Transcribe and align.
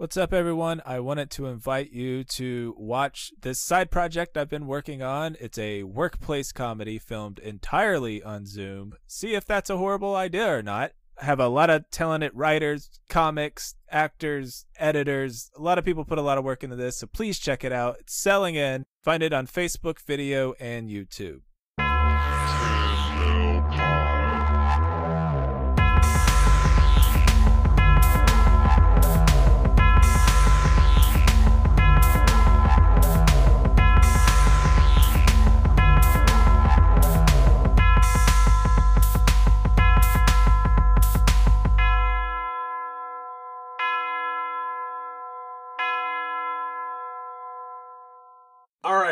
What's 0.00 0.16
up, 0.16 0.32
everyone? 0.32 0.80
I 0.86 0.98
wanted 1.00 1.30
to 1.32 1.44
invite 1.44 1.92
you 1.92 2.24
to 2.24 2.74
watch 2.78 3.32
this 3.38 3.60
side 3.60 3.90
project 3.90 4.34
I've 4.34 4.48
been 4.48 4.66
working 4.66 5.02
on. 5.02 5.36
It's 5.38 5.58
a 5.58 5.82
workplace 5.82 6.52
comedy 6.52 6.98
filmed 6.98 7.38
entirely 7.38 8.22
on 8.22 8.46
Zoom. 8.46 8.94
See 9.06 9.34
if 9.34 9.44
that's 9.44 9.68
a 9.68 9.76
horrible 9.76 10.16
idea 10.16 10.56
or 10.56 10.62
not. 10.62 10.92
I 11.20 11.26
have 11.26 11.38
a 11.38 11.48
lot 11.48 11.68
of 11.68 11.84
talented 11.90 12.32
writers, 12.32 12.88
comics, 13.10 13.74
actors, 13.90 14.64
editors. 14.78 15.50
A 15.54 15.60
lot 15.60 15.76
of 15.76 15.84
people 15.84 16.06
put 16.06 16.16
a 16.16 16.22
lot 16.22 16.38
of 16.38 16.44
work 16.44 16.64
into 16.64 16.76
this, 16.76 16.96
so 16.96 17.06
please 17.06 17.38
check 17.38 17.62
it 17.62 17.70
out. 17.70 17.98
It's 18.00 18.14
selling 18.14 18.54
in. 18.54 18.86
Find 19.04 19.22
it 19.22 19.34
on 19.34 19.46
Facebook, 19.46 20.00
video, 20.00 20.54
and 20.58 20.88
YouTube. 20.88 21.40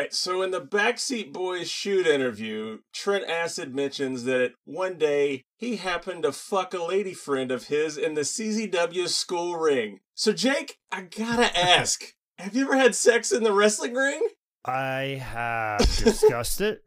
Right, 0.08 0.14
so 0.14 0.40
in 0.40 0.50
the 0.52 0.60
Backseat 0.60 1.32
Boys 1.34 1.68
shoot 1.68 2.06
interview, 2.06 2.78
Trent 2.94 3.28
Acid 3.28 3.74
mentions 3.74 4.24
that 4.24 4.52
one 4.64 4.96
day 4.96 5.44
he 5.56 5.76
happened 5.76 6.22
to 6.22 6.32
fuck 6.32 6.72
a 6.72 6.82
lady 6.82 7.12
friend 7.12 7.50
of 7.50 7.66
his 7.66 7.98
in 7.98 8.14
the 8.14 8.22
CZW 8.22 9.08
school 9.08 9.56
ring. 9.56 10.00
So, 10.14 10.32
Jake, 10.32 10.78
I 10.90 11.02
gotta 11.02 11.56
ask 11.56 12.14
have 12.38 12.54
you 12.54 12.64
ever 12.64 12.76
had 12.76 12.94
sex 12.94 13.32
in 13.32 13.42
the 13.42 13.52
wrestling 13.52 13.94
ring? 13.94 14.28
I 14.64 15.20
have 15.23 15.80
discussed 15.98 16.60
it. 16.62 16.80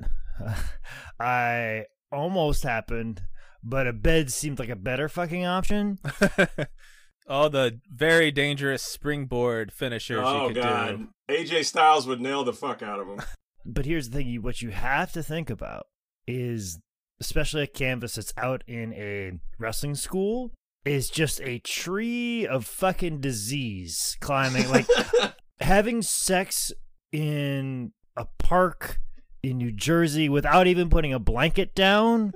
I 1.19 1.85
almost 2.11 2.63
happened, 2.63 3.21
but 3.63 3.85
a 3.85 3.93
bed 3.93 4.31
seemed 4.31 4.57
like 4.57 4.69
a 4.69 4.75
better 4.75 5.09
fucking 5.09 5.45
option. 5.45 5.99
All 7.27 7.49
the 7.49 7.79
very 7.89 8.31
dangerous 8.31 8.83
springboard 8.83 9.71
finishers 9.71 10.23
oh, 10.23 10.47
you 10.47 10.53
could 10.53 10.63
God. 10.63 10.97
do. 10.97 11.33
AJ 11.33 11.65
Styles 11.65 12.07
would 12.07 12.19
nail 12.19 12.43
the 12.43 12.53
fuck 12.53 12.81
out 12.81 12.99
of 12.99 13.07
him. 13.07 13.21
But 13.63 13.85
here's 13.85 14.09
the 14.09 14.17
thing: 14.17 14.41
what 14.41 14.63
you 14.63 14.71
have 14.71 15.11
to 15.11 15.21
think 15.21 15.51
about 15.51 15.85
is, 16.25 16.79
especially 17.19 17.61
a 17.61 17.67
canvas 17.67 18.15
that's 18.15 18.33
out 18.35 18.63
in 18.65 18.91
a 18.93 19.33
wrestling 19.59 19.93
school, 19.93 20.51
is 20.83 21.11
just 21.11 21.39
a 21.41 21.59
tree 21.59 22.47
of 22.47 22.65
fucking 22.65 23.21
disease 23.21 24.17
climbing. 24.19 24.67
Like 24.67 24.87
having 25.59 26.01
sex 26.01 26.71
in 27.11 27.91
a 28.17 28.25
park 28.39 28.97
in 29.43 29.57
New 29.57 29.71
Jersey 29.71 30.29
without 30.29 30.67
even 30.67 30.89
putting 30.89 31.13
a 31.13 31.19
blanket 31.19 31.75
down 31.75 32.33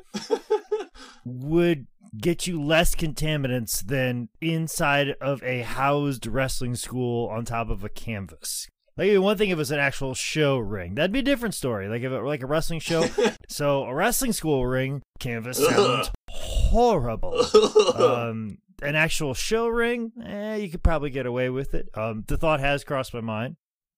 would 1.23 1.87
get 2.17 2.47
you 2.47 2.61
less 2.61 2.95
contaminants 2.95 3.85
than 3.85 4.29
inside 4.41 5.15
of 5.21 5.43
a 5.43 5.61
housed 5.61 6.27
wrestling 6.27 6.75
school 6.75 7.27
on 7.27 7.45
top 7.45 7.69
of 7.69 7.83
a 7.83 7.89
canvas. 7.89 8.67
Like 8.97 9.19
one 9.19 9.37
thing 9.37 9.49
if 9.49 9.55
it 9.55 9.57
was 9.57 9.71
an 9.71 9.79
actual 9.79 10.13
show 10.13 10.57
ring, 10.57 10.95
that'd 10.95 11.11
be 11.11 11.19
a 11.19 11.23
different 11.23 11.53
story. 11.53 11.89
Like 11.89 12.01
if 12.01 12.11
it 12.11 12.21
were 12.21 12.27
like 12.27 12.43
a 12.43 12.47
wrestling 12.47 12.79
show, 12.79 13.05
so 13.49 13.83
a 13.83 13.93
wrestling 13.93 14.31
school 14.31 14.65
ring 14.65 15.01
canvas 15.19 15.57
sounds 15.57 16.11
horrible. 16.29 17.45
Um, 17.95 18.59
an 18.81 18.95
actual 18.95 19.33
show 19.33 19.67
ring, 19.67 20.13
eh, 20.25 20.55
you 20.55 20.69
could 20.69 20.83
probably 20.83 21.09
get 21.09 21.25
away 21.25 21.49
with 21.49 21.73
it. 21.73 21.89
Um, 21.93 22.23
the 22.27 22.37
thought 22.37 22.61
has 22.61 22.83
crossed 22.83 23.13
my 23.13 23.21
mind. 23.21 23.55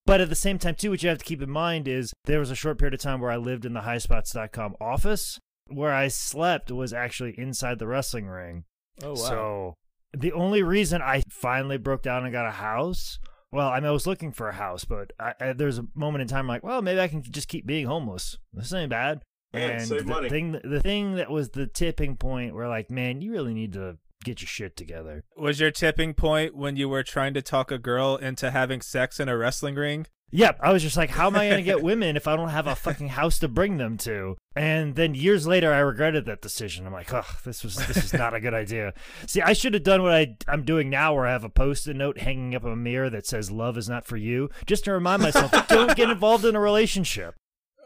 But 0.08 0.22
at 0.22 0.30
the 0.30 0.36
same 0.36 0.58
time, 0.58 0.76
too, 0.76 0.92
what 0.92 1.04
you 1.04 1.10
have 1.10 1.18
to 1.18 1.26
keep 1.26 1.42
in 1.42 1.50
mind 1.50 1.86
is 1.88 2.14
there 2.24 2.40
was 2.40 2.50
a 2.50 2.56
short 2.56 2.80
period 2.80 2.94
of 2.94 3.02
time 3.02 3.20
where 3.20 3.30
I 3.30 3.36
lived 3.36 3.66
in 3.66 3.74
the 3.74 3.82
highspots.com 3.82 4.76
office 4.80 5.38
where 5.70 5.94
I 5.94 6.08
slept 6.08 6.72
was 6.72 6.94
actually 6.94 7.38
inside 7.38 7.80
the 7.80 7.88
wrestling 7.88 8.28
ring. 8.28 8.66
Oh, 9.04 9.10
wow. 9.10 9.16
So 9.16 9.74
the 10.16 10.34
only 10.34 10.64
reason 10.64 11.02
I 11.02 11.24
finally 11.30 11.78
broke 11.78 12.02
down 12.02 12.24
and 12.24 12.32
got 12.32 12.48
a 12.48 12.52
house, 12.52 13.20
well, 13.52 13.70
I 13.70 13.80
mean, 13.80 13.88
I 13.88 13.92
was 13.92 14.08
looking 14.08 14.32
for 14.32 14.50
a 14.50 14.54
house, 14.54 14.86
but 14.86 15.12
I, 15.20 15.34
I, 15.40 15.54
there's 15.54 15.78
a 15.78 15.88
moment 15.96 16.22
in 16.22 16.28
time 16.28 16.42
I'm 16.42 16.48
like, 16.48 16.64
well, 16.64 16.82
maybe 16.82 17.00
I 17.00 17.08
can 17.08 17.22
just 17.24 17.48
keep 17.48 17.66
being 17.66 17.86
homeless. 17.86 18.38
This 18.54 18.74
ain't 18.74 18.90
bad. 18.90 19.22
Yeah, 19.54 19.60
and 19.60 19.88
save 19.88 20.06
the 20.06 20.14
money. 20.14 20.30
thing, 20.30 20.60
the 20.64 20.82
thing 20.82 21.16
that 21.16 21.32
was 21.32 21.50
the 21.50 21.68
tipping 21.68 22.18
point 22.18 22.54
where 22.54 22.68
like, 22.68 22.90
man, 22.90 23.22
you 23.22 23.32
really 23.32 23.54
need 23.54 23.74
to 23.74 23.98
get 24.24 24.42
your 24.42 24.48
shit 24.48 24.76
together. 24.76 25.24
Was 25.38 25.60
your 25.60 25.72
tipping 25.72 26.14
point 26.14 26.56
when 26.56 26.76
you 26.76 26.90
were 26.90 27.04
trying 27.04 27.34
to 27.36 27.42
talk 27.42 27.72
a 27.72 27.78
girl 27.78 28.18
into 28.18 28.52
having 28.52 28.82
sex 28.82 29.20
in 29.20 29.30
a 29.30 29.38
wrestling 29.38 29.76
ring? 29.76 30.08
Yep, 30.32 30.60
I 30.62 30.74
was 30.74 30.84
just 30.84 30.98
like, 30.98 31.10
how 31.10 31.28
am 31.28 31.38
I 31.38 31.48
going 31.48 31.58
to 31.58 31.64
get 31.64 31.82
women 31.84 32.18
if 32.18 32.28
I 32.28 32.36
don't 32.36 32.50
have 32.50 32.68
a 32.68 32.76
fucking 32.76 33.10
house 33.10 33.40
to 33.40 33.48
bring 33.48 33.78
them 33.78 33.98
to? 34.00 34.36
And 34.56 34.96
then 34.96 35.16
years 35.16 35.48
later, 35.48 35.72
I 35.72 35.80
regretted 35.80 36.26
that 36.26 36.42
decision. 36.42 36.86
I'm 36.86 36.92
like, 36.92 37.14
oh, 37.14 37.26
this 37.46 37.64
was 37.64 37.76
this 37.88 37.98
is 37.98 38.14
not 38.14 38.34
a 38.34 38.42
good 38.42 38.54
idea. 38.54 38.94
See, 39.26 39.42
I 39.42 39.54
should 39.54 39.74
have 39.74 39.84
done 39.84 40.04
what 40.04 40.14
I 40.14 40.36
I'm 40.48 40.64
doing 40.64 40.90
now, 40.90 41.14
where 41.14 41.28
I 41.28 41.32
have 41.32 41.46
a 41.46 41.50
post-it 41.50 41.96
note 41.96 42.18
hanging 42.18 42.56
up 42.56 42.66
on 42.66 42.72
a 42.72 42.76
mirror 42.76 43.10
that 43.10 43.26
says 43.26 43.52
"Love 43.52 43.78
is 43.78 43.88
not 43.88 44.06
for 44.06 44.18
you," 44.18 44.50
just 44.66 44.84
to 44.86 44.92
remind 44.92 45.22
myself, 45.22 45.52
don't 45.68 45.96
get 45.96 46.10
involved 46.10 46.44
in 46.44 46.56
a 46.56 46.60
relationship. 46.60 47.36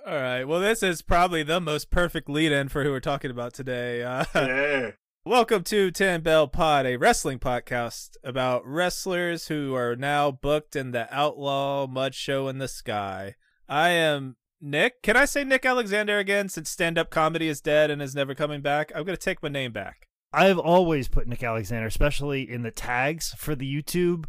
All 0.06 0.16
right. 0.16 0.44
Well, 0.46 0.60
this 0.60 0.82
is 0.82 1.04
probably 1.04 1.44
the 1.44 1.62
most 1.62 1.92
perfect 1.92 2.28
lead 2.28 2.52
in 2.52 2.70
for 2.70 2.84
who 2.84 2.90
we're 2.90 3.00
talking 3.00 3.30
about 3.30 3.54
today. 3.54 4.02
Uh, 4.02 4.26
yeah. 4.34 4.92
Welcome 5.24 5.64
to 5.64 5.92
Ten 5.92 6.22
Bell 6.22 6.48
Pod, 6.48 6.88
a 6.88 6.98
wrestling 6.98 7.38
podcast 7.38 8.18
about 8.24 8.66
wrestlers 8.66 9.48
who 9.48 9.76
are 9.76 9.96
now 9.96 10.32
booked 10.32 10.76
in 10.76 10.92
the 10.92 11.08
Outlaw 11.14 11.86
Mud 11.86 12.16
Show 12.16 12.48
in 12.48 12.58
the 12.58 12.68
Sky. 12.68 13.36
I 13.70 13.90
am 13.90 14.38
Nick. 14.60 15.04
Can 15.04 15.16
I 15.16 15.26
say 15.26 15.44
Nick 15.44 15.64
Alexander 15.64 16.18
again 16.18 16.50
since 16.50 16.72
stand 16.72 16.98
up 16.98 17.12
comedy 17.12 17.48
is 17.48 17.62
dead 17.62 17.92
and 17.92 18.02
is 18.02 18.16
never 18.16 18.34
coming 18.34 18.62
back? 18.62 18.92
I'm 18.96 19.04
going 19.04 19.16
to 19.16 19.24
take 19.24 19.44
my 19.44 19.50
name 19.50 19.72
back. 19.72 20.08
I've 20.34 20.60
always 20.60 21.08
put 21.08 21.28
Nick 21.28 21.44
Alexander, 21.44 21.88
especially 21.88 22.50
in 22.50 22.64
the 22.64 22.72
tags 22.72 23.34
for 23.38 23.54
the 23.54 23.72
YouTube, 23.72 24.26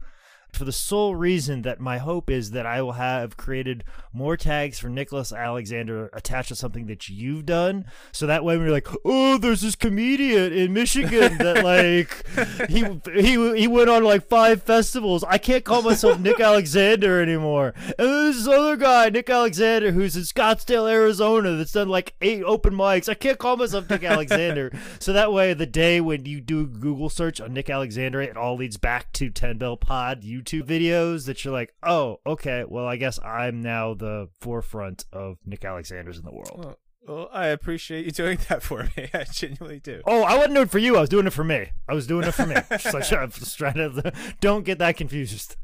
for 0.52 0.64
the 0.64 0.72
sole 0.72 1.14
reason 1.16 1.62
that 1.62 1.80
my 1.80 1.98
hope 1.98 2.28
is 2.28 2.50
that 2.50 2.66
I 2.66 2.82
will 2.82 2.92
have 2.92 3.36
created 3.36 3.84
more 4.12 4.36
tags 4.36 4.78
for 4.78 4.88
Nicholas 4.88 5.32
Alexander 5.32 6.10
attached 6.12 6.48
to 6.48 6.54
something 6.56 6.86
that 6.86 7.08
you've 7.08 7.46
done. 7.46 7.86
So 8.12 8.26
that 8.26 8.44
way 8.44 8.56
when 8.56 8.66
you're 8.66 8.74
like, 8.74 8.88
oh, 9.04 9.38
there's 9.38 9.62
this 9.62 9.74
comedian 9.74 10.52
in 10.52 10.72
Michigan 10.72 11.38
that 11.38 11.64
like 11.64 12.68
he 12.68 12.84
he 13.18 13.60
he 13.60 13.66
went 13.66 13.88
on 13.88 14.04
like 14.04 14.28
five 14.28 14.62
festivals. 14.62 15.24
I 15.24 15.38
can't 15.38 15.64
call 15.64 15.82
myself 15.82 16.20
Nick 16.20 16.38
Alexander 16.52 17.20
anymore. 17.22 17.72
And 17.98 18.08
there's 18.08 18.44
this 18.44 18.48
other 18.48 18.76
guy, 18.76 19.08
Nick 19.08 19.30
Alexander, 19.30 19.92
who's 19.92 20.16
in 20.16 20.22
Scottsdale, 20.22 20.90
Arizona, 20.90 21.56
that's 21.56 21.72
done 21.72 21.88
like 21.88 22.14
eight 22.20 22.42
open 22.44 22.74
mics. 22.74 23.08
I 23.08 23.14
can't 23.14 23.38
call 23.38 23.56
myself 23.56 23.88
Nick 23.88 24.04
Alexander. 24.04 24.72
So 24.98 25.12
that 25.12 25.32
way, 25.32 25.54
the 25.54 25.66
day 25.66 26.00
when 26.00 26.26
you 26.26 26.40
do 26.40 26.66
Google 26.66 27.08
search 27.08 27.40
on 27.40 27.52
Nick 27.52 27.70
Alexander, 27.70 28.20
it 28.20 28.36
all 28.36 28.56
leads 28.56 28.76
back 28.76 29.12
to 29.14 29.30
Ten 29.30 29.58
Bell 29.58 29.76
Pod 29.76 30.22
YouTube 30.42 30.66
videos 30.66 31.26
that 31.26 31.44
you're 31.44 31.52
like, 31.52 31.74
oh, 31.82 32.18
okay, 32.26 32.64
well, 32.66 32.86
I 32.86 32.96
guess 32.96 33.18
I'm 33.22 33.62
now 33.62 33.94
the 33.94 34.28
forefront 34.40 35.04
of 35.12 35.38
Nick 35.44 35.64
Alexander's 35.64 36.18
in 36.18 36.24
the 36.24 36.32
world. 36.32 36.64
Well, 36.64 36.78
well, 37.06 37.28
I 37.32 37.46
appreciate 37.48 38.04
you 38.04 38.10
doing 38.12 38.38
that 38.48 38.62
for 38.62 38.88
me. 38.96 39.08
I 39.12 39.24
genuinely 39.24 39.80
do. 39.80 40.02
Oh, 40.06 40.22
I 40.22 40.36
wasn't 40.36 40.54
doing 40.54 40.66
it 40.66 40.70
for 40.70 40.78
you. 40.78 40.96
I 40.96 41.00
was 41.00 41.08
doing 41.08 41.26
it 41.26 41.32
for 41.32 41.44
me. 41.44 41.70
I 41.88 41.94
was 41.94 42.06
doing 42.06 42.26
it 42.26 42.32
for 42.32 42.46
me. 42.46 42.54
Just 42.70 42.94
like, 42.94 43.12
I'm 43.12 43.30
just 43.30 43.58
trying 43.58 43.74
to 43.74 44.12
don't 44.40 44.64
get 44.64 44.78
that 44.78 44.96
confused. 44.96 45.56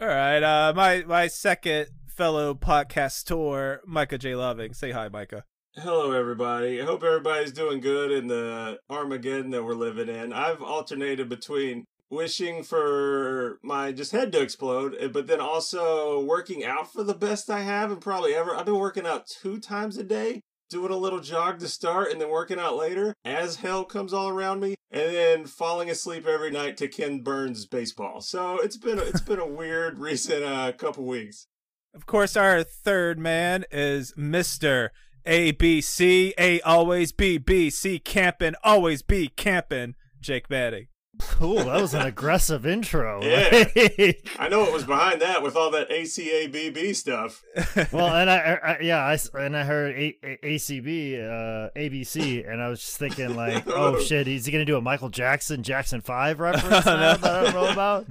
All 0.00 0.08
right. 0.08 0.42
Uh, 0.42 0.72
my 0.74 1.04
my 1.06 1.26
second 1.26 1.88
fellow 2.08 2.54
podcast 2.54 3.24
tour, 3.24 3.80
Micah 3.86 4.18
J. 4.18 4.34
Loving. 4.34 4.72
Say 4.72 4.90
hi, 4.90 5.08
Micah. 5.08 5.44
Hello, 5.74 6.12
everybody. 6.12 6.80
I 6.80 6.84
hope 6.84 7.04
everybody's 7.04 7.52
doing 7.52 7.80
good 7.80 8.10
in 8.10 8.26
the 8.26 8.80
Armageddon 8.90 9.50
that 9.50 9.62
we're 9.62 9.74
living 9.74 10.08
in. 10.08 10.32
I've 10.32 10.60
alternated 10.62 11.28
between 11.28 11.84
wishing 12.10 12.62
for 12.62 13.58
my 13.62 13.92
just 13.92 14.12
head 14.12 14.32
to 14.32 14.40
explode, 14.40 14.96
eh, 14.98 15.08
but 15.08 15.26
then 15.26 15.40
also 15.40 16.24
working 16.24 16.64
out 16.64 16.92
for 16.92 17.02
the 17.02 17.14
best 17.14 17.50
I 17.50 17.60
have 17.60 17.90
and 17.90 18.00
probably 18.00 18.34
ever. 18.34 18.54
I've 18.54 18.66
been 18.66 18.78
working 18.78 19.06
out 19.06 19.26
two 19.26 19.58
times 19.58 19.96
a 19.96 20.04
day, 20.04 20.42
doing 20.70 20.92
a 20.92 20.96
little 20.96 21.20
jog 21.20 21.58
to 21.60 21.68
start 21.68 22.10
and 22.10 22.20
then 22.20 22.30
working 22.30 22.58
out 22.58 22.76
later 22.76 23.14
as 23.24 23.56
hell 23.56 23.84
comes 23.84 24.12
all 24.12 24.28
around 24.28 24.60
me, 24.60 24.74
and 24.90 25.14
then 25.14 25.46
falling 25.46 25.90
asleep 25.90 26.26
every 26.26 26.50
night 26.50 26.76
to 26.78 26.88
Ken 26.88 27.20
Burns 27.20 27.66
baseball. 27.66 28.20
So 28.20 28.58
it's 28.58 28.76
been 28.76 28.98
a, 28.98 29.02
it's 29.02 29.20
been 29.20 29.40
a 29.40 29.46
weird 29.60 29.98
recent 29.98 30.44
uh, 30.44 30.72
couple 30.72 31.04
weeks. 31.04 31.46
Of 31.94 32.06
course, 32.06 32.36
our 32.36 32.62
third 32.62 33.18
man 33.18 33.64
is 33.70 34.12
Mister 34.16 34.92
A 35.24 35.52
B 35.52 35.80
C 35.80 36.34
A 36.38 36.60
always 36.60 37.12
B 37.12 37.38
B 37.38 37.70
C 37.70 37.98
camping 37.98 38.54
always 38.62 39.02
be 39.02 39.28
camping. 39.28 39.94
Jake 40.20 40.50
Manning. 40.50 40.88
Cool. 41.20 41.56
That 41.64 41.80
was 41.80 41.94
an 41.94 42.02
aggressive 42.06 42.66
intro. 42.66 43.20
Yeah. 43.28 44.12
I 44.38 44.48
know 44.48 44.60
what 44.60 44.72
was 44.72 44.84
behind 44.84 45.20
that 45.22 45.42
with 45.42 45.56
all 45.56 45.70
that 45.72 45.90
ACABB 45.90 46.94
stuff. 46.94 47.42
well, 47.92 48.14
and 48.14 48.30
I, 48.30 48.58
I 48.62 48.78
yeah, 48.80 48.98
I 49.04 49.14
s- 49.14 49.30
and 49.34 49.56
I 49.56 49.64
heard 49.64 49.94
a- 49.96 50.16
a- 50.22 50.54
ACB, 50.56 51.18
uh, 51.20 51.70
ABC, 51.76 52.48
and 52.50 52.62
I 52.62 52.68
was 52.68 52.80
just 52.80 52.96
thinking 52.98 53.34
like, 53.36 53.64
oh 53.68 54.00
shit, 54.00 54.28
is 54.28 54.46
he 54.46 54.52
gonna 54.52 54.64
do 54.64 54.76
a 54.76 54.80
Michael 54.80 55.08
Jackson 55.10 55.62
Jackson 55.62 56.00
Five 56.00 56.40
reference 56.40 56.86
now 56.86 57.16
that 57.16 57.24
I 57.24 57.42
don't 57.44 57.54
know 57.54 57.70
about? 57.72 58.06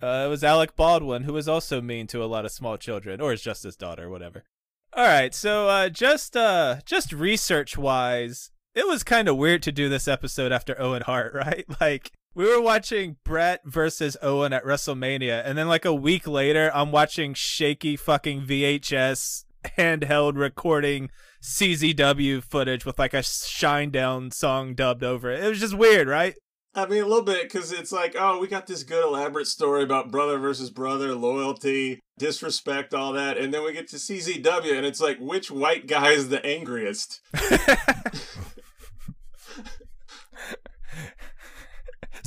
Uh, 0.00 0.24
it 0.26 0.28
was 0.28 0.44
Alec 0.44 0.76
Baldwin, 0.76 1.24
who 1.24 1.32
was 1.32 1.48
also 1.48 1.80
mean 1.80 2.06
to 2.08 2.22
a 2.22 2.26
lot 2.26 2.44
of 2.44 2.52
small 2.52 2.76
children, 2.76 3.20
or 3.20 3.32
is 3.32 3.42
just 3.42 3.64
his 3.64 3.76
daughter, 3.76 4.08
whatever. 4.08 4.44
All 4.92 5.04
right, 5.06 5.34
so 5.34 5.68
uh, 5.68 5.88
just 5.88 6.36
uh, 6.36 6.76
just 6.86 7.12
research 7.12 7.76
wise, 7.76 8.50
it 8.78 8.86
was 8.86 9.02
kind 9.02 9.26
of 9.26 9.36
weird 9.36 9.60
to 9.64 9.72
do 9.72 9.88
this 9.88 10.06
episode 10.06 10.52
after 10.52 10.80
Owen 10.80 11.02
Hart, 11.02 11.34
right? 11.34 11.64
Like 11.80 12.12
we 12.34 12.44
were 12.44 12.60
watching 12.60 13.16
Bret 13.24 13.60
versus 13.64 14.16
Owen 14.22 14.52
at 14.52 14.64
WrestleMania, 14.64 15.42
and 15.44 15.58
then 15.58 15.66
like 15.66 15.84
a 15.84 15.94
week 15.94 16.28
later, 16.28 16.70
I'm 16.72 16.92
watching 16.92 17.34
shaky 17.34 17.96
fucking 17.96 18.42
VHS 18.42 19.44
handheld 19.76 20.36
recording 20.36 21.10
CZW 21.42 22.42
footage 22.44 22.86
with 22.86 23.00
like 23.00 23.14
a 23.14 23.18
Shinedown 23.18 24.32
song 24.32 24.74
dubbed 24.74 25.02
over 25.02 25.32
it. 25.32 25.42
It 25.42 25.48
was 25.48 25.58
just 25.58 25.74
weird, 25.74 26.06
right? 26.06 26.36
I 26.74 26.86
mean, 26.86 27.02
a 27.02 27.06
little 27.06 27.24
bit 27.24 27.42
because 27.42 27.72
it's 27.72 27.90
like, 27.90 28.14
oh, 28.16 28.38
we 28.38 28.46
got 28.46 28.68
this 28.68 28.84
good 28.84 29.02
elaborate 29.02 29.48
story 29.48 29.82
about 29.82 30.12
brother 30.12 30.38
versus 30.38 30.70
brother, 30.70 31.16
loyalty, 31.16 31.98
disrespect, 32.16 32.94
all 32.94 33.12
that, 33.14 33.36
and 33.38 33.52
then 33.52 33.64
we 33.64 33.72
get 33.72 33.88
to 33.88 33.96
CZW, 33.96 34.76
and 34.76 34.86
it's 34.86 35.00
like, 35.00 35.18
which 35.18 35.50
white 35.50 35.88
guy 35.88 36.10
is 36.12 36.28
the 36.28 36.44
angriest? 36.46 37.20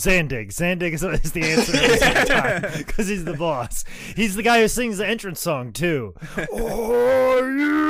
Zandig. 0.02 0.48
Zandig 0.52 0.94
is, 0.94 1.04
is 1.04 1.32
the 1.32 1.44
answer 1.44 2.78
because 2.78 3.08
he's 3.08 3.24
the 3.24 3.34
boss. 3.34 3.84
He's 4.16 4.36
the 4.36 4.42
guy 4.42 4.62
who 4.62 4.68
sings 4.68 4.98
the 4.98 5.08
entrance 5.08 5.40
song 5.40 5.72
too. 5.74 6.16
Oh, 6.52 7.40
Are 7.40 7.52
you 7.52 7.82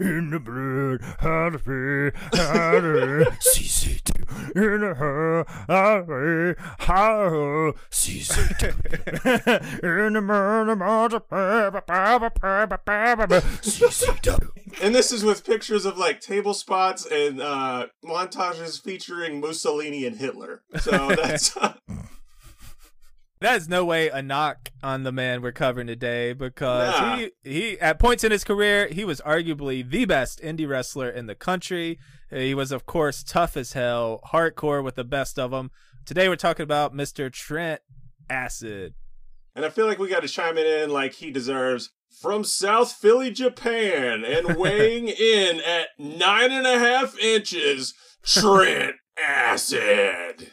in 0.00 0.30
the 0.30 0.40
blood? 0.40 1.00
How 1.20 1.50
to 1.50 1.58
be? 1.58 2.10
How 2.36 2.80
to 2.80 3.26
CC2 3.40 4.56
in 4.56 4.80
the 4.80 4.94
hair? 4.94 5.44
How 5.68 6.02
to 6.02 6.54
how 6.78 7.74
CC2 7.90 8.72
in 10.06 10.12
the 10.14 10.20
murder? 10.20 10.76
CC2. 13.62 14.82
And 14.82 14.94
this 14.94 15.12
is 15.12 15.24
with 15.24 15.44
pictures 15.44 15.84
of 15.84 15.98
like 15.98 16.20
table 16.20 16.54
spots 16.54 17.06
and 17.10 17.40
uh, 17.40 17.86
montages 18.04 18.82
featuring 18.82 19.40
Mussolini 19.40 20.06
and 20.06 20.16
Hitler. 20.16 20.62
So 20.80 20.90
that's 21.22 21.56
That 23.40 23.56
is 23.56 23.70
no 23.70 23.86
way 23.86 24.08
a 24.10 24.20
knock 24.20 24.68
on 24.82 25.02
the 25.02 25.12
man 25.12 25.40
we're 25.40 25.52
covering 25.52 25.86
today 25.86 26.34
because 26.34 27.00
Nah. 27.00 27.16
he 27.16 27.30
he 27.42 27.80
at 27.80 27.98
points 27.98 28.22
in 28.22 28.32
his 28.32 28.44
career 28.44 28.86
he 28.88 29.02
was 29.02 29.22
arguably 29.22 29.88
the 29.88 30.04
best 30.04 30.42
indie 30.42 30.68
wrestler 30.68 31.08
in 31.08 31.24
the 31.26 31.34
country. 31.34 31.98
He 32.28 32.54
was 32.54 32.70
of 32.70 32.84
course 32.84 33.22
tough 33.22 33.56
as 33.56 33.72
hell, 33.72 34.20
hardcore 34.30 34.84
with 34.84 34.96
the 34.96 35.04
best 35.04 35.38
of 35.38 35.52
them. 35.52 35.70
Today 36.04 36.28
we're 36.28 36.36
talking 36.36 36.64
about 36.64 36.94
Mr. 36.94 37.32
Trent 37.32 37.80
Acid. 38.28 38.92
And 39.56 39.64
I 39.64 39.70
feel 39.70 39.86
like 39.86 39.98
we 39.98 40.08
got 40.08 40.20
to 40.22 40.28
chime 40.28 40.58
it 40.58 40.66
in 40.66 40.90
like 40.90 41.14
he 41.14 41.30
deserves. 41.30 41.90
From 42.20 42.44
South 42.44 42.92
Philly, 42.92 43.30
Japan, 43.30 44.22
and 44.24 44.56
weighing 44.58 45.08
in 45.08 45.60
at 45.60 45.88
nine 45.98 46.52
and 46.52 46.66
a 46.66 46.78
half 46.78 47.18
inches, 47.18 47.94
Trent 48.22 48.96
Acid. 49.26 50.50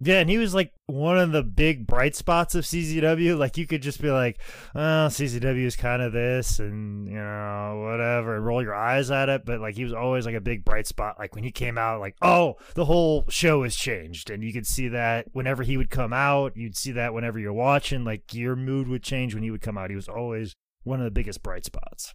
Yeah, 0.00 0.20
and 0.20 0.30
he 0.30 0.38
was 0.38 0.54
like 0.54 0.72
one 0.86 1.18
of 1.18 1.32
the 1.32 1.42
big 1.42 1.84
bright 1.84 2.14
spots 2.14 2.54
of 2.54 2.64
CZW. 2.64 3.36
Like 3.36 3.56
you 3.56 3.66
could 3.66 3.82
just 3.82 4.00
be 4.00 4.12
like, 4.12 4.38
"Oh, 4.72 5.08
CZW 5.10 5.64
is 5.64 5.74
kind 5.74 6.00
of 6.00 6.12
this," 6.12 6.60
and 6.60 7.08
you 7.08 7.16
know, 7.16 7.84
whatever, 7.84 8.36
and 8.36 8.46
roll 8.46 8.62
your 8.62 8.76
eyes 8.76 9.10
at 9.10 9.28
it. 9.28 9.44
But 9.44 9.60
like 9.60 9.74
he 9.74 9.82
was 9.82 9.92
always 9.92 10.24
like 10.24 10.36
a 10.36 10.40
big 10.40 10.64
bright 10.64 10.86
spot. 10.86 11.16
Like 11.18 11.34
when 11.34 11.42
he 11.42 11.50
came 11.50 11.76
out, 11.76 11.98
like, 11.98 12.14
oh, 12.22 12.58
the 12.74 12.84
whole 12.84 13.24
show 13.28 13.64
has 13.64 13.74
changed, 13.74 14.30
and 14.30 14.44
you 14.44 14.52
could 14.52 14.66
see 14.66 14.86
that 14.88 15.26
whenever 15.32 15.64
he 15.64 15.76
would 15.76 15.90
come 15.90 16.12
out. 16.12 16.56
You'd 16.56 16.76
see 16.76 16.92
that 16.92 17.12
whenever 17.12 17.40
you're 17.40 17.52
watching. 17.52 18.04
Like 18.04 18.32
your 18.32 18.54
mood 18.54 18.86
would 18.86 19.02
change 19.02 19.34
when 19.34 19.42
he 19.42 19.50
would 19.50 19.62
come 19.62 19.76
out. 19.76 19.90
He 19.90 19.96
was 19.96 20.08
always 20.08 20.54
one 20.84 21.00
of 21.00 21.04
the 21.04 21.10
biggest 21.10 21.42
bright 21.42 21.64
spots. 21.64 22.14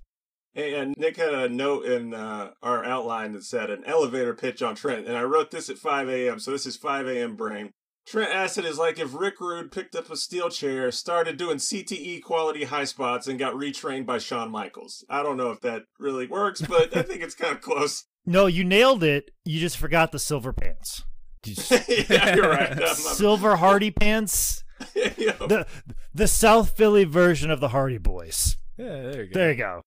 And 0.55 0.93
Nick 0.97 1.17
had 1.17 1.33
a 1.33 1.49
note 1.49 1.85
in 1.85 2.13
uh, 2.13 2.51
our 2.61 2.85
outline 2.85 3.31
that 3.33 3.43
said 3.43 3.69
an 3.71 3.83
elevator 3.85 4.33
pitch 4.35 4.61
on 4.61 4.75
Trent. 4.75 5.07
And 5.07 5.17
I 5.17 5.23
wrote 5.23 5.49
this 5.51 5.69
at 5.69 5.77
5 5.79 6.07
a.m., 6.09 6.39
so 6.39 6.51
this 6.51 6.65
is 6.67 6.77
5 6.77 7.07
a.m. 7.07 7.35
brain. 7.35 7.71
Trent 8.05 8.31
Acid 8.31 8.65
is 8.65 8.77
like 8.77 8.99
if 8.99 9.13
Rick 9.15 9.39
Rude 9.39 9.71
picked 9.71 9.95
up 9.95 10.11
a 10.11 10.17
steel 10.17 10.49
chair, 10.49 10.91
started 10.91 11.37
doing 11.37 11.57
CTE 11.57 12.21
quality 12.21 12.65
high 12.65 12.83
spots, 12.83 13.27
and 13.27 13.39
got 13.39 13.53
retrained 13.55 14.05
by 14.05 14.17
Shawn 14.17 14.51
Michaels. 14.51 15.05
I 15.09 15.23
don't 15.23 15.37
know 15.37 15.51
if 15.51 15.61
that 15.61 15.83
really 15.99 16.27
works, 16.27 16.61
but 16.61 16.95
I 16.95 17.01
think 17.01 17.21
it's 17.23 17.35
kind 17.35 17.53
of 17.55 17.61
close. 17.61 18.05
No, 18.25 18.45
you 18.45 18.63
nailed 18.63 19.03
it. 19.03 19.31
You 19.43 19.59
just 19.59 19.77
forgot 19.77 20.13
the 20.13 20.19
silver 20.19 20.53
pants. 20.53 21.03
Yeah, 21.45 22.35
you're 22.35 22.49
right. 22.49 22.69
I'm- 22.71 22.79
I'm- 22.83 22.95
silver 22.95 23.57
Hardy 23.57 23.91
pants. 23.91 24.63
The 24.93 25.67
the 26.13 26.27
South 26.27 26.69
Philly 26.77 27.03
version 27.03 27.51
of 27.51 27.59
the 27.59 27.67
Hardy 27.69 27.97
Boys. 27.97 28.55
Yeah, 28.77 28.85
there 29.11 29.23
you 29.23 29.29
go. 29.29 29.33
There 29.33 29.51
you 29.51 29.57
go. 29.57 29.81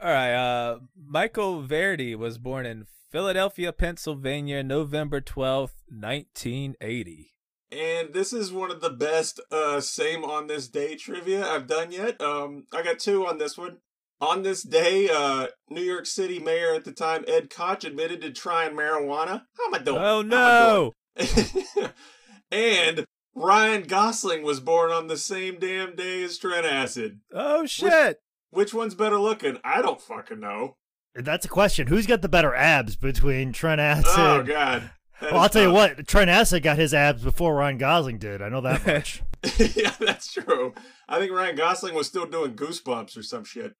All 0.00 0.10
right. 0.12 0.32
Uh, 0.32 0.78
Michael 0.96 1.62
Verdi 1.62 2.14
was 2.14 2.38
born 2.38 2.66
in 2.66 2.86
Philadelphia, 3.10 3.72
Pennsylvania, 3.72 4.62
November 4.62 5.20
twelfth, 5.20 5.82
nineteen 5.90 6.76
eighty. 6.80 7.32
And 7.70 8.14
this 8.14 8.32
is 8.32 8.52
one 8.52 8.70
of 8.70 8.80
the 8.80 8.90
best 8.90 9.40
uh 9.50 9.80
same 9.80 10.24
on 10.24 10.46
this 10.46 10.68
day 10.68 10.94
trivia 10.94 11.46
I've 11.46 11.66
done 11.66 11.92
yet. 11.92 12.20
Um 12.20 12.64
I 12.72 12.82
got 12.82 12.98
two 12.98 13.26
on 13.26 13.38
this 13.38 13.58
one. 13.58 13.78
On 14.20 14.42
this 14.42 14.62
day, 14.62 15.08
uh 15.10 15.48
New 15.68 15.82
York 15.82 16.06
City 16.06 16.38
mayor 16.38 16.74
at 16.74 16.84
the 16.84 16.92
time, 16.92 17.24
Ed 17.26 17.50
Koch, 17.50 17.84
admitted 17.84 18.20
to 18.22 18.30
trying 18.30 18.74
marijuana. 18.74 19.42
How 19.56 19.66
am 19.66 19.74
I 19.74 19.78
doing? 19.78 20.02
Oh 20.02 20.22
no! 20.22 20.92
Doing? 21.16 21.90
and 22.50 23.04
Ryan 23.34 23.82
Gosling 23.84 24.42
was 24.42 24.60
born 24.60 24.90
on 24.90 25.06
the 25.06 25.16
same 25.16 25.58
damn 25.58 25.94
day 25.94 26.22
as 26.24 26.38
Trent 26.38 26.66
Acid. 26.66 27.20
Oh 27.32 27.66
shit! 27.66 28.20
Which 28.50 28.72
one's 28.74 28.94
better 28.94 29.18
looking? 29.18 29.58
I 29.64 29.82
don't 29.82 30.00
fucking 30.00 30.40
know. 30.40 30.76
That's 31.14 31.44
a 31.44 31.48
question. 31.48 31.86
Who's 31.88 32.06
got 32.06 32.22
the 32.22 32.28
better 32.28 32.54
abs 32.54 32.96
between 32.96 33.52
Trent 33.52 33.80
Acid? 33.80 34.06
Oh 34.16 34.42
god. 34.42 34.90
That 35.20 35.32
well, 35.32 35.40
I'll 35.40 35.46
is 35.46 35.52
tell 35.52 35.62
you 35.62 35.72
what. 35.72 36.06
Trent 36.06 36.30
Acid 36.30 36.62
got 36.62 36.76
his 36.78 36.94
abs 36.94 37.22
before 37.24 37.54
Ryan 37.56 37.78
Gosling 37.78 38.18
did. 38.18 38.40
I 38.40 38.48
know 38.48 38.60
that 38.60 38.86
much. 38.86 39.22
yeah, 39.76 39.92
that's 39.98 40.32
true. 40.32 40.74
I 41.08 41.18
think 41.18 41.32
Ryan 41.32 41.56
Gosling 41.56 41.94
was 41.94 42.06
still 42.06 42.26
doing 42.26 42.54
goosebumps 42.54 43.16
or 43.16 43.22
some 43.22 43.44
shit. 43.44 43.74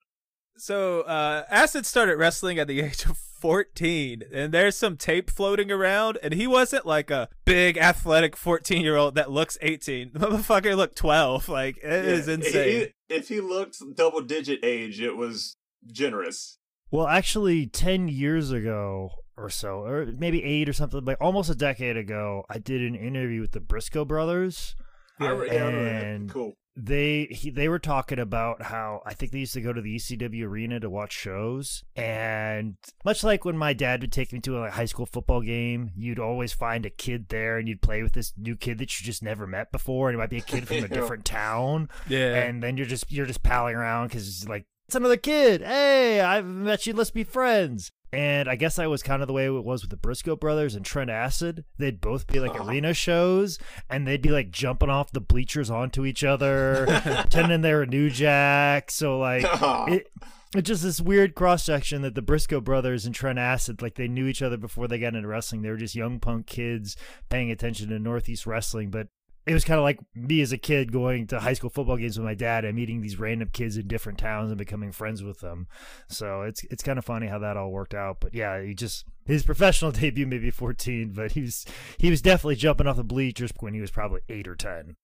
So, 0.57 1.01
uh, 1.01 1.45
Acid 1.49 1.85
started 1.85 2.17
wrestling 2.17 2.59
at 2.59 2.67
the 2.67 2.81
age 2.81 3.05
of 3.05 3.17
14, 3.17 4.23
and 4.33 4.53
there's 4.53 4.75
some 4.75 4.97
tape 4.97 5.29
floating 5.29 5.71
around, 5.71 6.17
and 6.21 6.33
he 6.33 6.45
wasn't 6.47 6.85
like 6.85 7.09
a 7.09 7.29
big 7.45 7.77
athletic 7.77 8.35
14 8.35 8.81
year 8.81 8.97
old 8.97 9.15
that 9.15 9.31
looks 9.31 9.57
18. 9.61 10.11
The 10.13 10.19
motherfucker 10.19 10.75
looked 10.75 10.97
12. 10.97 11.47
Like, 11.47 11.77
it 11.77 12.05
is 12.05 12.27
Yeah, 12.27 12.33
insane. 12.33 12.87
If 13.09 13.27
he 13.29 13.41
looked 13.41 13.77
double 13.95 14.21
digit 14.21 14.59
age, 14.63 15.01
it 15.01 15.17
was 15.17 15.57
generous. 15.85 16.57
well, 16.91 17.07
actually, 17.07 17.67
ten 17.67 18.07
years 18.07 18.51
ago 18.51 19.11
or 19.37 19.49
so, 19.49 19.85
or 19.85 20.05
maybe 20.17 20.43
eight 20.43 20.67
or 20.67 20.73
something, 20.73 21.03
like 21.05 21.17
almost 21.21 21.49
a 21.49 21.55
decade 21.55 21.95
ago, 21.97 22.43
I 22.49 22.57
did 22.59 22.81
an 22.81 22.95
interview 22.95 23.39
with 23.41 23.51
the 23.51 23.61
Briscoe 23.61 24.05
brothers. 24.05 24.75
Yeah, 25.19 25.41
and- 25.43 26.29
cool. 26.29 26.53
They 26.81 27.27
he, 27.31 27.49
they 27.49 27.67
were 27.67 27.79
talking 27.79 28.19
about 28.19 28.61
how 28.61 29.01
I 29.05 29.13
think 29.13 29.31
they 29.31 29.39
used 29.39 29.53
to 29.53 29.61
go 29.61 29.73
to 29.73 29.81
the 29.81 29.95
ECW 29.97 30.43
arena 30.43 30.79
to 30.79 30.89
watch 30.89 31.11
shows, 31.11 31.83
and 31.95 32.75
much 33.03 33.23
like 33.23 33.43
when 33.43 33.57
my 33.57 33.73
dad 33.73 34.01
would 34.01 34.11
take 34.11 34.31
me 34.31 34.39
to 34.39 34.57
a 34.57 34.61
like, 34.61 34.71
high 34.71 34.85
school 34.85 35.05
football 35.05 35.41
game, 35.41 35.91
you'd 35.95 36.19
always 36.19 36.53
find 36.53 36.85
a 36.85 36.89
kid 36.89 37.27
there, 37.29 37.57
and 37.57 37.67
you'd 37.67 37.81
play 37.81 38.01
with 38.01 38.13
this 38.13 38.33
new 38.37 38.55
kid 38.55 38.77
that 38.77 38.99
you 38.99 39.05
just 39.05 39.21
never 39.21 39.45
met 39.45 39.71
before, 39.71 40.09
and 40.09 40.15
it 40.15 40.19
might 40.19 40.29
be 40.29 40.37
a 40.37 40.41
kid 40.41 40.67
from 40.67 40.77
a 40.77 40.87
different 40.87 41.25
town, 41.25 41.89
yeah. 42.07 42.35
and 42.35 42.63
then 42.63 42.77
you're 42.77 42.85
just 42.85 43.11
you're 43.11 43.25
just 43.25 43.43
palling 43.43 43.75
around 43.75 44.07
because 44.07 44.27
it's 44.27 44.47
like 44.47 44.65
it's 44.87 44.95
another 44.95 45.17
kid. 45.17 45.61
Hey, 45.61 46.21
I've 46.21 46.45
met 46.45 46.87
you. 46.87 46.93
Let's 46.93 47.11
be 47.11 47.23
friends. 47.23 47.91
And 48.11 48.49
I 48.49 48.55
guess 48.55 48.79
I 48.79 48.87
was 48.87 49.03
kind 49.03 49.21
of 49.21 49.27
the 49.27 49.33
way 49.33 49.45
it 49.45 49.63
was 49.63 49.81
with 49.81 49.91
the 49.91 49.97
Briscoe 49.97 50.35
brothers 50.35 50.75
and 50.75 50.83
Trent 50.83 51.09
Acid. 51.09 51.63
They'd 51.77 52.01
both 52.01 52.25
be 52.27 52.39
like 52.39 52.59
Aw. 52.59 52.67
arena 52.67 52.93
shows, 52.93 53.59
and 53.89 54.07
they'd 54.07 54.21
be 54.21 54.29
like 54.29 54.49
jumping 54.49 54.89
off 54.89 55.11
the 55.11 55.21
bleachers 55.21 55.69
onto 55.69 56.05
each 56.05 56.23
other, 56.23 56.85
pretending 57.03 57.61
they 57.61 57.73
were 57.73 57.85
New 57.85 58.09
Jack. 58.09 58.89
So 58.89 59.19
like 59.19 59.43
uh-huh. 59.43 59.85
it, 59.89 60.07
it's 60.55 60.67
just 60.67 60.81
this 60.81 60.99
weird 60.99 61.35
cross 61.35 61.63
section 61.63 62.01
that 62.01 62.15
the 62.15 62.23
Briscoe 62.23 62.61
brothers 62.61 63.05
and 63.05 63.13
Trent 63.13 63.37
Acid, 63.37 63.83
like 63.83 63.95
they 63.95 64.07
knew 64.07 64.25
each 64.25 64.41
other 64.41 64.57
before 64.57 64.87
they 64.87 64.97
got 64.97 65.13
into 65.13 65.27
wrestling. 65.27 65.61
They 65.61 65.69
were 65.69 65.77
just 65.77 65.95
young 65.95 66.19
punk 66.19 66.47
kids 66.47 66.95
paying 67.29 67.51
attention 67.51 67.89
to 67.89 67.99
Northeast 67.99 68.47
wrestling, 68.47 68.89
but 68.89 69.09
it 69.49 69.53
was 69.53 69.63
kind 69.65 69.79
of 69.79 69.83
like 69.83 69.99
me 70.13 70.41
as 70.41 70.51
a 70.51 70.57
kid 70.59 70.91
going 70.91 71.25
to 71.27 71.39
high 71.39 71.53
school 71.53 71.71
football 71.71 71.97
games 71.97 72.19
with 72.19 72.25
my 72.25 72.35
dad 72.35 72.65
and 72.65 72.75
meeting 72.75 73.01
these 73.01 73.17
random 73.17 73.49
kids 73.51 73.77
in 73.77 73.87
different 73.87 74.19
towns 74.19 74.51
and 74.51 74.59
becoming 74.59 74.91
friends 74.91 75.23
with 75.23 75.39
them. 75.39 75.67
So 76.07 76.43
it's 76.43 76.63
it's 76.65 76.83
kind 76.83 76.99
of 76.99 77.05
funny 77.05 77.25
how 77.27 77.39
that 77.39 77.57
all 77.57 77.71
worked 77.71 77.95
out. 77.95 78.17
But 78.19 78.35
yeah, 78.35 78.61
he 78.61 78.75
just 78.75 79.05
his 79.25 79.41
professional 79.41 79.91
debut 79.99 80.27
maybe 80.27 80.51
14, 80.51 81.13
but 81.13 81.31
he 81.31 81.41
was 81.41 81.65
he 81.97 82.11
was 82.11 82.21
definitely 82.21 82.57
jumping 82.57 82.85
off 82.85 82.97
the 82.97 83.03
bleachers 83.03 83.51
when 83.59 83.73
he 83.73 83.81
was 83.81 83.89
probably 83.91 84.21
8 84.29 84.47
or 84.47 84.55
10. 84.55 84.95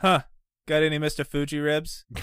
huh. 0.00 0.22
Got 0.66 0.84
any 0.84 0.98
Mr. 0.98 1.26
Fuji 1.26 1.58
ribs? 1.58 2.06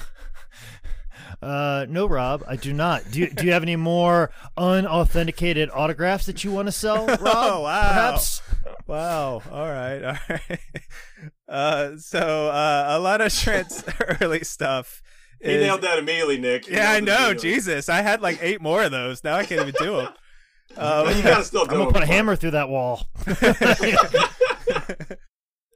Uh, 1.41 1.85
no, 1.89 2.05
Rob, 2.05 2.43
I 2.47 2.55
do 2.55 2.73
not. 2.73 3.03
Do 3.11 3.19
you, 3.19 3.29
do 3.29 3.45
you 3.45 3.51
have 3.51 3.63
any 3.63 3.75
more 3.75 4.31
unauthenticated 4.57 5.69
autographs 5.73 6.25
that 6.25 6.43
you 6.43 6.51
want 6.51 6.67
to 6.67 6.71
sell, 6.71 7.05
Rob? 7.07 7.19
Oh, 7.23 7.61
wow. 7.61 7.88
Perhaps. 7.88 8.41
Wow. 8.89 9.41
All 9.51 9.67
right. 9.69 10.03
All 10.03 10.17
right. 10.29 10.60
Uh, 11.48 11.98
so 11.98 12.50
uh, 12.50 12.86
a 12.89 13.00
lot 13.00 13.22
of 13.22 13.34
Trent's 13.34 13.84
early 14.22 14.43
stuff. 14.43 15.01
He 15.41 15.51
is- 15.51 15.63
nailed 15.63 15.81
that 15.84 15.98
immediately, 16.00 16.38
Nick. 16.38 16.65
He 16.65 16.74
Yeah, 16.75 16.91
I 16.91 17.00
know. 17.00 17.15
immediately. 17.29 17.50
Jesus, 17.51 17.88
I 17.89 18.01
had 18.01 18.22
like 18.22 18.39
eight 18.41 18.62
more 18.62 18.84
of 18.84 18.91
those. 18.91 19.24
Now 19.24 19.36
I 19.36 19.46
can't 19.46 19.62
even 19.62 19.75
do 19.79 19.98
them. 19.98 20.10
But 20.75 21.15
you 21.17 21.24
gotta 21.24 21.43
still 21.43 21.62
I'm 21.62 21.67
gonna 21.67 21.91
put 21.91 22.03
a 22.03 22.05
hammer 22.05 22.36
through 22.36 22.51
that 22.51 22.69
wall. 22.69 23.08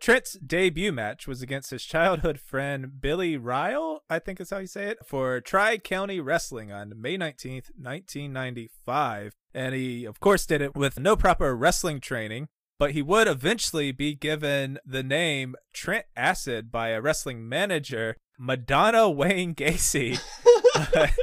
Trent's 0.01 0.33
debut 0.45 0.91
match 0.91 1.27
was 1.29 1.41
against 1.41 1.69
his 1.71 1.81
childhood 1.83 2.37
friend 2.37 2.99
Billy 2.99 3.37
Ryle, 3.37 4.01
I 4.09 4.19
think 4.19 4.41
is 4.41 4.49
how 4.49 4.57
you 4.57 4.67
say 4.67 4.87
it, 4.87 4.97
for 5.05 5.39
Tri 5.39 5.77
County 5.77 6.19
Wrestling 6.19 6.73
on 6.73 6.91
May 7.01 7.17
19th, 7.17 7.69
1995. 7.77 9.33
And 9.53 9.73
he, 9.73 10.03
of 10.03 10.19
course, 10.19 10.45
did 10.45 10.59
it 10.61 10.75
with 10.75 10.99
no 10.99 11.15
proper 11.15 11.55
wrestling 11.55 12.01
training, 12.01 12.49
but 12.83 12.91
he 12.91 13.01
would 13.01 13.29
eventually 13.29 13.93
be 13.93 14.13
given 14.13 14.77
the 14.85 15.01
name 15.01 15.55
Trent 15.71 16.05
Acid 16.17 16.69
by 16.69 16.89
a 16.89 16.99
wrestling 16.99 17.47
manager, 17.47 18.17
Madonna 18.37 19.09
Wayne 19.09 19.55
Gacy. 19.55 20.19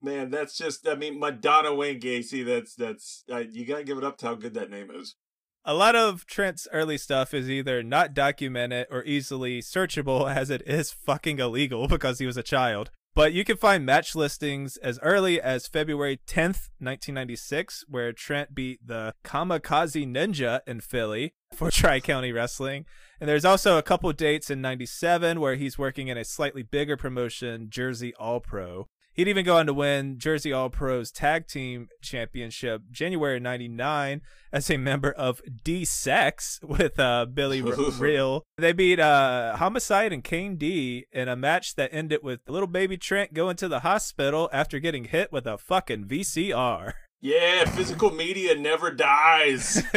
Man, 0.00 0.30
that's 0.30 0.56
just, 0.56 0.86
I 0.86 0.94
mean, 0.94 1.18
Madonna 1.18 1.74
Wayne 1.74 1.98
Gacy, 1.98 2.46
that's, 2.46 2.76
that's, 2.76 3.24
uh, 3.32 3.38
you 3.50 3.66
gotta 3.66 3.82
give 3.82 3.98
it 3.98 4.04
up 4.04 4.16
to 4.18 4.26
how 4.26 4.36
good 4.36 4.54
that 4.54 4.70
name 4.70 4.92
is. 4.94 5.16
A 5.64 5.74
lot 5.74 5.96
of 5.96 6.24
Trent's 6.24 6.68
early 6.72 6.96
stuff 6.96 7.34
is 7.34 7.50
either 7.50 7.82
not 7.82 8.14
documented 8.14 8.86
or 8.88 9.02
easily 9.02 9.60
searchable 9.60 10.32
as 10.32 10.50
it 10.50 10.62
is 10.68 10.92
fucking 10.92 11.40
illegal 11.40 11.88
because 11.88 12.20
he 12.20 12.26
was 12.26 12.36
a 12.36 12.44
child. 12.44 12.92
But 13.18 13.32
you 13.32 13.44
can 13.44 13.56
find 13.56 13.84
match 13.84 14.14
listings 14.14 14.76
as 14.76 15.00
early 15.02 15.40
as 15.40 15.66
February 15.66 16.20
10th, 16.28 16.70
1996, 16.78 17.84
where 17.88 18.12
Trent 18.12 18.54
beat 18.54 18.86
the 18.86 19.12
Kamikaze 19.24 20.06
Ninja 20.06 20.60
in 20.68 20.78
Philly 20.78 21.34
for 21.52 21.68
Tri 21.72 21.98
County 21.98 22.30
Wrestling. 22.30 22.84
And 23.20 23.28
there's 23.28 23.44
also 23.44 23.76
a 23.76 23.82
couple 23.82 24.12
dates 24.12 24.50
in 24.50 24.60
97 24.60 25.40
where 25.40 25.56
he's 25.56 25.76
working 25.76 26.06
in 26.06 26.16
a 26.16 26.24
slightly 26.24 26.62
bigger 26.62 26.96
promotion, 26.96 27.66
Jersey 27.70 28.14
All 28.20 28.38
Pro. 28.38 28.86
He'd 29.18 29.26
even 29.26 29.44
go 29.44 29.56
on 29.56 29.66
to 29.66 29.74
win 29.74 30.20
Jersey 30.20 30.52
All 30.52 30.70
Pros 30.70 31.10
Tag 31.10 31.48
Team 31.48 31.88
Championship 32.00 32.82
January 32.88 33.40
99 33.40 34.20
as 34.52 34.70
a 34.70 34.76
member 34.76 35.10
of 35.10 35.42
D 35.64 35.84
Sex 35.84 36.60
with 36.62 37.00
uh, 37.00 37.26
Billy 37.26 37.60
Real. 37.98 38.44
They 38.58 38.72
beat 38.72 39.00
uh, 39.00 39.56
Homicide 39.56 40.12
and 40.12 40.22
Kane 40.22 40.54
D 40.54 41.06
in 41.10 41.26
a 41.26 41.34
match 41.34 41.74
that 41.74 41.90
ended 41.92 42.20
with 42.22 42.42
little 42.46 42.68
baby 42.68 42.96
Trent 42.96 43.34
going 43.34 43.56
to 43.56 43.66
the 43.66 43.80
hospital 43.80 44.48
after 44.52 44.78
getting 44.78 45.06
hit 45.06 45.32
with 45.32 45.48
a 45.48 45.58
fucking 45.58 46.04
VCR. 46.04 46.92
Yeah, 47.20 47.64
physical 47.64 48.12
media 48.12 48.54
never 48.54 48.92
dies. 48.92 49.82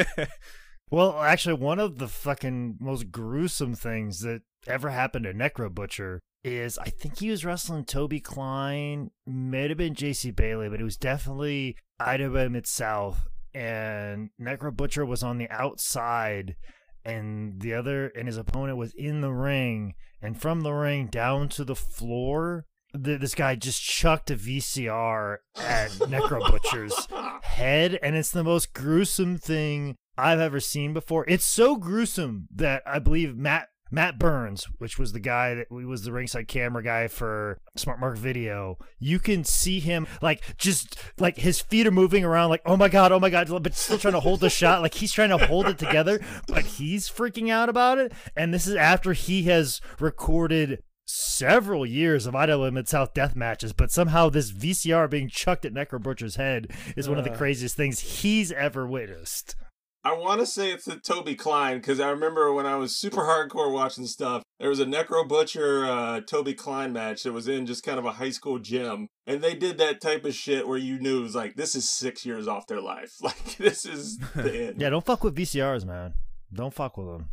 Well, 0.91 1.21
actually, 1.21 1.53
one 1.53 1.79
of 1.79 1.99
the 1.99 2.09
fucking 2.09 2.75
most 2.81 3.11
gruesome 3.11 3.75
things 3.75 4.19
that 4.23 4.41
ever 4.67 4.89
happened 4.89 5.23
to 5.23 5.33
Necro 5.33 5.73
Butcher 5.73 6.19
is 6.43 6.77
I 6.77 6.89
think 6.89 7.19
he 7.19 7.29
was 7.29 7.45
wrestling 7.45 7.85
Toby 7.85 8.19
Klein, 8.19 9.11
may 9.25 9.67
have 9.67 9.77
been 9.77 9.95
JC 9.95 10.35
Bailey, 10.35 10.69
but 10.69 10.81
it 10.81 10.83
was 10.83 10.97
definitely 10.97 11.75
IWA 11.99 12.49
Mid 12.49 12.67
South. 12.67 13.27
And 13.53 14.29
Necro 14.39 14.75
Butcher 14.75 15.05
was 15.05 15.23
on 15.23 15.37
the 15.37 15.49
outside, 15.49 16.55
and 17.03 17.59
the 17.59 17.73
other, 17.73 18.07
and 18.07 18.27
his 18.27 18.37
opponent 18.37 18.77
was 18.77 18.93
in 18.93 19.21
the 19.21 19.33
ring. 19.33 19.93
And 20.21 20.39
from 20.39 20.61
the 20.61 20.71
ring 20.71 21.07
down 21.07 21.49
to 21.49 21.65
the 21.65 21.75
floor, 21.75 22.65
th- 22.93 23.19
this 23.19 23.35
guy 23.35 23.55
just 23.55 23.81
chucked 23.81 24.31
a 24.31 24.35
VCR 24.35 25.37
at 25.57 25.89
Necro 25.99 26.49
Butcher's 26.49 27.07
head, 27.43 27.99
and 28.01 28.15
it's 28.15 28.31
the 28.31 28.43
most 28.43 28.73
gruesome 28.73 29.37
thing 29.37 29.95
I've 30.17 30.39
ever 30.39 30.59
seen 30.59 30.93
before. 30.93 31.25
It's 31.27 31.45
so 31.45 31.75
gruesome 31.75 32.47
that 32.55 32.83
I 32.85 32.99
believe 32.99 33.35
Matt 33.35 33.67
Matt 33.91 34.17
Burns, 34.17 34.65
which 34.77 34.97
was 34.97 35.11
the 35.11 35.19
guy 35.19 35.53
that 35.53 35.69
was 35.69 36.03
the 36.03 36.13
ringside 36.13 36.47
camera 36.47 36.81
guy 36.81 37.07
for 37.07 37.59
Smart 37.75 37.99
Mark 37.99 38.17
Video, 38.17 38.77
you 38.99 39.19
can 39.19 39.43
see 39.43 39.79
him 39.79 40.07
like 40.21 40.57
just 40.57 40.97
like 41.19 41.37
his 41.37 41.59
feet 41.59 41.85
are 41.85 41.91
moving 41.91 42.23
around, 42.23 42.49
like 42.49 42.61
oh 42.65 42.77
my 42.77 42.87
god, 42.87 43.11
oh 43.11 43.19
my 43.19 43.29
god, 43.29 43.49
but 43.61 43.75
still 43.75 43.97
trying 43.97 44.13
to 44.13 44.21
hold 44.21 44.39
the 44.39 44.49
shot, 44.49 44.81
like 44.81 44.93
he's 44.95 45.11
trying 45.11 45.29
to 45.29 45.45
hold 45.45 45.67
it 45.67 45.77
together, 45.77 46.21
but 46.47 46.63
he's 46.63 47.09
freaking 47.09 47.49
out 47.49 47.69
about 47.69 47.97
it. 47.97 48.13
And 48.35 48.53
this 48.53 48.65
is 48.65 48.75
after 48.75 49.13
he 49.13 49.43
has 49.43 49.81
recorded 49.99 50.81
several 51.05 51.85
years 51.85 52.25
of 52.25 52.35
IWA 52.35 52.71
Mid 52.71 52.87
South 52.87 53.13
death 53.13 53.35
matches, 53.35 53.73
but 53.73 53.91
somehow 53.91 54.29
this 54.29 54.51
VCR 54.51 55.09
being 55.09 55.27
chucked 55.27 55.65
at 55.65 55.73
Necro 55.73 56.01
Butcher's 56.01 56.37
head 56.37 56.71
is 56.95 57.09
one 57.09 57.17
of 57.17 57.25
the 57.25 57.31
craziest 57.31 57.75
things 57.75 57.99
he's 57.99 58.51
ever 58.51 58.87
witnessed. 58.87 59.55
I 60.03 60.13
want 60.13 60.39
to 60.39 60.47
say 60.47 60.71
it's 60.71 60.85
the 60.85 60.95
Toby 60.95 61.35
Klein 61.35 61.77
because 61.77 61.99
I 61.99 62.09
remember 62.09 62.51
when 62.53 62.65
I 62.65 62.75
was 62.75 62.95
super 62.95 63.21
hardcore 63.21 63.71
watching 63.71 64.07
stuff, 64.07 64.41
there 64.59 64.69
was 64.69 64.79
a 64.79 64.85
Necro 64.85 65.27
Butcher 65.27 65.85
uh, 65.85 66.21
Toby 66.21 66.53
Klein 66.55 66.91
match 66.91 67.21
that 67.23 67.33
was 67.33 67.47
in 67.47 67.65
just 67.67 67.83
kind 67.83 67.99
of 67.99 68.05
a 68.05 68.13
high 68.13 68.31
school 68.31 68.57
gym, 68.57 69.07
and 69.27 69.41
they 69.41 69.53
did 69.53 69.77
that 69.77 70.01
type 70.01 70.25
of 70.25 70.33
shit 70.33 70.67
where 70.67 70.77
you 70.79 70.99
knew 70.99 71.19
it 71.19 71.23
was 71.23 71.35
like 71.35 71.55
this 71.55 71.75
is 71.75 71.87
six 71.89 72.25
years 72.25 72.47
off 72.47 72.65
their 72.67 72.81
life, 72.81 73.13
like 73.21 73.57
this 73.57 73.85
is 73.85 74.17
the 74.35 74.65
end. 74.69 74.81
Yeah, 74.81 74.89
don't 74.89 75.05
fuck 75.05 75.23
with 75.23 75.35
VCRs, 75.35 75.85
man. 75.85 76.15
Don't 76.51 76.73
fuck 76.73 76.97
with 76.97 77.07
them. 77.07 77.29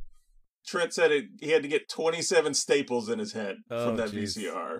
Trent 0.66 0.92
said 0.92 1.10
it, 1.10 1.24
he 1.40 1.50
had 1.52 1.62
to 1.62 1.68
get 1.68 1.88
27 1.88 2.52
staples 2.52 3.08
in 3.08 3.18
his 3.18 3.32
head 3.32 3.56
Oh, 3.70 3.86
from 3.86 3.96
that 3.96 4.10
jeez. 4.10 4.36
VCR. 4.36 4.78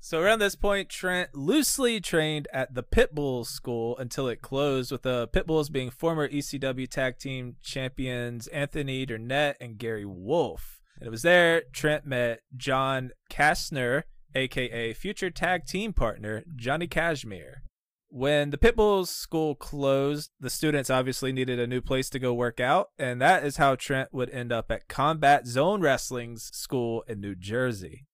So 0.00 0.20
around 0.20 0.38
this 0.38 0.54
point, 0.54 0.88
Trent 0.88 1.34
loosely 1.34 2.00
trained 2.00 2.46
at 2.52 2.74
the 2.74 2.84
Pitbulls 2.84 3.46
school 3.46 3.96
until 3.98 4.28
it 4.28 4.40
closed, 4.40 4.92
with 4.92 5.02
the 5.02 5.26
Pitbulls 5.28 5.70
being 5.70 5.90
former 5.90 6.28
ECW 6.28 6.88
tag 6.88 7.18
team 7.18 7.56
champions 7.60 8.46
Anthony 8.48 9.04
Durante 9.04 9.54
and 9.60 9.78
Gary 9.78 10.04
Wolfe. 10.04 10.80
And 10.98 11.08
it 11.08 11.10
was 11.10 11.22
there 11.22 11.62
Trent 11.72 12.06
met 12.06 12.40
John 12.56 13.10
Kastner, 13.30 14.04
aka 14.34 14.94
future 14.94 15.30
tag 15.30 15.66
team 15.66 15.92
partner 15.92 16.44
Johnny 16.54 16.86
Kashmere. 16.86 17.62
When 18.08 18.50
the 18.50 18.58
Pitbulls 18.58 19.08
school 19.08 19.56
closed, 19.56 20.30
the 20.38 20.48
students 20.48 20.88
obviously 20.88 21.32
needed 21.32 21.58
a 21.58 21.66
new 21.66 21.80
place 21.80 22.08
to 22.10 22.20
go 22.20 22.32
work 22.32 22.60
out, 22.60 22.90
and 22.98 23.20
that 23.20 23.44
is 23.44 23.56
how 23.56 23.74
Trent 23.74 24.14
would 24.14 24.30
end 24.30 24.52
up 24.52 24.70
at 24.70 24.88
Combat 24.88 25.46
Zone 25.46 25.80
Wrestling's 25.80 26.44
school 26.56 27.02
in 27.08 27.20
New 27.20 27.34
Jersey. 27.34 28.06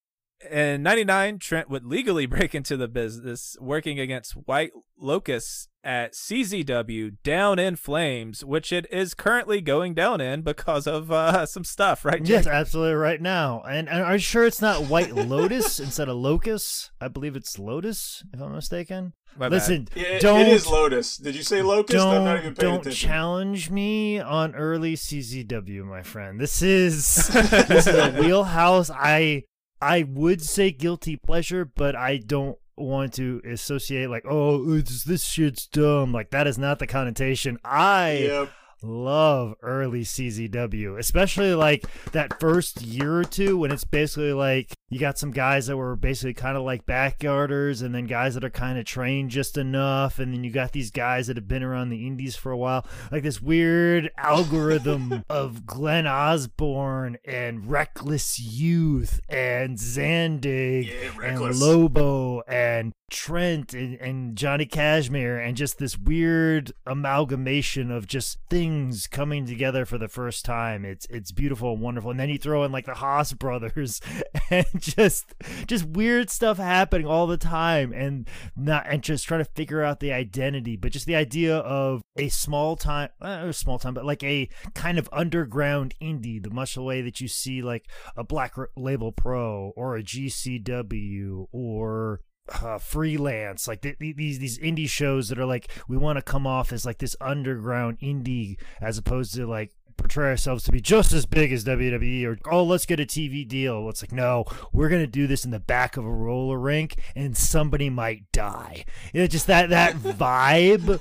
In 0.51 0.83
99, 0.83 1.39
Trent 1.39 1.71
would 1.71 1.85
legally 1.85 2.27
break 2.35 2.55
into 2.55 2.77
the 2.77 2.89
business, 2.89 3.57
working 3.61 3.99
against 4.01 4.33
White 4.33 4.73
Locusts 4.99 5.69
at 5.85 6.13
CZW 6.15 7.17
Down 7.25 7.59
in 7.59 7.75
Flames, 7.77 8.45
which 8.45 8.73
it 8.73 8.87
is 8.93 9.15
currently 9.15 9.61
going 9.61 9.95
down 9.95 10.21
in 10.21 10.43
because 10.43 10.87
of 10.87 11.11
uh, 11.11 11.45
some 11.47 11.65
stuff, 11.65 12.05
right? 12.05 12.25
Yes, 12.25 12.47
absolutely 12.47 12.95
right 12.95 13.21
now. 13.21 13.63
And, 13.69 13.89
and 13.89 14.03
are 14.03 14.13
you 14.13 14.19
sure 14.19 14.45
it's 14.47 14.63
not 14.63 14.83
White 14.85 15.13
Lotus 15.15 15.81
instead 15.81 16.09
of 16.09 16.17
Locust? 16.17 16.93
I 17.01 17.09
believe 17.09 17.35
it's 17.37 17.59
Lotus, 17.59 18.23
if 18.33 18.41
I'm 18.41 18.53
mistaken. 18.53 19.15
My 19.37 19.49
bad. 19.49 19.55
Listen, 19.57 19.89
Yeah, 19.97 20.03
it- 20.05 20.21
don't 20.23 20.41
it 20.43 20.49
is 20.49 20.67
Lotus. 20.69 21.17
Did 21.17 21.35
you 21.35 21.43
say 21.43 21.63
Locust? 21.63 21.99
I'm 21.99 22.25
not 22.25 22.39
even 22.39 22.53
don't 22.53 22.57
paying 22.59 22.73
don't 22.75 22.81
attention. 22.83 23.09
challenge 23.09 23.71
me 23.71 24.21
on 24.21 24.55
early 24.55 24.95
CZW, 24.95 25.85
my 25.85 26.03
friend. 26.03 26.39
This 26.39 26.61
is 26.63 27.29
this 27.29 27.87
is 27.87 27.95
a 27.95 28.13
wheelhouse. 28.13 28.91
I 28.91 29.45
I 29.83 30.05
would 30.05 30.41
say 30.41 30.71
guilty 30.71 31.17
pleasure, 31.17 31.65
but 31.65 31.97
I 31.97 32.19
don't 32.19 32.57
want 32.77 33.13
to 33.15 33.41
associate 33.45 34.09
like 34.09 34.25
oh 34.29 34.75
it's, 34.75 35.05
this 35.05 35.25
shit's 35.25 35.67
dumb. 35.67 36.13
Like 36.13 36.31
that 36.31 36.47
is 36.47 36.57
not 36.59 36.79
the 36.79 36.87
connotation. 36.87 37.59
I 37.65 38.13
Yep. 38.29 38.51
love 38.83 39.55
early 39.63 40.03
CZW, 40.03 40.99
especially 40.99 41.55
like 41.55 41.85
that 42.13 42.41
first 42.41 42.81
year 42.83 43.15
or 43.19 43.25
two 43.25 43.59
when 43.59 43.71
it's 43.73 43.85
basically 43.85 44.33
like 44.33 44.73
you 44.93 45.01
got 45.01 45.19
some 45.19 45.31
guys 45.31 45.67
that 45.67 45.77
were 45.77 45.97
basically 45.97 46.35
kind 46.35 46.57
of 46.57 46.65
like 46.65 46.85
backyarders 46.85 47.83
and 47.83 47.95
then 47.95 48.05
guys 48.05 48.35
that 48.35 48.45
are 48.45 48.51
kind 48.51 48.79
of 48.79 48.85
trained 48.85 49.31
just 49.31 49.57
enough 49.57 50.19
and 50.19 50.35
then 50.35 50.45
you 50.45 50.51
got 50.51 50.73
these 50.73 50.91
guys 50.91 51.27
that 51.27 51.37
have 51.37 51.49
been 51.49 51.63
around 51.63 51.89
the 51.89 52.07
indies 52.07 52.37
for 52.37 52.53
a 52.53 52.57
while 52.57 52.87
like 53.11 53.23
this 53.23 53.41
weird 53.41 54.11
algorithm 54.19 55.25
of 55.31 55.65
Glen 55.67 56.07
Osbourne 56.07 57.17
and 57.25 57.71
Reckless 57.71 58.39
Youth 58.39 59.21
and 59.29 59.79
Zandig 59.79 60.87
Yeah, 60.87 61.27
and. 61.27 61.63
Lobo 61.63 62.43
and 62.49 62.93
Trent 63.11 63.75
and, 63.75 63.95
and 64.01 64.37
Johnny 64.37 64.65
Kashmere 64.65 65.39
and 65.39 65.57
just 65.57 65.79
this 65.79 65.99
weird 65.99 66.73
amalgamation 66.87 67.91
of 67.91 68.07
just 68.07 68.39
things 68.49 69.07
coming 69.07 69.45
together 69.45 69.85
for 69.85 69.99
the 69.99 70.09
first 70.09 70.45
time. 70.45 70.85
It's 70.85 71.07
it's 71.11 71.31
beautiful 71.31 71.75
and 71.75 71.83
wonderful. 71.83 72.11
And 72.11 72.19
then 72.19 72.31
you 72.31 72.39
throw 72.39 72.65
in 72.65 72.73
like 72.73 72.87
the 72.87 72.95
Haas 72.95 73.35
brothers 73.35 74.01
and 74.51 74.67
just 74.83 75.33
just 75.67 75.85
weird 75.87 76.29
stuff 76.29 76.59
happening 76.59 77.07
all 77.07 77.27
the 77.27 77.37
time 77.37 77.93
and 77.93 78.29
not 78.57 78.85
and 78.89 79.03
just 79.03 79.27
trying 79.27 79.45
to 79.45 79.51
figure 79.55 79.83
out 79.83 80.01
the 80.01 80.13
identity, 80.13 80.77
but 80.77 80.93
just 80.93 81.07
the 81.07 81.17
idea 81.17 81.57
of 81.57 82.03
a 82.17 82.29
small 82.29 82.77
time 82.77 83.09
uh, 83.21 83.53
small 83.53 83.79
time, 83.79 83.95
but 83.95 84.05
like 84.05 84.23
a 84.23 84.49
kind 84.75 84.99
of 84.99 85.09
underground 85.13 85.95
indie, 86.03 86.43
the 86.43 86.51
much 86.51 86.77
way 86.77 87.01
that 87.01 87.21
you 87.21 87.29
see 87.29 87.63
like 87.63 87.87
a 88.17 88.25
Black 88.25 88.55
Label 88.77 89.13
Pro 89.13 89.73
or 89.77 89.97
a 89.97 90.03
GCW 90.03 91.47
or 91.53 92.21
uh, 92.61 92.79
freelance 92.79 93.69
like 93.69 93.83
th- 93.83 93.99
th- 93.99 94.17
these 94.17 94.39
these 94.41 94.59
indie 94.59 94.89
shows 94.89 95.29
that 95.29 95.39
are 95.39 95.47
like 95.47 95.71
we 95.89 95.97
want 95.97 96.17
to 96.17 96.23
come 96.23 96.47
off 96.47 96.73
as 96.73 96.85
like 96.85 96.99
this 96.99 97.15
underground 97.21 97.99
indie 98.01 98.57
as 98.81 98.99
opposed 98.99 99.35
to 99.35 99.47
like 99.47 99.73
portray 99.97 100.29
ourselves 100.29 100.65
to 100.65 100.73
be 100.73 100.81
just 100.81 101.13
as 101.13 101.27
big 101.27 101.53
as 101.53 101.65
WWE 101.65 102.25
or 102.27 102.39
oh 102.51 102.65
let's 102.65 102.87
get 102.87 103.01
a 103.01 103.05
TV 103.05 103.47
deal. 103.47 103.89
It's 103.89 104.03
like 104.03 104.13
no, 104.13 104.45
we're 104.73 104.89
gonna 104.89 105.07
do 105.07 105.27
this 105.27 105.45
in 105.45 105.51
the 105.51 105.61
back 105.61 105.97
of 105.97 106.05
a 106.05 106.11
roller 106.11 106.59
rink 106.59 106.97
and 107.15 107.37
somebody 107.37 107.91
might 107.91 108.31
die. 108.33 108.85
You 109.13 109.21
know, 109.21 109.27
just 109.27 109.47
that 109.47 109.71
that 109.71 109.95
vibe 109.97 111.01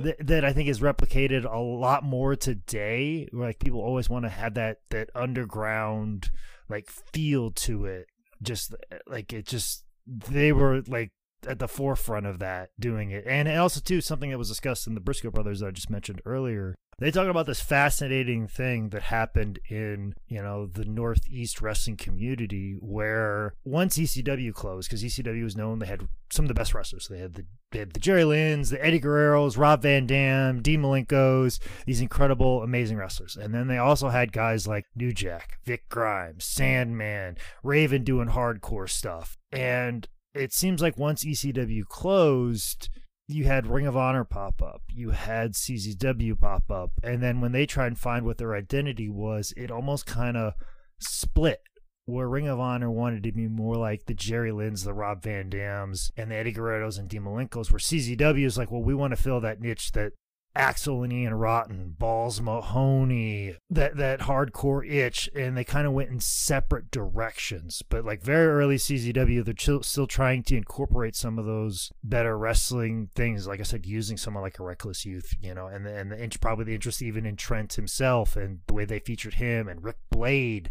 that, 0.00 0.26
that 0.26 0.44
I 0.44 0.52
think 0.52 0.68
is 0.68 0.80
replicated 0.80 1.50
a 1.50 1.58
lot 1.58 2.04
more 2.04 2.36
today. 2.36 3.28
Where 3.32 3.48
like 3.48 3.58
people 3.58 3.80
always 3.80 4.08
want 4.08 4.24
to 4.24 4.30
have 4.30 4.54
that 4.54 4.78
that 4.90 5.10
underground 5.14 6.30
like 6.68 6.88
feel 6.88 7.50
to 7.52 7.86
it. 7.86 8.06
Just 8.42 8.74
like 9.06 9.32
it 9.32 9.46
just 9.46 9.84
they 10.06 10.52
were 10.52 10.82
like 10.86 11.12
at 11.46 11.58
the 11.58 11.68
forefront 11.68 12.26
of 12.26 12.38
that 12.38 12.70
doing 12.78 13.10
it 13.10 13.24
and 13.26 13.48
also 13.48 13.80
too 13.80 14.00
something 14.00 14.30
that 14.30 14.38
was 14.38 14.48
discussed 14.48 14.86
in 14.86 14.94
the 14.94 15.00
briscoe 15.00 15.30
brothers 15.30 15.60
that 15.60 15.68
i 15.68 15.70
just 15.70 15.90
mentioned 15.90 16.20
earlier 16.26 16.74
they 17.00 17.10
talk 17.10 17.28
about 17.28 17.46
this 17.46 17.60
fascinating 17.60 18.46
thing 18.46 18.90
that 18.90 19.02
happened 19.02 19.58
in 19.68 20.14
you 20.28 20.42
know 20.42 20.66
the 20.66 20.84
northeast 20.84 21.60
wrestling 21.60 21.96
community 21.96 22.76
where 22.80 23.54
once 23.64 23.98
ecw 23.98 24.54
closed 24.54 24.88
because 24.88 25.02
ecw 25.02 25.42
was 25.42 25.56
known 25.56 25.78
they 25.78 25.86
had 25.86 26.06
some 26.32 26.44
of 26.44 26.48
the 26.48 26.54
best 26.54 26.74
wrestlers. 26.74 27.08
They 27.08 27.18
had 27.18 27.34
the 27.34 27.44
they 27.72 27.80
had 27.80 27.92
the 27.92 28.00
jerry 28.00 28.24
lynn's 28.24 28.70
the 28.70 28.84
eddie 28.84 29.00
guerreros 29.00 29.58
rob 29.58 29.82
van 29.82 30.06
dam 30.06 30.62
dean 30.62 30.82
malenkos 30.82 31.60
these 31.86 32.00
incredible 32.00 32.62
amazing 32.62 32.96
wrestlers. 32.96 33.36
And 33.36 33.54
then 33.54 33.66
they 33.66 33.78
also 33.78 34.08
had 34.08 34.32
guys 34.32 34.66
like 34.66 34.84
new 34.94 35.12
jack 35.12 35.58
vic 35.64 35.88
grimes 35.88 36.44
sandman 36.44 37.36
raven 37.62 38.04
doing 38.04 38.28
hardcore 38.28 38.88
stuff. 38.88 39.36
And 39.52 40.08
it 40.34 40.52
seems 40.52 40.80
like 40.80 40.96
once 40.96 41.24
ECW 41.24 41.84
closed, 41.86 42.88
you 43.32 43.44
had 43.44 43.66
Ring 43.66 43.86
of 43.86 43.96
Honor 43.96 44.24
pop 44.24 44.62
up, 44.62 44.82
you 44.88 45.10
had 45.10 45.52
CZW 45.52 46.38
pop 46.38 46.70
up, 46.70 46.92
and 47.02 47.22
then 47.22 47.40
when 47.40 47.52
they 47.52 47.66
tried 47.66 47.88
and 47.88 47.98
find 47.98 48.24
what 48.24 48.38
their 48.38 48.54
identity 48.54 49.08
was, 49.08 49.52
it 49.56 49.70
almost 49.70 50.06
kind 50.06 50.36
of 50.36 50.54
split. 51.00 51.60
Where 52.06 52.28
Ring 52.28 52.48
of 52.48 52.58
Honor 52.58 52.90
wanted 52.90 53.22
to 53.22 53.32
be 53.32 53.46
more 53.46 53.76
like 53.76 54.06
the 54.06 54.14
Jerry 54.14 54.50
Lynn's, 54.50 54.82
the 54.82 54.94
Rob 54.94 55.22
Van 55.22 55.48
Dams, 55.48 56.10
and 56.16 56.30
the 56.30 56.34
Eddie 56.34 56.52
Guerreros 56.52 56.98
and 56.98 57.08
Dean 57.08 57.22
Malenkos, 57.22 57.70
where 57.70 57.78
CZW 57.78 58.44
is 58.44 58.58
like, 58.58 58.72
well, 58.72 58.82
we 58.82 58.94
want 58.94 59.12
to 59.12 59.22
fill 59.22 59.40
that 59.42 59.60
niche 59.60 59.92
that 59.92 60.12
Axl 60.56 61.04
and 61.04 61.12
Ian 61.12 61.34
Rotten, 61.34 61.94
Balls 61.98 62.40
Mahoney, 62.40 63.56
that 63.70 63.96
that 63.96 64.20
hardcore 64.20 64.88
itch, 64.88 65.30
and 65.34 65.56
they 65.56 65.64
kind 65.64 65.86
of 65.86 65.92
went 65.92 66.10
in 66.10 66.20
separate 66.20 66.90
directions. 66.90 67.82
But 67.88 68.04
like 68.04 68.22
very 68.22 68.48
early 68.48 68.76
CZW, 68.76 69.44
they're 69.44 69.82
still, 69.82 70.06
trying 70.06 70.42
to 70.44 70.56
incorporate 70.56 71.14
some 71.14 71.38
of 71.38 71.46
those 71.46 71.92
better 72.02 72.36
wrestling 72.36 73.10
things. 73.14 73.46
Like 73.46 73.60
I 73.60 73.64
said, 73.64 73.86
using 73.86 74.16
someone 74.16 74.42
like 74.42 74.58
a 74.58 74.64
Reckless 74.64 75.06
Youth, 75.06 75.34
you 75.40 75.54
know, 75.54 75.66
and 75.66 75.86
and 75.86 76.10
the, 76.10 76.38
probably 76.40 76.64
the 76.64 76.74
interest 76.74 77.02
even 77.02 77.26
in 77.26 77.36
Trent 77.36 77.74
himself 77.74 78.36
and 78.36 78.60
the 78.66 78.74
way 78.74 78.84
they 78.84 78.98
featured 78.98 79.34
him 79.34 79.68
and 79.68 79.84
Rick 79.84 79.98
Blade, 80.10 80.70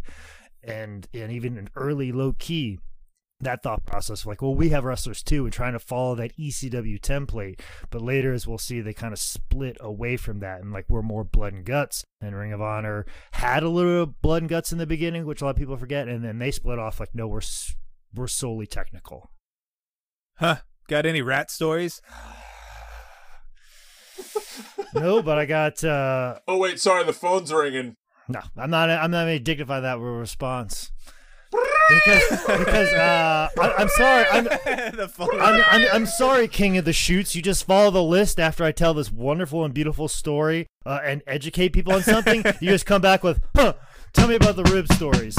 and 0.62 1.08
and 1.14 1.32
even 1.32 1.56
an 1.56 1.70
early 1.74 2.12
Low 2.12 2.34
Ki 2.34 2.78
that 3.40 3.62
thought 3.62 3.84
process 3.86 4.26
like 4.26 4.42
well 4.42 4.54
we 4.54 4.68
have 4.68 4.84
wrestlers 4.84 5.22
too 5.22 5.44
and 5.44 5.52
trying 5.52 5.72
to 5.72 5.78
follow 5.78 6.14
that 6.14 6.36
ecw 6.36 7.00
template 7.00 7.58
but 7.88 8.02
later 8.02 8.32
as 8.32 8.46
we'll 8.46 8.58
see 8.58 8.80
they 8.80 8.92
kind 8.92 9.12
of 9.12 9.18
split 9.18 9.76
away 9.80 10.16
from 10.16 10.40
that 10.40 10.60
and 10.60 10.72
like 10.72 10.86
we're 10.88 11.02
more 11.02 11.24
blood 11.24 11.52
and 11.52 11.64
guts. 11.64 12.04
And 12.20 12.36
ring 12.36 12.52
of 12.52 12.60
honor 12.60 13.06
had 13.32 13.62
a 13.62 13.68
little 13.68 14.06
blood 14.06 14.42
and 14.42 14.48
guts 14.48 14.72
in 14.72 14.78
the 14.78 14.86
beginning 14.86 15.24
which 15.24 15.40
a 15.40 15.44
lot 15.44 15.50
of 15.52 15.56
people 15.56 15.76
forget 15.76 16.08
and 16.08 16.24
then 16.24 16.38
they 16.38 16.50
split 16.50 16.78
off 16.78 17.00
like 17.00 17.14
no 17.14 17.26
we're 17.26 17.40
we're 18.14 18.26
solely 18.26 18.66
technical. 18.66 19.30
Huh? 20.36 20.56
Got 20.88 21.06
any 21.06 21.22
rat 21.22 21.50
stories? 21.50 22.02
No 24.94 25.22
but 25.22 25.38
i 25.38 25.46
got 25.46 25.82
uh 25.82 26.38
oh 26.46 26.58
wait 26.58 26.80
sorry 26.80 27.04
the 27.04 27.12
phone's 27.12 27.52
ringing. 27.52 27.96
No 28.28 28.40
i'm 28.56 28.70
not 28.70 28.90
i'm 28.90 29.10
not 29.10 29.24
going 29.24 29.38
to 29.38 29.44
dignify 29.44 29.80
that 29.80 29.98
with 29.98 30.08
a 30.08 30.12
response 30.12 30.90
because 31.50 32.30
because 32.30 32.92
uh, 32.92 33.48
I, 33.60 33.82
am 33.82 33.88
sorry. 33.88 34.24
I'm, 34.30 34.48
I'm, 35.40 35.64
I'm, 35.70 35.88
I'm 35.92 36.06
sorry, 36.06 36.48
King 36.48 36.76
of 36.76 36.84
the 36.84 36.92
Shoots. 36.92 37.34
You 37.34 37.42
just 37.42 37.64
follow 37.64 37.90
the 37.90 38.02
list 38.02 38.38
after 38.38 38.64
I 38.64 38.72
tell 38.72 38.94
this 38.94 39.10
wonderful 39.10 39.64
and 39.64 39.74
beautiful 39.74 40.08
story 40.08 40.66
uh, 40.86 41.00
and 41.04 41.22
educate 41.26 41.70
people 41.70 41.92
on 41.92 42.02
something. 42.02 42.44
you 42.60 42.70
just 42.70 42.86
come 42.86 43.02
back 43.02 43.22
with, 43.22 43.42
huh? 43.56 43.74
Tell 44.12 44.28
me 44.28 44.36
about 44.36 44.56
the 44.56 44.64
rib 44.64 44.92
stories. 44.92 45.36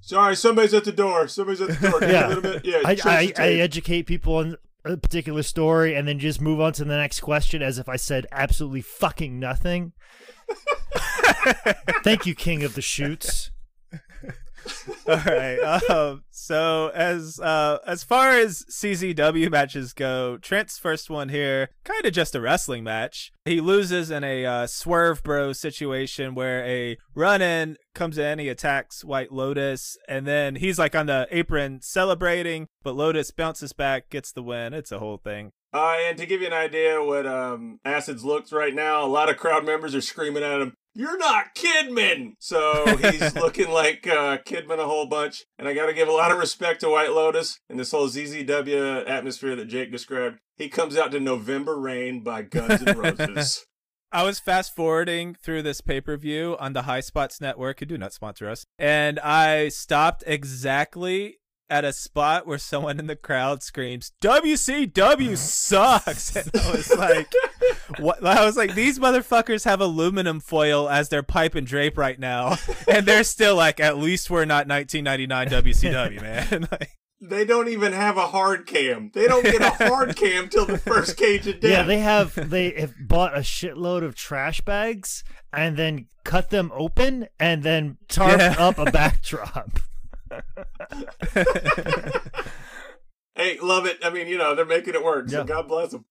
Sorry, 0.00 0.34
somebody's 0.34 0.74
at 0.74 0.84
the 0.84 0.92
door. 0.92 1.28
Somebody's 1.28 1.60
at 1.60 1.80
the 1.80 1.90
door. 1.90 2.02
yeah, 2.02 2.58
yeah. 2.64 2.82
I, 2.84 2.98
I, 3.04 3.32
I 3.38 3.48
educate 3.54 4.02
people 4.02 4.36
on 4.36 4.56
a 4.84 4.96
particular 4.96 5.44
story 5.44 5.94
and 5.94 6.08
then 6.08 6.18
just 6.18 6.40
move 6.40 6.60
on 6.60 6.72
to 6.72 6.84
the 6.84 6.96
next 6.96 7.20
question 7.20 7.62
as 7.62 7.78
if 7.78 7.88
I 7.88 7.96
said 7.96 8.26
absolutely 8.32 8.80
fucking 8.80 9.38
nothing. 9.38 9.92
Thank 12.02 12.26
you, 12.26 12.34
King 12.34 12.64
of 12.64 12.74
the 12.74 12.82
Shoots. 12.82 13.51
All 15.08 15.16
right. 15.16 15.58
Um, 15.90 16.24
so 16.30 16.90
as 16.94 17.40
uh, 17.40 17.78
as 17.86 18.04
far 18.04 18.30
as 18.30 18.64
CZW 18.70 19.50
matches 19.50 19.92
go, 19.92 20.38
Trent's 20.38 20.78
first 20.78 21.10
one 21.10 21.28
here, 21.28 21.70
kind 21.84 22.04
of 22.04 22.12
just 22.12 22.34
a 22.34 22.40
wrestling 22.40 22.84
match. 22.84 23.32
He 23.44 23.60
loses 23.60 24.10
in 24.10 24.24
a 24.24 24.44
uh, 24.46 24.66
swerve 24.66 25.22
bro 25.22 25.52
situation 25.52 26.34
where 26.34 26.64
a 26.64 26.96
run 27.14 27.42
in 27.42 27.76
comes 27.94 28.18
in, 28.18 28.38
he 28.38 28.48
attacks 28.48 29.04
White 29.04 29.32
Lotus, 29.32 29.96
and 30.08 30.26
then 30.26 30.56
he's 30.56 30.78
like 30.78 30.94
on 30.94 31.06
the 31.06 31.26
apron 31.30 31.80
celebrating, 31.82 32.68
but 32.82 32.94
Lotus 32.94 33.30
bounces 33.30 33.72
back, 33.72 34.08
gets 34.10 34.32
the 34.32 34.42
win. 34.42 34.72
It's 34.72 34.92
a 34.92 34.98
whole 34.98 35.18
thing. 35.18 35.52
Uh, 35.74 35.96
and 36.06 36.18
to 36.18 36.26
give 36.26 36.42
you 36.42 36.46
an 36.46 36.52
idea 36.52 37.02
what 37.02 37.26
um, 37.26 37.80
Acid's 37.84 38.24
looks 38.24 38.52
right 38.52 38.74
now, 38.74 39.04
a 39.04 39.08
lot 39.08 39.30
of 39.30 39.38
crowd 39.38 39.64
members 39.64 39.94
are 39.94 40.02
screaming 40.02 40.42
at 40.42 40.60
him, 40.60 40.74
you're 40.94 41.18
not 41.18 41.54
Kidman. 41.54 42.32
So 42.38 42.96
he's 42.96 43.34
looking 43.36 43.70
like 43.70 44.06
uh, 44.06 44.38
Kidman 44.38 44.78
a 44.78 44.86
whole 44.86 45.06
bunch. 45.06 45.44
And 45.58 45.66
I 45.68 45.74
got 45.74 45.86
to 45.86 45.94
give 45.94 46.08
a 46.08 46.12
lot 46.12 46.30
of 46.30 46.38
respect 46.38 46.80
to 46.80 46.90
White 46.90 47.12
Lotus 47.12 47.58
and 47.68 47.78
this 47.78 47.90
whole 47.90 48.08
CZW 48.08 49.08
atmosphere 49.08 49.56
that 49.56 49.66
Jake 49.66 49.90
described. 49.90 50.38
He 50.56 50.68
comes 50.68 50.96
out 50.96 51.12
to 51.12 51.20
November 51.20 51.78
Rain 51.78 52.22
by 52.22 52.42
Guns 52.42 52.82
N' 52.82 52.98
Roses. 52.98 53.66
I 54.14 54.24
was 54.24 54.38
fast 54.38 54.76
forwarding 54.76 55.34
through 55.34 55.62
this 55.62 55.80
pay 55.80 56.02
per 56.02 56.18
view 56.18 56.56
on 56.60 56.74
the 56.74 56.82
High 56.82 57.00
Spots 57.00 57.40
Network, 57.40 57.80
who 57.80 57.86
do 57.86 57.96
not 57.96 58.12
sponsor 58.12 58.46
us, 58.46 58.66
and 58.78 59.18
I 59.20 59.70
stopped 59.70 60.22
exactly 60.26 61.38
at 61.72 61.86
a 61.86 61.92
spot 61.94 62.46
where 62.46 62.58
someone 62.58 62.98
in 62.98 63.06
the 63.06 63.16
crowd 63.16 63.62
screams 63.62 64.12
WCW 64.20 65.34
sucks 65.38 66.36
and 66.36 66.50
I 66.54 66.70
was 66.70 66.94
like 66.94 67.32
what 67.98 68.24
I 68.24 68.44
was 68.44 68.56
like 68.56 68.74
these 68.74 68.98
motherfuckers 68.98 69.64
have 69.64 69.80
aluminum 69.80 70.40
foil 70.40 70.88
as 70.88 71.08
their 71.08 71.22
pipe 71.22 71.54
and 71.54 71.66
drape 71.66 71.96
right 71.98 72.18
now 72.18 72.56
and 72.88 73.06
they're 73.06 73.24
still 73.24 73.56
like 73.56 73.80
at 73.80 73.98
least 73.98 74.30
we're 74.30 74.44
not 74.44 74.68
1999 74.68 75.62
WCW 75.62 76.20
man 76.22 76.68
like, 76.70 76.98
they 77.24 77.44
don't 77.44 77.68
even 77.68 77.92
have 77.92 78.16
a 78.16 78.26
hard 78.26 78.66
cam. 78.66 79.12
They 79.14 79.28
don't 79.28 79.44
get 79.44 79.62
a 79.62 79.70
hard 79.88 80.16
cam 80.20 80.48
till 80.48 80.66
the 80.66 80.76
first 80.76 81.16
cage 81.16 81.46
of 81.46 81.60
death. 81.60 81.70
Yeah, 81.70 81.84
they 81.84 82.00
have 82.00 82.50
they 82.50 82.72
have 82.72 82.94
bought 83.00 83.36
a 83.36 83.42
shitload 83.42 84.02
of 84.02 84.16
trash 84.16 84.60
bags 84.60 85.22
and 85.52 85.76
then 85.76 86.08
cut 86.24 86.50
them 86.50 86.72
open 86.74 87.28
and 87.38 87.62
then 87.62 87.98
tarp 88.08 88.40
yeah. 88.40 88.56
up 88.58 88.76
a 88.78 88.90
backdrop. 88.90 89.78
hey, 93.36 93.58
love 93.60 93.86
it. 93.86 93.98
I 94.02 94.10
mean, 94.10 94.26
you 94.26 94.36
know, 94.36 94.56
they're 94.56 94.66
making 94.66 94.94
it 94.94 95.04
work. 95.04 95.28
So 95.30 95.38
yeah. 95.38 95.44
God 95.44 95.68
bless 95.68 95.92
them. 95.92 96.04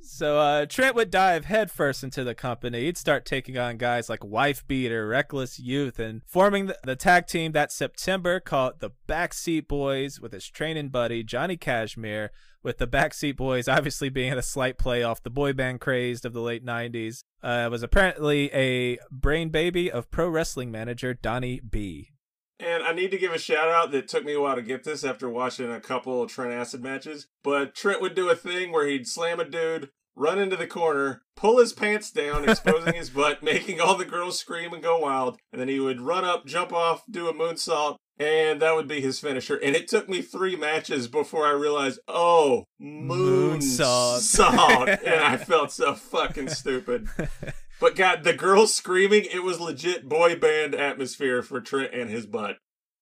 So 0.00 0.38
uh, 0.38 0.66
Trent 0.66 0.94
would 0.94 1.10
dive 1.10 1.44
headfirst 1.44 2.02
into 2.02 2.24
the 2.24 2.34
company. 2.34 2.84
He'd 2.84 2.96
start 2.96 3.24
taking 3.24 3.58
on 3.58 3.76
guys 3.76 4.08
like 4.08 4.24
Wife 4.24 4.66
Beater, 4.66 5.06
Reckless 5.06 5.58
Youth, 5.58 5.98
and 5.98 6.22
forming 6.26 6.70
the, 6.84 6.96
tag 6.96 7.26
team 7.26 7.52
that 7.52 7.70
September 7.72 8.40
called 8.40 8.80
the 8.80 8.90
Backseat 9.08 9.68
Boys 9.68 10.20
with 10.20 10.32
his 10.32 10.48
training 10.48 10.88
buddy 10.88 11.22
Johnny 11.22 11.56
Kashmere. 11.56 12.30
With 12.60 12.78
the 12.78 12.88
Backseat 12.88 13.36
Boys 13.36 13.68
obviously 13.68 14.08
being 14.08 14.32
a 14.32 14.42
slight 14.42 14.78
play 14.78 15.02
off 15.02 15.22
the 15.22 15.30
boy 15.30 15.52
band 15.52 15.80
crazed 15.80 16.24
of 16.24 16.32
the 16.32 16.40
late 16.40 16.66
90s. 16.66 17.22
Uh, 17.42 17.68
was 17.70 17.84
apparently 17.84 18.52
a 18.52 18.98
brain 19.12 19.50
baby 19.50 19.90
of 19.90 20.10
pro 20.10 20.28
wrestling 20.28 20.72
manager 20.72 21.14
Donnie 21.14 21.60
B. 21.60 22.10
And 22.60 22.82
I 22.82 22.92
need 22.92 23.10
to 23.12 23.18
give 23.18 23.32
a 23.32 23.38
shout 23.38 23.68
out 23.68 23.92
that 23.92 24.08
took 24.08 24.24
me 24.24 24.34
a 24.34 24.40
while 24.40 24.56
to 24.56 24.62
get 24.62 24.82
this 24.84 25.04
after 25.04 25.28
watching 25.28 25.70
a 25.70 25.80
couple 25.80 26.22
of 26.22 26.30
Trent 26.30 26.52
Acid 26.52 26.82
matches. 26.82 27.28
But 27.44 27.74
Trent 27.74 28.00
would 28.00 28.14
do 28.14 28.28
a 28.30 28.34
thing 28.34 28.72
where 28.72 28.86
he'd 28.86 29.06
slam 29.06 29.38
a 29.38 29.44
dude, 29.44 29.90
run 30.16 30.40
into 30.40 30.56
the 30.56 30.66
corner, 30.66 31.22
pull 31.36 31.58
his 31.58 31.72
pants 31.72 32.10
down, 32.10 32.48
exposing 32.48 32.94
his 32.94 33.10
butt, 33.14 33.42
making 33.42 33.80
all 33.80 33.94
the 33.96 34.04
girls 34.04 34.38
scream 34.38 34.72
and 34.72 34.82
go 34.82 34.98
wild. 34.98 35.38
And 35.52 35.60
then 35.60 35.68
he 35.68 35.78
would 35.78 36.00
run 36.00 36.24
up, 36.24 36.46
jump 36.46 36.72
off, 36.72 37.04
do 37.08 37.28
a 37.28 37.32
moonsault, 37.32 37.96
and 38.18 38.60
that 38.60 38.74
would 38.74 38.88
be 38.88 39.00
his 39.00 39.20
finisher. 39.20 39.56
And 39.56 39.76
it 39.76 39.86
took 39.86 40.08
me 40.08 40.20
three 40.20 40.56
matches 40.56 41.06
before 41.06 41.46
I 41.46 41.52
realized, 41.52 42.00
oh, 42.08 42.64
moonsault. 42.82 44.18
Salt. 44.18 44.88
and 44.88 45.20
I 45.22 45.36
felt 45.44 45.70
so 45.70 45.94
fucking 45.94 46.48
stupid. 46.48 47.08
But 47.80 47.96
God, 47.96 48.24
the 48.24 48.32
girls 48.32 48.74
screaming, 48.74 49.24
it 49.32 49.42
was 49.42 49.60
legit 49.60 50.08
boy 50.08 50.36
band 50.36 50.74
atmosphere 50.74 51.42
for 51.42 51.60
Trent 51.60 51.94
and 51.94 52.10
his 52.10 52.26
butt. 52.26 52.56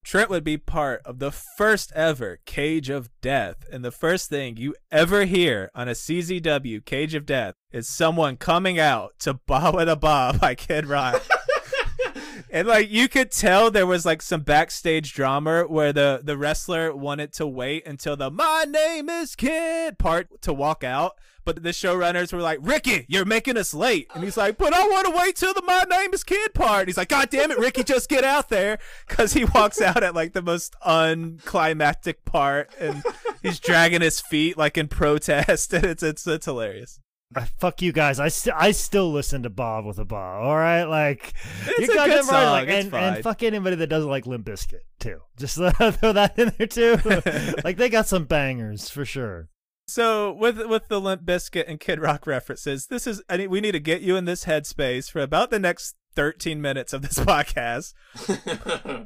Trent 0.05 0.31
would 0.31 0.45
be 0.45 0.57
part 0.57 1.03
of 1.05 1.19
the 1.19 1.33
first 1.33 1.91
ever 1.97 2.39
Cage 2.45 2.91
of 2.91 3.11
Death. 3.21 3.65
And 3.73 3.85
the 3.85 3.91
first 3.91 4.29
thing 4.29 4.57
you 4.57 4.77
ever 4.93 5.25
hear 5.25 5.69
on 5.75 5.89
a 5.89 5.93
CZW 5.93 6.85
Cage 6.85 7.15
of 7.15 7.27
Death 7.27 7.55
is 7.73 7.89
someone 7.89 8.37
coming 8.37 8.79
out 8.79 9.15
to 9.21 9.35
Bawitdaba 9.49 10.39
by 10.39 10.55
Kid 10.55 10.87
Rock. 10.87 11.21
and 12.51 12.69
like 12.69 12.89
you 12.89 13.09
could 13.09 13.33
tell 13.33 13.71
there 13.71 13.85
was 13.85 14.07
like 14.07 14.23
some 14.23 14.43
backstage 14.43 15.13
drama 15.13 15.65
where 15.65 15.93
the 15.93 16.21
the 16.23 16.37
wrestler 16.37 16.95
wanted 16.95 17.33
to 17.33 17.47
wait 17.47 17.85
until 17.85 18.17
the 18.17 18.31
"My 18.31 18.65
name 18.69 19.09
is 19.09 19.35
Kid" 19.35 19.99
part 19.99 20.41
to 20.43 20.53
walk 20.53 20.85
out, 20.85 21.19
but 21.47 21.63
the 21.63 21.71
showrunners 21.71 22.33
were 22.33 22.43
like, 22.43 22.59
"Ricky, 22.61 23.07
you're 23.09 23.25
making 23.25 23.57
us 23.57 23.73
late," 23.73 24.11
and 24.15 24.23
he's 24.23 24.37
like, 24.37 24.59
"But 24.59 24.75
I 24.75 24.87
want 24.87 25.07
to 25.07 25.17
wait 25.17 25.37
till 25.37 25.55
the 25.55 25.63
"My 25.63 25.85
name 25.89 26.13
is 26.13 26.25
Kid" 26.25 26.53
part." 26.53 26.89
He's 26.89 26.99
like, 26.99 27.09
"God 27.09 27.31
damn 27.31 27.51
it, 27.51 27.59
Ricky, 27.59 27.85
just 27.85 28.11
get 28.11 28.25
out 28.25 28.51
there," 28.51 28.79
because 29.09 29.33
he 29.33 29.47
walks 29.47 29.81
out 29.81 30.03
at 30.03 30.15
like 30.15 30.35
the 30.35 30.43
most 30.43 30.77
unclimactic 30.85 32.27
part, 32.27 32.71
and 32.79 33.03
he's 33.43 33.59
dragging 33.59 34.03
his 34.03 34.21
feet 34.21 34.59
like 34.59 34.77
in 34.77 34.89
protest, 34.89 35.73
and 35.73 35.87
it's 35.87 36.03
it's 36.03 36.27
it's 36.27 36.45
hilarious. 36.45 37.01
Uh, 37.35 37.45
fuck 37.59 37.83
you 37.83 37.93
guys. 37.93 38.21
I 38.21 38.29
still 38.29 38.55
I 38.57 38.71
still 38.71 39.11
listen 39.11 39.43
to 39.43 39.51
Bawitdaba. 39.51 40.43
All 40.45 40.57
right, 40.57 40.85
like 40.85 41.35
It's 41.67 41.89
you 41.89 41.95
got 41.95 42.09
them 42.09 42.29
right. 42.29 42.51
Like, 42.51 42.69
and, 42.69 42.95
and 42.95 43.23
fuck 43.25 43.43
anybody 43.43 43.77
that 43.77 43.89
doesn't 43.89 44.11
like 44.11 44.27
Limp 44.27 44.47
Bizkit 44.47 44.81
too. 45.01 45.21
Just 45.37 45.57
throw 45.57 45.71
that 46.13 46.39
in 46.39 46.53
there 46.57 46.67
too. 46.67 46.99
like 47.65 47.77
they 47.79 47.89
got 47.89 48.07
some 48.07 48.25
bangers 48.25 48.89
for 48.89 49.05
sure. 49.05 49.49
So 49.89 50.33
with 50.33 50.59
with 50.67 50.89
the 50.89 51.01
Limp 51.01 51.23
Bizkit 51.23 51.65
and 51.69 51.79
Kid 51.79 52.01
Rock 52.01 52.27
references, 52.27 52.89
this 52.89 53.07
is 53.07 53.23
I 53.29 53.37
need, 53.37 53.49
we 53.49 53.61
need 53.61 53.73
to 53.73 53.81
get 53.81 54.01
you 54.01 54.17
in 54.17 54.25
this 54.25 54.45
headspace 54.45 55.11
for 55.11 55.21
about 55.21 55.51
the 55.51 55.61
next 55.61 55.95
13 56.17 56.61
minutes 56.61 56.93
of 56.93 57.03
this 57.03 57.19
podcast. 57.21 57.95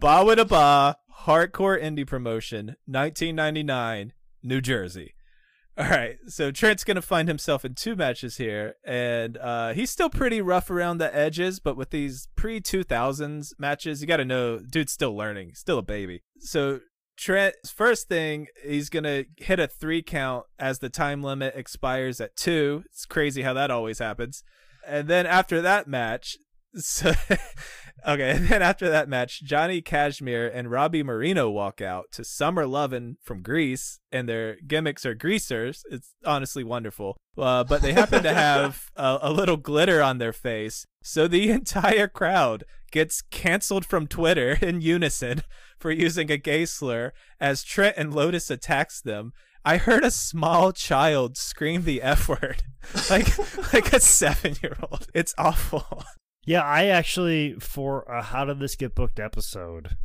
Bawitdaba, 0.01 0.95
hardcore 1.25 1.81
indie 1.81 2.07
promotion, 2.07 2.77
1999, 2.87 4.14
New 4.43 4.61
Jersey. 4.62 5.14
All 5.77 5.88
right, 5.88 6.16
so 6.27 6.51
Trent's 6.51 6.85
gonna 6.85 7.03
find 7.03 7.29
himself 7.29 7.64
in 7.64 7.75
two 7.75 7.95
matches 7.95 8.38
here, 8.38 8.75
and 8.85 9.37
uh, 9.37 9.73
he's 9.75 9.90
still 9.90 10.11
pretty 10.11 10.40
rough 10.40 10.71
around 10.71 10.99
the 10.99 11.14
edges. 11.14 11.61
But 11.61 11.77
with 11.77 11.90
these 11.90 12.29
pre 12.37 12.61
2000s 12.61 13.53
matches, 13.59 14.01
you 14.01 14.07
got 14.07 14.19
to 14.19 14.25
know, 14.25 14.59
dude's 14.59 14.93
still 14.93 15.16
learning, 15.16 15.53
still 15.55 15.79
a 15.79 15.83
baby. 15.83 16.23
So 16.38 16.81
Trent's 17.20 17.70
first 17.70 18.09
thing, 18.09 18.46
he's 18.64 18.88
gonna 18.88 19.24
hit 19.37 19.61
a 19.61 19.66
three 19.66 20.02
count 20.02 20.46
as 20.59 20.78
the 20.78 20.88
time 20.88 21.22
limit 21.22 21.54
expires 21.54 22.18
at 22.18 22.35
two. 22.35 22.83
It's 22.87 23.04
crazy 23.04 23.42
how 23.42 23.52
that 23.52 23.70
always 23.70 23.98
happens. 23.98 24.42
And 24.87 25.06
then 25.06 25.26
after 25.26 25.61
that 25.61 25.87
match, 25.87 26.38
so 26.76 27.12
okay, 28.06 28.30
and 28.36 28.48
then 28.48 28.62
after 28.62 28.88
that 28.88 29.08
match, 29.08 29.42
Johnny 29.42 29.80
Kashmere 29.80 30.48
and 30.48 30.70
Robbie 30.70 31.02
Mireno 31.02 31.52
walk 31.52 31.80
out 31.80 32.06
to 32.12 32.24
Summer 32.24 32.66
Lovin' 32.66 33.16
from 33.22 33.42
Grease, 33.42 34.00
and 34.10 34.28
their 34.28 34.56
gimmicks 34.66 35.06
are 35.06 35.14
greasers. 35.14 35.84
It's 35.90 36.14
honestly 36.24 36.64
wonderful. 36.64 37.16
Uh, 37.38 37.64
but 37.64 37.80
they 37.82 37.92
happen 37.92 38.22
to 38.22 38.34
have 38.34 38.90
a, 38.96 39.18
a 39.22 39.32
little 39.32 39.56
glitter 39.56 40.02
on 40.02 40.18
their 40.18 40.32
face, 40.32 40.86
so 41.02 41.26
the 41.26 41.50
entire 41.50 42.08
crowd 42.08 42.64
gets 42.90 43.22
canceled 43.22 43.86
from 43.86 44.06
Twitter 44.06 44.58
in 44.62 44.80
unison 44.80 45.42
for 45.78 45.90
using 45.90 46.30
a 46.30 46.36
gay 46.36 46.66
slur 46.66 47.12
as 47.40 47.62
Trent 47.62 47.96
and 47.96 48.14
Lotus 48.14 48.50
attacks 48.50 49.00
them. 49.00 49.32
I 49.64 49.76
heard 49.76 50.04
a 50.04 50.10
small 50.10 50.72
child 50.72 51.36
scream 51.36 51.84
the 51.84 52.00
F 52.00 52.28
word, 52.28 52.62
like 53.10 53.38
like 53.74 53.92
a 53.92 54.00
seven 54.00 54.56
year 54.62 54.76
old. 54.90 55.06
It's 55.14 55.34
awful. 55.36 56.02
Yeah, 56.44 56.62
I 56.62 56.87
actually 56.87 57.55
for 57.55 58.03
a 58.03 58.22
how 58.22 58.44
did 58.44 58.59
this 58.59 58.76
get 58.76 58.94
booked 58.94 59.20
episode, 59.20 59.96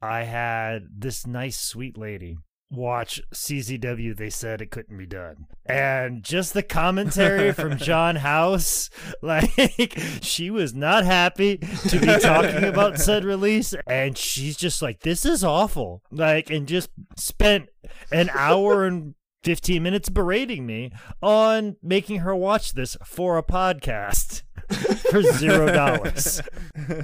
I 0.00 0.22
had 0.22 0.82
this 0.96 1.26
nice 1.26 1.58
sweet 1.58 1.98
lady 1.98 2.38
watch 2.70 3.20
CZW. 3.34 4.16
They 4.16 4.30
said 4.30 4.60
it 4.60 4.70
couldn't 4.70 4.96
be 4.96 5.06
done, 5.06 5.46
and 5.66 6.22
just 6.22 6.54
the 6.54 6.62
commentary 6.62 7.52
from 7.52 7.76
John 7.78 8.16
House, 8.16 8.90
like 9.22 9.98
she 10.22 10.50
was 10.50 10.74
not 10.74 11.04
happy 11.04 11.58
to 11.58 12.00
be 12.00 12.18
talking 12.18 12.64
about 12.64 12.98
said 12.98 13.24
release, 13.24 13.74
and 13.86 14.16
she's 14.16 14.56
just 14.56 14.82
like, 14.82 15.00
"This 15.00 15.24
is 15.24 15.44
awful," 15.44 16.02
like, 16.10 16.50
and 16.50 16.66
just 16.66 16.90
spent 17.16 17.68
an 18.12 18.30
hour 18.32 18.84
and. 18.86 19.14
15 19.42 19.82
minutes 19.82 20.08
berating 20.08 20.66
me 20.66 20.92
on 21.22 21.76
making 21.82 22.20
her 22.20 22.34
watch 22.34 22.74
this 22.74 22.96
for 23.04 23.38
a 23.38 23.42
podcast 23.42 24.42
for 25.10 25.22
zero 25.22 25.72
dollars. 25.72 26.42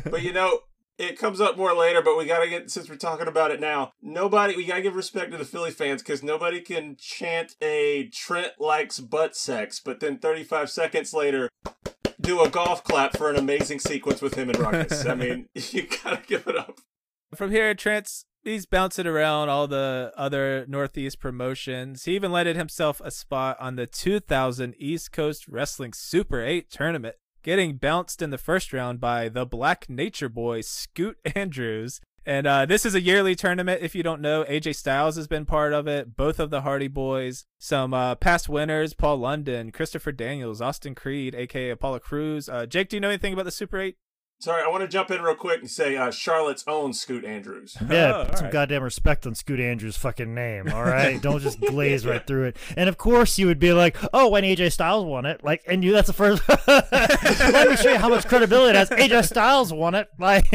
but 0.05 0.23
you 0.23 0.33
know, 0.33 0.61
it 0.99 1.19
comes 1.19 1.41
up 1.41 1.57
more 1.57 1.75
later, 1.75 2.01
but 2.03 2.17
we 2.17 2.25
gotta 2.25 2.49
get 2.49 2.71
since 2.71 2.89
we're 2.89 2.97
talking 2.97 3.29
about 3.29 3.51
it 3.51 3.61
now. 3.61 3.93
Nobody, 4.01 4.57
we 4.57 4.65
gotta 4.65 4.83
give 4.83 4.97
respect 4.97 5.33
to 5.33 5.39
the 5.39 5.45
Philly 5.45 5.71
fans 5.71 6.03
because 6.03 6.23
nobody 6.23 6.61
can 6.61 6.97
chant 6.99 7.55
a 7.63 8.09
Trent 8.13 8.53
likes 8.59 9.01
butt 9.01 9.37
sex, 9.37 9.81
but 9.85 10.01
then 10.01 10.19
35 10.19 10.71
seconds 10.71 11.13
later 11.13 11.49
do 12.21 12.43
a 12.43 12.49
golf 12.49 12.83
clap 12.83 13.17
for 13.17 13.31
an 13.31 13.37
amazing 13.37 13.79
sequence 13.79 14.23
with 14.23 14.35
him 14.35 14.49
and 14.49 14.59
Ruckus. 14.59 15.05
I 15.07 15.15
mean, 15.15 15.49
you 15.55 15.87
gotta 16.03 16.23
give 16.27 16.47
it 16.47 16.57
up. 16.57 16.79
From 17.35 17.51
here, 17.51 17.75
Trent's 17.75 18.25
he's 18.47 18.65
bouncing 18.65 19.07
around 19.07 19.49
all 19.49 19.67
the 19.67 20.13
other 20.17 20.65
Northeast 20.69 21.19
promotions. 21.19 22.05
He 22.05 22.15
even 22.15 22.33
landed 22.33 22.57
himself 22.57 23.01
a 23.05 23.11
spot 23.11 23.57
on 23.61 23.77
the 23.77 23.87
2000 23.87 24.75
East 24.79 25.13
Coast 25.13 25.47
Wrestling 25.49 25.93
Super 25.93 26.43
8 26.43 26.71
tournament, 26.71 27.17
getting 27.43 27.77
bounced 27.77 28.23
in 28.23 28.31
the 28.31 28.39
first 28.39 28.73
round 28.73 29.01
by 29.01 29.29
the 29.29 29.45
Black 29.45 29.91
Nature 29.91 30.29
Boy 30.29 30.61
Scoot 30.61 31.19
Andrews. 31.35 32.01
And 32.25 32.47
uh, 32.47 32.67
this 32.67 32.85
is 32.85 32.97
a 32.97 33.01
yearly 33.01 33.37
tournament. 33.37 33.83
If 33.83 33.95
you 33.95 34.03
don't 34.03 34.21
know, 34.21 34.45
AJ 34.45 34.75
Styles 34.75 35.15
has 35.15 35.29
been 35.29 35.45
part 35.45 35.73
of 35.73 35.87
it. 35.87 36.17
Both 36.17 36.41
of 36.41 36.51
the 36.51 36.63
Hardy 36.63 36.89
Boys, 36.89 37.45
some 37.59 37.95
uh, 37.95 38.17
past 38.17 38.49
winners: 38.49 38.95
Paul 38.95 39.19
London, 39.19 39.71
Christopher 39.71 40.11
Daniels, 40.11 40.61
Austin 40.61 40.97
Creed, 40.97 41.37
aka 41.37 41.71
Apollo 41.71 42.01
Crews. 42.01 42.49
Uh, 42.49 42.67
Jake, 42.67 42.89
do 42.89 42.97
you 42.97 43.01
know 43.01 43.11
anything 43.11 43.33
about 43.33 43.45
the 43.45 43.53
Super 43.53 43.79
Eight? 43.79 43.97
Sorry, 44.39 44.63
I 44.63 44.69
want 44.69 44.83
to 44.83 44.89
jump 44.89 45.11
in 45.11 45.23
real 45.23 45.35
quick 45.35 45.61
and 45.61 45.71
say 45.71 45.97
uh, 45.97 46.11
Charlotte's 46.11 46.63
own 46.67 46.93
Scoot 46.93 47.25
Andrews. 47.25 47.75
Yeah, 47.91 48.13
Oh, 48.17 48.25
put 48.25 48.33
some 48.37 48.37
alright. 48.47 48.53
goddamn 48.53 48.83
respect 48.83 49.27
on 49.27 49.35
Scoot 49.35 49.61
Andrews' 49.61 49.97
fucking 49.97 50.35
name, 50.35 50.71
all 50.71 50.83
right? 50.85 51.21
Don't 51.23 51.41
just 51.41 51.59
glaze 51.61 52.05
right 52.05 52.25
through 52.27 52.45
it. 52.45 52.57
And 52.77 52.89
of 52.91 52.99
course, 52.99 53.39
you 53.39 53.47
would 53.47 53.59
be 53.59 53.73
like, 53.73 53.97
"Oh, 54.13 54.29
when 54.29 54.45
AJ 54.45 54.73
Styles 54.73 55.05
won 55.07 55.25
it, 55.25 55.43
like," 55.43 55.63
and 55.67 55.83
you—that's 55.83 56.09
the 56.09 56.13
first. 56.13 56.43
Let 56.69 57.71
me 57.71 57.77
show 57.77 57.93
you 57.93 57.99
how 57.99 58.11
much 58.11 58.27
credibility 58.29 58.71
it 58.71 58.77
has. 58.77 58.91
AJ 58.91 59.27
Styles 59.27 59.73
won 59.73 59.95
it, 59.95 60.09
like. 60.19 60.47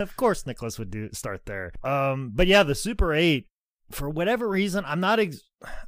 of 0.00 0.16
course, 0.16 0.46
Nicholas 0.46 0.78
would 0.78 0.90
do 0.90 1.10
start 1.12 1.46
there. 1.46 1.72
Um, 1.82 2.30
but 2.34 2.46
yeah, 2.46 2.62
the 2.62 2.74
Super 2.74 3.12
Eight. 3.12 3.46
For 3.90 4.08
whatever 4.08 4.48
reason, 4.48 4.84
I'm 4.86 5.00
not. 5.00 5.18
Ex- 5.18 5.40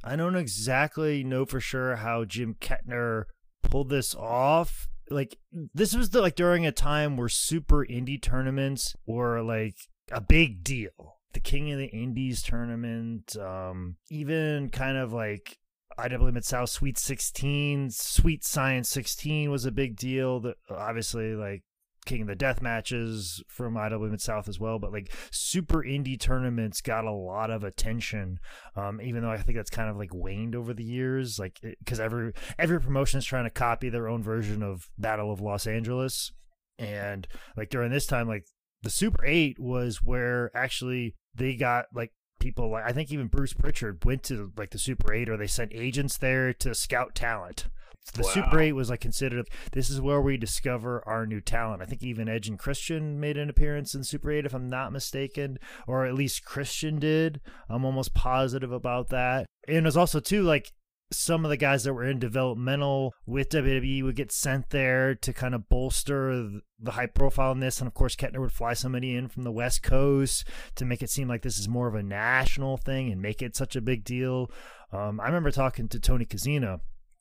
I 0.03 0.17
don't 0.17 0.35
exactly 0.35 1.23
know 1.23 1.45
for 1.45 1.61
sure 1.61 1.95
how 1.95 2.25
Jim 2.25 2.55
Kettner 2.59 3.23
pulled 3.63 3.87
this 3.89 4.13
off 4.13 4.87
like 5.09 5.37
this 5.73 5.95
was 5.95 6.09
the, 6.11 6.21
like 6.21 6.35
during 6.35 6.65
a 6.65 6.71
time 6.71 7.17
where 7.17 7.29
super 7.29 7.85
indie 7.85 8.21
tournaments 8.21 8.95
were 9.05 9.41
like 9.41 9.75
a 10.11 10.21
big 10.21 10.63
deal 10.63 11.17
the 11.33 11.39
king 11.39 11.71
of 11.71 11.79
the 11.79 11.87
indies 11.87 12.41
tournament 12.43 13.35
um 13.37 13.95
even 14.09 14.69
kind 14.69 14.97
of 14.97 15.11
like 15.11 15.57
IWA 15.97 16.31
Mid 16.31 16.45
South 16.45 16.69
Sweet 16.69 16.97
16, 16.97 17.91
Sweet 17.91 18.43
Science 18.43 18.89
16 18.89 19.51
was 19.51 19.65
a 19.65 19.71
big 19.71 19.95
deal. 19.95 20.39
That 20.39 20.55
obviously 20.69 21.35
like 21.35 21.63
King 22.03 22.21
of 22.21 22.27
the 22.27 22.35
Death 22.35 22.61
matches 22.61 23.43
from 23.47 23.77
IWA 23.77 24.09
Mid 24.09 24.21
South 24.21 24.47
as 24.47 24.59
well, 24.59 24.79
but 24.79 24.91
like 24.91 25.11
super 25.31 25.83
indie 25.83 26.19
tournaments 26.19 26.81
got 26.81 27.05
a 27.05 27.11
lot 27.11 27.51
of 27.51 27.63
attention. 27.63 28.39
Um, 28.75 29.01
even 29.01 29.21
though 29.21 29.31
I 29.31 29.37
think 29.37 29.57
that's 29.57 29.69
kind 29.69 29.89
of 29.89 29.97
like 29.97 30.13
waned 30.13 30.55
over 30.55 30.73
the 30.73 30.83
years, 30.83 31.39
like 31.39 31.59
because 31.61 31.99
every 31.99 32.33
every 32.57 32.79
promotion 32.79 33.19
is 33.19 33.25
trying 33.25 33.45
to 33.45 33.49
copy 33.49 33.89
their 33.89 34.07
own 34.07 34.23
version 34.23 34.63
of 34.63 34.89
Battle 34.97 35.31
of 35.31 35.41
Los 35.41 35.67
Angeles, 35.67 36.31
and 36.77 37.27
like 37.57 37.69
during 37.69 37.91
this 37.91 38.05
time, 38.05 38.27
like 38.27 38.45
the 38.81 38.89
Super 38.89 39.25
Eight 39.25 39.59
was 39.59 40.03
where 40.03 40.51
actually 40.55 41.15
they 41.35 41.55
got 41.55 41.85
like 41.93 42.11
people 42.39 42.69
like 42.71 42.83
I 42.85 42.91
think 42.91 43.11
even 43.11 43.27
Bruce 43.27 43.53
Pritchard 43.53 44.03
went 44.03 44.23
to 44.23 44.51
like 44.57 44.71
the 44.71 44.77
Super 44.77 45.13
8 45.13 45.29
or 45.29 45.37
they 45.37 45.47
sent 45.47 45.73
agents 45.73 46.17
there 46.17 46.53
to 46.53 46.75
scout 46.75 47.15
talent. 47.15 47.69
The 48.13 48.23
Wow. 48.23 48.29
Super 48.29 48.59
8 48.59 48.73
was 48.73 48.89
like 48.89 48.99
considered 48.99 49.47
this 49.71 49.89
is 49.89 50.01
where 50.01 50.21
we 50.21 50.37
discover 50.37 51.01
our 51.07 51.25
new 51.25 51.41
talent. 51.41 51.81
I 51.81 51.85
think 51.85 52.03
even 52.03 52.29
Edge 52.29 52.47
and 52.47 52.59
Christian 52.59 53.19
made 53.19 53.37
an 53.37 53.49
appearance 53.49 53.95
in 53.95 54.03
Super 54.03 54.31
8 54.31 54.45
if 54.45 54.53
I'm 54.53 54.69
not 54.69 54.91
mistaken, 54.91 55.57
or 55.87 56.05
at 56.05 56.13
least 56.13 56.45
Christian 56.45 56.99
did. 56.99 57.41
I'm 57.69 57.85
almost 57.85 58.13
positive 58.13 58.71
about 58.71 59.09
that. 59.09 59.47
And 59.67 59.77
it 59.77 59.83
was 59.83 59.97
also 59.97 60.19
too 60.19 60.43
like 60.43 60.71
some 61.11 61.45
of 61.45 61.49
the 61.49 61.57
guys 61.57 61.83
that 61.83 61.93
were 61.93 62.03
in 62.03 62.19
developmental 62.19 63.13
with 63.25 63.49
WWE 63.49 64.03
would 64.03 64.15
get 64.15 64.31
sent 64.31 64.69
there 64.71 65.15
to 65.15 65.33
kind 65.33 65.55
of 65.55 65.69
bolster 65.69 66.49
the 66.79 66.91
high 66.91 67.05
profileness. 67.05 67.79
And 67.79 67.87
of 67.87 67.93
course, 67.93 68.15
Kettner 68.15 68.39
would 68.39 68.51
fly 68.51 68.73
somebody 68.73 69.15
in 69.15 69.27
from 69.27 69.43
the 69.43 69.51
West 69.51 69.83
Coast 69.83 70.47
to 70.75 70.85
make 70.85 71.01
it 71.01 71.09
seem 71.09 71.27
like 71.27 71.41
this 71.41 71.59
is 71.59 71.69
more 71.69 71.87
of 71.87 71.95
a 71.95 72.03
national 72.03 72.77
thing 72.77 73.11
and 73.11 73.21
make 73.21 73.41
it 73.41 73.55
such 73.55 73.75
a 73.75 73.81
big 73.81 74.03
deal. 74.03 74.51
Um, 74.91 75.19
I 75.19 75.25
remember 75.25 75.51
talking 75.51 75.87
to 75.89 75.99
Tony 75.99 76.25
Kozina 76.25 76.79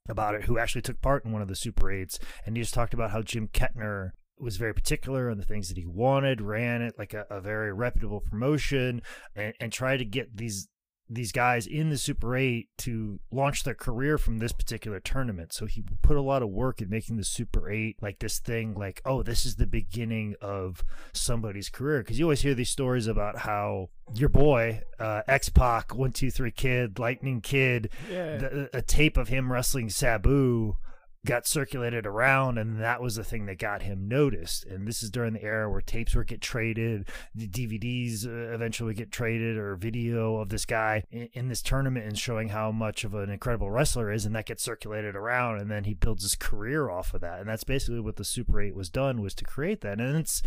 about 0.08 0.34
it, 0.34 0.44
who 0.44 0.58
actually 0.58 0.82
took 0.82 1.00
part 1.00 1.24
in 1.24 1.32
one 1.32 1.42
of 1.42 1.48
the 1.48 1.56
Super 1.56 1.86
8s, 1.86 2.18
and 2.44 2.56
he 2.56 2.62
just 2.62 2.74
talked 2.74 2.94
about 2.94 3.10
how 3.10 3.22
Jim 3.22 3.48
Kettner 3.48 4.10
was 4.38 4.56
very 4.56 4.74
particular 4.74 5.30
on 5.30 5.38
the 5.38 5.44
things 5.44 5.68
that 5.68 5.76
he 5.76 5.86
wanted, 5.86 6.40
ran 6.40 6.82
it 6.82 6.94
like 6.98 7.14
a, 7.14 7.26
a 7.30 7.40
very 7.40 7.72
reputable 7.72 8.20
promotion, 8.20 9.02
and, 9.36 9.54
and 9.60 9.72
tried 9.72 9.98
to 9.98 10.04
get 10.04 10.36
these 10.36 10.68
these 11.14 11.33
guys 11.33 11.66
in 11.66 11.90
the 11.90 11.98
Super 11.98 12.37
8 12.37 12.68
to 12.79 13.20
launch 13.31 13.64
their 13.64 13.75
career 13.75 14.18
from 14.18 14.38
this 14.38 14.53
particular 14.53 15.01
tournament. 15.01 15.53
So 15.53 15.66
he 15.66 15.83
put 16.03 16.16
a 16.16 16.22
lot 16.22 16.42
of 16.42 16.48
work 16.51 16.81
in 16.81 16.88
making 16.88 17.16
the 17.16 17.25
Super 17.25 17.70
8 17.70 17.96
like 18.03 18.18
this 18.18 18.38
thing, 18.38 18.75
like, 18.75 19.03
oh, 19.05 19.22
this 19.22 19.44
is 19.44 19.57
the 19.57 19.66
beginning 19.66 20.35
of 20.40 20.83
somebody's 21.12 21.68
career. 21.68 22.01
Because 22.03 22.18
you 22.18 22.25
always 22.25 22.42
hear 22.42 22.55
these 22.55 22.70
stories 22.70 23.07
about 23.07 23.38
how 23.40 23.90
your 24.14 24.29
boy, 24.29 24.83
uh, 24.98 25.22
X 25.29 25.48
Pac, 25.48 25.92
123 25.92 26.51
Kid, 26.53 26.98
Lightning 26.98 27.40
Kid, 27.40 27.90
Yeah. 28.11 28.37
the, 28.38 28.70
a 28.72 28.83
tape 28.83 29.16
of 29.16 29.29
him 29.29 29.53
wrestling 29.53 29.88
Sabu 29.90 30.77
got 31.24 31.46
circulated 31.46 32.04
around 32.04 32.58
and 32.58 32.80
that 32.80 33.00
was 33.00 33.14
the 33.14 33.22
thing 33.22 33.46
that 33.46 33.58
got 33.58 33.82
him 33.82 34.08
noticed. 34.08 34.64
And 34.64 34.88
this 34.88 35.02
is 35.02 35.11
during 35.11 35.35
the 35.35 35.42
era 35.42 35.70
where 35.70 35.80
tapes 35.80 36.16
would 36.16 36.26
get 36.26 36.40
traded 36.40 37.08
the 37.35 37.46
dvds 37.46 38.26
uh, 38.26 38.52
eventually 38.52 38.88
would 38.88 38.96
get 38.96 39.12
traded 39.12 39.56
or 39.56 39.76
video 39.76 40.37
of 40.37 40.48
this 40.48 40.64
guy 40.64 41.04
in, 41.11 41.48
this 41.48 41.62
tournament 41.62 42.06
and 42.06 42.18
showing 42.18 42.48
how 42.48 42.72
much 42.72 43.04
of 43.04 43.14
an 43.14 43.30
incredible 43.30 43.70
wrestler 43.70 44.11
is 44.11 44.26
and 44.26 44.35
that 44.35 44.46
gets 44.46 44.62
circulated 44.64 45.14
around 45.14 45.61
and 45.61 45.70
then 45.70 45.85
he 45.85 45.94
builds 45.94 46.22
his 46.22 46.35
career 46.35 46.90
off 46.90 47.14
of 47.14 47.20
that. 47.20 47.38
And 47.38 47.48
that's 47.48 47.64
basically 47.64 48.00
what 48.00 48.16
the 48.16 48.24
super 48.24 48.61
8 48.61 48.74
was 48.74 48.90
done 48.90 49.20
was 49.20 49.35
to 49.37 49.44
create 49.44 49.80
that. 49.82 50.00
And 50.00 50.16
it's 50.16 50.42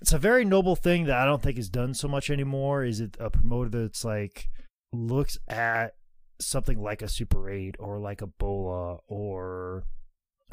it's 0.00 0.12
a 0.12 0.18
very 0.18 0.44
noble 0.44 0.74
thing 0.74 1.04
that 1.04 1.16
i 1.16 1.24
don't 1.24 1.42
think 1.42 1.56
is 1.56 1.68
done 1.70 1.94
so 1.94 2.08
much 2.08 2.28
anymore. 2.28 2.84
Is 2.84 3.00
it 3.00 3.16
a 3.18 3.30
promoter 3.30 3.82
that's 3.82 4.04
like 4.04 4.50
looks 4.92 5.38
at 5.48 5.94
something 6.40 6.82
like 6.82 7.00
a 7.00 7.08
super 7.08 7.48
8 7.48 7.76
or 7.78 7.98
like 7.98 8.20
a 8.20 8.26
bola 8.26 8.98
or 9.06 9.84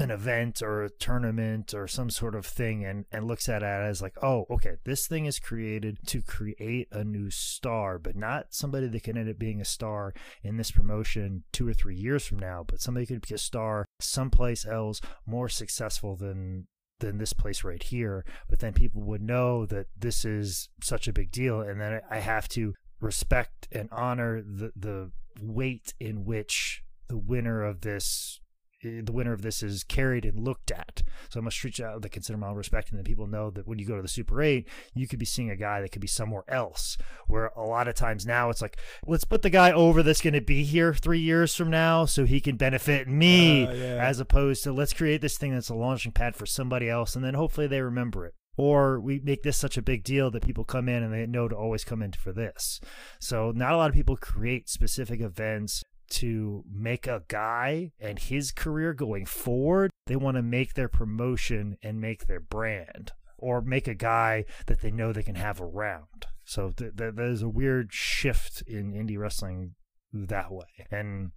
an 0.00 0.10
event 0.10 0.62
or 0.62 0.82
a 0.82 0.90
tournament 0.90 1.74
or 1.74 1.86
some 1.86 2.08
sort 2.08 2.34
of 2.34 2.46
thing 2.46 2.84
and, 2.84 3.04
and 3.12 3.26
looks 3.26 3.48
at 3.48 3.62
it 3.62 3.66
as 3.66 4.00
like, 4.00 4.16
oh, 4.22 4.46
okay, 4.50 4.76
this 4.84 5.06
thing 5.06 5.26
is 5.26 5.38
created 5.38 5.98
to 6.06 6.22
create 6.22 6.88
a 6.90 7.04
new 7.04 7.30
star, 7.30 7.98
but 7.98 8.16
not 8.16 8.46
somebody 8.50 8.88
that 8.88 9.02
can 9.02 9.18
end 9.18 9.28
up 9.28 9.38
being 9.38 9.60
a 9.60 9.64
star 9.64 10.14
in 10.42 10.56
this 10.56 10.70
promotion 10.70 11.44
two 11.52 11.68
or 11.68 11.74
three 11.74 11.94
years 11.94 12.26
from 12.26 12.38
now, 12.38 12.64
but 12.66 12.80
somebody 12.80 13.06
could 13.06 13.26
be 13.26 13.34
a 13.34 13.38
star 13.38 13.86
someplace 14.00 14.66
else 14.66 15.00
more 15.26 15.48
successful 15.48 16.16
than 16.16 16.66
than 17.00 17.18
this 17.18 17.32
place 17.32 17.64
right 17.64 17.82
here. 17.82 18.24
But 18.48 18.60
then 18.60 18.72
people 18.72 19.02
would 19.02 19.22
know 19.22 19.66
that 19.66 19.86
this 19.98 20.24
is 20.24 20.68
such 20.82 21.08
a 21.08 21.12
big 21.12 21.30
deal, 21.30 21.60
and 21.60 21.80
then 21.80 22.00
I 22.10 22.18
have 22.18 22.48
to 22.50 22.74
respect 23.00 23.68
and 23.72 23.88
honor 23.90 24.42
the 24.42 24.72
the 24.76 25.10
weight 25.40 25.94
in 25.98 26.24
which 26.24 26.82
the 27.08 27.16
winner 27.18 27.62
of 27.62 27.80
this 27.80 28.40
the 28.82 29.12
winner 29.12 29.32
of 29.32 29.42
this 29.42 29.62
is 29.62 29.84
carried 29.84 30.24
and 30.24 30.38
looked 30.44 30.70
at. 30.70 31.02
So 31.28 31.40
I 31.40 31.42
must 31.42 31.56
treat 31.56 31.78
you 31.78 31.90
with 31.94 32.04
a 32.04 32.08
considerable 32.08 32.44
amount 32.44 32.54
of 32.54 32.58
respect, 32.58 32.90
and 32.90 32.98
then 32.98 33.04
people 33.04 33.26
know 33.26 33.50
that 33.50 33.66
when 33.68 33.78
you 33.78 33.86
go 33.86 33.96
to 33.96 34.02
the 34.02 34.08
Super 34.08 34.40
8, 34.42 34.66
you 34.94 35.06
could 35.06 35.18
be 35.18 35.26
seeing 35.26 35.50
a 35.50 35.56
guy 35.56 35.80
that 35.80 35.90
could 35.92 36.00
be 36.00 36.06
somewhere 36.08 36.44
else. 36.48 36.96
Where 37.26 37.46
a 37.56 37.62
lot 37.62 37.88
of 37.88 37.94
times 37.94 38.26
now 38.26 38.50
it's 38.50 38.62
like, 38.62 38.78
let's 39.06 39.24
put 39.24 39.42
the 39.42 39.50
guy 39.50 39.70
over 39.72 40.02
that's 40.02 40.22
going 40.22 40.34
to 40.34 40.40
be 40.40 40.64
here 40.64 40.94
three 40.94 41.20
years 41.20 41.54
from 41.54 41.70
now 41.70 42.04
so 42.06 42.24
he 42.24 42.40
can 42.40 42.56
benefit 42.56 43.06
me, 43.08 43.66
Uh, 43.66 43.72
yeah. 43.72 43.96
as 44.00 44.20
opposed 44.20 44.62
to 44.64 44.72
let's 44.72 44.92
create 44.92 45.20
this 45.20 45.36
thing 45.38 45.52
that's 45.52 45.68
a 45.68 45.74
launching 45.74 46.12
pad 46.12 46.34
for 46.36 46.46
somebody 46.46 46.88
else, 46.88 47.14
and 47.14 47.24
then 47.24 47.34
hopefully 47.34 47.66
they 47.66 47.80
remember 47.82 48.26
it. 48.26 48.34
Or 48.56 49.00
we 49.00 49.20
make 49.20 49.42
this 49.42 49.56
such 49.56 49.78
a 49.78 49.82
big 49.82 50.04
deal 50.04 50.30
that 50.32 50.44
people 50.44 50.64
come 50.64 50.86
in 50.88 51.02
and 51.02 51.14
they 51.14 51.24
know 51.26 51.48
to 51.48 51.54
always 51.56 51.82
come 51.84 52.02
in 52.02 52.12
for 52.12 52.30
this. 52.32 52.78
So 53.18 53.52
not 53.54 53.72
a 53.72 53.76
lot 53.76 53.88
of 53.88 53.94
people 53.94 54.16
create 54.18 54.68
specific 54.68 55.20
events 55.22 55.82
to 56.10 56.64
make 56.70 57.06
a 57.06 57.22
guy 57.28 57.92
and 57.98 58.18
his 58.18 58.52
career 58.52 58.92
going 58.92 59.26
forward. 59.26 59.90
They 60.06 60.16
want 60.16 60.36
to 60.36 60.42
make 60.42 60.74
their 60.74 60.88
promotion 60.88 61.76
and 61.82 62.00
make 62.00 62.26
their 62.26 62.40
brand 62.40 63.12
or 63.38 63.60
make 63.62 63.88
a 63.88 63.94
guy 63.94 64.44
that 64.66 64.80
they 64.80 64.90
know 64.90 65.12
they 65.12 65.22
can 65.22 65.36
have 65.36 65.60
around. 65.60 66.26
So 66.44 66.72
th- 66.76 66.96
th- 66.96 67.14
there's 67.14 67.42
a 67.42 67.48
weird 67.48 67.92
shift 67.92 68.62
in 68.66 68.92
indie 68.92 69.18
wrestling 69.18 69.74
that 70.12 70.52
way. 70.52 70.86
And 70.90 71.30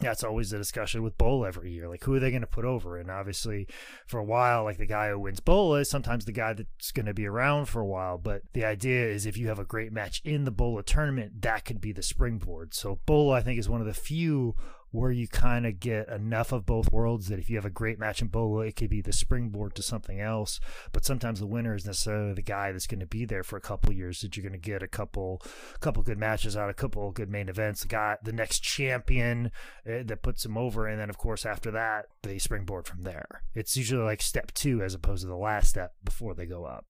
that's 0.00 0.22
always 0.22 0.50
the 0.50 0.58
discussion 0.58 1.02
with 1.02 1.18
Bowl 1.18 1.44
every 1.44 1.72
year. 1.72 1.88
Like, 1.88 2.04
who 2.04 2.14
are 2.14 2.20
they 2.20 2.30
going 2.30 2.42
to 2.42 2.46
put 2.46 2.64
over? 2.64 2.98
And 2.98 3.10
obviously, 3.10 3.66
for 4.06 4.18
a 4.18 4.24
while, 4.24 4.64
like 4.64 4.78
the 4.78 4.86
guy 4.86 5.08
who 5.10 5.18
wins 5.18 5.40
Bowl 5.40 5.74
is 5.74 5.90
sometimes 5.90 6.24
the 6.24 6.32
guy 6.32 6.52
that's 6.52 6.92
going 6.92 7.06
to 7.06 7.14
be 7.14 7.26
around 7.26 7.66
for 7.66 7.80
a 7.80 7.86
while. 7.86 8.18
But 8.18 8.42
the 8.52 8.64
idea 8.64 9.06
is 9.06 9.26
if 9.26 9.36
you 9.36 9.48
have 9.48 9.58
a 9.58 9.64
great 9.64 9.92
match 9.92 10.20
in 10.24 10.44
the 10.44 10.50
Bola 10.50 10.82
tournament, 10.82 11.42
that 11.42 11.64
could 11.64 11.80
be 11.80 11.92
the 11.92 12.02
springboard. 12.02 12.74
So, 12.74 13.00
bowl 13.06 13.32
I 13.32 13.42
think, 13.42 13.58
is 13.58 13.68
one 13.68 13.80
of 13.80 13.86
the 13.86 13.94
few 13.94 14.54
where 14.90 15.10
you 15.10 15.28
kind 15.28 15.66
of 15.66 15.80
get 15.80 16.08
enough 16.08 16.52
of 16.52 16.64
both 16.64 16.92
worlds 16.92 17.28
that 17.28 17.38
if 17.38 17.50
you 17.50 17.56
have 17.56 17.64
a 17.64 17.70
great 17.70 17.98
match 17.98 18.22
in 18.22 18.28
Bola, 18.28 18.66
it 18.66 18.76
could 18.76 18.90
be 18.90 19.02
the 19.02 19.12
springboard 19.12 19.74
to 19.74 19.82
something 19.82 20.20
else. 20.20 20.60
But 20.92 21.04
sometimes 21.04 21.40
the 21.40 21.46
winner 21.46 21.74
is 21.74 21.84
necessarily 21.84 22.34
the 22.34 22.42
guy 22.42 22.72
that's 22.72 22.86
going 22.86 23.00
to 23.00 23.06
be 23.06 23.24
there 23.24 23.42
for 23.42 23.56
a 23.56 23.60
couple 23.60 23.92
years 23.92 24.20
that 24.20 24.36
you're 24.36 24.42
going 24.48 24.52
to 24.52 24.58
get 24.58 24.82
a 24.82 24.88
couple 24.88 25.42
couple 25.80 26.02
good 26.02 26.18
matches 26.18 26.56
out, 26.56 26.70
a 26.70 26.74
couple 26.74 27.10
good 27.10 27.30
main 27.30 27.48
events, 27.48 27.82
the 27.82 27.88
guy 27.88 28.16
the 28.22 28.32
next 28.32 28.60
champion 28.60 29.50
uh, 29.86 30.02
that 30.04 30.22
puts 30.22 30.44
him 30.44 30.56
over 30.56 30.86
and 30.86 31.00
then 31.00 31.10
of 31.10 31.18
course 31.18 31.44
after 31.44 31.70
that 31.70 32.06
they 32.22 32.38
springboard 32.38 32.86
from 32.86 33.02
there. 33.02 33.42
It's 33.54 33.76
usually 33.76 34.04
like 34.04 34.22
step 34.22 34.52
2 34.54 34.82
as 34.82 34.94
opposed 34.94 35.22
to 35.22 35.28
the 35.28 35.36
last 35.36 35.68
step 35.68 35.94
before 36.02 36.34
they 36.34 36.46
go 36.46 36.64
up. 36.64 36.86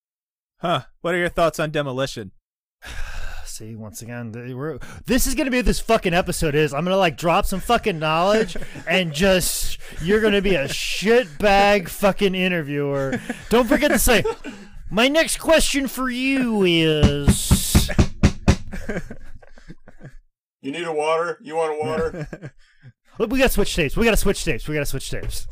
Huh. 0.61 0.83
What 1.01 1.15
are 1.15 1.19
your 1.19 1.29
thoughts 1.29 1.61
on 1.61 1.71
demolition? 1.71 2.33
See, 3.59 3.75
once 3.75 4.03
again, 4.03 4.31
we're, 4.57 4.79
this 5.07 5.27
is 5.27 5.35
gonna 5.35 5.51
be 5.51 5.57
what 5.57 5.66
this 5.66 5.81
fucking 5.81 6.14
episode 6.14 6.55
is. 6.55 6.73
I'm 6.73 6.85
gonna 6.85 6.97
like 6.97 7.16
drop 7.16 7.44
some 7.44 7.59
fucking 7.59 7.99
knowledge 7.99 8.57
and 8.87 9.12
just 9.12 9.81
you're 10.01 10.21
gonna 10.21 10.40
be 10.40 10.55
a 10.55 10.68
shitbag 10.68 11.88
fucking 11.88 12.37
interviewer. 12.37 13.18
Don't 13.49 13.66
forget 13.66 13.90
to 13.90 13.99
say, 13.99 14.23
my 14.92 15.09
next 15.09 15.38
question 15.38 15.88
for 15.88 16.09
you 16.09 16.62
is. 16.62 17.90
You 20.62 20.71
need 20.71 20.85
a 20.85 20.92
water? 20.92 21.40
You 21.42 21.57
want 21.57 21.73
a 21.73 21.85
water? 21.85 22.53
Look, 23.18 23.33
we 23.33 23.38
gotta 23.38 23.51
switch 23.51 23.75
tapes. 23.75 23.97
We 23.97 24.05
gotta 24.05 24.16
switch 24.16 24.44
tapes. 24.44 24.68
We 24.68 24.75
gotta 24.75 24.87
switch 24.87 25.11
tapes. 25.11 25.49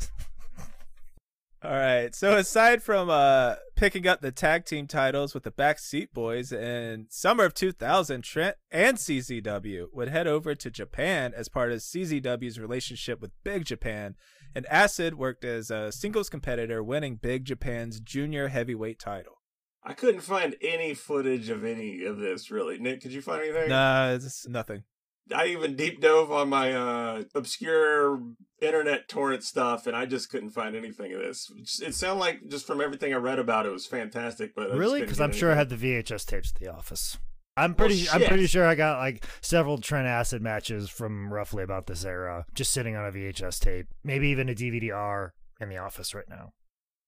All 1.67 1.73
right. 1.73 2.15
So 2.15 2.37
aside 2.37 2.81
from 2.81 3.09
uh 3.09 3.55
picking 3.75 4.07
up 4.07 4.21
the 4.21 4.31
tag 4.31 4.63
team 4.63 4.87
titles 4.87 5.33
with 5.33 5.43
the 5.43 5.51
Backseat 5.51 6.13
Boys 6.13 6.53
in 6.53 7.07
summer 7.09 7.43
of 7.43 7.53
2000, 7.53 8.21
Trent 8.21 8.55
and 8.71 8.95
CZW 8.97 9.87
would 9.91 10.07
head 10.07 10.27
over 10.27 10.55
to 10.55 10.71
Japan 10.71 11.33
as 11.35 11.49
part 11.49 11.73
of 11.73 11.79
CZW's 11.79 12.57
relationship 12.57 13.19
with 13.19 13.31
Big 13.43 13.65
Japan, 13.65 14.15
and 14.55 14.65
Acid 14.67 15.15
worked 15.15 15.43
as 15.43 15.69
a 15.69 15.91
singles 15.91 16.29
competitor, 16.29 16.81
winning 16.81 17.17
Big 17.17 17.43
Japan's 17.43 17.99
junior 17.99 18.47
heavyweight 18.47 18.97
title. 18.97 19.41
I 19.83 19.91
couldn't 19.91 20.21
find 20.21 20.55
any 20.61 20.93
footage 20.93 21.49
of 21.49 21.65
any 21.65 22.05
of 22.05 22.17
this 22.17 22.49
really. 22.49 22.79
Nick, 22.79 23.01
could 23.01 23.11
you 23.11 23.21
find 23.21 23.43
anything? 23.43 23.67
Nah, 23.67 24.11
it's 24.11 24.47
nothing. 24.47 24.83
I 25.35 25.47
even 25.47 25.75
deep 25.75 25.99
dove 25.99 26.31
on 26.31 26.47
my 26.47 26.71
uh, 26.71 27.23
obscure 27.35 28.21
internet 28.61 29.07
torrent 29.07 29.43
stuff, 29.43 29.87
and 29.87 29.95
I 29.95 30.05
just 30.05 30.29
couldn't 30.29 30.49
find 30.51 30.75
anything 30.75 31.13
of 31.13 31.19
this. 31.19 31.51
It 31.81 31.93
sounded 31.93 32.19
like 32.19 32.47
just 32.47 32.65
from 32.65 32.81
everything 32.81 33.13
I 33.13 33.17
read 33.17 33.39
about 33.39 33.65
it, 33.65 33.69
it 33.69 33.73
was 33.73 33.85
fantastic. 33.85 34.55
But 34.55 34.71
I 34.71 34.75
Really? 34.75 35.01
Because 35.01 35.21
I'm 35.21 35.31
sure 35.31 35.49
I 35.49 35.55
anything. 35.55 35.69
had 35.71 35.81
the 35.81 36.03
VHS 36.03 36.25
tapes 36.25 36.53
at 36.55 36.59
the 36.61 36.73
office. 36.73 37.17
I'm 37.55 37.73
pretty. 37.73 38.07
I'm 38.09 38.21
pretty 38.21 38.45
sure 38.45 38.65
I 38.67 38.75
got 38.75 38.99
like 38.99 39.25
several 39.41 39.79
Trent 39.79 40.07
Acid 40.07 40.43
matches 40.43 40.89
from 40.89 41.33
roughly 41.33 41.63
about 41.63 41.87
this 41.87 42.05
era, 42.05 42.45
just 42.53 42.71
sitting 42.71 42.95
on 42.95 43.05
a 43.05 43.11
VHS 43.11 43.59
tape, 43.59 43.87
maybe 44.03 44.27
even 44.29 44.47
a 44.47 44.53
DVD-R 44.53 45.33
in 45.59 45.69
the 45.69 45.77
office 45.77 46.13
right 46.13 46.29
now. 46.29 46.51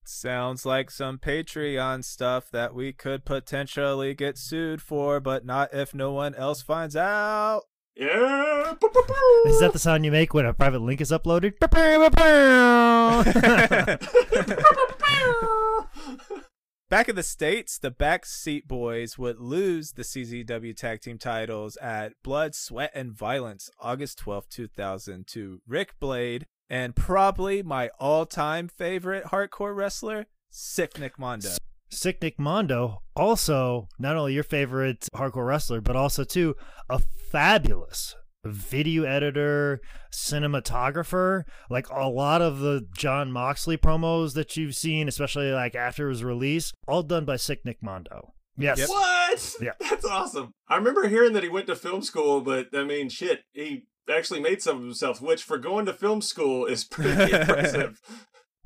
Sounds 0.06 0.66
like 0.66 0.90
some 0.90 1.20
Patreon 1.20 2.04
stuff 2.04 2.50
that 2.52 2.74
we 2.74 2.94
could 2.94 3.26
potentially 3.26 4.16
get 4.16 4.40
sued 4.40 4.82
for, 4.82 5.20
but 5.20 5.46
not 5.46 5.72
if 5.72 5.94
no 5.94 6.12
one 6.12 6.34
else 6.34 6.64
finds 6.64 6.96
out. 6.96 7.62
Yeah. 8.00 8.76
Is 9.46 9.60
that 9.60 9.72
the 9.74 9.80
sound 9.80 10.06
you 10.06 10.12
make 10.12 10.34
when 10.34 10.46
a 10.46 10.54
private 10.54 10.82
link 10.82 11.02
is 11.02 11.12
uploaded? 11.12 11.60
Back 16.90 17.10
in 17.10 17.18
the 17.18 17.24
States, 17.24 17.78
the 17.78 17.92
Backseat 17.92 18.68
Boys 18.68 19.18
would 19.18 19.40
lose 19.40 19.92
the 19.92 20.04
CZW 20.04 20.78
Tag 20.78 21.02
Team 21.02 21.18
titles 21.18 21.76
at 21.78 22.14
Blood, 22.24 22.56
Sweat, 22.56 22.92
and 22.96 23.12
Violence, 23.12 23.70
August 23.82 24.18
12, 24.20 24.48
2000, 24.50 25.28
to 25.28 25.62
Rick 25.68 26.00
Blade 26.00 26.46
and 26.70 26.96
probably 26.96 27.62
my 27.62 27.90
all 28.00 28.26
time 28.26 28.70
favorite 28.70 29.26
hardcore 29.26 29.76
wrestler, 29.76 30.28
Sick 30.50 30.98
Nick 30.98 31.20
Mondo. 31.20 31.50
Sick 31.90 32.22
Nick 32.22 32.40
Mondo, 32.40 33.00
also 33.16 33.88
not 33.98 34.16
only 34.16 34.34
your 34.34 34.44
favorite 34.44 35.08
hardcore 35.16 35.48
wrestler, 35.48 35.82
but 35.82 35.96
also 35.96 36.24
too 36.24 36.56
a 36.90 37.00
fabulous 37.32 38.16
video 38.46 39.04
editor, 39.04 39.82
cinematographer. 40.14 41.44
Like 41.70 41.90
a 41.90 42.08
lot 42.08 42.42
of 42.42 42.60
the 42.60 42.88
Jon 42.96 43.32
Moxley 43.32 43.78
promos 43.78 44.34
that 44.34 44.56
you've 44.56 44.76
seen, 44.76 45.08
especially 45.08 45.52
like 45.52 45.76
after 45.76 46.06
it 46.06 46.10
was 46.10 46.24
released, 46.24 46.74
all 46.88 47.04
done 47.04 47.26
by 47.26 47.36
Sick 47.36 47.66
Nick 47.66 47.82
Mondo. 47.82 48.34
Yes. 48.58 48.80
Yep. 48.80 48.90
What? 48.90 49.56
Yeah. 49.62 49.72
That's 49.90 50.06
awesome. 50.06 50.54
I 50.68 50.76
remember 50.76 51.08
hearing 51.08 51.34
that 51.34 51.44
he 51.44 51.50
went 51.50 51.68
to 51.68 51.76
film 51.76 52.02
school, 52.02 52.42
but 52.42 52.68
I 52.74 52.84
mean, 52.84 53.10
shit, 53.10 53.44
he 53.54 53.86
actually 54.12 54.42
made 54.42 54.62
some 54.62 54.78
of 54.78 54.84
himself, 54.84 55.22
which 55.22 55.44
for 55.44 55.58
going 55.58 55.86
to 55.86 55.94
film 55.94 56.22
school 56.22 56.66
is 56.66 56.84
pretty 56.84 57.32
impressive. 57.36 58.02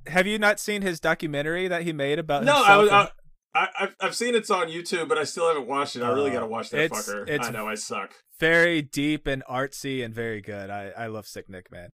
Have 0.07 0.27
you 0.27 0.37
not 0.39 0.59
seen 0.59 0.81
his 0.81 0.99
documentary 0.99 1.67
that 1.67 1.83
he 1.83 1.93
made 1.93 2.19
about 2.19 2.43
No, 2.43 2.55
himself? 2.57 2.67
I 2.69 2.77
was. 2.77 2.89
I, 2.91 3.09
I, 3.55 3.67
I've 3.79 3.95
I've 4.01 4.15
seen 4.15 4.35
it's 4.35 4.49
on 4.49 4.67
YouTube, 4.67 5.07
but 5.07 5.17
I 5.17 5.23
still 5.23 5.47
haven't 5.47 5.67
watched 5.67 5.95
it. 5.95 6.03
I 6.03 6.09
really 6.11 6.31
Uh, 6.31 6.33
got 6.33 6.39
to 6.41 6.47
watch 6.47 6.69
that 6.71 6.81
it's- 6.81 7.07
fucker. 7.09 7.23
it's- 7.29 7.47
I 7.47 7.51
know 7.51 7.67
I 7.67 7.75
suck. 7.75 8.13
very 8.39 8.81
deep 8.81 9.27
and 9.27 9.43
artsy 9.49 10.03
and 10.03 10.13
very 10.13 10.41
good. 10.41 10.69
I, 10.69 10.91
I 10.97 11.07
love 11.07 11.25
Sick 11.27 11.47
Nick, 11.49 11.71
man. 11.71 11.89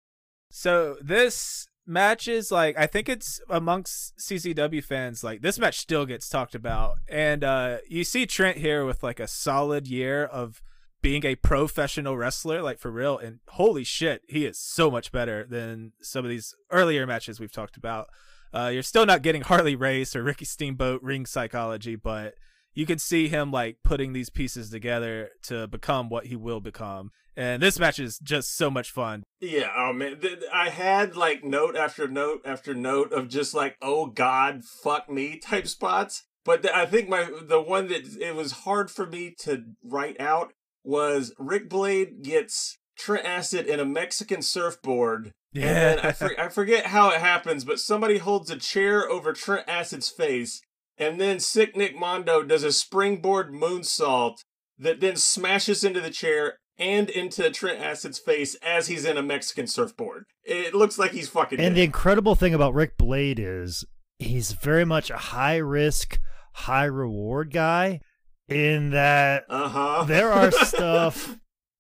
So 0.51 0.97
this 1.03 1.67
match 1.87 2.29
is 2.29 2.51
like 2.51 2.77
I 2.79 2.87
think 2.87 3.09
it's 3.09 3.41
amongst 3.49 4.15
CZW 4.19 4.83
fans 4.85 5.23
like 5.25 5.41
this 5.41 5.59
match 5.59 5.79
still 5.79 6.05
gets 6.07 6.29
talked 6.29 6.55
about, 6.55 6.97
and 7.09 7.43
uh, 7.43 7.79
you 7.89 8.05
see 8.05 8.27
Trent 8.27 8.59
here 8.59 8.85
with 8.85 9.03
like 9.03 9.19
a 9.21 9.27
solid 9.29 9.87
year 9.87 10.25
of 10.25 10.61
being 11.07 11.25
a 11.25 11.37
professional 11.37 12.17
wrestler, 12.17 12.61
like 12.61 12.81
for 12.81 12.91
real. 12.91 13.17
And 13.17 13.39
holy 13.51 13.85
shit, 13.85 14.23
he 14.29 14.45
is 14.45 14.59
so 14.59 14.91
much 14.91 15.13
better 15.13 15.47
than 15.49 15.93
some 16.03 16.25
of 16.25 16.29
these 16.29 16.53
earlier 16.73 17.07
matches 17.07 17.39
we've 17.39 17.53
talked 17.53 17.77
about. 17.77 18.09
Uh, 18.53 18.73
you're 18.75 18.83
still 18.83 19.07
not 19.07 19.23
getting 19.23 19.43
Harley 19.43 19.77
Race 19.77 20.17
or 20.17 20.25
Ricky 20.25 20.45
Steamboat 20.45 21.01
ring 21.05 21.25
psychology, 21.25 21.95
but 21.95 22.35
you 22.75 22.87
can 22.87 22.99
see 22.99 23.29
him 23.29 23.53
like 23.53 23.77
putting 23.85 24.15
these 24.15 24.31
pieces 24.31 24.69
together 24.69 25.29
to 25.45 25.69
become 25.69 26.09
what 26.09 26.27
he 26.27 26.35
will 26.35 26.59
become. 26.59 27.13
And 27.37 27.63
this 27.63 27.79
match 27.79 28.01
is 28.01 28.19
just 28.19 28.57
so 28.57 28.69
much 28.69 28.91
fun. 28.91 29.23
Yeah, 29.41 29.71
oh 29.77 29.93
man, 29.93 30.19
I 30.53 30.71
had 30.71 31.15
like 31.15 31.45
note 31.45 31.77
after 31.77 32.09
note 32.09 32.41
after 32.45 32.75
note 32.75 33.13
of 33.13 33.29
just 33.29 33.55
like 33.55 33.77
oh 33.81 34.07
god, 34.07 34.65
fuck 34.83 35.09
me 35.09 35.39
type 35.41 35.69
spots. 35.69 36.25
But 36.45 36.69
I 36.75 36.85
think 36.85 37.09
my 37.09 37.31
the 37.43 37.61
one 37.61 37.87
that 37.87 38.17
it 38.21 38.35
was 38.35 38.51
hard 38.51 38.91
for 38.91 39.07
me 39.07 39.37
to 39.43 39.67
write 39.85 40.21
out 40.21 40.53
was 40.87 41.35
Ric 41.39 41.69
Blade 41.69 42.23
gets 42.23 42.79
Trent 42.97 43.27
Acid 43.27 43.67
in 43.67 43.81
a 43.81 43.85
Mexican 43.85 44.41
surfboard. 44.41 45.33
And 45.55 45.65
then 45.65 45.99
I, 46.01 46.13
for- 46.13 46.41
I 46.41 46.49
forget 46.49 46.87
how 46.87 47.11
it 47.11 47.21
happens, 47.21 47.65
but 47.65 47.81
somebody 47.81 48.19
holds 48.19 48.51
a 48.51 48.57
chair 48.57 49.11
over 49.11 49.33
Trent 49.33 49.69
Acid's 49.69 50.09
face, 50.09 50.61
and 50.97 51.21
then 51.21 51.41
Sick 51.41 51.77
Nick 51.77 51.99
Mondo 51.99 52.43
does 52.43 52.63
a 52.63 52.73
springboard 52.73 53.53
moonsault 53.53 54.37
that 54.79 55.01
then 55.01 55.17
smashes 55.17 55.83
into 55.83 56.01
the 56.01 56.11
chair 56.11 56.59
and 56.79 57.09
into 57.11 57.51
Trent 57.51 57.81
Acid's 57.81 58.19
face 58.19 58.55
as 58.57 58.87
he's 58.87 59.05
in 59.05 59.17
a 59.17 59.23
Mexican 59.23 59.67
surfboard. 59.67 60.25
It 60.45 60.75
looks 60.75 60.99
like 60.99 61.13
he's 61.13 61.29
fucking. 61.29 61.59
And 61.59 61.75
the 61.75 61.83
incredible 61.83 62.35
thing 62.35 62.55
about 62.55 62.75
Ric 62.75 62.97
Blade 62.99 63.39
is 63.39 63.85
he's 64.19 64.53
very 64.53 64.85
much 64.85 65.11
a 65.11 65.17
high 65.17 65.57
risk, 65.57 66.19
high 66.53 66.85
reward 66.85 67.53
guy 67.53 68.01
in 68.49 68.91
that 68.91 69.45
uh 69.49 69.69
huh. 69.69 70.05
there 70.05 70.33
are 70.33 70.51
stuff, 70.65 71.37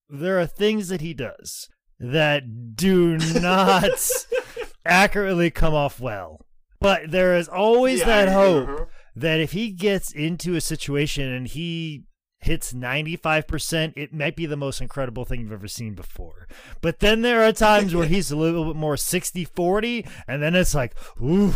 there 0.09 0.39
are 0.41 0.47
things 0.47 0.89
that 0.89 1.01
he 1.01 1.15
does 1.15 1.69
that 1.99 2.77
do 2.77 3.17
not 3.41 3.91
accurately 4.85 5.51
come 5.51 5.75
off 5.75 6.01
well. 6.01 6.41
But 6.81 7.11
there 7.11 7.37
is 7.37 7.49
always 7.49 8.05
that 8.05 8.29
hope 8.29 8.91
that 9.15 9.41
if 9.41 9.53
he 9.53 9.71
gets 9.71 10.13
into 10.13 10.55
a 10.55 10.61
situation 10.61 11.33
and 11.33 11.49
he 11.49 12.05
hits 12.41 12.73
95%, 12.73 13.95
it 13.97 14.13
might 14.13 14.37
be 14.37 14.47
the 14.47 14.57
most 14.57 14.81
incredible 14.81 15.25
thing 15.25 15.41
you've 15.41 15.53
ever 15.53 15.69
seen 15.69 15.95
before. 15.95 16.47
But 16.81 17.01
then 17.01 17.23
there 17.23 17.43
are 17.43 17.53
times 17.53 17.95
where 17.95 18.07
he's 18.07 18.31
a 18.31 18.37
little 18.37 18.67
bit 18.67 18.77
more 18.77 18.97
60 18.97 19.45
40, 19.45 20.07
and 20.29 20.43
then 20.43 20.55
it's 20.55 20.75
like, 20.75 20.95
ooh. 21.21 21.55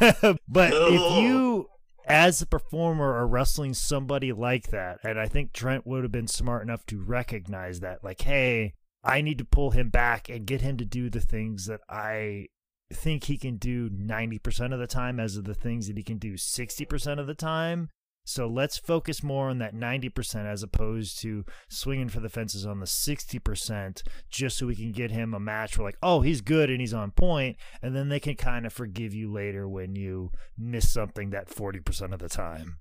but 0.48 0.72
if 0.72 1.18
you, 1.22 1.68
as 2.06 2.40
a 2.42 2.46
performer, 2.46 3.14
are 3.14 3.26
wrestling 3.26 3.74
somebody 3.74 4.32
like 4.32 4.68
that, 4.68 4.98
and 5.02 5.18
I 5.18 5.26
think 5.26 5.52
Trent 5.52 5.86
would 5.86 6.02
have 6.02 6.12
been 6.12 6.28
smart 6.28 6.62
enough 6.62 6.84
to 6.86 7.00
recognize 7.00 7.80
that, 7.80 8.02
like, 8.02 8.22
hey, 8.22 8.74
I 9.02 9.20
need 9.22 9.38
to 9.38 9.44
pull 9.44 9.70
him 9.70 9.88
back 9.88 10.28
and 10.28 10.46
get 10.46 10.60
him 10.60 10.76
to 10.76 10.84
do 10.84 11.08
the 11.08 11.20
things 11.20 11.66
that 11.66 11.80
I 11.88 12.46
think 12.92 13.24
he 13.24 13.36
can 13.36 13.56
do 13.56 13.88
90% 13.88 14.72
of 14.72 14.78
the 14.78 14.86
time 14.86 15.20
as 15.20 15.36
of 15.36 15.44
the 15.44 15.54
things 15.54 15.86
that 15.86 15.96
he 15.96 16.02
can 16.02 16.18
do 16.18 16.34
60% 16.34 17.18
of 17.18 17.26
the 17.26 17.34
time. 17.34 17.88
So 18.24 18.46
let's 18.46 18.78
focus 18.78 19.22
more 19.22 19.48
on 19.48 19.58
that 19.58 19.74
90% 19.74 20.46
as 20.46 20.62
opposed 20.62 21.20
to 21.22 21.44
swinging 21.68 22.08
for 22.08 22.20
the 22.20 22.28
fences 22.28 22.66
on 22.66 22.80
the 22.80 22.86
60% 22.86 24.02
just 24.30 24.58
so 24.58 24.66
we 24.66 24.76
can 24.76 24.92
get 24.92 25.10
him 25.10 25.34
a 25.34 25.40
match 25.40 25.76
where, 25.76 25.86
like, 25.86 25.98
oh, 26.02 26.20
he's 26.20 26.40
good 26.40 26.70
and 26.70 26.80
he's 26.80 26.94
on 26.94 27.10
point, 27.10 27.56
And 27.82 27.96
then 27.96 28.08
they 28.08 28.20
can 28.20 28.36
kind 28.36 28.66
of 28.66 28.72
forgive 28.72 29.14
you 29.14 29.32
later 29.32 29.68
when 29.68 29.96
you 29.96 30.30
miss 30.56 30.92
something 30.92 31.30
that 31.30 31.48
40% 31.48 32.12
of 32.12 32.20
the 32.20 32.28
time. 32.28 32.78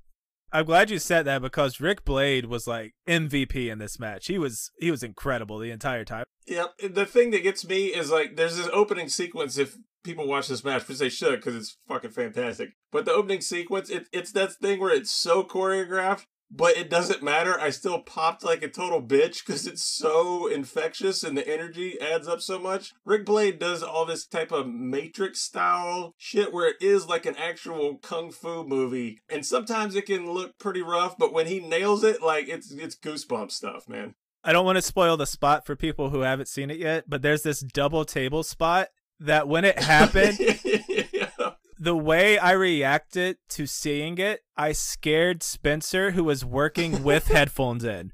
I'm 0.51 0.65
glad 0.65 0.89
you 0.89 0.97
said 0.97 1.23
that 1.23 1.41
because 1.41 1.79
Ric 1.79 2.03
Blade 2.03 2.45
was 2.45 2.65
like 2.65 2.95
MVP 3.07 3.69
in 3.69 3.77
this 3.77 3.99
match. 3.99 4.27
He 4.27 4.39
was 4.39 4.71
he 4.79 4.89
was 4.89 5.03
incredible 5.03 5.59
the 5.59 5.69
entire 5.69 6.03
time. 6.03 6.23
Yep. 6.47 6.73
The 6.91 7.05
thing 7.05 7.29
that 7.31 7.43
gets 7.43 7.67
me 7.67 7.87
is 7.87 8.09
like 8.09 8.35
there's 8.35 8.57
this 8.57 8.69
opening 8.73 9.09
sequence. 9.09 9.59
If 9.59 9.77
people 10.03 10.27
watch 10.27 10.47
this 10.47 10.63
match, 10.63 10.87
which 10.87 10.99
they 10.99 11.09
should, 11.09 11.37
because 11.39 11.55
it's 11.55 11.77
fucking 11.87 12.11
fantastic. 12.11 12.69
But 12.91 13.05
the 13.05 13.13
opening 13.13 13.41
sequence, 13.41 13.89
it, 13.89 14.07
it's 14.11 14.31
that 14.33 14.53
thing 14.53 14.79
where 14.79 14.93
it's 14.93 15.11
so 15.11 15.43
choreographed, 15.43 16.25
but 16.51 16.77
it 16.77 16.89
doesn't 16.89 17.23
matter. 17.23 17.59
I 17.59 17.69
still 17.69 18.01
popped 18.01 18.43
like 18.43 18.63
a 18.63 18.69
total 18.69 19.01
bitch 19.01 19.45
because 19.45 19.67
it's 19.67 19.83
so 19.83 20.47
infectious 20.47 21.23
and 21.23 21.37
the 21.37 21.47
energy 21.47 21.99
adds 22.01 22.27
up 22.27 22.41
so 22.41 22.57
much. 22.57 22.93
Ric 23.05 23.25
Blade 23.25 23.59
does 23.59 23.83
all 23.83 24.05
this 24.05 24.25
type 24.25 24.51
of 24.51 24.67
Matrix 24.67 25.41
style 25.41 26.15
shit 26.17 26.51
where 26.51 26.67
it 26.67 26.77
is 26.81 27.07
like 27.07 27.25
an 27.25 27.35
actual 27.37 27.97
kung 27.97 28.31
fu 28.31 28.63
movie, 28.63 29.19
and 29.29 29.45
sometimes 29.45 29.95
it 29.95 30.05
can 30.05 30.31
look 30.31 30.57
pretty 30.57 30.81
rough, 30.81 31.17
but 31.17 31.33
when 31.33 31.47
he 31.47 31.59
nails 31.59 32.03
it, 32.03 32.21
like 32.21 32.47
it's 32.47 32.71
it's 32.71 32.95
goosebump 32.95 33.51
stuff, 33.51 33.87
man. 33.87 34.15
I 34.43 34.53
don't 34.53 34.65
want 34.65 34.77
to 34.77 34.81
spoil 34.81 35.17
the 35.17 35.25
spot 35.25 35.65
for 35.65 35.75
people 35.75 36.11
who 36.11 36.21
haven't 36.21 36.47
seen 36.47 36.71
it 36.71 36.77
yet, 36.77 37.03
but 37.09 37.21
there's 37.21 37.43
this 37.43 37.59
double 37.59 38.05
table 38.05 38.41
spot 38.41 38.87
that 39.19 39.47
when 39.47 39.65
it 39.65 39.79
happened, 39.79 40.37
the 41.79 41.95
way 41.95 42.37
I 42.37 42.51
reacted 42.51 43.37
to 43.49 43.65
seeing 43.65 44.17
it, 44.17 44.41
I 44.57 44.73
scared 44.73 45.43
Spencer, 45.43 46.11
who 46.11 46.23
was 46.23 46.43
working 46.43 47.03
with 47.03 47.27
headphones 47.29 47.83
in. 47.83 48.11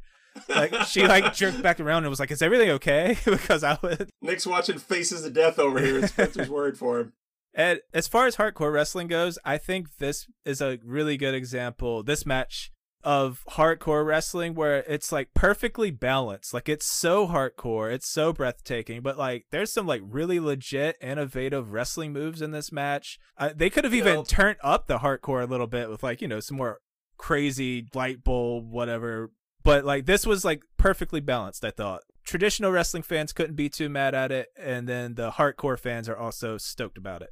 Like 0.49 0.73
she 0.83 1.07
like 1.07 1.33
jerked 1.33 1.61
back 1.61 1.79
around 1.79 2.03
and 2.03 2.09
was 2.09 2.19
like, 2.19 2.29
"Is 2.29 2.41
everything 2.41 2.69
okay?" 2.71 3.17
because 3.25 3.63
I 3.63 3.77
was. 3.81 4.05
Nick's 4.21 4.45
watching 4.45 4.77
Faces 4.77 5.25
of 5.25 5.33
Death 5.33 5.57
over 5.59 5.79
here, 5.79 5.97
and 5.97 6.09
Spencer's 6.09 6.49
worried 6.49 6.77
for 6.77 6.99
him. 6.99 7.13
And 7.53 7.79
as 7.93 8.09
far 8.09 8.27
as 8.27 8.35
hardcore 8.35 8.73
wrestling 8.73 9.07
goes, 9.07 9.39
I 9.45 9.57
think 9.57 9.95
this 9.97 10.27
is 10.43 10.59
a 10.59 10.77
really 10.83 11.15
good 11.15 11.33
example. 11.33 12.03
This 12.03 12.25
match 12.25 12.69
of 13.05 13.43
hardcore 13.51 14.05
wrestling 14.05 14.55
where 14.55 14.77
it's 14.87 15.11
like 15.11 15.29
perfectly 15.33 15.91
balanced. 15.91 16.53
Like 16.53 16.67
it's 16.67 16.85
so 16.87 17.27
hardcore, 17.27 17.91
it's 17.93 18.07
so 18.09 18.33
breathtaking, 18.33 19.01
but 19.01 19.17
like 19.17 19.45
there's 19.51 19.71
some 19.71 19.85
like 19.87 20.01
really 20.03 20.39
legit 20.39 20.97
innovative 20.99 21.71
wrestling 21.71 22.11
moves 22.11 22.41
in 22.41 22.51
this 22.51 22.71
match. 22.71 23.19
Uh, 23.37 23.51
they 23.55 23.69
could 23.69 23.83
have 23.83 23.93
You 23.93 23.99
even 24.01 24.15
know- 24.15 24.23
turned 24.23 24.57
up 24.63 24.87
the 24.87 24.97
hardcore 24.99 25.43
a 25.43 25.47
little 25.47 25.67
bit 25.67 25.89
with 25.89 26.01
like, 26.03 26.21
you 26.21 26.27
know, 26.27 26.39
some 26.39 26.57
more 26.57 26.79
crazy 27.17 27.87
light 27.93 28.23
bulb 28.23 28.69
whatever. 28.71 29.31
But 29.63 29.85
like 29.85 30.05
this 30.05 30.25
was 30.25 30.43
like 30.43 30.61
perfectly 30.77 31.21
balanced, 31.21 31.63
I 31.63 31.71
thought. 31.71 32.01
Traditional 32.23 32.71
wrestling 32.71 33.03
fans 33.03 33.33
couldn't 33.33 33.55
be 33.55 33.69
too 33.69 33.87
mad 33.87 34.15
at 34.15 34.31
it, 34.31 34.47
and 34.57 34.89
then 34.89 35.13
the 35.13 35.31
hardcore 35.31 35.77
fans 35.79 36.09
are 36.09 36.17
also 36.17 36.57
stoked 36.57 36.97
about 36.97 37.21
it. 37.21 37.29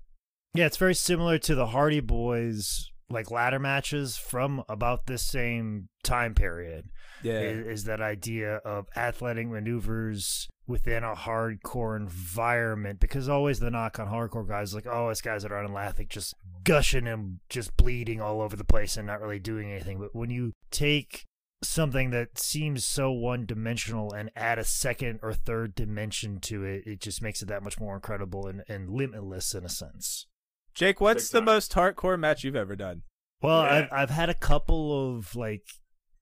Yeah, 0.53 0.67
it's 0.67 0.77
very 0.77 0.93
similar 0.93 1.39
to 1.39 1.55
the 1.55 1.67
Hardy 1.67 1.99
Boys 1.99 2.91
like 3.09 3.31
ladder 3.31 3.59
matches 3.59 4.17
from 4.17 4.63
about 4.69 5.05
this 5.05 5.23
same 5.23 5.89
time 6.03 6.33
period. 6.33 6.89
Yeah. 7.21 7.39
Is, 7.39 7.67
is 7.67 7.83
that 7.85 8.01
idea 8.01 8.55
of 8.57 8.87
athletic 8.95 9.47
maneuvers 9.47 10.47
within 10.67 11.03
a 11.03 11.15
hardcore 11.15 11.97
environment? 11.97 12.99
Because 12.99 13.29
always 13.29 13.59
the 13.59 13.71
knock 13.71 13.99
on 13.99 14.07
hardcore 14.07 14.47
guys 14.47 14.73
like, 14.73 14.87
oh, 14.87 15.09
it's 15.09 15.21
guys 15.21 15.43
that 15.43 15.51
are 15.51 15.63
unathletic, 15.63 16.09
just 16.09 16.33
gushing 16.63 17.07
and 17.07 17.39
just 17.49 17.75
bleeding 17.77 18.21
all 18.21 18.41
over 18.41 18.55
the 18.55 18.63
place 18.63 18.97
and 18.97 19.07
not 19.07 19.21
really 19.21 19.39
doing 19.39 19.71
anything. 19.71 19.99
But 19.99 20.15
when 20.15 20.29
you 20.29 20.53
take 20.71 21.25
something 21.63 22.11
that 22.11 22.37
seems 22.37 22.85
so 22.85 23.11
one 23.11 23.45
dimensional 23.45 24.11
and 24.13 24.29
add 24.35 24.59
a 24.59 24.65
second 24.65 25.19
or 25.21 25.33
third 25.33 25.75
dimension 25.75 26.39
to 26.41 26.63
it, 26.63 26.83
it 26.85 26.99
just 26.99 27.21
makes 27.21 27.41
it 27.41 27.47
that 27.47 27.63
much 27.63 27.79
more 27.79 27.95
incredible 27.95 28.47
and, 28.47 28.63
and 28.67 28.89
limitless 28.89 29.53
in 29.53 29.63
a 29.63 29.69
sense. 29.69 30.27
Jake, 30.73 30.99
what's 31.01 31.29
Big 31.29 31.39
the 31.39 31.45
most 31.45 31.71
hardcore 31.73 32.19
match 32.19 32.43
you've 32.43 32.55
ever 32.55 32.75
done? 32.75 33.03
Well, 33.41 33.63
Yeah. 33.63 33.73
I've 33.73 33.87
I've 33.91 34.09
had 34.09 34.29
a 34.29 34.33
couple 34.33 35.15
of 35.17 35.35
like 35.35 35.63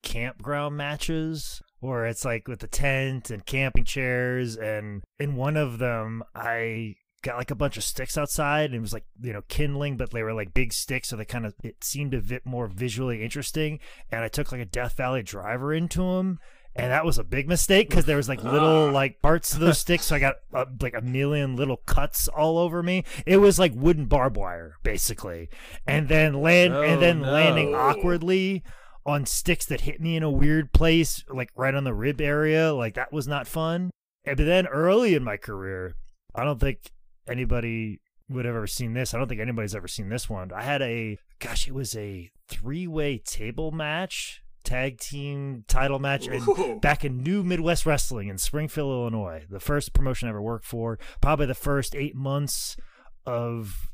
campground 0.04 0.76
matches 0.78 1.62
where 1.80 2.06
it's 2.06 2.26
like 2.26 2.48
with 2.48 2.60
the 2.60 2.68
tent 2.68 3.30
and 3.30 3.46
camping 3.46 3.86
chairs, 3.86 4.56
and 4.58 5.04
in 5.20 5.36
one 5.36 5.58
of 5.58 5.80
them 5.80 6.24
I 6.36 6.96
got 7.24 7.38
like 7.38 7.52
a 7.52 7.56
bunch 7.56 7.78
of 7.78 7.84
sticks 7.84 8.18
outside 8.18 8.66
and 8.66 8.76
it 8.76 8.82
was 8.82 8.94
like 8.94 9.06
you 9.22 9.32
know 9.32 9.44
kindling 9.48 9.96
but 9.96 10.10
they 10.10 10.24
were 10.24 10.34
like 10.34 10.56
big 10.56 10.74
sticks 10.74 11.08
so 11.10 11.16
they 11.16 11.24
kind 11.24 11.46
of 11.46 11.54
it 11.64 11.84
seemed 11.84 12.16
a 12.16 12.20
bit 12.20 12.44
more 12.48 12.66
visually 12.66 13.24
interesting 13.24 13.80
and 14.12 14.24
i 14.24 14.28
took 14.28 14.52
like 14.52 14.60
a 14.60 14.66
death 14.66 14.98
valley 14.98 15.22
driver 15.22 15.72
into 15.72 16.00
them 16.00 16.40
and 16.76 16.92
that 16.92 17.06
was 17.06 17.18
a 17.18 17.24
big 17.24 17.48
mistake 17.48 17.90
because 17.90 18.06
there 18.06 18.18
was 18.18 18.30
like 18.30 18.44
little 18.44 18.90
like 18.94 19.22
parts 19.22 19.54
of 19.54 19.60
those 19.60 19.78
sticks 19.78 20.06
so 20.06 20.16
i 20.16 20.20
got 20.20 20.36
uh, 20.54 20.66
like 20.82 20.94
a 20.96 21.02
million 21.02 21.56
little 21.56 21.78
cuts 21.78 22.28
all 22.30 22.58
over 22.58 22.82
me 22.82 23.04
it 23.26 23.38
was 23.38 23.60
like 23.60 23.74
wooden 23.76 24.06
barbed 24.06 24.38
wire 24.38 24.76
basically 24.84 25.50
and 25.86 26.08
then 26.08 26.34
land 26.42 26.74
Oh, 26.74 26.82
and 26.82 27.02
then 27.02 27.22
no. 27.22 27.32
landing 27.32 27.76
awkwardly 27.76 28.64
on 29.06 29.26
sticks 29.26 29.66
that 29.66 29.82
hit 29.82 30.00
me 30.00 30.16
in 30.16 30.24
a 30.24 30.30
weird 30.32 30.72
place 30.74 31.24
like 31.30 31.50
right 31.56 31.76
on 31.76 31.84
the 31.84 31.94
rib 31.94 32.22
area 32.22 32.74
like 32.74 32.94
that 32.96 33.12
was 33.12 33.28
not 33.28 33.48
fun 33.48 33.90
and 34.26 34.38
but 34.38 34.46
then 34.46 34.68
early 34.68 35.16
in 35.16 35.24
my 35.24 35.38
career 35.38 35.96
i 36.36 36.44
don't 36.44 36.60
think 36.60 36.92
anybody 37.28 38.00
would 38.30 38.46
have 38.46 38.56
ever 38.56 38.68
seen 38.68 38.94
this. 38.94 39.14
I 39.14 39.18
don't 39.18 39.28
think 39.28 39.42
anybody's 39.42 39.76
ever 39.76 39.88
seen 39.88 40.08
this 40.10 40.30
one. 40.30 40.52
I 40.54 40.64
had 40.64 40.82
a 40.82 41.18
gosh, 41.40 41.68
it 41.68 41.74
was 41.74 41.96
a 41.96 42.32
three 42.48 42.88
way 42.88 43.18
table 43.18 43.72
match, 43.72 44.41
tag 44.64 45.00
team 45.00 45.64
title 45.68 46.00
match 46.00 46.28
in, 46.28 46.80
back 46.80 47.04
in 47.04 47.24
New 47.24 47.44
Midwest 47.44 47.86
Wrestling 47.86 48.28
in 48.28 48.38
Springfield, 48.38 48.92
Illinois. 48.92 49.46
The 49.50 49.60
first 49.60 49.94
promotion 49.94 50.28
I 50.28 50.30
ever 50.30 50.42
worked 50.42 50.66
for. 50.66 51.00
Probably 51.22 51.46
the 51.46 51.54
first 51.54 51.96
eight 51.96 52.16
months 52.16 52.78
of 53.26 53.92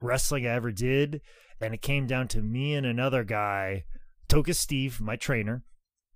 wrestling 0.00 0.46
I 0.46 0.50
ever 0.50 0.72
did. 0.72 1.20
And 1.60 1.74
it 1.74 1.82
came 1.82 2.06
down 2.06 2.28
to 2.28 2.42
me 2.42 2.74
and 2.74 2.84
another 2.86 3.24
guy, 3.24 3.84
Toga 4.28 4.54
Steve, 4.54 5.00
my 5.00 5.16
trainer. 5.16 5.62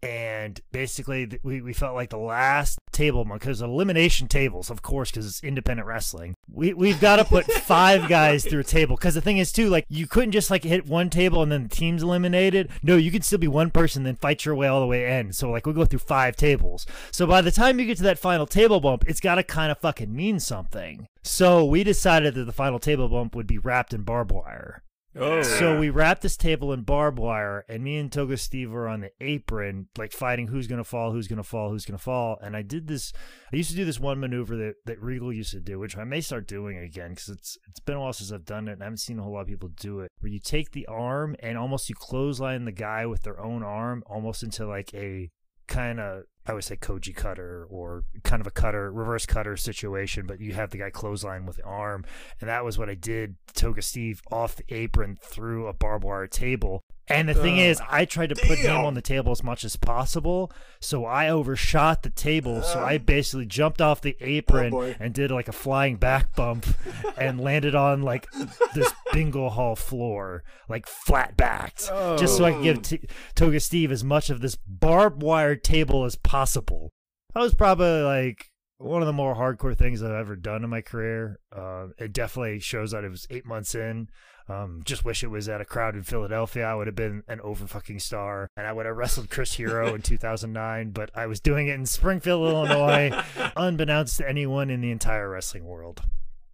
And 0.06 0.60
basically, 0.70 1.28
we, 1.42 1.60
we 1.60 1.72
felt 1.72 1.96
like 1.96 2.10
the 2.10 2.16
last 2.16 2.78
table 2.92 3.24
because 3.24 3.60
elimination 3.60 4.28
tables, 4.28 4.70
of 4.70 4.80
course, 4.80 5.10
because 5.10 5.26
it's 5.26 5.42
independent 5.42 5.88
wrestling. 5.88 6.36
We 6.48 6.74
we've 6.74 7.00
got 7.00 7.16
to 7.16 7.24
put 7.24 7.44
five 7.64 8.08
guys 8.08 8.44
through 8.44 8.60
a 8.60 8.64
table 8.64 8.94
because 8.94 9.14
the 9.14 9.20
thing 9.20 9.38
is 9.38 9.50
too, 9.50 9.68
like 9.68 9.84
you 9.88 10.06
couldn't 10.06 10.30
just 10.30 10.48
like 10.48 10.62
hit 10.62 10.86
one 10.86 11.10
table 11.10 11.42
and 11.42 11.50
then 11.50 11.64
the 11.64 11.68
team's 11.68 12.04
eliminated. 12.04 12.70
No, 12.84 12.96
you 12.96 13.10
could 13.10 13.24
still 13.24 13.40
be 13.40 13.48
one 13.48 13.72
person 13.72 14.04
then 14.04 14.14
fight 14.14 14.44
your 14.44 14.54
way 14.54 14.68
all 14.68 14.80
the 14.80 14.86
way 14.86 15.18
in. 15.18 15.32
So 15.32 15.50
like 15.50 15.66
we 15.66 15.72
go 15.72 15.84
through 15.84 15.98
five 15.98 16.36
tables. 16.36 16.86
So 17.10 17.26
by 17.26 17.40
the 17.40 17.50
time 17.50 17.80
you 17.80 17.86
get 17.86 17.96
to 17.96 18.04
that 18.04 18.20
final 18.20 18.46
table 18.46 18.78
bump, 18.78 19.04
it's 19.08 19.18
got 19.18 19.34
to 19.34 19.42
kind 19.42 19.72
of 19.72 19.78
fucking 19.78 20.14
mean 20.14 20.38
something. 20.38 21.08
So 21.24 21.64
we 21.64 21.82
decided 21.82 22.34
that 22.34 22.44
the 22.44 22.52
final 22.52 22.78
table 22.78 23.08
bump 23.08 23.34
would 23.34 23.48
be 23.48 23.58
wrapped 23.58 23.92
in 23.92 24.02
barbed 24.02 24.30
wire. 24.30 24.84
Oh, 25.18 25.42
So 25.42 25.78
we 25.78 25.88
wrapped 25.90 26.22
this 26.22 26.36
table 26.36 26.72
in 26.72 26.82
barbed 26.82 27.18
wire, 27.18 27.64
and 27.68 27.82
me 27.82 27.96
and 27.96 28.12
Toga 28.12 28.36
Steve 28.36 28.70
were 28.70 28.88
on 28.88 29.00
the 29.00 29.10
apron, 29.20 29.88
like 29.96 30.12
fighting 30.12 30.48
who's 30.48 30.66
gonna 30.66 30.84
fall, 30.84 31.12
who's 31.12 31.26
gonna 31.26 31.42
fall, 31.42 31.70
who's 31.70 31.86
gonna 31.86 31.98
fall. 31.98 32.38
And 32.42 32.56
I 32.56 32.62
did 32.62 32.86
this. 32.86 33.12
I 33.52 33.56
used 33.56 33.70
to 33.70 33.76
do 33.76 33.84
this 33.84 33.98
one 34.00 34.20
maneuver 34.20 34.56
that 34.56 34.74
that 34.84 35.00
Regal 35.00 35.32
used 35.32 35.52
to 35.52 35.60
do, 35.60 35.78
which 35.78 35.96
I 35.96 36.04
may 36.04 36.20
start 36.20 36.46
doing 36.46 36.76
again 36.78 37.10
because 37.10 37.30
it's 37.30 37.56
it's 37.68 37.80
been 37.80 37.96
a 37.96 38.00
while 38.00 38.12
since 38.12 38.32
I've 38.32 38.44
done 38.44 38.68
it, 38.68 38.72
and 38.72 38.82
I 38.82 38.86
haven't 38.86 38.98
seen 38.98 39.18
a 39.18 39.22
whole 39.22 39.32
lot 39.32 39.42
of 39.42 39.48
people 39.48 39.70
do 39.70 40.00
it. 40.00 40.10
Where 40.20 40.32
you 40.32 40.40
take 40.40 40.72
the 40.72 40.86
arm 40.86 41.36
and 41.40 41.56
almost 41.56 41.88
you 41.88 41.94
clothesline 41.94 42.64
the 42.64 42.72
guy 42.72 43.06
with 43.06 43.22
their 43.22 43.40
own 43.40 43.62
arm, 43.62 44.02
almost 44.06 44.42
into 44.42 44.66
like 44.66 44.92
a 44.94 45.30
kind 45.66 45.98
of 45.98 46.24
I 46.46 46.54
would 46.54 46.64
say 46.64 46.76
Koji 46.76 47.14
cutter 47.14 47.66
or 47.68 48.04
kind 48.22 48.40
of 48.40 48.46
a 48.46 48.52
cutter, 48.52 48.90
reverse 48.92 49.26
cutter 49.26 49.56
situation, 49.56 50.26
but 50.26 50.40
you 50.40 50.54
have 50.54 50.70
the 50.70 50.78
guy 50.78 50.90
clothesline 50.90 51.44
with 51.46 51.56
the 51.56 51.64
arm. 51.64 52.04
And 52.40 52.48
that 52.48 52.64
was 52.64 52.78
what 52.78 52.88
I 52.88 52.94
did 52.94 53.36
to 53.48 53.54
Toga 53.54 53.82
Steve 53.82 54.22
off 54.30 54.56
the 54.56 54.64
apron 54.68 55.18
through 55.20 55.66
a 55.66 55.72
barbed 55.72 56.04
wire 56.04 56.26
table. 56.26 56.84
And 57.08 57.28
the 57.28 57.34
thing 57.34 57.58
is, 57.58 57.80
I 57.88 58.04
tried 58.04 58.30
to 58.30 58.34
put 58.34 58.58
him 58.58 58.76
on 58.84 58.94
the 58.94 59.02
table 59.02 59.30
as 59.30 59.42
much 59.44 59.64
as 59.64 59.76
possible. 59.76 60.50
So 60.80 61.04
I 61.04 61.28
overshot 61.28 62.02
the 62.02 62.10
table. 62.10 62.62
So 62.62 62.80
I 62.80 62.98
basically 62.98 63.46
jumped 63.46 63.80
off 63.80 64.00
the 64.00 64.16
apron 64.20 64.74
Oh, 64.74 64.94
and 64.98 65.14
did 65.14 65.30
like 65.30 65.46
a 65.46 65.52
flying 65.52 65.96
back 65.96 66.34
bump 66.34 66.66
and 67.16 67.40
landed 67.40 67.76
on 67.76 68.02
like 68.02 68.26
this 68.74 68.92
bingo 69.12 69.48
hall 69.48 69.76
floor, 69.76 70.42
like 70.68 70.86
flat 70.88 71.36
backed, 71.36 71.86
just 72.18 72.36
so 72.36 72.44
I 72.44 72.52
could 72.52 72.62
give 72.64 72.82
T- 72.82 73.08
Toga 73.36 73.60
Steve 73.60 73.92
as 73.92 74.02
much 74.02 74.28
of 74.28 74.40
this 74.40 74.56
barbed 74.66 75.22
wire 75.22 75.54
table 75.54 76.04
as 76.04 76.16
possible. 76.16 76.92
That 77.34 77.40
was 77.40 77.54
probably 77.54 78.02
like 78.02 78.46
one 78.78 79.00
of 79.00 79.06
the 79.06 79.12
more 79.12 79.34
hardcore 79.36 79.76
things 79.76 80.02
I've 80.02 80.10
ever 80.10 80.36
done 80.36 80.64
in 80.64 80.70
my 80.70 80.80
career. 80.80 81.38
Uh, 81.54 81.88
it 81.98 82.12
definitely 82.12 82.58
shows 82.60 82.90
that 82.90 83.04
it 83.04 83.10
was 83.10 83.26
eight 83.30 83.46
months 83.46 83.74
in. 83.74 84.08
Um, 84.48 84.82
just 84.84 85.04
wish 85.04 85.24
it 85.24 85.30
was 85.30 85.48
at 85.48 85.60
a 85.60 85.64
crowd 85.64 85.96
in 85.96 86.02
Philadelphia. 86.04 86.64
I 86.64 86.74
would 86.74 86.86
have 86.86 86.94
been 86.94 87.24
an 87.26 87.40
over 87.40 87.66
fucking 87.66 87.98
star, 87.98 88.48
and 88.56 88.66
I 88.66 88.72
would 88.72 88.86
have 88.86 88.96
wrestled 88.96 89.28
Chris 89.28 89.54
Hero 89.54 89.94
in 89.94 90.02
2009. 90.02 90.90
But 90.90 91.10
I 91.14 91.26
was 91.26 91.40
doing 91.40 91.66
it 91.68 91.74
in 91.74 91.86
Springfield, 91.86 92.48
Illinois, 92.48 93.10
unbeknownst 93.56 94.18
to 94.18 94.28
anyone 94.28 94.70
in 94.70 94.80
the 94.80 94.90
entire 94.90 95.28
wrestling 95.28 95.64
world. 95.64 96.02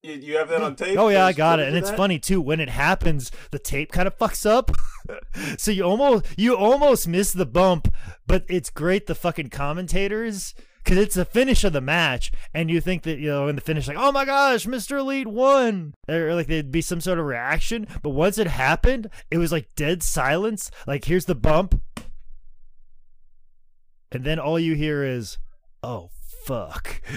You, 0.03 0.15
you 0.15 0.37
have 0.39 0.49
that 0.49 0.63
on 0.63 0.75
tape? 0.75 0.99
Oh 0.99 1.09
yeah, 1.09 1.27
I 1.27 1.33
got 1.33 1.61
it, 1.61 1.69
and 1.69 1.77
it's 1.77 1.91
that? 1.91 1.97
funny 1.97 2.19
too. 2.19 2.41
When 2.41 2.59
it 2.61 2.71
happens, 2.71 3.31
the 3.51 3.59
tape 3.59 3.93
kind 3.93 4.09
of 4.09 4.19
fucks 4.19 4.45
up, 4.45 4.73
so 5.59 5.71
you 5.71 5.85
almost 5.85 6.27
you 6.37 6.57
almost 6.57 7.07
miss 7.07 7.33
the 7.33 7.47
bump. 7.47 7.93
But 8.27 8.45
it's 8.49 8.69
great 8.69 9.07
the 9.07 9.15
fucking 9.15 9.51
commentators 9.51 10.55
because 10.83 10.99
it's 10.99 11.15
the 11.15 11.25
finish 11.25 11.65
of 11.65 11.73
the 11.73 11.81
match, 11.81 12.33
and 12.55 12.71
you 12.71 12.81
think 12.81 13.03
that 13.03 13.19
you 13.19 13.29
know 13.29 13.49
in 13.49 13.55
the 13.57 13.63
finish 13.63 13.89
like, 13.89 13.97
oh 13.99 14.13
my 14.13 14.25
gosh, 14.25 14.67
Mister 14.67 14.97
Elite 14.97 15.27
won, 15.29 15.95
or 16.09 16.35
like 16.35 16.47
there'd 16.47 16.73
be 16.73 16.81
some 16.83 17.01
sort 17.01 17.19
of 17.19 17.27
reaction. 17.27 17.87
But 18.03 18.11
once 18.11 18.39
it 18.39 18.47
happened, 18.47 19.09
it 19.31 19.39
was 19.39 19.53
like 19.53 19.69
dead 19.77 20.03
silence. 20.03 20.71
Like 20.87 21.05
here's 21.05 21.27
the 21.27 21.35
bump, 21.35 21.81
and 24.11 24.25
then 24.25 24.39
all 24.39 24.59
you 24.59 24.75
hear 24.75 25.05
is, 25.05 25.39
oh. 25.83 26.11
Fuck. 26.45 27.01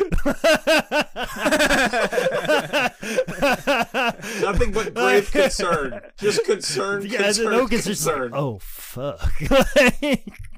Nothing 4.40 4.72
but 4.72 4.94
grave 4.94 5.32
concern. 5.32 6.00
Just 6.18 6.46
concern, 6.46 7.08
Yeah, 7.08 7.24
concern, 7.24 7.52
no 7.52 7.68
concern. 7.68 7.94
Concern. 7.96 8.32
oh 8.36 8.60
fuck. 8.62 9.34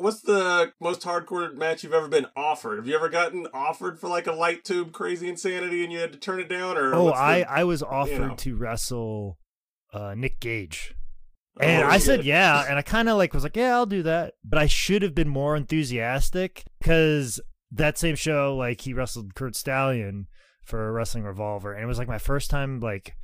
What's 0.00 0.22
the 0.22 0.72
most 0.80 1.02
hardcore 1.02 1.54
match 1.54 1.84
you've 1.84 1.92
ever 1.92 2.08
been 2.08 2.26
offered? 2.34 2.76
Have 2.76 2.86
you 2.86 2.94
ever 2.94 3.08
gotten 3.08 3.46
offered 3.52 3.98
for 3.98 4.08
like 4.08 4.26
a 4.26 4.32
light 4.32 4.64
tube 4.64 4.92
crazy 4.92 5.28
insanity 5.28 5.84
and 5.84 5.92
you 5.92 5.98
had 5.98 6.12
to 6.12 6.18
turn 6.18 6.40
it 6.40 6.48
down? 6.48 6.76
Or 6.76 6.94
oh, 6.94 7.04
what's 7.04 7.18
the- 7.18 7.22
I 7.22 7.40
I 7.48 7.64
was 7.64 7.82
offered 7.82 8.28
know. 8.28 8.34
to 8.36 8.56
wrestle 8.56 9.38
uh, 9.92 10.14
Nick 10.16 10.40
Gage, 10.40 10.94
Oh, 11.60 11.64
and 11.64 11.86
I 11.86 11.98
said 11.98 12.24
yeah, 12.24 12.64
and 12.68 12.78
I 12.78 12.82
kind 12.82 13.08
of 13.08 13.18
like 13.18 13.34
was 13.34 13.42
like 13.42 13.56
yeah, 13.56 13.74
I'll 13.74 13.86
do 13.86 14.02
that, 14.04 14.34
but 14.44 14.58
I 14.58 14.66
should 14.66 15.02
have 15.02 15.14
been 15.14 15.28
more 15.28 15.56
enthusiastic 15.56 16.64
because 16.78 17.40
that 17.72 17.98
same 17.98 18.16
show 18.16 18.56
like 18.56 18.80
he 18.80 18.94
wrestled 18.94 19.34
Curt 19.34 19.54
Stallion 19.54 20.26
for 20.64 20.88
a 20.88 20.92
Wrestling 20.92 21.24
Revolver, 21.24 21.72
and 21.74 21.82
it 21.82 21.86
was 21.86 21.98
like 21.98 22.08
my 22.08 22.18
first 22.18 22.50
time 22.50 22.80
like 22.80 23.14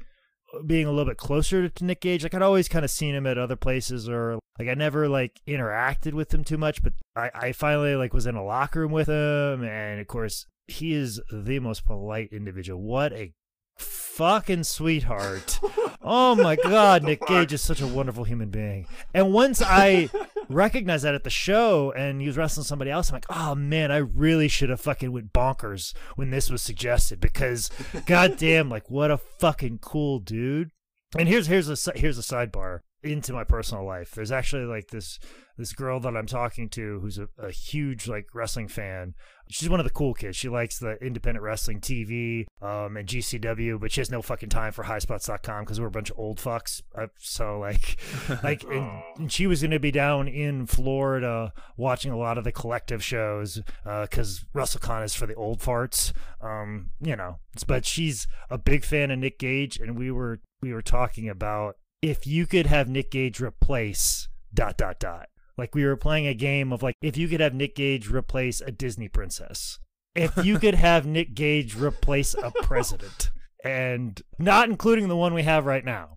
being 0.67 0.87
a 0.87 0.91
little 0.91 1.11
bit 1.11 1.17
closer 1.17 1.69
to 1.69 1.85
Nick 1.85 2.01
Gage. 2.01 2.23
Like 2.23 2.35
I'd 2.35 2.43
always 2.43 2.69
kind 2.69 2.85
of 2.85 2.91
seen 2.91 3.15
him 3.15 3.27
at 3.27 3.39
other 3.39 3.57
places 3.57 4.09
or 4.09 4.39
like 4.59 4.69
I 4.69 4.75
never 4.75 5.09
like 5.09 5.41
interacted 5.47 6.13
with 6.15 6.33
him 6.33 6.45
too 6.45 6.59
much, 6.59 6.83
but 6.83 6.93
I, 7.15 7.31
I 7.35 7.53
finally 7.53 7.97
like 7.97 8.15
was 8.15 8.27
in 8.27 8.37
a 8.37 8.45
locker 8.45 8.81
room 8.81 8.93
with 8.93 9.09
him 9.09 9.65
and 9.65 10.01
of 10.01 10.07
course 10.07 10.47
he 10.67 10.93
is 10.93 11.21
the 11.31 11.59
most 11.61 11.85
polite 11.85 12.33
individual. 12.33 12.81
What 12.81 13.13
a 13.13 13.33
fucking 13.79 14.65
sweetheart. 14.65 15.61
oh 16.03 16.35
my 16.35 16.57
god, 16.57 17.03
Nick 17.03 17.25
Gage 17.27 17.53
is 17.53 17.63
such 17.63 17.81
a 17.81 17.87
wonderful 17.87 18.25
human 18.25 18.51
being. 18.51 18.87
And 19.15 19.33
once 19.33 19.63
I 19.63 20.09
recognized 20.49 21.05
that 21.05 21.15
at 21.15 21.25
the 21.25 21.31
show 21.31 21.93
and 21.93 22.21
he 22.21 22.27
was 22.27 22.37
wrestling 22.37 22.65
somebody 22.65 22.91
else, 22.91 23.11
I'm 23.11 23.15
like, 23.17 23.27
oh 23.31 23.55
man, 23.55 23.91
I 23.91 23.99
really 23.99 24.49
should 24.49 24.71
have 24.71 24.81
fucking 24.81 25.13
went 25.13 25.33
bonkers 25.33 25.95
when 26.17 26.31
this 26.31 26.51
was 26.51 26.63
suggested 26.63 27.21
because 27.21 27.71
goddamn, 28.07 28.69
like 28.69 28.91
what 28.91 29.11
a 29.11 29.19
fucking 29.19 29.79
cool 29.81 30.19
dude. 30.19 30.71
And 31.17 31.29
here's 31.29 31.47
here's 31.47 31.69
a 31.69 31.93
here's 31.95 32.19
a 32.19 32.23
sidebar 32.23 32.81
into 33.03 33.33
my 33.33 33.45
personal 33.45 33.87
life. 33.87 34.11
There's 34.11 34.33
actually 34.33 34.65
like 34.65 34.89
this 34.89 35.19
this 35.57 35.73
girl 35.73 36.01
that 36.01 36.17
I'm 36.17 36.27
talking 36.27 36.69
to 36.71 37.01
who's 37.01 37.19
a, 37.19 37.29
a 37.39 37.51
huge 37.51 38.09
like 38.09 38.27
wrestling 38.35 38.69
fan. 38.69 39.15
She's 39.49 39.69
one 39.69 39.81
of 39.81 39.85
the 39.85 39.91
cool 39.91 40.15
kids. 40.15 40.37
She 40.37 40.49
likes 40.49 40.79
the 40.79 40.97
independent 41.03 41.43
wrestling 41.43 41.81
TV 41.81 42.47
um, 42.61 42.97
and 42.97 43.09
GCW, 43.09 43.81
but 43.81 43.93
she 43.93 44.01
has 44.01 44.11
no 44.11 44.23
fucking 44.23 44.49
time 44.49 44.73
for 44.73 44.85
highspots.com 44.85 45.65
because 45.65 45.81
we're 45.81 45.87
a 45.87 45.91
bunch 45.91 46.11
of 46.11 46.19
old 46.19 46.39
fucks. 46.39 46.83
Uh, 46.95 47.07
so 47.19 47.59
like, 47.59 47.97
like, 48.43 48.65
and, 48.65 49.03
and 49.17 49.33
she 49.33 49.47
was 49.47 49.63
going 49.63 49.71
to 49.71 49.79
be 49.79 49.91
down 49.93 50.29
in 50.29 50.67
Florida 50.67 51.53
watching 51.77 52.13
a 52.13 52.19
lot 52.19 52.39
of 52.39 52.45
the 52.45 52.53
collective 52.53 53.03
shows 53.03 53.63
because 53.85 54.45
WrestleCon 54.55 55.05
is 55.05 55.15
for 55.15 55.27
the 55.27 55.35
old 55.35 55.61
farts. 55.61 56.13
Um, 56.41 56.91
you 57.01 57.17
know, 57.17 57.39
but 57.67 57.85
she's 57.85 58.27
a 58.51 58.59
big 58.59 58.85
fan 58.85 59.11
of 59.11 59.19
Nick 59.19 59.39
Gage, 59.39 59.79
and 59.79 59.97
we 59.97 60.11
were 60.11 60.41
we 60.61 60.73
were 60.73 60.83
talking 60.83 61.29
about 61.29 61.77
if 62.03 62.27
you 62.27 62.47
could 62.47 62.67
have 62.67 62.89
Nick 62.89 63.11
Gage 63.11 63.41
replace 63.41 64.29
dot 64.53 64.77
dot 64.77 64.99
dot. 64.99 65.29
Like 65.59 65.75
we 65.75 65.85
were 65.85 65.97
playing 65.97 66.27
a 66.27 66.35
game 66.35 66.73
of 66.73 66.83
like 66.83 66.95
if 67.01 67.17
you 67.17 67.29
could 67.29 67.41
have 67.41 67.55
Nick 67.55 67.75
Gage 67.75 68.11
replace 68.11 68.61
a 68.61 68.71
Disney 68.71 69.09
princess. 69.09 69.79
If 70.15 70.45
you 70.45 70.59
could 70.59 70.75
have 70.75 71.07
Nick 71.07 71.35
Gage 71.35 71.77
replace 71.77 72.35
a 72.35 72.51
president. 72.63 73.31
And 73.65 74.21
not 74.39 74.69
including 74.69 75.09
the 75.09 75.17
one 75.17 75.35
we 75.35 75.43
have 75.43 75.67
right 75.67 75.85
now. 75.85 76.17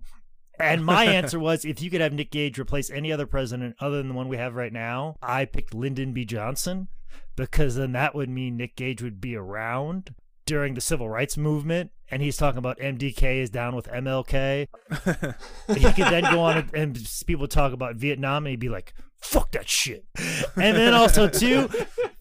And 0.60 0.86
my 0.86 1.06
answer 1.06 1.40
was 1.40 1.66
if 1.66 1.82
you 1.82 1.90
could 1.90 2.02
have 2.02 2.14
Nick 2.14 2.32
Gage 2.32 2.60
replace 2.60 2.90
any 2.90 3.12
other 3.12 3.26
president 3.26 3.76
other 3.80 3.98
than 3.98 4.10
the 4.10 4.14
one 4.14 4.28
we 4.28 4.38
have 4.38 4.56
right 4.56 4.72
now, 4.72 5.16
I 5.22 5.46
picked 5.46 5.74
Lyndon 5.74 6.14
B. 6.14 6.26
Johnson 6.26 6.88
because 7.36 7.76
then 7.76 7.94
that 7.94 8.16
would 8.16 8.30
mean 8.30 8.58
Nick 8.58 8.76
Gage 8.76 9.02
would 9.02 9.20
be 9.20 9.36
around 9.36 10.14
during 10.46 10.74
the 10.74 10.82
civil 10.82 11.10
rights 11.10 11.38
movement 11.38 11.92
and 12.12 12.22
he's 12.22 12.38
talking 12.38 12.58
about 12.58 12.80
MDK 12.80 13.42
is 13.42 13.50
down 13.50 13.76
with 13.76 13.88
MLK. 13.88 14.68
he 15.68 15.94
could 15.94 16.12
then 16.12 16.24
go 16.24 16.42
on 16.42 16.58
and, 16.58 16.74
and 16.74 17.12
people 17.28 17.48
talk 17.48 17.72
about 17.72 17.96
Vietnam 17.96 18.46
and 18.46 18.52
he'd 18.52 18.60
be 18.60 18.70
like, 18.70 18.94
fuck 19.20 19.52
that 19.52 19.70
shit. 19.70 20.06
And 20.56 20.78
then 20.78 20.94
also, 20.94 21.28
too, 21.28 21.70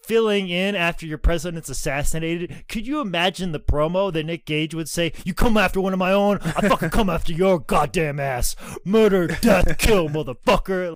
filling 0.05 0.49
in 0.49 0.75
after 0.75 1.07
your 1.07 1.19
president's 1.19 1.69
assassinated. 1.69 2.65
Could 2.69 2.87
you 2.87 3.01
imagine 3.01 3.53
the 3.53 3.61
promo 3.61 4.13
that 4.13 4.25
Nick 4.25 4.47
Gage 4.47 4.75
would 4.75 4.89
say, 4.89 5.13
You 5.25 5.35
come 5.35 5.57
after 5.57 5.81
one 5.81 5.93
of 5.93 5.99
my 5.99 6.13
own, 6.13 6.39
I 6.43 6.69
fucking 6.69 6.91
come 6.91 7.11
after 7.11 7.33
your 7.33 7.59
goddamn 7.59 8.19
ass. 8.19 8.57
Murder, 8.85 9.27
death, 9.27 9.79
kill, 9.79 10.09
motherfucker. 10.09 10.95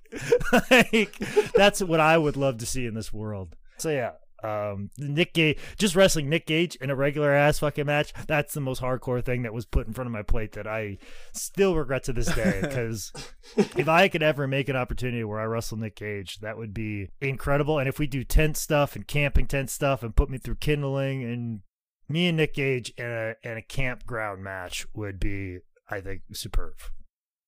like, 0.71 1.19
that's 1.55 1.83
what 1.83 2.01
I 2.01 2.19
would 2.19 2.37
love 2.37 2.59
to 2.59 2.67
see 2.67 2.87
in 2.87 2.95
this 2.95 3.13
world. 3.13 3.57
So, 3.77 3.91
yeah. 3.91 4.13
Um, 4.43 4.91
Nick 4.99 5.35
Gage, 5.35 5.59
just 5.79 5.95
wrestling 5.95 6.29
Nick 6.29 6.47
Gage 6.47 6.77
in 6.77 6.91
a 6.91 6.97
regular 6.97 7.33
ass 7.33 7.61
fucking 7.61 7.87
match. 7.87 8.13
That's 8.27 8.55
the 8.55 8.61
most 8.61 8.83
hardcore 8.83 9.25
thing 9.25 9.43
that 9.43 9.53
was 9.53 9.67
put 9.67 9.87
in 9.87 9.93
front 9.93 10.07
of 10.07 10.13
my 10.13 10.23
plate 10.23 10.53
that 10.53 10.67
I 10.67 10.99
still 11.33 11.77
regret 11.77 12.05
to 12.05 12.13
this 12.13 12.33
day. 12.35 12.61
Because 12.73 13.13
if 13.57 13.89
I 13.89 14.09
could 14.09 14.23
ever 14.23 14.47
make 14.47 14.69
an 14.69 14.77
opportunity 14.77 15.23
where 15.25 15.41
I 15.41 15.45
wrestle 15.45 15.77
Nick 15.77 15.97
Gage, 15.97 16.39
that 16.41 16.57
would 16.57 16.73
be 16.73 17.09
incredible. 17.21 17.79
And 17.79 17.89
if 17.89 17.99
we 17.99 18.07
do 18.07 18.25
tent 18.25 18.57
stuff 18.57 18.97
and 18.97 19.07
camping 19.07 19.47
tent 19.47 19.71
stuff 19.71 20.03
and 20.03 20.17
put 20.17 20.31
me 20.31 20.39
through 20.39 20.57
kindling 20.57 21.23
and 21.23 21.61
me 22.09 22.29
and 22.29 22.37
Nick 22.37 22.55
Gage 22.55 22.91
in 22.97 23.07
a 23.07 23.35
in 23.43 23.57
a 23.57 23.63
campground 23.63 24.43
match 24.43 24.87
would 24.95 25.19
be, 25.19 25.59
I 25.89 26.01
think, 26.01 26.23
superb. 26.33 26.75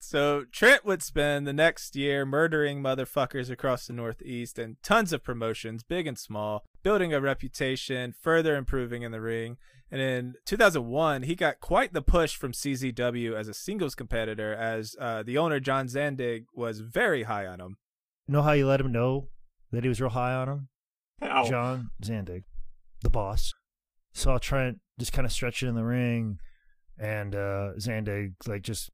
So 0.07 0.45
Trent 0.53 0.85
would 0.85 1.03
spend 1.03 1.47
the 1.47 1.55
next 1.55 1.97
year 1.97 2.27
murdering 2.27 2.83
motherfuckers 2.83 3.49
across 3.49 3.87
the 3.87 3.95
Northeast 3.95 4.59
and 4.59 4.77
tons 4.83 5.15
of 5.15 5.25
promotions, 5.25 5.83
big 5.83 6.07
and 6.07 6.19
small, 6.19 6.63
building 6.83 7.15
a 7.15 7.23
reputation, 7.23 8.13
further 8.21 8.55
improving 8.55 9.03
in 9.03 9.13
the 9.13 9.23
ring. 9.23 9.57
And 9.91 10.03
in 10.03 10.35
2001, 10.45 11.23
he 11.23 11.35
got 11.35 11.61
quite 11.61 11.95
the 11.95 12.03
push 12.03 12.37
from 12.37 12.53
CZW 12.53 13.35
as 13.35 13.49
a 13.49 13.55
singles 13.55 13.95
competitor, 13.95 14.53
as 14.53 14.95
uh, 15.01 15.23
the 15.23 15.39
owner 15.39 15.59
John 15.59 15.87
Zandig 15.87 16.45
was 16.55 16.81
very 16.81 17.23
high 17.23 17.47
on 17.47 17.61
him. 17.61 17.79
Know 18.29 18.43
how 18.43 18.53
you 18.53 18.67
let 18.67 18.81
him 18.81 18.93
know 18.93 19.29
that 19.73 19.85
he 19.85 19.89
was 19.89 20.03
real 20.03 20.11
high 20.11 20.35
on 20.35 20.49
him? 20.49 20.69
Ow. 21.23 21.49
John 21.49 21.91
Zandig, 22.03 22.45
the 23.01 23.11
boss, 23.11 23.55
saw 24.13 24.37
Trent 24.37 24.81
just 24.99 25.15
kind 25.15 25.25
of 25.25 25.33
stretching 25.33 25.71
in 25.71 25.75
the 25.75 25.85
ring, 25.85 26.41
and 26.99 27.35
uh, 27.35 27.73
Zandig 27.79 28.35
like 28.47 28.63
just 28.63 28.91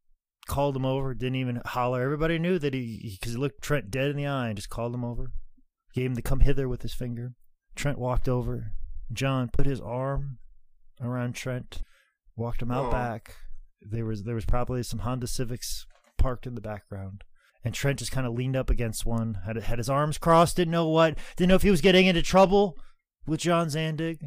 called 0.50 0.76
him 0.76 0.84
over, 0.84 1.14
didn't 1.14 1.36
even 1.36 1.62
holler. 1.64 2.02
Everybody 2.02 2.38
knew 2.38 2.58
that 2.58 2.74
he, 2.74 3.16
because 3.18 3.32
he, 3.32 3.38
looked 3.38 3.62
Trent 3.62 3.90
dead 3.90 4.10
in 4.10 4.16
the 4.16 4.26
eye 4.26 4.48
and 4.48 4.56
just 4.56 4.68
called 4.68 4.94
him 4.94 5.04
over. 5.04 5.30
Gave 5.94 6.06
him 6.10 6.16
to 6.16 6.22
come 6.22 6.40
hither 6.40 6.68
with 6.68 6.82
his 6.82 6.92
finger. 6.92 7.32
Trent 7.76 7.98
walked 7.98 8.28
over. 8.28 8.72
John 9.12 9.48
put 9.52 9.66
his 9.66 9.80
arm 9.80 10.38
around 11.00 11.34
Trent, 11.34 11.82
walked 12.36 12.62
him 12.62 12.70
out 12.70 12.86
Oh. 12.86 12.90
back. 12.90 13.36
There 13.80 14.04
was 14.04 14.24
there 14.24 14.34
was 14.34 14.44
probably 14.44 14.82
some 14.82 15.00
Honda 15.00 15.26
Civics 15.26 15.86
parked 16.18 16.46
in 16.46 16.54
the 16.54 16.60
background. 16.60 17.22
And 17.64 17.74
Trent 17.74 17.98
just 17.98 18.12
kind 18.12 18.26
of 18.26 18.32
leaned 18.34 18.56
up 18.56 18.70
against 18.70 19.04
one, 19.06 19.38
had 19.46 19.56
had 19.56 19.78
his 19.78 19.90
arms 19.90 20.18
crossed, 20.18 20.56
didn't 20.56 20.72
know 20.72 20.88
what, 20.88 21.16
didn't 21.36 21.48
know 21.48 21.54
if 21.56 21.62
he 21.62 21.70
was 21.70 21.80
getting 21.80 22.06
into 22.06 22.22
trouble 22.22 22.76
with 23.26 23.40
John 23.40 23.68
Zandig. 23.68 24.18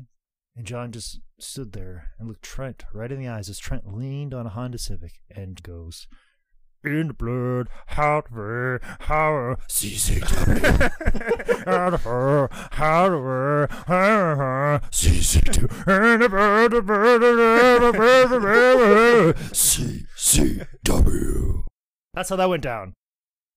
And 0.55 0.65
John 0.65 0.91
just 0.91 1.19
stood 1.43 1.73
there 1.73 2.09
and 2.17 2.27
looked 2.27 2.43
Trent 2.43 2.83
right 2.93 3.11
in 3.11 3.19
the 3.19 3.27
eyes 3.27 3.49
as 3.49 3.59
Trent 3.59 3.93
leaned 3.93 4.33
on 4.33 4.45
a 4.45 4.49
Honda 4.49 4.77
Civic 4.77 5.19
and 5.29 5.61
goes, 5.63 6.07
In 6.83 7.09
the 7.09 7.13
blood, 7.13 7.67
out 7.97 8.27
of 8.27 8.31
her, 8.31 8.79
how 9.01 9.57
CCW. 9.69 11.67
Out 11.67 11.93
of 11.93 12.03
her, 12.03 12.49
out 12.77 13.13
of 13.13 13.23
her, 13.23 13.63
out 13.87 14.31
of 14.31 14.37
her, 14.37 14.81
CCW. 14.91 16.13
In 16.13 16.19
the 16.21 16.29
blood, 16.29 16.71
the 16.71 16.81
blood, 16.81 17.21
the 17.21 17.91
blood, 17.93 18.29
blood, 18.41 19.35
CCW. 19.53 21.63
That's 22.13 22.29
how 22.29 22.35
that 22.35 22.49
went 22.49 22.63
down. 22.63 22.93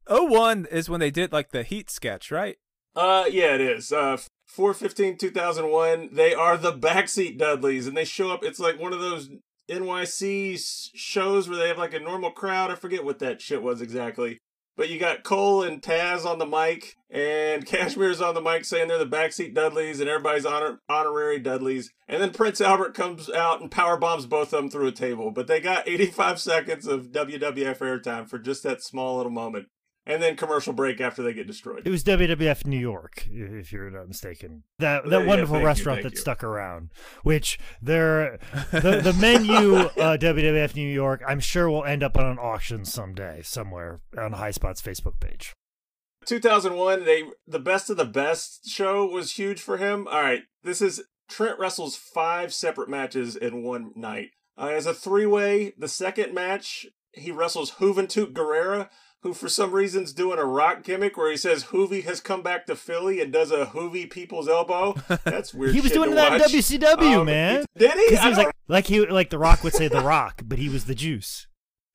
01 0.08 0.66
is 0.70 0.88
when 0.88 1.00
they 1.00 1.10
did 1.10 1.32
like 1.32 1.50
the 1.50 1.62
Heat 1.62 1.90
sketch, 1.90 2.30
right? 2.30 2.56
Uh, 2.94 3.24
yeah, 3.30 3.54
it 3.54 3.60
is. 3.60 3.92
Uh, 3.92 4.16
415 4.46 5.18
2001. 5.18 6.10
They 6.12 6.34
are 6.34 6.56
the 6.56 6.72
backseat 6.72 7.38
Dudleys, 7.38 7.86
and 7.86 7.96
they 7.96 8.04
show 8.04 8.30
up. 8.30 8.44
It's 8.44 8.60
like 8.60 8.80
one 8.80 8.92
of 8.92 9.00
those 9.00 9.28
NYC 9.68 10.90
shows 10.94 11.48
where 11.48 11.58
they 11.58 11.68
have 11.68 11.78
like 11.78 11.94
a 11.94 12.00
normal 12.00 12.30
crowd. 12.30 12.70
I 12.70 12.76
forget 12.76 13.04
what 13.04 13.18
that 13.18 13.40
shit 13.40 13.62
was 13.62 13.80
exactly. 13.80 14.38
But 14.76 14.90
you 14.90 14.98
got 14.98 15.24
Cole 15.24 15.62
and 15.62 15.80
Taz 15.80 16.26
on 16.26 16.38
the 16.38 16.46
mic, 16.46 16.96
and 17.10 17.66
Kashmere's 17.66 18.20
on 18.20 18.34
the 18.34 18.42
mic 18.42 18.64
saying 18.64 18.88
they're 18.88 18.98
the 18.98 19.06
backseat 19.06 19.54
Dudleys, 19.54 20.00
and 20.00 20.08
everybody's 20.08 20.44
honor- 20.44 20.80
honorary 20.88 21.38
Dudleys. 21.38 21.90
And 22.06 22.22
then 22.22 22.32
Prince 22.32 22.60
Albert 22.60 22.94
comes 22.94 23.30
out 23.30 23.60
and 23.60 23.70
power 23.70 23.96
bombs 23.96 24.26
both 24.26 24.52
of 24.52 24.58
them 24.58 24.70
through 24.70 24.88
a 24.88 24.92
table. 24.92 25.30
But 25.30 25.46
they 25.46 25.60
got 25.60 25.88
85 25.88 26.38
seconds 26.38 26.86
of 26.86 27.10
WWF 27.10 27.78
airtime 27.78 28.28
for 28.28 28.38
just 28.38 28.62
that 28.64 28.82
small 28.82 29.16
little 29.16 29.32
moment. 29.32 29.68
And 30.08 30.22
then 30.22 30.36
commercial 30.36 30.72
break 30.72 31.00
after 31.00 31.22
they 31.24 31.32
get 31.32 31.48
destroyed. 31.48 31.82
It 31.84 31.90
was 31.90 32.04
WWF 32.04 32.64
New 32.64 32.78
York, 32.78 33.26
if 33.28 33.72
you're 33.72 33.90
not 33.90 34.06
mistaken. 34.06 34.62
That 34.78 35.04
that 35.10 35.22
yeah, 35.22 35.26
wonderful 35.26 35.58
you, 35.58 35.66
restaurant 35.66 35.96
thank 35.96 36.12
that 36.12 36.12
you. 36.12 36.20
stuck 36.20 36.44
around, 36.44 36.90
which 37.24 37.58
there 37.82 38.38
the 38.70 39.00
the 39.02 39.16
menu 39.20 39.74
uh, 39.76 40.16
WWF 40.16 40.76
New 40.76 40.88
York, 40.88 41.22
I'm 41.26 41.40
sure 41.40 41.68
will 41.68 41.84
end 41.84 42.04
up 42.04 42.16
on 42.16 42.24
an 42.24 42.38
auction 42.38 42.84
someday 42.84 43.40
somewhere 43.42 44.00
on 44.16 44.34
High 44.34 44.52
Spot's 44.52 44.80
Facebook 44.80 45.18
page. 45.18 45.52
2001 46.26 47.04
they 47.04 47.22
the 47.46 47.58
best 47.58 47.88
of 47.88 47.96
the 47.96 48.04
best 48.04 48.68
show 48.68 49.06
was 49.06 49.34
huge 49.34 49.60
for 49.60 49.76
him 49.76 50.08
all 50.08 50.20
right 50.20 50.42
this 50.64 50.82
is 50.82 51.04
trent 51.28 51.56
wrestles 51.58 51.96
five 51.96 52.52
separate 52.52 52.88
matches 52.88 53.36
in 53.36 53.62
one 53.62 53.92
night 53.94 54.30
uh, 54.58 54.66
as 54.66 54.86
a 54.86 54.94
three-way 54.94 55.72
the 55.78 55.86
second 55.86 56.34
match 56.34 56.86
he 57.12 57.30
wrestles 57.30 57.72
juventud 57.72 58.32
guerrera 58.32 58.88
who 59.26 59.34
for 59.34 59.48
some 59.48 59.72
reason's 59.72 60.12
doing 60.12 60.38
a 60.38 60.44
rock 60.44 60.84
gimmick 60.84 61.16
where 61.16 61.30
he 61.30 61.36
says 61.36 61.64
Juvi 61.64 62.04
has 62.04 62.20
come 62.20 62.42
back 62.42 62.64
to 62.66 62.76
Philly 62.76 63.20
and 63.20 63.32
does 63.32 63.50
a 63.50 63.66
Juvi 63.66 64.08
people's 64.08 64.48
elbow. 64.48 64.94
That's 65.24 65.52
weird. 65.52 65.74
He 65.74 65.80
was 65.80 65.90
doing 65.90 66.14
that 66.14 66.34
in. 66.34 66.40
WCW, 66.40 67.20
Um, 67.20 67.26
man. 67.26 67.64
Did 67.76 67.92
he? 67.94 68.10
Because 68.10 68.22
he 68.22 68.28
was 68.28 68.38
like 68.38 68.54
like 68.68 68.86
he 68.86 69.04
like 69.04 69.30
The 69.30 69.38
Rock 69.38 69.64
would 69.64 69.72
say 69.74 69.88
The 69.88 70.00
Rock, 70.00 70.42
but 70.44 70.58
he 70.60 70.68
was 70.68 70.84
the 70.84 70.94
juice. 70.94 71.48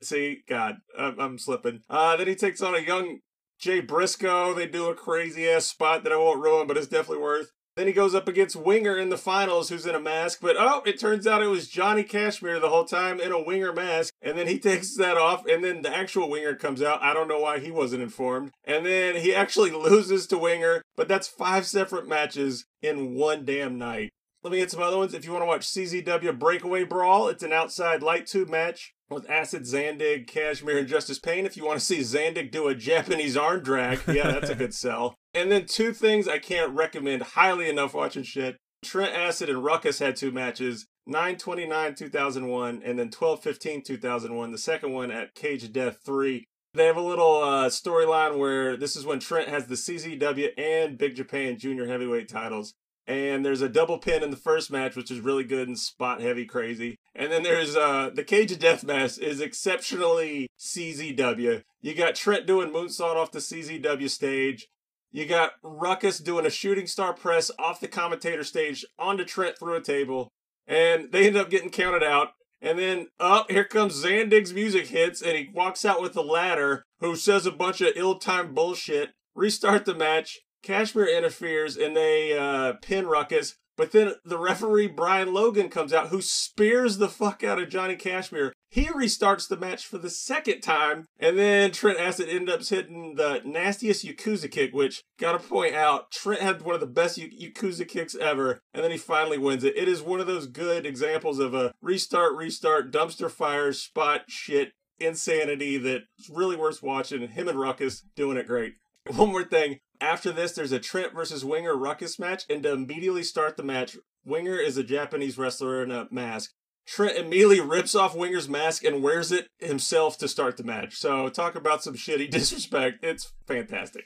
See, 0.04 0.40
God, 0.50 0.78
I'm, 0.98 1.20
I'm 1.20 1.38
slipping. 1.38 1.82
Uh, 1.90 2.18
then 2.18 2.28
he 2.28 2.36
takes 2.36 2.62
on 2.62 2.76
a 2.76 2.80
young 2.80 3.20
Jay 3.60 3.80
Briscoe. 3.80 4.54
They 4.54 4.68
do 4.68 4.90
a 4.90 4.96
crazy 4.96 5.48
ass 5.48 5.66
spot 5.66 6.04
that 6.04 6.12
I 6.12 6.18
won't 6.18 6.42
ruin, 6.42 6.68
but 6.68 6.76
it's 6.76 6.88
definitely 6.88 7.24
worth. 7.24 7.52
Then 7.76 7.88
he 7.88 7.94
goes 7.94 8.14
up 8.14 8.28
against 8.28 8.56
Winger 8.56 8.98
in 8.98 9.10
the 9.10 9.18
finals, 9.18 9.70
who's 9.70 9.86
in 9.86 9.96
a 9.96 10.00
mask. 10.00 10.40
But 10.42 10.58
oh, 10.60 10.82
it 10.86 11.00
turns 11.00 11.26
out 11.26 11.42
it 11.42 11.48
was 11.48 11.70
Johnny 11.70 12.04
Kashmere 12.04 12.60
the 12.60 12.70
whole 12.70 12.84
time 12.84 13.20
in 13.20 13.32
a 13.32 13.42
Winger 13.42 13.72
mask. 13.72 14.14
And 14.22 14.38
then 14.38 14.48
he 14.48 14.60
takes 14.72 14.96
that 14.98 15.18
off, 15.18 15.46
and 15.46 15.64
then 15.64 15.82
the 15.82 15.96
actual 15.96 16.30
Winger 16.30 16.56
comes 16.56 16.82
out. 16.82 17.02
I 17.02 17.14
don't 17.14 17.28
know 17.28 17.40
why 17.40 17.60
he 17.60 17.72
wasn't 17.72 18.04
informed. 18.04 18.52
And 18.66 18.86
then 18.86 19.16
he 19.16 19.34
actually 19.34 19.72
loses 19.72 20.28
to 20.28 20.38
Winger, 20.38 20.82
but 20.96 21.08
that's 21.08 21.28
five 21.28 21.66
separate 21.66 22.08
matches 22.08 22.66
in 22.82 23.16
one 23.16 23.46
damn 23.46 23.78
night. 23.78 24.10
Let 24.44 24.52
me 24.52 24.58
get 24.58 24.72
some 24.72 24.82
other 24.82 24.98
ones. 24.98 25.14
If 25.14 25.24
you 25.24 25.32
want 25.32 25.44
to 25.44 25.48
watch 25.48 25.68
CZW 25.68 26.40
Breakaway 26.40 26.84
Brawl, 26.84 27.28
it's 27.28 27.44
an 27.44 27.54
outside 27.54 28.02
light 28.02 28.26
tube 28.26 28.50
match 28.50 28.94
with 29.08 29.30
Acid, 29.30 29.64
Zandig, 29.64 30.26
Kashmere, 30.26 30.80
and 30.80 30.88
Justice 30.88 31.20
Pain. 31.20 31.46
If 31.46 31.56
you 31.56 31.66
want 31.66 31.80
to 31.80 31.86
see 31.86 32.00
Zandig 32.00 32.50
do 32.50 32.68
a 32.68 32.74
Japanese 32.74 33.38
arm 33.38 33.62
drag, 33.62 34.00
yeah, 34.08 34.32
that's 34.32 34.50
a 34.50 34.56
good 34.56 34.74
sell. 34.74 35.16
And 35.34 35.52
then 35.52 35.66
two 35.66 35.94
things 35.94 36.28
I 36.28 36.40
can't 36.40 36.72
recommend 36.72 37.24
highly 37.24 37.70
enough 37.70 37.94
watching 37.94 38.24
shit. 38.24 38.58
Trent 38.84 39.16
Acid 39.16 39.50
and 39.50 39.64
Ruckus 39.64 40.00
had 40.00 40.16
two 40.16 40.32
matches. 40.32 40.88
929 41.08 41.96
2001 41.96 42.70
and 42.86 43.00
then 43.00 43.08
1215 43.08 43.82
2001 43.82 44.52
the 44.52 44.58
second 44.58 44.94
one 44.94 45.10
at 45.10 45.34
cage 45.34 45.64
of 45.64 45.74
death 45.74 45.98
3 46.06 46.46
they 46.76 46.86
have 46.86 46.96
a 46.96 47.02
little 47.02 47.42
uh, 47.42 47.68
storyline 47.70 48.38
where 48.38 48.78
this 48.78 48.96
is 48.96 49.04
when 49.04 49.20
trent 49.20 49.50
has 49.50 49.66
the 49.66 49.74
czw 49.74 50.50
and 50.60 51.00
big 51.00 51.16
japan 51.16 51.58
junior 51.58 51.88
heavyweight 51.88 52.30
titles 52.30 52.76
and 53.08 53.44
there's 53.44 53.62
a 53.62 53.70
double 53.70 53.98
pin 53.98 54.24
in 54.24 54.32
the 54.32 54.38
first 54.38 54.72
match, 54.72 54.96
which 54.96 55.12
is 55.12 55.20
really 55.20 55.44
good 55.44 55.68
and 55.68 55.78
spot 55.78 56.22
heavy 56.22 56.46
crazy. 56.46 56.96
And 57.16 57.32
then 57.32 57.44
there's 57.44 57.76
uh 57.76 58.12
the 58.14 58.24
Cage 58.24 58.52
of 58.52 58.60
Death 58.60 58.84
match 58.84 59.18
is 59.18 59.42
exceptionally 59.42 60.48
CZW. 60.60 61.64
You 61.82 61.94
got 61.96 62.16
Trent 62.16 62.46
doing 62.46 62.72
moonsault 62.72 63.16
off 63.16 63.32
the 63.32 63.40
CZW 63.40 64.10
stage. 64.10 64.68
You 65.12 65.26
got 65.26 65.54
Ruckus 65.62 66.20
doing 66.20 66.46
a 66.46 66.50
shooting 66.50 66.88
star 66.88 67.14
press 67.14 67.52
off 67.60 67.80
the 67.80 67.88
commentator 67.88 68.44
stage 68.44 68.86
onto 68.98 69.26
Trent 69.26 69.58
through 69.60 69.76
a 69.76 69.82
table. 69.82 70.30
And 70.68 71.12
they 71.12 71.28
end 71.28 71.38
up 71.38 71.50
getting 71.50 71.70
counted 71.70 72.04
out. 72.04 72.30
And 72.62 72.78
then 72.78 73.08
up 73.20 73.50
here 73.50 73.64
comes 73.64 74.04
Zandig's 74.04 74.54
music 74.54 74.88
hits, 74.88 75.22
and 75.22 75.36
he 75.36 75.50
walks 75.54 75.84
out 75.84 76.02
with 76.02 76.14
the 76.14 76.24
ladder, 76.24 76.84
who 77.00 77.16
says 77.16 77.46
a 77.48 77.52
bunch 77.52 77.82
of 77.82 77.94
ill-timed 77.96 78.54
bullshit. 78.54 79.10
Restart 79.36 79.86
the 79.86 79.96
match. 79.96 80.40
Kashmere 80.64 81.08
interferes 81.08 81.76
and 81.76 81.96
they 81.96 82.38
uh, 82.38 82.74
pin 82.82 83.08
Ruckus. 83.08 83.56
But 83.78 83.92
then 83.92 84.14
the 84.24 84.38
referee 84.38 84.88
Brian 84.88 85.34
Logan 85.34 85.70
comes 85.70 85.94
out, 85.94 86.10
who 86.10 86.22
spears 86.22 86.98
the 86.98 87.10
fuck 87.10 87.44
out 87.44 87.60
of 87.60 87.70
Johnny 87.70 87.96
Kashmere. 87.96 88.54
He 88.70 88.86
restarts 88.86 89.48
the 89.48 89.58
match 89.58 89.86
for 89.86 89.98
the 89.98 90.10
second 90.10 90.62
time, 90.62 91.06
and 91.20 91.38
then 91.38 91.72
Trent 91.72 92.00
Acid 92.00 92.30
ends 92.30 92.52
up 92.52 92.66
hitting 92.66 93.16
the 93.16 93.42
nastiest 93.44 94.06
Yakuza 94.06 94.50
kick, 94.50 94.74
which, 94.74 95.02
gotta 95.20 95.40
point 95.40 95.76
out, 95.76 96.12
Trent 96.12 96.42
had 96.42 96.62
one 96.62 96.76
of 96.76 96.82
the 96.82 96.88
best 96.88 97.20
Yakuza 97.20 97.88
kicks 97.88 98.16
ever, 98.16 98.60
and 98.74 98.84
then 98.84 98.92
he 98.92 98.98
finally 98.98 99.38
wins 99.38 99.64
it. 99.64 99.78
It 99.78 99.88
is 99.88 100.02
one 100.02 100.20
of 100.20 100.28
those 100.28 100.48
good 100.48 100.86
examples 100.86 101.40
of 101.40 101.54
a 101.54 101.74
restart, 101.82 102.36
restart, 102.36 102.92
dumpster 102.92 103.30
fire, 103.30 103.74
spot 103.74 104.24
shit 104.28 104.72
insanity 105.02 105.78
that's 105.78 106.30
really 106.30 106.56
worth 106.56 106.82
watching. 106.82 107.28
Him 107.28 107.48
and 107.48 107.60
Ruckus 107.60 108.04
doing 108.16 108.38
it 108.38 108.48
great. 108.48 108.76
One 109.16 109.32
more 109.32 109.44
thing. 109.44 109.80
After 110.02 110.32
this, 110.32 110.54
there's 110.54 110.72
a 110.72 110.80
Trent 110.80 111.14
versus 111.14 111.46
Winger 111.46 111.78
Ruckus 111.78 112.18
match, 112.18 112.44
and 112.50 112.64
to 112.64 112.74
immediately 112.74 113.22
start 113.22 113.56
the 113.56 113.64
match, 113.64 113.96
Winger 114.26 114.58
is 114.58 114.76
a 114.76 114.84
Japanese 114.84 115.38
wrestler 115.38 115.84
in 115.84 115.92
a 115.92 116.08
mask. 116.10 116.52
Trent 116.88 117.16
immediately 117.16 117.62
rips 117.62 117.94
off 117.94 118.16
Winger's 118.16 118.50
mask 118.50 118.84
and 118.84 119.04
wears 119.04 119.32
it 119.32 119.48
himself 119.60 120.18
to 120.18 120.28
start 120.28 120.58
the 120.58 120.64
match. 120.64 120.96
So 120.96 121.30
talk 121.30 121.54
about 121.54 121.84
some 121.84 121.94
shitty 121.94 122.30
disrespect. 122.32 123.04
It's 123.04 123.32
fantastic. 123.46 124.06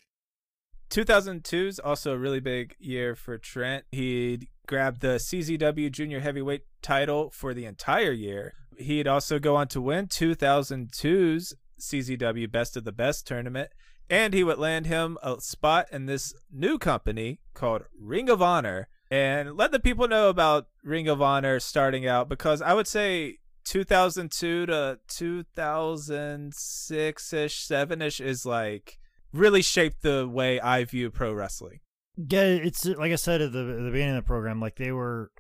2002 0.90 1.68
is 1.68 1.80
also 1.80 2.14
a 2.14 2.18
really 2.18 2.42
big 2.42 2.76
year 2.78 3.16
for 3.16 3.38
Trent. 3.38 3.86
He 3.92 4.50
grabbed 4.68 5.02
the 5.02 5.16
CZW 5.16 5.92
Junior 5.92 6.20
Heavyweight 6.20 6.64
title 6.82 7.32
for 7.32 7.54
the 7.54 7.66
entire 7.66 8.12
year. 8.12 8.54
He'd 8.78 9.08
also 9.08 9.40
go 9.40 9.56
on 9.56 9.70
to 9.70 9.82
win 9.82 10.08
2002's 10.08 11.56
CZW 11.80 12.52
Best 12.52 12.76
of 12.76 12.84
the 12.84 12.92
Best 12.92 13.26
tournament, 13.26 13.72
and 14.10 14.34
he 14.34 14.44
would 14.44 14.58
land 14.58 14.88
him 14.88 15.18
a 15.24 15.40
spot 15.40 15.88
in 15.92 16.06
this 16.06 16.34
new 16.52 16.78
company 16.78 17.40
called 17.54 17.84
Ring 18.00 18.30
of 18.30 18.42
Honor. 18.42 18.88
And 19.12 19.56
let 19.56 19.72
the 19.72 19.80
people 19.80 20.08
know 20.08 20.30
about 20.30 20.68
Ring 20.84 21.08
of 21.08 21.22
Honor 21.22 21.60
starting 21.60 22.08
out 22.08 22.28
because 22.28 22.62
I 22.62 22.74
would 22.74 22.88
say 22.88 23.38
2002 23.66 24.66
to 24.66 25.00
2006 25.08 27.34
ish, 27.34 27.60
7 27.60 28.02
ish 28.02 28.20
is 28.20 28.46
like 28.46 28.98
really 29.32 29.62
shaped 29.62 30.02
the 30.02 30.28
way 30.28 30.60
I 30.60 30.84
view 30.86 31.12
pro 31.12 31.34
wrestling. 31.34 31.82
Yeah, 32.18 32.44
it's 32.44 32.86
like 32.86 33.12
I 33.12 33.16
said 33.16 33.42
at 33.42 33.52
the, 33.52 33.60
at 33.60 33.84
the 33.84 33.92
beginning 33.92 34.16
of 34.16 34.24
the 34.24 34.28
program, 34.28 34.60
like 34.60 34.78
they 34.78 34.92
were 34.92 35.32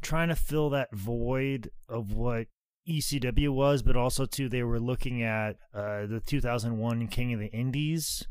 trying 0.00 0.28
to 0.28 0.36
fill 0.36 0.70
that 0.70 0.94
void 0.94 1.70
of 1.88 2.12
what 2.12 2.46
ECW 2.88 3.50
was, 3.50 3.82
but 3.82 3.96
also 3.96 4.26
too 4.26 4.48
they 4.48 4.62
were 4.62 4.80
looking 4.80 5.22
at 5.22 5.56
uh, 5.74 6.06
the 6.06 6.22
2001 6.24 7.08
King 7.08 7.34
of 7.34 7.40
the 7.40 7.52
Indies 7.52 8.26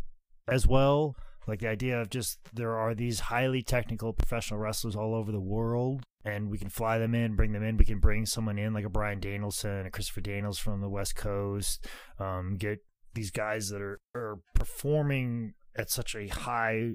as 0.47 0.65
well. 0.65 1.15
Like 1.47 1.59
the 1.59 1.69
idea 1.69 2.01
of 2.01 2.09
just 2.09 2.39
there 2.53 2.75
are 2.75 2.93
these 2.93 3.21
highly 3.21 3.61
technical 3.61 4.11
professional 4.11 4.59
wrestlers 4.59 4.97
all 4.97 5.15
over 5.15 5.31
the 5.31 5.39
world, 5.39 6.03
and 6.25 6.49
we 6.49 6.57
can 6.57 6.69
fly 6.69 6.97
them 6.97 7.15
in, 7.15 7.37
bring 7.37 7.53
them 7.53 7.63
in. 7.63 7.77
We 7.77 7.85
can 7.85 7.99
bring 7.99 8.25
someone 8.25 8.57
in 8.57 8.73
like 8.73 8.83
a 8.83 8.89
Bryan 8.89 9.21
Danielson, 9.21 9.85
a 9.85 9.91
Christopher 9.91 10.21
Daniels 10.21 10.59
from 10.59 10.81
the 10.81 10.89
West 10.89 11.15
Coast, 11.15 11.87
um, 12.19 12.57
get 12.57 12.79
these 13.13 13.31
guys 13.31 13.69
that 13.69 13.81
are, 13.81 13.99
are 14.13 14.39
performing 14.53 15.53
at 15.75 15.89
such 15.89 16.15
a 16.15 16.27
high 16.27 16.91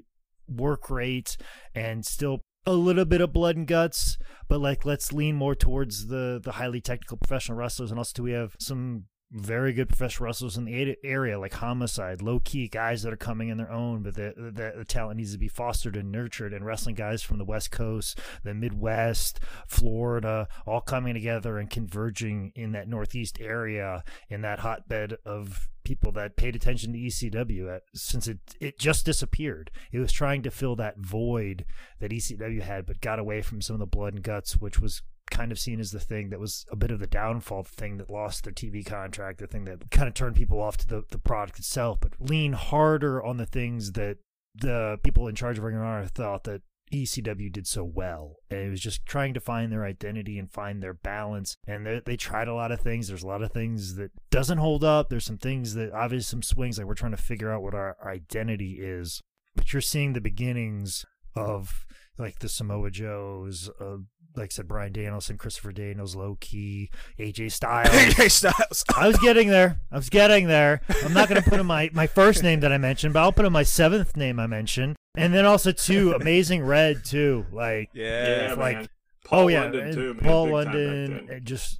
work 0.47 0.89
rate 0.89 1.37
and 1.73 2.05
still 2.05 2.41
a 2.65 2.73
little 2.73 3.05
bit 3.05 3.21
of 3.21 3.33
blood 3.33 3.55
and 3.55 3.67
guts, 3.67 4.17
but 4.47 4.59
like 4.61 4.85
let's 4.85 5.11
lean 5.11 5.35
more 5.35 5.55
towards 5.55 6.07
the 6.07 6.39
the 6.43 6.53
highly 6.53 6.81
technical 6.81 7.17
professional 7.17 7.57
wrestlers. 7.57 7.91
And 7.91 7.99
also, 7.99 8.23
we 8.23 8.31
have 8.31 8.55
some 8.59 9.05
very 9.33 9.73
good 9.73 9.89
professional 9.89 10.27
wrestlers 10.27 10.57
in 10.57 10.65
the 10.65 10.95
area, 11.03 11.39
like 11.39 11.53
Homicide, 11.53 12.21
Low 12.21 12.39
Ki 12.39 12.67
guys 12.67 13.01
that 13.01 13.11
are 13.11 13.17
coming 13.17 13.49
in 13.49 13.57
their 13.57 13.71
own, 13.71 14.03
but 14.03 14.13
the, 14.13 14.33
the, 14.37 14.73
the 14.77 14.85
talent 14.85 15.17
needs 15.17 15.31
to 15.31 15.39
be 15.39 15.47
fostered 15.47 15.95
and 15.95 16.11
nurtured. 16.11 16.53
And 16.53 16.63
wrestling 16.63 16.95
guys 16.95 17.23
from 17.23 17.39
the 17.39 17.45
West 17.45 17.71
Coast, 17.71 18.19
the 18.43 18.53
Midwest, 18.53 19.39
Florida, 19.67 20.47
all 20.67 20.81
coming 20.81 21.15
together 21.15 21.57
and 21.57 21.69
converging 21.69 22.51
in 22.55 22.73
that 22.73 22.87
Northeast 22.87 23.39
area 23.41 24.03
in 24.29 24.41
that 24.41 24.59
hotbed 24.59 25.17
of 25.25 25.67
people 25.83 26.11
that 26.13 26.35
paid 26.35 26.55
attention 26.55 26.93
to 26.93 26.99
ECW 26.99 27.75
at, 27.75 27.83
since 27.93 28.27
it 28.27 28.39
it 28.59 28.79
just 28.79 29.05
disappeared. 29.05 29.71
It 29.91 29.99
was 29.99 30.11
trying 30.11 30.41
to 30.43 30.51
fill 30.51 30.75
that 30.77 30.97
void 30.97 31.65
that 31.99 32.11
ECW 32.11 32.61
had, 32.61 32.85
but 32.85 33.01
got 33.01 33.19
away 33.19 33.41
from 33.41 33.61
some 33.61 33.75
of 33.75 33.79
the 33.79 33.85
blood 33.85 34.13
and 34.13 34.23
guts, 34.23 34.57
which 34.57 34.79
was 34.79 35.01
kind 35.29 35.51
of 35.51 35.59
seen 35.59 35.79
as 35.79 35.91
the 35.91 35.99
thing 35.99 36.29
that 36.29 36.39
was 36.39 36.65
a 36.71 36.75
bit 36.75 36.91
of 36.91 36.99
the 36.99 37.07
downfall, 37.07 37.63
the 37.63 37.69
thing 37.69 37.97
that 37.97 38.09
lost 38.09 38.43
their 38.43 38.53
TV 38.53 38.85
contract, 38.85 39.39
the 39.39 39.47
thing 39.47 39.65
that 39.65 39.89
kind 39.89 40.07
of 40.07 40.13
turned 40.13 40.35
people 40.35 40.61
off 40.61 40.77
to 40.77 40.87
the, 40.87 41.03
the 41.09 41.17
product 41.17 41.59
itself, 41.59 41.99
but 41.99 42.13
lean 42.19 42.53
harder 42.53 43.23
on 43.23 43.37
the 43.37 43.45
things 43.45 43.93
that 43.93 44.17
the 44.55 44.99
people 45.03 45.27
in 45.27 45.35
charge 45.35 45.57
of 45.57 45.63
Ring 45.63 45.75
of 45.75 45.81
Honor 45.81 46.05
thought 46.05 46.43
that 46.43 46.61
ECW 46.93 47.51
did 47.51 47.67
so 47.67 47.83
well. 47.83 48.37
And 48.49 48.59
it 48.59 48.69
was 48.69 48.81
just 48.81 49.05
trying 49.05 49.33
to 49.33 49.39
find 49.39 49.71
their 49.71 49.85
identity 49.85 50.37
and 50.37 50.51
find 50.51 50.81
their 50.81 50.93
balance. 50.93 51.55
And 51.67 51.85
they, 51.85 52.01
they, 52.05 52.17
tried 52.17 52.47
a 52.47 52.53
lot 52.53 52.71
of 52.71 52.79
things. 52.79 53.07
There's 53.07 53.23
a 53.23 53.27
lot 53.27 53.41
of 53.41 53.51
things 53.51 53.95
that 53.95 54.11
doesn't 54.29 54.59
hold 54.59 54.83
up. 54.83 55.09
There's 55.09 55.25
some 55.25 55.37
things 55.37 55.73
that 55.73 55.91
obviously 55.91 56.29
some 56.29 56.43
swings 56.43 56.77
like 56.77 56.87
we're 56.87 56.93
trying 56.93 57.11
to 57.11 57.17
figure 57.17 57.51
out 57.51 57.63
what 57.63 57.73
our, 57.73 57.97
identity 58.05 58.77
is. 58.79 59.21
But 59.55 59.73
you're 59.73 59.81
seeing 59.81 60.13
the 60.13 60.21
beginnings 60.21 61.05
of 61.35 61.85
like 62.17 62.39
the 62.39 62.49
Samoa 62.49 62.91
Joes, 62.91 63.69
uh, 63.79 63.97
like 64.35 64.45
I 64.45 64.49
said, 64.49 64.67
Bryan 64.67 64.91
Danielson, 64.91 65.37
Christopher 65.37 65.71
Daniels, 65.71 66.15
Low 66.15 66.37
Ki, 66.39 66.89
AJ 67.19 67.51
Styles. 67.53 67.89
AJ 67.89 68.31
Styles. 68.31 68.83
I 68.95 69.07
was 69.07 69.17
getting 69.17 69.49
there. 69.49 69.79
I 69.91 69.95
was 69.95 70.09
getting 70.09 70.47
there. 70.47 70.81
I'm 71.03 71.13
not 71.13 71.29
going 71.29 71.41
to 71.41 71.49
put 71.49 71.59
in 71.59 71.65
my, 71.65 71.89
my 71.93 72.07
first 72.07 72.43
name 72.43 72.59
that 72.61 72.71
I 72.71 72.77
mentioned, 72.77 73.13
but 73.13 73.21
I'll 73.21 73.31
put 73.31 73.45
in 73.45 73.53
my 73.53 73.63
seventh 73.63 74.17
name 74.17 74.39
I 74.39 74.47
mentioned. 74.47 74.95
And 75.15 75.33
then 75.33 75.45
also, 75.45 75.71
too, 75.71 76.13
Amazing 76.13 76.63
Red, 76.63 77.05
too. 77.05 77.45
Like, 77.51 77.89
yeah, 77.93 78.47
yeah 78.47 78.53
like, 78.53 78.77
man. 78.77 78.87
Paul 79.25 79.43
oh, 79.43 79.47
yeah. 79.47 79.61
London, 79.61 79.93
too, 79.93 80.13
man. 80.15 80.23
Paul 80.23 80.45
Big 80.45 80.53
London, 80.53 81.41
just 81.43 81.79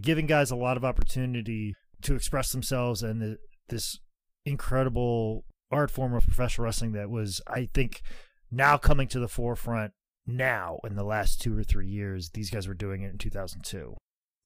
giving 0.00 0.26
guys 0.26 0.50
a 0.50 0.56
lot 0.56 0.76
of 0.76 0.84
opportunity 0.84 1.74
to 2.02 2.14
express 2.14 2.50
themselves 2.52 3.02
and 3.02 3.22
the, 3.22 3.38
this 3.68 3.98
incredible 4.44 5.44
art 5.70 5.90
form 5.90 6.14
of 6.14 6.24
professional 6.24 6.64
wrestling 6.64 6.92
that 6.92 7.10
was, 7.10 7.40
I 7.46 7.68
think, 7.72 8.02
now 8.50 8.76
coming 8.76 9.08
to 9.08 9.18
the 9.18 9.28
forefront 9.28 9.92
now 10.26 10.78
in 10.84 10.96
the 10.96 11.04
last 11.04 11.40
two 11.40 11.56
or 11.56 11.64
three 11.64 11.88
years. 11.88 12.30
These 12.30 12.50
guys 12.50 12.68
were 12.68 12.74
doing 12.74 13.02
it 13.02 13.10
in 13.10 13.18
2002. 13.18 13.96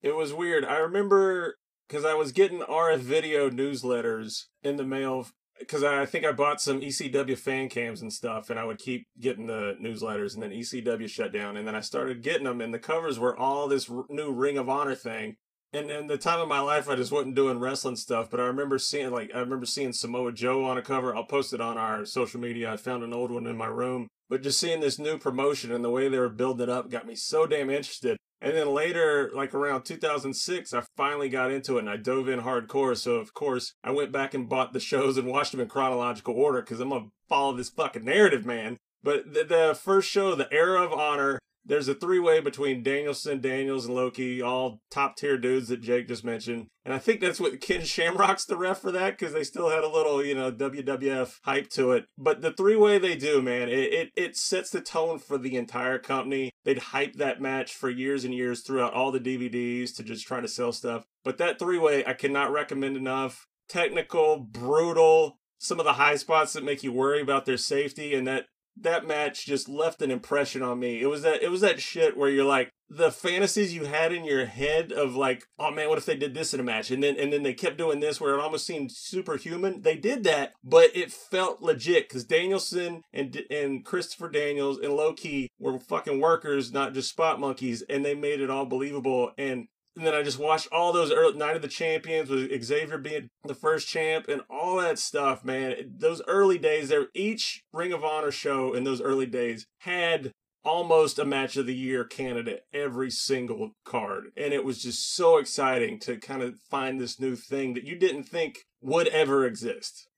It 0.02 0.14
was 0.14 0.32
weird. 0.32 0.64
I 0.64 0.78
remember 0.78 1.56
because 1.88 2.04
I 2.04 2.14
was 2.14 2.32
getting 2.32 2.60
RF 2.60 2.98
video 2.98 3.50
newsletters 3.50 4.44
in 4.62 4.76
the 4.76 4.84
mail 4.84 5.28
because 5.58 5.82
I 5.82 6.06
think 6.06 6.24
I 6.24 6.32
bought 6.32 6.60
some 6.60 6.80
ECW 6.80 7.36
fan 7.36 7.68
cams 7.68 8.00
and 8.00 8.12
stuff, 8.12 8.48
and 8.48 8.60
I 8.60 8.64
would 8.64 8.78
keep 8.78 9.06
getting 9.18 9.46
the 9.48 9.76
newsletters, 9.82 10.34
and 10.34 10.42
then 10.42 10.50
ECW 10.52 11.08
shut 11.08 11.32
down, 11.32 11.56
and 11.56 11.66
then 11.66 11.74
I 11.74 11.80
started 11.80 12.22
getting 12.22 12.44
them, 12.44 12.60
and 12.60 12.72
the 12.72 12.78
covers 12.78 13.18
were 13.18 13.36
all 13.36 13.66
this 13.66 13.90
r- 13.90 14.04
new 14.08 14.30
Ring 14.30 14.56
of 14.56 14.68
Honor 14.68 14.94
thing. 14.94 15.34
And 15.72 15.90
in 15.90 16.06
the 16.06 16.16
time 16.16 16.40
of 16.40 16.48
my 16.48 16.60
life, 16.60 16.88
I 16.88 16.96
just 16.96 17.12
wasn't 17.12 17.34
doing 17.34 17.58
wrestling 17.58 17.96
stuff, 17.96 18.30
but 18.30 18.40
I 18.40 18.44
remember 18.44 18.78
seeing 18.78 19.10
like 19.10 19.30
I 19.34 19.40
remember 19.40 19.66
seeing 19.66 19.92
Samoa 19.92 20.32
Joe 20.32 20.64
on 20.64 20.78
a 20.78 20.82
cover. 20.82 21.14
I'll 21.14 21.24
post 21.24 21.52
it 21.52 21.60
on 21.60 21.76
our 21.76 22.04
social 22.06 22.40
media. 22.40 22.72
I 22.72 22.76
found 22.76 23.02
an 23.02 23.12
old 23.12 23.30
one 23.30 23.46
in 23.46 23.56
my 23.56 23.66
room, 23.66 24.08
but 24.28 24.42
just 24.42 24.60
seeing 24.60 24.80
this 24.80 24.98
new 24.98 25.18
promotion 25.18 25.72
and 25.72 25.84
the 25.84 25.90
way 25.90 26.08
they 26.08 26.18
were 26.18 26.28
building 26.28 26.64
it 26.64 26.68
up 26.68 26.90
got 26.90 27.06
me 27.06 27.14
so 27.14 27.46
damn 27.46 27.70
interested. 27.70 28.16
And 28.40 28.56
then 28.56 28.72
later, 28.72 29.30
like 29.34 29.52
around 29.52 29.82
2006, 29.82 30.72
I 30.72 30.82
finally 30.96 31.28
got 31.28 31.50
into 31.50 31.76
it 31.76 31.80
and 31.80 31.90
I 31.90 31.96
dove 31.96 32.28
in 32.28 32.40
hardcore. 32.40 32.96
So, 32.96 33.16
of 33.16 33.34
course, 33.34 33.72
I 33.82 33.90
went 33.90 34.12
back 34.12 34.32
and 34.32 34.48
bought 34.48 34.72
the 34.72 34.80
shows 34.80 35.16
and 35.16 35.26
watched 35.26 35.52
them 35.52 35.60
in 35.60 35.68
chronological 35.68 36.34
order 36.34 36.60
because 36.60 36.78
I'm 36.78 36.90
going 36.90 37.06
to 37.06 37.10
follow 37.28 37.52
this 37.56 37.70
fucking 37.70 38.04
narrative, 38.04 38.46
man. 38.46 38.76
But 39.02 39.32
the, 39.32 39.44
the 39.44 39.74
first 39.80 40.08
show, 40.08 40.34
The 40.34 40.52
Era 40.52 40.84
of 40.84 40.92
Honor, 40.92 41.38
there's 41.68 41.88
a 41.88 41.94
three 41.94 42.18
way 42.18 42.40
between 42.40 42.82
Danielson, 42.82 43.40
Daniels, 43.40 43.86
and 43.86 43.94
Low 43.94 44.10
Ki, 44.10 44.40
all 44.42 44.80
top 44.90 45.16
tier 45.16 45.36
dudes 45.36 45.68
that 45.68 45.82
Jake 45.82 46.08
just 46.08 46.24
mentioned. 46.24 46.66
And 46.84 46.94
I 46.94 46.98
think 46.98 47.20
that's 47.20 47.38
what 47.38 47.60
Ken 47.60 47.84
Shamrock's 47.84 48.46
the 48.46 48.56
ref 48.56 48.80
for 48.80 48.90
that 48.90 49.18
because 49.18 49.34
they 49.34 49.44
still 49.44 49.68
had 49.68 49.84
a 49.84 49.88
little, 49.88 50.24
you 50.24 50.34
know, 50.34 50.50
WWF 50.50 51.36
hype 51.44 51.68
to 51.70 51.92
it. 51.92 52.06
But 52.16 52.40
the 52.40 52.52
three 52.52 52.76
way 52.76 52.98
they 52.98 53.14
do, 53.14 53.42
man, 53.42 53.68
it, 53.68 53.92
it, 53.92 54.10
it 54.16 54.36
sets 54.36 54.70
the 54.70 54.80
tone 54.80 55.18
for 55.18 55.36
the 55.36 55.56
entire 55.56 55.98
company. 55.98 56.50
They'd 56.64 56.78
hype 56.78 57.14
that 57.16 57.42
match 57.42 57.74
for 57.74 57.90
years 57.90 58.24
and 58.24 58.32
years 58.32 58.62
throughout 58.62 58.94
all 58.94 59.12
the 59.12 59.20
DVDs 59.20 59.94
to 59.96 60.02
just 60.02 60.26
try 60.26 60.40
to 60.40 60.48
sell 60.48 60.72
stuff. 60.72 61.04
But 61.22 61.36
that 61.38 61.58
three 61.58 61.78
way, 61.78 62.04
I 62.06 62.14
cannot 62.14 62.50
recommend 62.50 62.96
enough. 62.96 63.46
Technical, 63.68 64.38
brutal, 64.38 65.38
some 65.58 65.78
of 65.78 65.84
the 65.84 65.94
high 65.94 66.16
spots 66.16 66.54
that 66.54 66.64
make 66.64 66.82
you 66.82 66.92
worry 66.92 67.20
about 67.20 67.44
their 67.44 67.58
safety 67.58 68.14
and 68.14 68.26
that 68.26 68.46
that 68.82 69.06
match 69.06 69.46
just 69.46 69.68
left 69.68 70.02
an 70.02 70.10
impression 70.10 70.62
on 70.62 70.78
me. 70.78 71.00
It 71.00 71.06
was 71.06 71.22
that 71.22 71.42
it 71.42 71.50
was 71.50 71.60
that 71.60 71.80
shit 71.80 72.16
where 72.16 72.30
you're 72.30 72.44
like 72.44 72.72
the 72.90 73.10
fantasies 73.10 73.74
you 73.74 73.84
had 73.84 74.12
in 74.12 74.24
your 74.24 74.46
head 74.46 74.92
of 74.92 75.14
like, 75.14 75.46
oh 75.58 75.70
man, 75.70 75.88
what 75.88 75.98
if 75.98 76.06
they 76.06 76.16
did 76.16 76.34
this 76.34 76.54
in 76.54 76.60
a 76.60 76.62
match? 76.62 76.90
And 76.90 77.02
then 77.02 77.16
and 77.18 77.32
then 77.32 77.42
they 77.42 77.54
kept 77.54 77.76
doing 77.76 78.00
this 78.00 78.20
where 78.20 78.34
it 78.34 78.40
almost 78.40 78.66
seemed 78.66 78.92
superhuman. 78.92 79.82
They 79.82 79.96
did 79.96 80.24
that, 80.24 80.52
but 80.64 80.90
it 80.94 81.12
felt 81.12 81.60
legit 81.62 82.08
because 82.08 82.24
Danielson 82.24 83.02
and 83.12 83.42
and 83.50 83.84
Christopher 83.84 84.28
Daniels 84.28 84.78
and 84.78 84.94
Low 84.94 85.12
Ki 85.12 85.50
were 85.58 85.78
fucking 85.78 86.20
workers, 86.20 86.72
not 86.72 86.94
just 86.94 87.10
spot 87.10 87.40
monkeys, 87.40 87.82
and 87.82 88.04
they 88.04 88.14
made 88.14 88.40
it 88.40 88.50
all 88.50 88.66
believable. 88.66 89.32
And 89.36 89.68
and 89.98 90.06
then 90.06 90.14
I 90.14 90.22
just 90.22 90.38
watched 90.38 90.68
all 90.70 90.92
those 90.92 91.10
early 91.10 91.36
Night 91.36 91.56
of 91.56 91.62
the 91.62 91.66
Champions 91.66 92.30
with 92.30 92.62
Xavier 92.62 92.98
being 92.98 93.30
the 93.42 93.54
first 93.54 93.88
champ 93.88 94.28
and 94.28 94.42
all 94.48 94.76
that 94.76 94.96
stuff, 94.96 95.44
man. 95.44 95.74
Those 95.98 96.22
early 96.28 96.56
days 96.56 96.88
there, 96.88 97.08
each 97.14 97.64
Ring 97.72 97.92
of 97.92 98.04
Honor 98.04 98.30
show 98.30 98.72
in 98.74 98.84
those 98.84 99.00
early 99.00 99.26
days 99.26 99.66
had 99.78 100.30
almost 100.64 101.18
a 101.18 101.24
match 101.24 101.56
of 101.56 101.66
the 101.66 101.74
year 101.74 102.04
candidate 102.04 102.62
every 102.72 103.10
single 103.10 103.72
card. 103.84 104.26
And 104.36 104.54
it 104.54 104.64
was 104.64 104.80
just 104.80 105.14
so 105.16 105.36
exciting 105.36 105.98
to 106.00 106.16
kind 106.16 106.42
of 106.42 106.60
find 106.70 107.00
this 107.00 107.18
new 107.18 107.34
thing 107.34 107.74
that 107.74 107.84
you 107.84 107.96
didn't 107.96 108.24
think 108.24 108.66
would 108.80 109.08
ever 109.08 109.44
exist. 109.44 110.08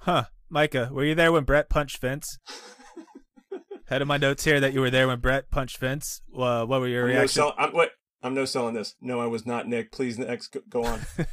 Huh. 0.00 0.24
Micah, 0.50 0.90
were 0.92 1.04
you 1.04 1.14
there 1.14 1.32
when 1.32 1.44
Bret 1.44 1.70
punched 1.70 2.02
Vince? 2.02 2.38
Head 3.86 4.02
of 4.02 4.08
my 4.08 4.18
notes 4.18 4.44
here 4.44 4.60
that 4.60 4.74
you 4.74 4.80
were 4.80 4.90
there 4.90 5.08
when 5.08 5.20
Bret 5.20 5.50
punched 5.50 5.78
Vince. 5.78 6.20
Uh, 6.36 6.66
what 6.66 6.82
were 6.82 6.88
your 6.88 7.06
reactions? 7.06 7.36
No, 7.38 7.48
so, 7.48 7.54
I'm, 7.56 7.72
wait, 7.72 7.88
I'm 8.22 8.34
no 8.34 8.44
selling 8.44 8.74
this. 8.74 8.94
No, 9.00 9.20
I 9.20 9.26
was 9.26 9.44
not 9.46 9.66
Nick. 9.66 9.90
Please, 9.90 10.18
next, 10.18 10.56
go 10.68 10.84
on. 10.84 11.00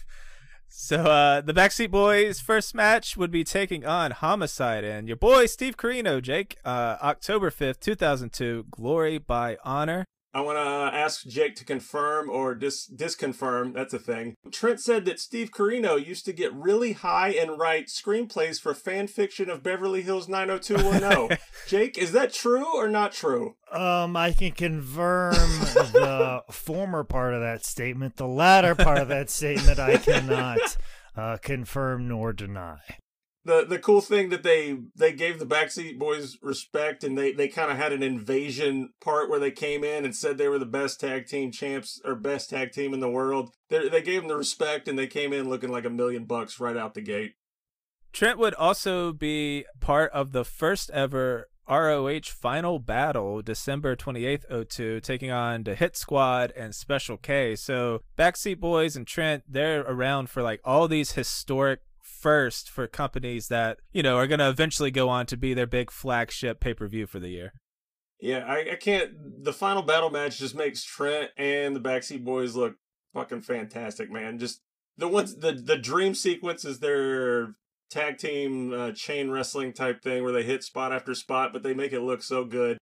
so, 0.70 1.04
uh, 1.04 1.42
the 1.42 1.54
Backseat 1.54 1.92
Boys' 1.92 2.40
first 2.40 2.74
match 2.74 3.16
would 3.16 3.32
be 3.32 3.44
taking 3.44 3.86
on 3.86 4.12
Homicide 4.12 4.84
and 4.84 5.08
your 5.08 5.18
boy 5.18 5.46
Steve 5.46 5.78
Corino, 5.78 6.22
Jake, 6.22 6.58
uh, 6.66 6.98
October 7.02 7.52
5th, 7.52 7.80
2002, 7.80 8.66
Glory 8.72 9.18
by 9.20 9.58
Honor. 9.64 10.06
I 10.32 10.42
want 10.42 10.58
to 10.58 10.98
ask 10.98 11.26
Jake 11.26 11.56
to 11.56 11.66
confirm 11.66 12.30
or 12.30 12.54
dis- 12.54 12.88
disconfirm. 12.88 13.74
That's 13.74 13.94
a 13.94 14.00
thing. 14.00 14.36
Trent 14.52 14.80
said 14.80 15.06
that 15.06 15.20
Steve 15.20 15.50
Corino 15.50 16.04
used 16.04 16.26
to 16.26 16.34
get 16.34 16.54
really 16.54 16.94
high 16.94 17.30
and 17.30 17.58
write 17.58 17.88
screenplays 17.88 18.60
for 18.60 18.76
fan 18.76 19.08
fiction 19.08 19.50
of 19.50 19.64
Beverly 19.64 20.04
Hills 20.04 20.28
90210. 20.28 21.38
Jake, 21.68 21.98
is 21.98 22.12
that 22.12 22.32
true 22.32 22.66
or 22.76 22.88
not 22.88 23.12
true? 23.12 23.56
Um, 23.72 24.16
I 24.16 24.32
can 24.34 24.52
confirm 24.52 25.34
the 25.34 26.44
former 26.52 27.04
part 27.04 27.34
of 27.34 27.42
that 27.42 27.66
statement. 27.66 28.18
The 28.18 28.28
latter 28.28 28.76
part 28.76 29.00
of 29.00 29.08
that 29.08 29.32
statement, 29.32 29.80
I 29.80 29.98
cannot 29.98 30.78
uh, 31.16 31.38
confirm 31.38 32.08
nor 32.08 32.34
deny 32.34 32.80
the 33.50 33.66
the 33.66 33.80
cool 33.80 34.00
thing 34.00 34.30
that 34.30 34.44
they 34.44 34.78
they 34.96 35.12
gave 35.12 35.40
the 35.40 35.46
backseat 35.46 35.98
boys 35.98 36.38
respect 36.42 37.04
and 37.04 37.18
they 37.18 37.34
they 37.34 37.48
kind 37.48 37.72
of 37.72 37.78
had 37.78 37.92
an 37.92 38.04
invasion 38.04 38.92
part 39.02 39.30
where 39.30 39.40
they 39.40 39.52
came 39.52 39.84
in 39.84 40.06
and 40.06 40.16
said 40.16 40.38
they 40.38 40.48
were 40.48 40.60
the 40.60 40.66
best 40.66 41.00
tag 41.00 41.26
team 41.26 41.52
champs 41.52 42.00
or 42.06 42.16
best 42.16 42.52
tag 42.52 42.72
team 42.72 42.94
in 42.94 43.00
the 43.00 43.10
world 43.10 43.50
they 43.70 43.90
they 43.90 44.02
gave 44.02 44.22
them 44.22 44.30
the 44.30 44.38
respect 44.38 44.88
and 44.88 44.98
they 44.98 45.08
came 45.08 45.34
in 45.34 45.50
looking 45.50 45.72
like 45.72 45.86
a 45.86 45.90
million 45.90 46.26
bucks 46.26 46.60
right 46.60 46.78
out 46.78 46.94
the 46.94 47.02
gate 47.02 47.34
trent 48.14 48.38
would 48.38 48.54
also 48.54 49.12
be 49.12 49.66
part 49.80 50.12
of 50.12 50.32
the 50.32 50.46
first 50.46 50.92
ever 50.92 51.48
ROH 51.68 52.22
final 52.26 52.80
battle 52.80 53.42
December 53.44 53.96
28th 53.96 54.70
02 54.70 55.00
taking 55.02 55.30
on 55.30 55.64
the 55.64 55.76
Hit 55.76 55.96
Squad 55.96 56.52
and 56.58 56.74
Special 56.74 57.16
K. 57.16 57.56
So 57.56 58.02
Backseat 58.18 58.60
Boys 58.60 58.96
and 58.96 59.06
Trent 59.06 59.44
they're 59.48 59.82
around 59.82 60.32
for 60.32 60.42
like 60.42 60.62
all 60.66 60.88
these 60.88 61.12
historic 61.12 61.82
first 62.20 62.70
for 62.70 62.88
companies 62.88 63.48
that 63.48 63.80
you 63.92 64.04
know 64.04 64.18
are 64.18 64.28
going 64.28 64.40
to 64.40 64.50
eventually 64.50 64.92
go 64.92 65.10
on 65.10 65.26
to 65.28 65.38
be 65.38 65.54
their 65.54 65.68
big 65.68 65.92
flagship 65.92 66.60
pay 66.60 66.74
per 66.74 66.88
view 66.88 67.08
for 67.08 67.20
the 67.20 67.30
year. 67.30 67.54
Yeah, 68.20 68.46
I, 68.46 68.72
I 68.72 68.76
can't. 68.76 69.44
The 69.44 69.54
final 69.54 69.82
battle 69.82 70.10
match 70.10 70.38
just 70.40 70.56
makes 70.56 70.84
Trent 70.84 71.32
and 71.38 71.76
the 71.76 71.80
Backseat 71.80 72.24
Boys 72.24 72.56
look 72.56 72.76
fucking 73.14 73.42
fantastic, 73.42 74.12
man. 74.12 74.40
Just 74.40 74.62
the 74.98 75.08
ones 75.08 75.36
the 75.38 75.54
the 75.54 75.78
dream 75.78 76.14
sequence 76.14 76.66
is 76.66 76.80
their 76.80 77.56
tag 77.90 78.18
team 78.18 78.74
uh, 78.74 78.92
chain 78.92 79.32
wrestling 79.32 79.74
type 79.74 80.02
thing 80.04 80.24
where 80.24 80.34
they 80.34 80.44
hit 80.44 80.64
spot 80.64 80.92
after 80.92 81.16
spot, 81.16 81.54
but 81.54 81.64
they 81.64 81.74
make 81.74 81.94
it 81.94 82.02
look 82.02 82.22
so 82.22 82.44
good. 82.44 82.78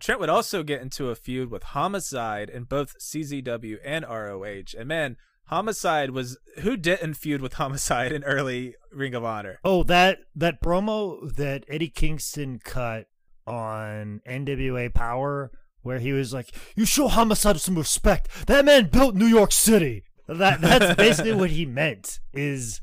Trent 0.00 0.20
would 0.20 0.30
also 0.30 0.62
get 0.62 0.80
into 0.80 1.10
a 1.10 1.14
feud 1.14 1.50
with 1.50 1.62
Homicide 1.62 2.48
in 2.48 2.64
both 2.64 2.98
CZW 2.98 3.78
and 3.84 4.04
ROH. 4.08 4.76
And 4.78 4.88
man, 4.88 5.16
Homicide 5.50 6.10
was 6.10 6.38
who 6.60 6.76
didn't 6.76 7.14
feud 7.14 7.42
with 7.42 7.54
Homicide 7.62 8.12
in 8.12 8.22
early 8.24 8.76
Ring 8.92 9.14
of 9.14 9.24
Honor? 9.24 9.58
Oh, 9.64 9.82
that 9.84 10.18
that 10.34 10.62
promo 10.62 11.34
that 11.34 11.64
Eddie 11.68 11.88
Kingston 11.88 12.60
cut 12.64 13.06
on 13.46 14.20
NWA 14.28 14.94
Power 14.94 15.50
where 15.82 15.98
he 15.98 16.12
was 16.12 16.32
like, 16.32 16.54
"You 16.76 16.84
show 16.86 17.08
Homicide 17.08 17.60
some 17.60 17.76
respect. 17.76 18.46
That 18.46 18.64
man 18.64 18.88
built 18.90 19.14
New 19.14 19.26
York 19.26 19.52
City." 19.52 20.04
That 20.28 20.60
that's 20.60 20.94
basically 20.96 21.34
what 21.34 21.50
he 21.50 21.66
meant. 21.66 22.20
Is 22.32 22.80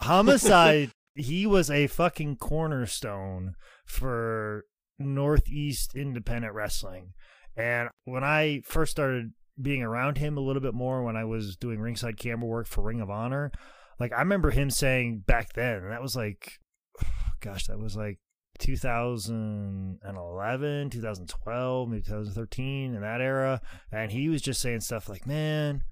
Homicide 0.00 0.90
he 1.14 1.46
was 1.46 1.70
a 1.70 1.86
fucking 1.86 2.36
cornerstone 2.36 3.54
for 3.86 4.64
Northeast 4.98 5.94
independent 5.94 6.54
wrestling. 6.54 7.14
And 7.56 7.88
when 8.04 8.24
I 8.24 8.60
first 8.64 8.92
started 8.92 9.32
being 9.60 9.82
around 9.82 10.18
him 10.18 10.36
a 10.36 10.40
little 10.40 10.62
bit 10.62 10.74
more 10.74 11.02
when 11.02 11.16
I 11.16 11.24
was 11.24 11.56
doing 11.56 11.80
ringside 11.80 12.18
camera 12.18 12.46
work 12.46 12.66
for 12.66 12.82
Ring 12.82 13.00
of 13.00 13.10
Honor. 13.10 13.50
Like 13.98 14.12
I 14.12 14.20
remember 14.20 14.50
him 14.50 14.70
saying 14.70 15.24
back 15.26 15.54
then, 15.54 15.82
and 15.82 15.92
that 15.92 16.02
was 16.02 16.16
like, 16.16 16.60
gosh, 17.40 17.66
that 17.66 17.78
was 17.78 17.96
like 17.96 18.18
2011, 18.58 20.90
2012, 20.90 21.88
maybe 21.88 22.02
2013 22.02 22.94
in 22.94 23.00
that 23.00 23.20
era, 23.20 23.60
and 23.92 24.12
he 24.12 24.28
was 24.28 24.42
just 24.42 24.60
saying 24.60 24.80
stuff 24.80 25.08
like, 25.08 25.26
"Man, 25.26 25.82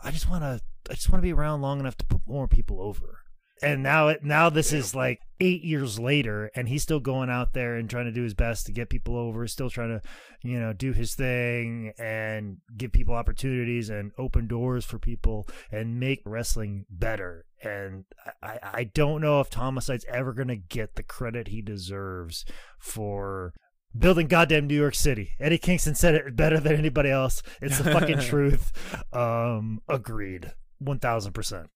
I 0.00 0.10
just 0.10 0.28
want 0.28 0.42
to, 0.42 0.60
I 0.90 0.94
just 0.94 1.10
want 1.10 1.22
to 1.22 1.26
be 1.26 1.32
around 1.32 1.62
long 1.62 1.80
enough 1.80 1.96
to 1.98 2.06
put 2.06 2.22
more 2.26 2.48
people 2.48 2.80
over." 2.80 3.23
And 3.62 3.82
now 3.82 4.08
it 4.08 4.24
now 4.24 4.50
this 4.50 4.72
is 4.72 4.94
like 4.94 5.20
eight 5.40 5.62
years 5.62 5.98
later 5.98 6.50
and 6.54 6.68
he's 6.68 6.82
still 6.82 7.00
going 7.00 7.30
out 7.30 7.52
there 7.52 7.76
and 7.76 7.88
trying 7.88 8.04
to 8.04 8.12
do 8.12 8.22
his 8.22 8.34
best 8.34 8.66
to 8.66 8.72
get 8.72 8.88
people 8.88 9.16
over 9.16 9.46
still 9.46 9.70
trying 9.70 9.88
to 9.88 10.00
you 10.42 10.58
know 10.58 10.72
do 10.72 10.92
his 10.92 11.14
thing 11.14 11.92
and 11.98 12.58
give 12.76 12.92
people 12.92 13.14
opportunities 13.14 13.90
and 13.90 14.12
open 14.18 14.46
doors 14.46 14.84
for 14.84 14.98
people 14.98 15.48
and 15.70 16.00
make 16.00 16.20
wrestling 16.24 16.84
better 16.90 17.44
and 17.62 18.04
i 18.42 18.58
i 18.62 18.84
don't 18.84 19.20
know 19.20 19.40
if 19.40 19.52
homicide's 19.52 20.06
ever 20.08 20.32
going 20.32 20.48
to 20.48 20.56
get 20.56 20.94
the 20.96 21.02
credit 21.02 21.48
he 21.48 21.62
deserves 21.62 22.44
for 22.78 23.52
building 23.96 24.26
goddamn 24.26 24.66
New 24.66 24.74
York 24.74 24.96
City. 24.96 25.30
Eddie 25.38 25.56
Kingston 25.56 25.94
said 25.94 26.16
it 26.16 26.34
better 26.34 26.58
than 26.58 26.74
anybody 26.74 27.10
else. 27.10 27.44
It's 27.62 27.78
the 27.78 27.92
fucking 27.92 28.18
truth. 28.22 28.72
Um, 29.12 29.82
agreed. 29.88 30.52
1000%. 30.82 31.66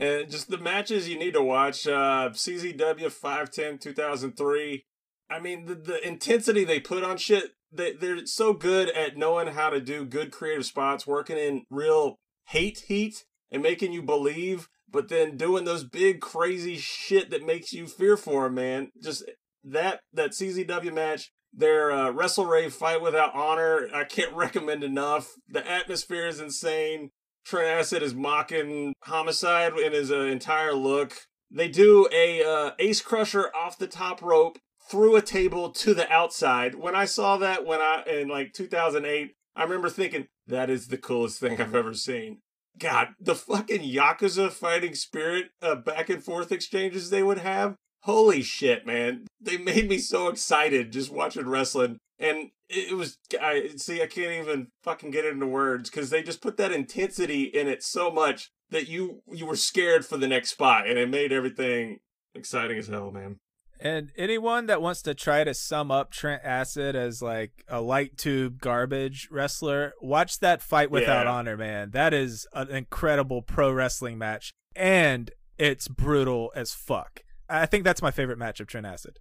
And 0.00 0.30
just 0.30 0.48
the 0.48 0.56
matches 0.56 1.10
you 1.10 1.18
need 1.18 1.34
to 1.34 1.42
watch 1.42 1.86
uh, 1.86 2.30
CZW 2.32 3.12
510 3.12 3.78
2003. 3.78 4.86
I 5.28 5.38
mean, 5.38 5.66
the, 5.66 5.74
the 5.74 6.08
intensity 6.08 6.64
they 6.64 6.80
put 6.80 7.04
on 7.04 7.18
shit, 7.18 7.50
they, 7.70 7.92
they're 7.92 8.24
so 8.24 8.54
good 8.54 8.88
at 8.88 9.18
knowing 9.18 9.48
how 9.48 9.68
to 9.68 9.78
do 9.78 10.06
good 10.06 10.32
creative 10.32 10.64
spots, 10.64 11.06
working 11.06 11.36
in 11.36 11.64
real 11.68 12.18
hate 12.48 12.84
heat 12.88 13.24
and 13.52 13.62
making 13.62 13.92
you 13.92 14.02
believe, 14.02 14.70
but 14.90 15.08
then 15.08 15.36
doing 15.36 15.66
those 15.66 15.84
big 15.84 16.20
crazy 16.20 16.78
shit 16.78 17.30
that 17.30 17.44
makes 17.44 17.74
you 17.74 17.86
fear 17.86 18.16
for 18.16 18.44
them, 18.44 18.54
man. 18.54 18.90
Just 19.02 19.24
that 19.62 20.00
that 20.14 20.30
CZW 20.30 20.94
match, 20.94 21.30
their 21.52 21.92
uh, 21.92 22.10
Wrestle 22.10 22.46
Rave 22.46 22.72
fight 22.72 23.02
without 23.02 23.34
honor, 23.34 23.86
I 23.94 24.04
can't 24.04 24.32
recommend 24.34 24.82
enough. 24.82 25.34
The 25.46 25.68
atmosphere 25.70 26.26
is 26.26 26.40
insane. 26.40 27.10
Trent 27.50 27.66
Acid 27.66 28.04
is 28.04 28.14
mocking 28.14 28.94
Homicide 29.02 29.76
in 29.76 29.92
his 29.92 30.12
uh, 30.12 30.20
entire 30.20 30.72
look. 30.72 31.14
They 31.50 31.66
do 31.66 32.08
a 32.12 32.44
uh, 32.44 32.70
Ace 32.78 33.02
Crusher 33.02 33.50
off 33.52 33.76
the 33.76 33.88
top 33.88 34.22
rope 34.22 34.60
through 34.88 35.16
a 35.16 35.22
table 35.22 35.70
to 35.70 35.92
the 35.92 36.08
outside. 36.12 36.76
When 36.76 36.94
I 36.94 37.06
saw 37.06 37.38
that 37.38 37.66
when 37.66 37.80
I 37.80 38.04
in 38.06 38.28
like 38.28 38.52
2008, 38.52 39.32
I 39.56 39.62
remember 39.64 39.88
thinking 39.88 40.28
that 40.46 40.70
is 40.70 40.86
the 40.86 40.96
coolest 40.96 41.40
thing 41.40 41.60
I've 41.60 41.74
ever 41.74 41.92
seen. 41.92 42.38
God, 42.78 43.08
the 43.18 43.34
fucking 43.34 43.82
Yakuza 43.82 44.52
fighting 44.52 44.94
spirit 44.94 45.46
uh, 45.60 45.74
back 45.74 46.08
and 46.08 46.22
forth 46.22 46.52
exchanges 46.52 47.10
they 47.10 47.24
would 47.24 47.38
have. 47.38 47.74
Holy 48.04 48.42
shit, 48.42 48.86
man. 48.86 49.26
They 49.40 49.56
made 49.56 49.88
me 49.88 49.98
so 49.98 50.28
excited 50.28 50.92
just 50.92 51.12
watching 51.12 51.48
wrestling 51.48 51.98
and 52.20 52.50
it 52.68 52.96
was 52.96 53.18
I 53.40 53.70
see 53.76 54.02
I 54.02 54.06
can't 54.06 54.32
even 54.32 54.68
fucking 54.84 55.10
get 55.10 55.24
it 55.24 55.32
into 55.32 55.46
words 55.46 55.90
because 55.90 56.10
they 56.10 56.22
just 56.22 56.42
put 56.42 56.56
that 56.58 56.70
intensity 56.70 57.44
in 57.44 57.66
it 57.66 57.82
so 57.82 58.10
much 58.10 58.50
that 58.70 58.88
you 58.88 59.22
you 59.30 59.46
were 59.46 59.56
scared 59.56 60.04
for 60.04 60.16
the 60.16 60.28
next 60.28 60.50
spot, 60.50 60.86
and 60.86 60.98
it 60.98 61.08
made 61.08 61.32
everything 61.32 61.98
exciting 62.34 62.78
as 62.78 62.86
hell, 62.86 63.10
man. 63.10 63.38
And 63.82 64.10
anyone 64.16 64.66
that 64.66 64.82
wants 64.82 65.00
to 65.02 65.14
try 65.14 65.42
to 65.42 65.54
sum 65.54 65.90
up 65.90 66.10
Trent 66.10 66.42
Acid 66.44 66.94
as 66.94 67.22
like 67.22 67.64
a 67.66 67.80
light 67.80 68.18
tube 68.18 68.60
garbage 68.60 69.28
wrestler, 69.30 69.94
watch 70.02 70.38
that 70.40 70.60
fight 70.60 70.90
without 70.90 71.24
yeah. 71.24 71.32
honor, 71.32 71.56
man. 71.56 71.90
That 71.92 72.12
is 72.12 72.46
an 72.52 72.68
incredible 72.68 73.40
pro 73.40 73.72
wrestling 73.72 74.18
match, 74.18 74.52
and 74.76 75.30
it's 75.58 75.88
brutal 75.88 76.52
as 76.54 76.72
fuck. 76.74 77.20
I 77.48 77.66
think 77.66 77.84
that's 77.84 78.02
my 78.02 78.10
favorite 78.10 78.38
match 78.38 78.60
of 78.60 78.66
Trent 78.66 78.86
Acid. 78.86 79.18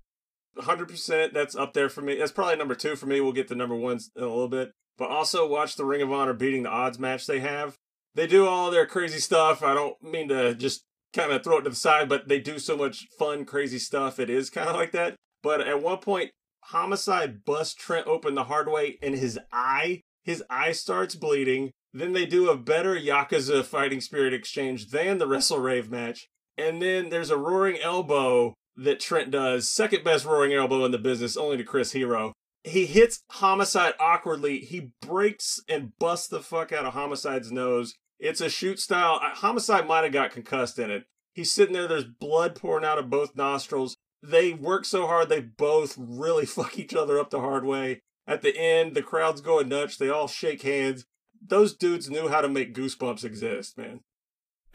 100% 0.60 1.34
that's 1.34 1.56
up 1.56 1.74
there 1.74 1.90
for 1.90 2.02
me. 2.02 2.18
That's 2.18 2.32
probably 2.32 2.56
number 2.56 2.76
two 2.76 2.96
for 2.96 3.06
me. 3.06 3.22
We'll 3.22 3.32
get 3.32 3.48
the 3.48 3.56
number 3.56 3.76
ones 3.76 4.12
in 4.16 4.24
a 4.24 4.28
little 4.28 4.48
bit. 4.48 4.72
But 4.98 5.10
also 5.10 5.48
watch 5.48 5.76
the 5.76 5.86
Ring 5.86 6.02
of 6.02 6.12
Honor 6.12 6.34
beating 6.34 6.64
the 6.64 6.70
odds 6.70 7.00
match 7.00 7.26
they 7.26 7.40
have. 7.40 7.76
They 8.16 8.28
do 8.28 8.46
all 8.46 8.70
their 8.70 8.86
crazy 8.86 9.20
stuff. 9.20 9.64
I 9.64 9.74
don't 9.74 10.02
mean 10.04 10.30
to 10.30 10.54
just 10.54 10.84
kind 11.14 11.32
of 11.32 11.44
throw 11.44 11.60
it 11.60 11.64
to 11.64 11.70
the 11.70 11.76
side, 11.76 12.10
but 12.10 12.28
they 12.28 12.40
do 12.40 12.60
so 12.60 12.76
much 12.76 13.08
fun, 13.18 13.46
crazy 13.46 13.80
stuff. 13.80 14.20
It 14.20 14.30
is 14.30 14.50
kind 14.50 14.70
of 14.70 14.76
like 14.76 14.92
that. 14.92 15.16
But 15.42 15.62
at 15.62 15.82
one 15.82 16.00
point, 16.00 16.32
Homicide 16.66 17.46
busts 17.46 17.76
Trent 17.76 18.08
open 18.08 18.36
the 18.36 18.44
hard 18.46 18.70
way 18.70 18.98
in 19.02 19.14
his 19.14 19.40
eye. 19.52 20.02
His 20.24 20.44
eye 20.50 20.74
starts 20.74 21.16
bleeding. 21.16 21.72
Then 21.94 22.14
they 22.14 22.26
do 22.26 22.50
a 22.50 22.58
better 22.58 22.96
Yakuza 22.96 23.64
fighting 23.64 24.02
spirit 24.02 24.34
exchange 24.34 24.88
than 24.88 25.18
the 25.18 25.28
Wrestle 25.28 25.60
Rave 25.60 25.90
match. 25.90 26.28
And 26.58 26.82
then 26.82 27.10
there's 27.10 27.32
a 27.32 27.38
roaring 27.38 27.80
elbow 27.82 28.54
that 28.80 29.00
Trent 29.00 29.32
does, 29.32 29.70
second 29.70 30.04
best 30.04 30.26
roaring 30.26 30.54
elbow 30.54 30.86
in 30.86 30.92
the 30.92 30.98
business, 30.98 31.36
only 31.36 31.58
to 31.58 31.64
Chris 31.64 31.92
Hero. 31.92 32.34
He 32.64 32.86
hits 32.86 33.24
Homicide 33.32 33.94
awkwardly. 34.00 34.60
He 34.60 34.92
breaks 35.02 35.62
and 35.68 35.98
busts 35.98 36.28
the 36.28 36.42
fuck 36.42 36.72
out 36.72 36.86
of 36.86 36.94
Homicide's 36.94 37.52
nose. 37.52 37.96
It's 38.20 38.42
a 38.42 38.50
shoot 38.50 38.80
style. 38.80 39.20
Homicide 39.22 39.88
might 39.88 40.04
have 40.04 40.14
got 40.14 40.32
concussed 40.32 40.80
in 40.80 40.92
it. 40.92 41.06
He's 41.34 41.52
sitting 41.52 41.74
there, 41.74 41.88
there's 41.88 42.06
blood 42.06 42.56
pouring 42.56 42.84
out 42.84 42.98
of 42.98 43.10
both 43.10 43.36
nostrils. 43.36 43.96
They 44.22 44.54
work 44.54 44.84
so 44.84 45.08
hard, 45.08 45.30
they 45.30 45.42
both 45.42 45.96
really 45.98 46.46
fuck 46.48 46.78
each 46.78 46.94
other 46.94 47.20
up 47.20 47.30
the 47.30 47.40
hard 47.40 47.66
way. 47.66 48.02
At 48.28 48.42
the 48.42 48.56
end, 48.58 48.94
the 48.94 49.02
crowd's 49.02 49.42
going 49.42 49.70
nuts. 49.70 49.98
They 49.98 50.10
all 50.10 50.28
shake 50.28 50.62
hands. 50.62 51.06
Those 51.42 51.74
dudes 51.76 52.10
knew 52.10 52.28
how 52.28 52.42
to 52.42 52.50
make 52.50 52.76
goosebumps 52.76 53.24
exist, 53.24 53.78
man. 53.78 54.02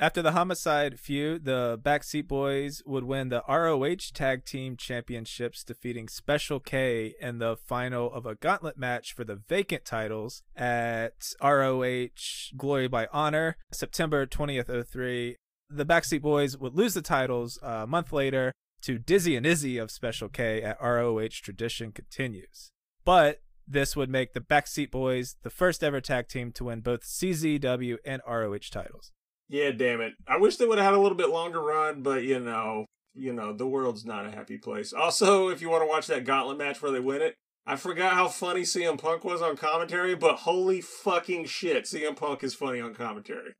After 0.04 0.20
the 0.20 0.32
Homicide 0.32 1.00
feud, 1.00 1.46
the 1.46 1.80
Backseat 1.82 2.28
Boys 2.28 2.82
would 2.84 3.04
win 3.04 3.30
the 3.30 3.42
ROH 3.48 4.12
Tag 4.12 4.44
Team 4.44 4.76
Championships, 4.76 5.64
defeating 5.64 6.08
Special 6.08 6.60
K 6.60 7.14
in 7.22 7.38
the 7.38 7.56
final 7.56 8.12
of 8.12 8.26
a 8.26 8.34
gauntlet 8.34 8.76
match 8.76 9.14
for 9.14 9.24
the 9.24 9.36
vacant 9.36 9.86
titles 9.86 10.42
at 10.54 11.14
ROH 11.42 12.08
Glory 12.54 12.86
by 12.86 13.08
Honor, 13.14 13.56
September 13.72 14.26
20th, 14.26 14.86
03. 14.86 15.38
The 15.70 15.86
Backseat 15.86 16.20
Boys 16.20 16.58
would 16.58 16.74
lose 16.74 16.92
the 16.92 17.00
titles 17.00 17.58
a 17.62 17.86
month 17.86 18.12
later 18.12 18.52
to 18.82 18.98
Dizzy 18.98 19.36
and 19.36 19.46
Izzy 19.46 19.78
of 19.78 19.90
Special 19.90 20.28
K 20.28 20.62
at 20.62 20.76
ROH 20.82 21.28
Tradition 21.42 21.92
Continues. 21.92 22.72
But 23.06 23.40
this 23.66 23.96
would 23.96 24.10
make 24.10 24.34
the 24.34 24.40
Backseat 24.40 24.90
Boys 24.90 25.36
the 25.42 25.48
first 25.48 25.82
ever 25.82 26.02
tag 26.02 26.28
team 26.28 26.52
to 26.52 26.64
win 26.64 26.80
both 26.80 27.04
CZW 27.04 27.96
and 28.04 28.20
ROH 28.28 28.68
titles. 28.70 29.10
Yeah, 29.54 29.70
damn 29.70 30.00
it. 30.00 30.14
I 30.26 30.36
wish 30.36 30.56
they 30.56 30.66
would 30.66 30.78
have 30.78 30.84
had 30.84 30.94
a 30.94 31.00
little 31.00 31.16
bit 31.16 31.30
longer 31.30 31.60
run, 31.60 32.02
but 32.02 32.24
you 32.24 32.40
know, 32.40 32.86
you 33.14 33.32
know, 33.32 33.52
the 33.52 33.68
world's 33.68 34.04
not 34.04 34.26
a 34.26 34.32
happy 34.32 34.58
place. 34.58 34.92
Also, 34.92 35.48
if 35.48 35.62
you 35.62 35.70
want 35.70 35.84
to 35.84 35.88
watch 35.88 36.08
that 36.08 36.24
gauntlet 36.24 36.58
match 36.58 36.82
where 36.82 36.90
they 36.90 36.98
win 36.98 37.22
it, 37.22 37.36
I 37.64 37.76
forgot 37.76 38.14
how 38.14 38.26
funny 38.26 38.62
CM 38.62 39.00
Punk 39.00 39.22
was 39.22 39.40
on 39.40 39.56
commentary, 39.56 40.16
but 40.16 40.38
holy 40.38 40.80
fucking 40.80 41.44
shit, 41.44 41.84
CM 41.84 42.16
Punk 42.16 42.42
is 42.42 42.56
funny 42.56 42.80
on 42.80 42.96
commentary. 42.96 43.52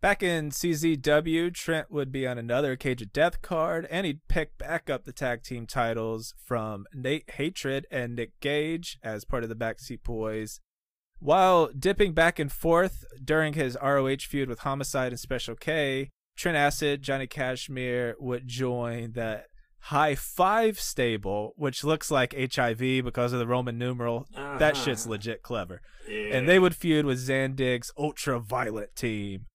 Back 0.00 0.22
in 0.22 0.48
CZW, 0.48 1.52
Trent 1.52 1.90
would 1.90 2.10
be 2.10 2.26
on 2.26 2.38
another 2.38 2.74
Cage 2.74 3.02
of 3.02 3.12
Death 3.12 3.42
card, 3.42 3.86
and 3.90 4.06
he'd 4.06 4.26
pick 4.28 4.56
back 4.56 4.88
up 4.88 5.04
the 5.04 5.12
tag 5.12 5.42
team 5.42 5.66
titles 5.66 6.32
from 6.42 6.86
Nate 6.94 7.28
Hatred 7.32 7.86
and 7.90 8.16
Nick 8.16 8.40
Gage 8.40 8.98
as 9.02 9.26
part 9.26 9.42
of 9.42 9.50
the 9.50 9.54
Backseat 9.54 10.04
Boys. 10.04 10.60
While 11.18 11.68
dipping 11.68 12.12
back 12.12 12.38
and 12.38 12.52
forth 12.52 13.04
during 13.22 13.54
his 13.54 13.78
ROH 13.82 14.16
feud 14.28 14.48
with 14.48 14.60
Homicide 14.60 15.12
and 15.12 15.20
Special 15.20 15.54
K, 15.54 16.10
Trent 16.36 16.56
Acid, 16.56 17.02
Johnny 17.02 17.26
Kashmere 17.26 18.16
would 18.18 18.46
join 18.46 19.12
the 19.12 19.44
High 19.84 20.14
Five 20.14 20.80
stable, 20.80 21.52
which 21.56 21.84
looks 21.84 22.10
like 22.10 22.34
HIV 22.34 22.78
because 22.78 23.32
of 23.32 23.38
the 23.38 23.46
Roman 23.46 23.78
numeral. 23.78 24.26
Uh-huh. 24.34 24.58
That 24.58 24.76
shit's 24.76 25.06
legit 25.06 25.42
clever. 25.42 25.82
Yeah. 26.08 26.36
And 26.36 26.48
they 26.48 26.58
would 26.58 26.74
feud 26.74 27.04
with 27.04 27.18
Zandig's 27.26 27.92
ultra 27.98 28.40
violent 28.40 28.96
team. 28.96 29.46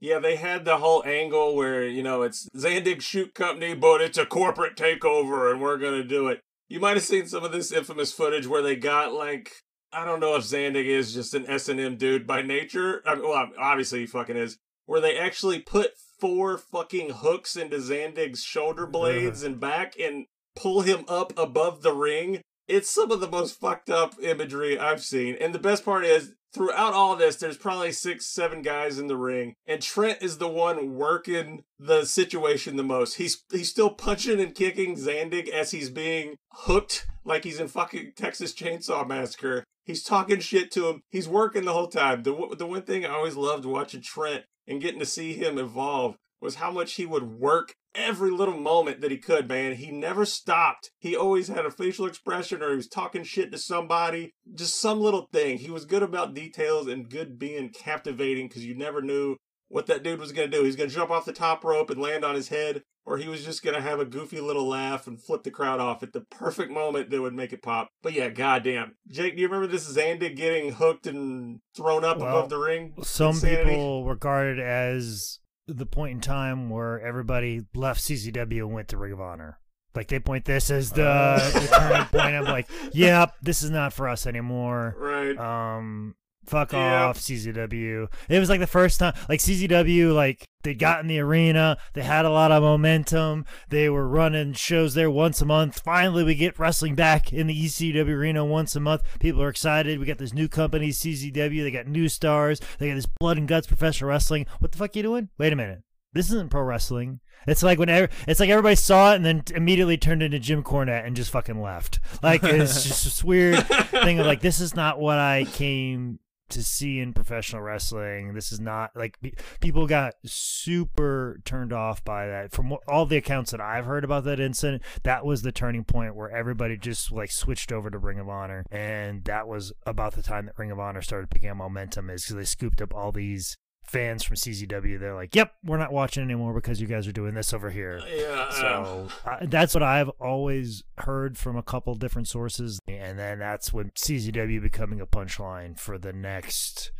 Yeah, 0.00 0.20
they 0.20 0.36
had 0.36 0.64
the 0.64 0.76
whole 0.76 1.02
angle 1.04 1.56
where, 1.56 1.86
you 1.86 2.02
know, 2.02 2.22
it's 2.22 2.48
Zandig 2.56 3.00
Shoot 3.00 3.34
Company, 3.34 3.74
but 3.74 4.00
it's 4.00 4.18
a 4.18 4.26
corporate 4.26 4.76
takeover 4.76 5.50
and 5.50 5.60
we're 5.60 5.78
going 5.78 6.00
to 6.00 6.06
do 6.06 6.28
it. 6.28 6.40
You 6.68 6.78
might 6.78 6.96
have 6.96 7.02
seen 7.02 7.26
some 7.26 7.42
of 7.42 7.50
this 7.50 7.72
infamous 7.72 8.12
footage 8.12 8.46
where 8.46 8.62
they 8.62 8.76
got 8.76 9.12
like 9.12 9.50
I 9.92 10.04
don't 10.04 10.20
know 10.20 10.36
if 10.36 10.44
Zandig 10.44 10.86
is 10.86 11.14
just 11.14 11.34
an 11.34 11.46
S 11.46 11.68
and 11.68 11.80
M 11.80 11.96
dude 11.96 12.26
by 12.26 12.42
nature. 12.42 13.02
I 13.06 13.14
mean, 13.14 13.28
well, 13.28 13.48
obviously 13.58 14.00
he 14.00 14.06
fucking 14.06 14.36
is. 14.36 14.58
Where 14.86 15.00
they 15.00 15.18
actually 15.18 15.60
put 15.60 15.92
four 16.18 16.58
fucking 16.58 17.10
hooks 17.10 17.56
into 17.56 17.76
Zandig's 17.76 18.42
shoulder 18.42 18.86
blades 18.90 19.42
and 19.42 19.60
back 19.60 19.94
and 19.98 20.26
pull 20.56 20.82
him 20.82 21.04
up 21.08 21.32
above 21.38 21.82
the 21.82 21.92
ring. 21.92 22.42
It's 22.66 22.90
some 22.90 23.10
of 23.10 23.20
the 23.20 23.30
most 23.30 23.58
fucked 23.58 23.88
up 23.88 24.14
imagery 24.20 24.78
I've 24.78 25.02
seen. 25.02 25.36
And 25.40 25.54
the 25.54 25.58
best 25.58 25.84
part 25.84 26.04
is 26.04 26.34
throughout 26.52 26.94
all 26.94 27.16
this, 27.16 27.36
there's 27.36 27.56
probably 27.56 27.92
six, 27.92 28.26
seven 28.26 28.62
guys 28.62 28.98
in 28.98 29.06
the 29.06 29.16
ring, 29.16 29.54
and 29.66 29.82
Trent 29.82 30.22
is 30.22 30.38
the 30.38 30.48
one 30.48 30.94
working 30.94 31.64
the 31.78 32.04
situation 32.04 32.76
the 32.76 32.82
most. 32.82 33.14
He's 33.14 33.44
he's 33.50 33.70
still 33.70 33.90
punching 33.90 34.40
and 34.40 34.54
kicking 34.54 34.96
Zandig 34.96 35.48
as 35.48 35.70
he's 35.70 35.90
being 35.90 36.36
hooked 36.52 37.06
like 37.24 37.44
he's 37.44 37.60
in 37.60 37.68
fucking 37.68 38.12
Texas 38.16 38.54
Chainsaw 38.54 39.06
Massacre. 39.06 39.64
He's 39.84 40.02
talking 40.02 40.40
shit 40.40 40.70
to 40.72 40.88
him. 40.88 41.00
He's 41.10 41.28
working 41.28 41.64
the 41.64 41.72
whole 41.72 41.88
time. 41.88 42.22
The 42.22 42.54
the 42.56 42.66
one 42.66 42.82
thing 42.82 43.04
I 43.04 43.10
always 43.10 43.36
loved 43.36 43.64
watching 43.64 44.02
Trent 44.02 44.44
and 44.66 44.80
getting 44.80 45.00
to 45.00 45.06
see 45.06 45.34
him 45.34 45.58
evolve 45.58 46.16
was 46.40 46.56
how 46.56 46.70
much 46.70 46.94
he 46.94 47.06
would 47.06 47.24
work 47.24 47.74
every 47.94 48.30
little 48.30 48.58
moment 48.58 49.00
that 49.00 49.10
he 49.10 49.18
could, 49.18 49.48
man. 49.48 49.74
He 49.74 49.90
never 49.90 50.24
stopped. 50.24 50.90
He 50.98 51.16
always 51.16 51.48
had 51.48 51.66
a 51.66 51.70
facial 51.70 52.06
expression 52.06 52.62
or 52.62 52.70
he 52.70 52.76
was 52.76 52.88
talking 52.88 53.24
shit 53.24 53.50
to 53.52 53.58
somebody. 53.58 54.34
Just 54.54 54.80
some 54.80 55.00
little 55.00 55.28
thing. 55.32 55.58
He 55.58 55.70
was 55.70 55.84
good 55.84 56.02
about 56.02 56.34
details 56.34 56.86
and 56.86 57.10
good 57.10 57.38
being 57.38 57.70
captivating 57.70 58.48
because 58.48 58.64
you 58.64 58.74
never 58.74 59.02
knew 59.02 59.36
what 59.68 59.86
that 59.86 60.02
dude 60.02 60.20
was 60.20 60.32
going 60.32 60.50
to 60.50 60.56
do. 60.56 60.64
He's 60.64 60.76
going 60.76 60.88
to 60.88 60.94
jump 60.94 61.10
off 61.10 61.24
the 61.24 61.32
top 61.32 61.64
rope 61.64 61.90
and 61.90 62.00
land 62.00 62.24
on 62.24 62.34
his 62.34 62.48
head, 62.48 62.82
or 63.04 63.18
he 63.18 63.28
was 63.28 63.44
just 63.44 63.62
going 63.62 63.74
to 63.74 63.82
have 63.82 64.00
a 64.00 64.04
goofy 64.04 64.40
little 64.40 64.66
laugh 64.66 65.06
and 65.06 65.22
flip 65.22 65.42
the 65.42 65.50
crowd 65.50 65.80
off 65.80 66.02
at 66.02 66.12
the 66.12 66.22
perfect 66.22 66.70
moment 66.72 67.10
that 67.10 67.20
would 67.20 67.34
make 67.34 67.52
it 67.52 67.62
pop. 67.62 67.88
But 68.02 68.14
yeah, 68.14 68.30
goddamn. 68.30 68.96
Jake, 69.08 69.36
do 69.36 69.42
you 69.42 69.48
remember 69.48 69.66
this 69.66 69.92
Zandig 69.92 70.36
getting 70.36 70.72
hooked 70.72 71.06
and 71.06 71.60
thrown 71.76 72.04
up 72.04 72.18
well, 72.18 72.28
above 72.28 72.48
the 72.48 72.58
ring? 72.58 72.94
Some 73.02 73.30
Insanity? 73.30 73.70
people 73.70 74.06
regard 74.06 74.58
it 74.58 74.62
as 74.62 75.38
the 75.68 75.86
point 75.86 76.12
in 76.12 76.20
time 76.20 76.70
where 76.70 77.00
everybody 77.00 77.62
left 77.74 78.00
CZW 78.00 78.58
and 78.60 78.72
went 78.72 78.88
to 78.88 78.96
Ring 78.96 79.12
of 79.12 79.20
Honor. 79.20 79.60
Like 79.94 80.08
they 80.08 80.18
point 80.18 80.44
this 80.44 80.70
as 80.70 80.92
the, 80.92 81.06
uh. 81.06 81.50
the 81.50 81.66
turning 81.66 82.06
point. 82.06 82.34
I'm 82.34 82.44
like, 82.44 82.68
yep, 82.92 83.34
this 83.42 83.62
is 83.62 83.70
not 83.70 83.92
for 83.92 84.08
us 84.08 84.26
anymore. 84.26 84.96
Right. 85.08 85.36
Um, 85.36 86.14
fuck 86.48 86.72
yep. 86.72 86.80
off 86.80 87.18
CZW. 87.18 88.08
It 88.28 88.38
was 88.38 88.48
like 88.48 88.60
the 88.60 88.66
first 88.66 88.98
time, 88.98 89.14
like 89.28 89.40
CZW, 89.40 90.14
like 90.14 90.44
they 90.62 90.74
got 90.74 91.00
in 91.00 91.06
the 91.06 91.20
arena, 91.20 91.78
they 91.94 92.02
had 92.02 92.24
a 92.24 92.30
lot 92.30 92.52
of 92.52 92.62
momentum, 92.62 93.44
they 93.68 93.88
were 93.88 94.08
running 94.08 94.52
shows 94.52 94.94
there 94.94 95.10
once 95.10 95.40
a 95.40 95.46
month. 95.46 95.80
Finally, 95.80 96.24
we 96.24 96.34
get 96.34 96.58
wrestling 96.58 96.94
back 96.94 97.32
in 97.32 97.46
the 97.46 97.64
ECW 97.64 98.08
arena 98.08 98.44
once 98.44 98.74
a 98.74 98.80
month. 98.80 99.02
People 99.20 99.42
are 99.42 99.48
excited. 99.48 99.98
We 99.98 100.06
got 100.06 100.18
this 100.18 100.34
new 100.34 100.48
company, 100.48 100.88
CZW. 100.88 101.62
They 101.62 101.70
got 101.70 101.86
new 101.86 102.08
stars. 102.08 102.60
They 102.78 102.88
got 102.88 102.96
this 102.96 103.06
blood 103.06 103.38
and 103.38 103.48
guts 103.48 103.66
professional 103.66 104.10
wrestling. 104.10 104.46
What 104.58 104.72
the 104.72 104.78
fuck 104.78 104.94
are 104.94 104.98
you 104.98 105.02
doing? 105.02 105.28
Wait 105.38 105.52
a 105.52 105.56
minute. 105.56 105.82
This 106.12 106.30
isn't 106.30 106.50
pro 106.50 106.62
wrestling. 106.62 107.20
It's 107.46 107.62
like 107.62 107.78
whenever 107.78 108.08
it's 108.26 108.40
like 108.40 108.50
everybody 108.50 108.74
saw 108.74 109.12
it 109.12 109.16
and 109.16 109.24
then 109.24 109.42
immediately 109.54 109.96
turned 109.96 110.22
into 110.22 110.38
Jim 110.38 110.62
Cornette 110.62 111.06
and 111.06 111.14
just 111.14 111.30
fucking 111.30 111.60
left. 111.60 112.00
Like 112.22 112.42
it's 112.42 112.82
just 112.88 113.04
this 113.04 113.22
weird 113.22 113.66
thing 113.66 114.18
of 114.18 114.26
like 114.26 114.40
this 114.40 114.60
is 114.60 114.74
not 114.74 114.98
what 114.98 115.18
I 115.18 115.44
came 115.44 116.18
to 116.50 116.62
see 116.62 117.00
in 117.00 117.12
professional 117.12 117.62
wrestling. 117.62 118.34
This 118.34 118.52
is 118.52 118.60
not 118.60 118.90
like 118.94 119.18
people 119.60 119.86
got 119.86 120.14
super 120.24 121.40
turned 121.44 121.72
off 121.72 122.04
by 122.04 122.26
that. 122.26 122.52
From 122.52 122.76
all 122.86 123.06
the 123.06 123.16
accounts 123.16 123.50
that 123.50 123.60
I've 123.60 123.84
heard 123.84 124.04
about 124.04 124.24
that 124.24 124.40
incident, 124.40 124.82
that 125.02 125.24
was 125.24 125.42
the 125.42 125.52
turning 125.52 125.84
point 125.84 126.14
where 126.14 126.30
everybody 126.30 126.76
just 126.76 127.12
like 127.12 127.30
switched 127.30 127.72
over 127.72 127.90
to 127.90 127.98
Ring 127.98 128.18
of 128.18 128.28
Honor, 128.28 128.64
and 128.70 129.24
that 129.24 129.48
was 129.48 129.72
about 129.86 130.14
the 130.14 130.22
time 130.22 130.46
that 130.46 130.58
Ring 130.58 130.70
of 130.70 130.78
Honor 130.78 131.02
started 131.02 131.30
picking 131.30 131.50
up 131.50 131.56
momentum. 131.56 132.10
Is 132.10 132.24
because 132.24 132.36
they 132.36 132.44
scooped 132.44 132.80
up 132.80 132.94
all 132.94 133.12
these 133.12 133.56
fans 133.88 134.22
from 134.22 134.36
CZW, 134.36 135.00
they're 135.00 135.14
like, 135.14 135.34
"Yep, 135.34 135.52
we're 135.64 135.78
not 135.78 135.92
watching 135.92 136.22
anymore 136.22 136.54
because 136.54 136.80
you 136.80 136.86
guys 136.86 137.06
are 137.08 137.12
doing 137.12 137.34
this 137.34 137.52
over 137.52 137.70
here." 137.70 138.00
Yeah. 138.14 138.50
So 138.50 139.08
uh, 139.24 139.38
that's 139.42 139.74
what 139.74 139.82
I've 139.82 140.10
always 140.20 140.82
heard 140.98 141.38
from 141.38 141.56
a 141.56 141.62
couple 141.62 141.94
different 141.94 142.28
sources, 142.28 142.78
and 142.86 143.18
then 143.18 143.38
that's 143.38 143.72
when 143.72 143.90
CZW 143.90 144.60
becoming 144.60 145.00
a 145.00 145.06
punchline 145.06 145.78
for 145.78 145.98
the 145.98 146.12
next 146.12 146.92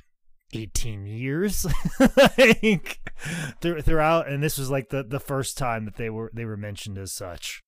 18 0.53 1.07
years 1.07 1.67
like, 2.27 3.01
throughout 3.61 4.29
and 4.29 4.43
this 4.43 4.57
was 4.57 4.71
like 4.71 4.89
the 4.89 5.05
the 5.05 5.21
first 5.21 5.59
time 5.59 5.85
that 5.85 5.97
they 5.97 6.09
were 6.09 6.31
they 6.35 6.47
were 6.47 6.57
mentioned 6.57 6.97
as 6.97 7.13
such 7.13 7.63